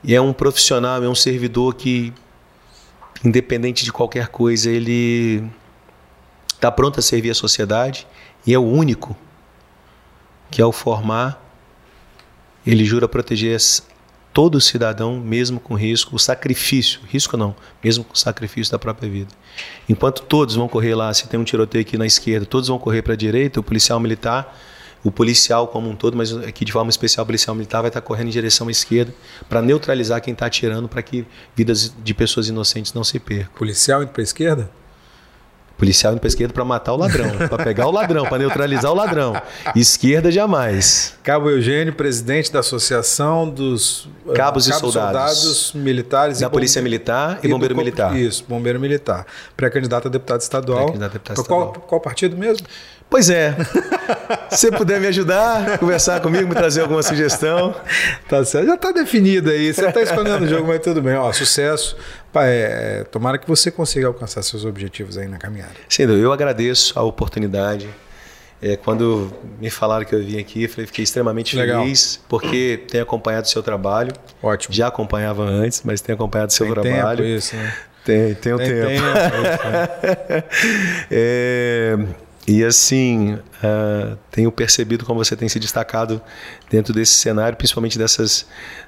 E 0.02 0.16
é 0.16 0.22
um 0.22 0.32
profissional, 0.32 1.04
é 1.04 1.10
um 1.10 1.16
servidor 1.16 1.76
que, 1.76 2.14
independente 3.22 3.84
de 3.84 3.92
qualquer 3.92 4.30
coisa, 4.30 4.72
ele 4.72 5.44
está 6.54 6.72
pronto 6.72 7.02
a 7.02 7.04
servir 7.04 7.32
a 7.32 7.36
sociedade 7.36 8.08
e 8.48 8.54
é 8.54 8.58
o 8.58 8.64
único 8.64 9.14
que, 10.50 10.62
ao 10.62 10.72
formar, 10.72 11.43
ele 12.66 12.86
jura 12.86 13.08
proteger 13.08 13.60
todo 14.34 14.60
cidadão, 14.60 15.20
mesmo 15.20 15.60
com 15.60 15.76
risco, 15.76 16.16
o 16.16 16.20
sacrifício, 16.20 17.02
risco 17.08 17.38
não, 17.38 17.56
mesmo 17.84 18.04
com 18.04 18.14
o 18.14 18.18
sacrifício 18.18 18.72
da 18.72 18.80
própria 18.80 19.08
vida. 19.08 19.30
Enquanto 19.88 20.24
todos 20.24 20.56
vão 20.56 20.68
correr 20.68 20.96
lá, 20.96 21.14
se 21.14 21.28
tem 21.28 21.40
um 21.40 21.44
tiroteio 21.44 21.84
aqui 21.84 21.98
na 21.98 22.06
esquerda, 22.06 22.46
todos 22.46 22.68
vão 22.68 22.80
correr 22.80 23.04
para 23.04 23.14
a 23.14 23.18
direita, 23.18 23.60
o 23.60 23.64
policial 23.64 24.00
militar, 24.00 24.58
o 25.04 25.12
policial 25.12 25.68
como 25.68 25.90
um 25.90 25.96
todo, 25.96 26.18
mas 26.18 26.36
aqui 26.36 26.66
de 26.66 26.72
forma 26.72 26.90
especial 26.90 27.24
o 27.24 27.28
policial 27.28 27.56
militar 27.56 27.82
vai 27.82 27.90
estar 27.90 28.02
correndo 28.02 28.28
em 28.28 28.32
direção 28.32 28.68
à 28.68 28.72
esquerda 28.72 29.14
para 29.48 29.62
neutralizar 29.62 30.22
quem 30.22 30.34
está 30.34 30.46
atirando 30.46 30.88
para 30.88 31.02
que 31.04 31.26
vidas 31.56 31.94
de 32.04 32.14
pessoas 32.14 32.48
inocentes 32.48 32.94
não 32.94 33.04
se 33.04 33.20
percam. 33.20 33.54
Policial 33.54 34.02
indo 34.02 34.10
para 34.10 34.22
a 34.22 34.24
esquerda? 34.24 34.83
Policial 35.78 36.14
indo 36.14 36.20
para 36.20 36.28
esquerda 36.28 36.54
para 36.54 36.64
matar 36.64 36.94
o 36.94 36.98
ladrão, 36.98 37.30
para 37.50 37.64
pegar 37.64 37.88
o 37.88 37.92
ladrão, 37.92 38.26
para 38.26 38.38
neutralizar 38.38 38.92
o 38.92 38.96
ladrão. 38.96 39.34
Esquerda 39.76 40.32
jamais. 40.32 41.18
Cabo 41.24 41.50
Eugênio, 41.50 41.94
presidente 41.94 42.52
da 42.52 42.60
Associação 42.60 43.50
dos 43.50 44.06
uh, 44.26 44.34
Cabos, 44.34 44.68
e 44.68 44.74
Soldados, 44.74 44.94
soldados 44.94 45.74
Militares 45.74 46.40
da 46.40 46.50
Polícia 46.50 46.82
Militar 46.82 47.40
e, 47.44 47.48
e 47.48 47.50
Bombeiro 47.50 47.76
Militar. 47.76 48.16
Isso, 48.16 48.46
Bombeiro 48.48 48.80
Militar. 48.80 49.26
Pré-candidato 49.58 50.08
a 50.08 50.12
deputado 50.12 50.42
estadual. 50.42 50.86
Pré-candidato 50.86 51.10
a 51.10 51.14
deputado 51.14 51.38
estadual. 51.38 51.74
Qual, 51.74 51.82
qual 51.86 52.02
partido 52.02 52.38
mesmo? 52.38 52.66
Pois 53.10 53.30
é. 53.30 53.56
Se 54.50 54.72
puder 54.72 55.00
me 55.00 55.08
ajudar, 55.08 55.78
conversar 55.78 56.20
comigo, 56.20 56.48
me 56.48 56.56
trazer 56.56 56.82
alguma 56.82 57.04
sugestão. 57.04 57.76
Tá 58.28 58.44
certo, 58.44 58.68
já 58.68 58.76
está 58.76 58.92
definido 58.92 59.50
aí. 59.50 59.74
Você 59.74 59.86
está 59.86 60.02
escondendo 60.02 60.44
o 60.44 60.48
jogo, 60.48 60.68
mas 60.68 60.80
tudo 60.80 61.02
bem. 61.02 61.16
Ó, 61.16 61.32
sucesso. 61.32 61.96
Pai, 62.32 62.50
é, 62.50 63.06
tomara 63.12 63.38
que 63.38 63.48
você 63.48 63.70
consiga 63.70 64.08
alcançar 64.08 64.42
seus 64.42 64.66
objetivos 64.66 65.18
aí 65.18 65.28
na 65.28 65.38
caminhada. 65.38 65.74
Sim, 65.88 66.04
eu 66.04 66.32
agradeço 66.32 66.98
a 66.98 67.04
oportunidade. 67.04 67.88
É, 68.62 68.78
quando 68.78 69.30
me 69.60 69.70
falaram 69.70 70.06
que 70.06 70.16
eu 70.16 70.24
vim 70.24 70.40
aqui, 70.40 70.70
fiquei 70.70 71.04
extremamente 71.04 71.54
Legal. 71.54 71.84
feliz, 71.84 72.22
porque 72.30 72.82
tenho 72.90 73.04
acompanhado 73.04 73.46
o 73.46 73.50
seu 73.50 73.62
trabalho. 73.62 74.14
Ótimo. 74.42 74.74
Já 74.74 74.88
acompanhava 74.88 75.44
antes, 75.44 75.82
mas 75.84 76.00
tenho 76.00 76.16
acompanhado 76.16 76.50
o 76.50 76.54
seu 76.54 76.74
tem 76.74 76.94
trabalho. 76.94 77.18
Tempo 77.18 77.30
isso, 77.30 77.56
né? 77.58 77.74
Tem, 78.06 78.34
tem 78.36 78.54
um 78.54 78.58
tem, 78.58 78.68
tempo. 78.68 78.86
Tem, 78.88 80.44
é, 81.12 81.98
e 82.46 82.64
assim, 82.64 83.34
uh, 83.36 84.18
tenho 84.30 84.52
percebido 84.52 85.06
como 85.06 85.24
você 85.24 85.36
tem 85.36 85.48
se 85.48 85.60
destacado 85.60 86.22
dentro 86.70 86.94
desse 86.94 87.14
cenário, 87.14 87.58
principalmente 87.58 87.98
dessas 87.98 88.46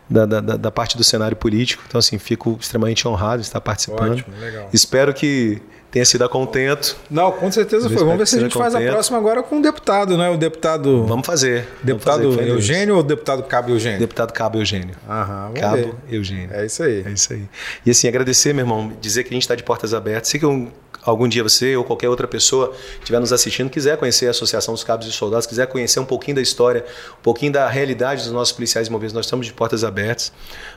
da, 0.10 0.26
da, 0.26 0.42
da, 0.42 0.72
parte 0.72 0.98
do 0.98 1.04
cenário 1.04 1.38
político. 1.38 1.84
Então, 1.88 1.98
assim, 1.98 2.18
fico 2.18 2.58
extremamente 2.60 3.08
honrado 3.08 3.42
de 3.42 3.48
estar 3.48 3.62
participando. 3.62 4.12
Ótimo, 4.12 4.36
legal. 4.40 4.70
Espero 4.74 5.14
que 5.14 5.62
tenha 5.90 6.04
sido 6.04 6.26
a 6.26 6.30
contento. 6.30 6.98
Não, 7.10 7.32
com 7.32 7.50
certeza 7.50 7.88
foi. 7.90 8.00
Vamos 8.00 8.18
ver 8.18 8.28
se 8.28 8.36
a 8.36 8.42
gente 8.42 8.58
faz 8.58 8.76
a 8.76 8.82
próxima 8.82 9.18
agora 9.18 9.42
com 9.42 9.60
o 9.60 9.62
deputado, 9.62 10.18
né? 10.18 10.30
O 10.30 10.38
deputado. 10.38 11.06
Vamos 11.06 11.26
fazer. 11.26 11.66
Deputado 11.82 12.24
Vamos 12.24 12.36
fazer, 12.36 12.50
Eugênio 12.50 12.98
ou 12.98 13.04
deputado 13.04 13.44
Cabo 13.44 13.72
Eugênio? 13.72 14.00
Deputado 14.00 14.34
Cabo 14.34 14.58
Eugênio. 14.58 14.94
Aham, 15.10 15.54
Cabo 15.54 15.76
ver. 15.78 15.94
Eugênio. 16.10 16.50
É 16.52 16.66
isso 16.66 16.84
aí. 16.84 17.04
É 17.06 17.12
isso 17.12 17.32
aí. 17.32 17.48
E 17.86 17.92
assim, 17.92 18.10
agradecer, 18.10 18.54
meu 18.54 18.64
irmão, 18.64 18.92
dizer 19.00 19.24
que 19.24 19.30
a 19.30 19.34
gente 19.34 19.44
está 19.44 19.56
de 19.56 19.64
portas 19.64 19.94
abertas. 19.94 20.28
Sei 20.28 20.38
que 20.38 20.46
eu 20.46 20.70
algum 21.06 21.28
dia 21.28 21.44
você 21.44 21.76
ou 21.76 21.84
qualquer 21.84 22.10
outra 22.10 22.28
pessoa 22.28 22.74
estiver 23.00 23.20
nos 23.20 23.32
assistindo, 23.32 23.70
quiser 23.70 23.98
conhecer 23.98 24.28
a 24.28 24.32
Associação 24.32 24.74
dos 24.74 24.84
Cabos 24.84 25.08
e 25.08 25.12
Soldados, 25.12 25.46
quiser 25.46 25.68
conhecer 25.68 26.00
um 26.00 26.06
pouquinho 26.06 26.36
da 26.36 26.42
história, 26.42 26.86
um 27.20 27.22
pouquinho 27.22 27.52
da 27.52 27.70
realidade 27.70 28.24
dos 28.24 28.32
nossos 28.32 28.52
policiais 28.52 28.90
movidos, 28.90 29.14
nós 29.14 29.26
estamos 29.26 29.46
de 29.46 29.54
portas 29.54 29.84
abertas. 29.84 30.34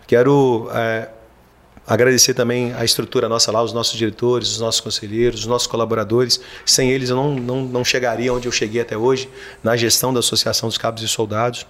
Quero 0.06 0.68
é, 0.72 1.08
agradecer 1.86 2.34
também 2.34 2.74
a 2.74 2.84
estrutura 2.84 3.28
nossa 3.28 3.50
lá, 3.50 3.62
os 3.62 3.72
nossos 3.72 3.96
diretores, 3.96 4.50
os 4.50 4.60
nossos 4.60 4.80
conselheiros, 4.80 5.40
os 5.40 5.46
nossos 5.46 5.66
colaboradores. 5.66 6.38
Sem 6.66 6.90
eles 6.90 7.08
eu 7.08 7.16
não, 7.16 7.34
não, 7.34 7.62
não 7.62 7.84
chegaria 7.84 8.32
onde 8.32 8.46
eu 8.46 8.52
cheguei 8.52 8.82
até 8.82 8.96
hoje, 8.96 9.30
na 9.64 9.74
gestão 9.76 10.12
da 10.12 10.20
Associação 10.20 10.68
dos 10.68 10.76
Cabos 10.76 11.02
e 11.02 11.08
Soldados. 11.08 11.66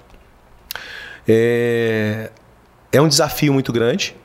É, 1.26 2.30
é 2.90 3.00
um 3.00 3.06
desafio 3.06 3.52
muito 3.52 3.72
grande, 3.72 4.16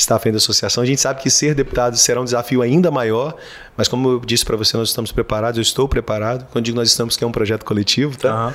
está 0.00 0.16
à 0.16 0.18
frente 0.18 0.34
da 0.34 0.38
associação. 0.38 0.82
A 0.82 0.86
gente 0.86 1.00
sabe 1.00 1.20
que 1.20 1.30
ser 1.30 1.54
deputado 1.54 1.96
será 1.96 2.20
um 2.20 2.24
desafio 2.24 2.62
ainda 2.62 2.90
maior, 2.90 3.34
mas 3.76 3.88
como 3.88 4.08
eu 4.08 4.20
disse 4.20 4.44
para 4.44 4.56
você, 4.56 4.76
nós 4.76 4.88
estamos 4.88 5.12
preparados, 5.12 5.58
eu 5.58 5.62
estou 5.62 5.88
preparado. 5.88 6.46
Quando 6.52 6.64
digo 6.64 6.76
nós 6.76 6.88
estamos, 6.88 7.16
que 7.16 7.24
é 7.24 7.26
um 7.26 7.32
projeto 7.32 7.64
coletivo, 7.64 8.16
tá? 8.16 8.46
Uhum. 8.46 8.52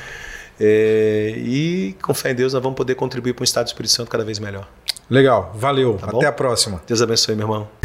É, 0.59 1.33
e 1.37 1.95
com 2.01 2.13
fé 2.13 2.31
em 2.31 2.35
Deus, 2.35 2.53
nós 2.53 2.61
vamos 2.61 2.77
poder 2.77 2.95
contribuir 2.95 3.33
para 3.33 3.43
um 3.43 3.45
Estado 3.45 3.65
do 3.65 3.67
Espírito 3.67 3.91
Santo 3.91 4.09
cada 4.09 4.23
vez 4.23 4.39
melhor. 4.39 4.67
Legal, 5.09 5.51
valeu. 5.55 5.97
Tá 5.99 6.07
Até 6.07 6.25
a 6.27 6.31
próxima. 6.31 6.81
Deus 6.87 7.01
abençoe, 7.01 7.35
meu 7.35 7.45
irmão. 7.45 7.82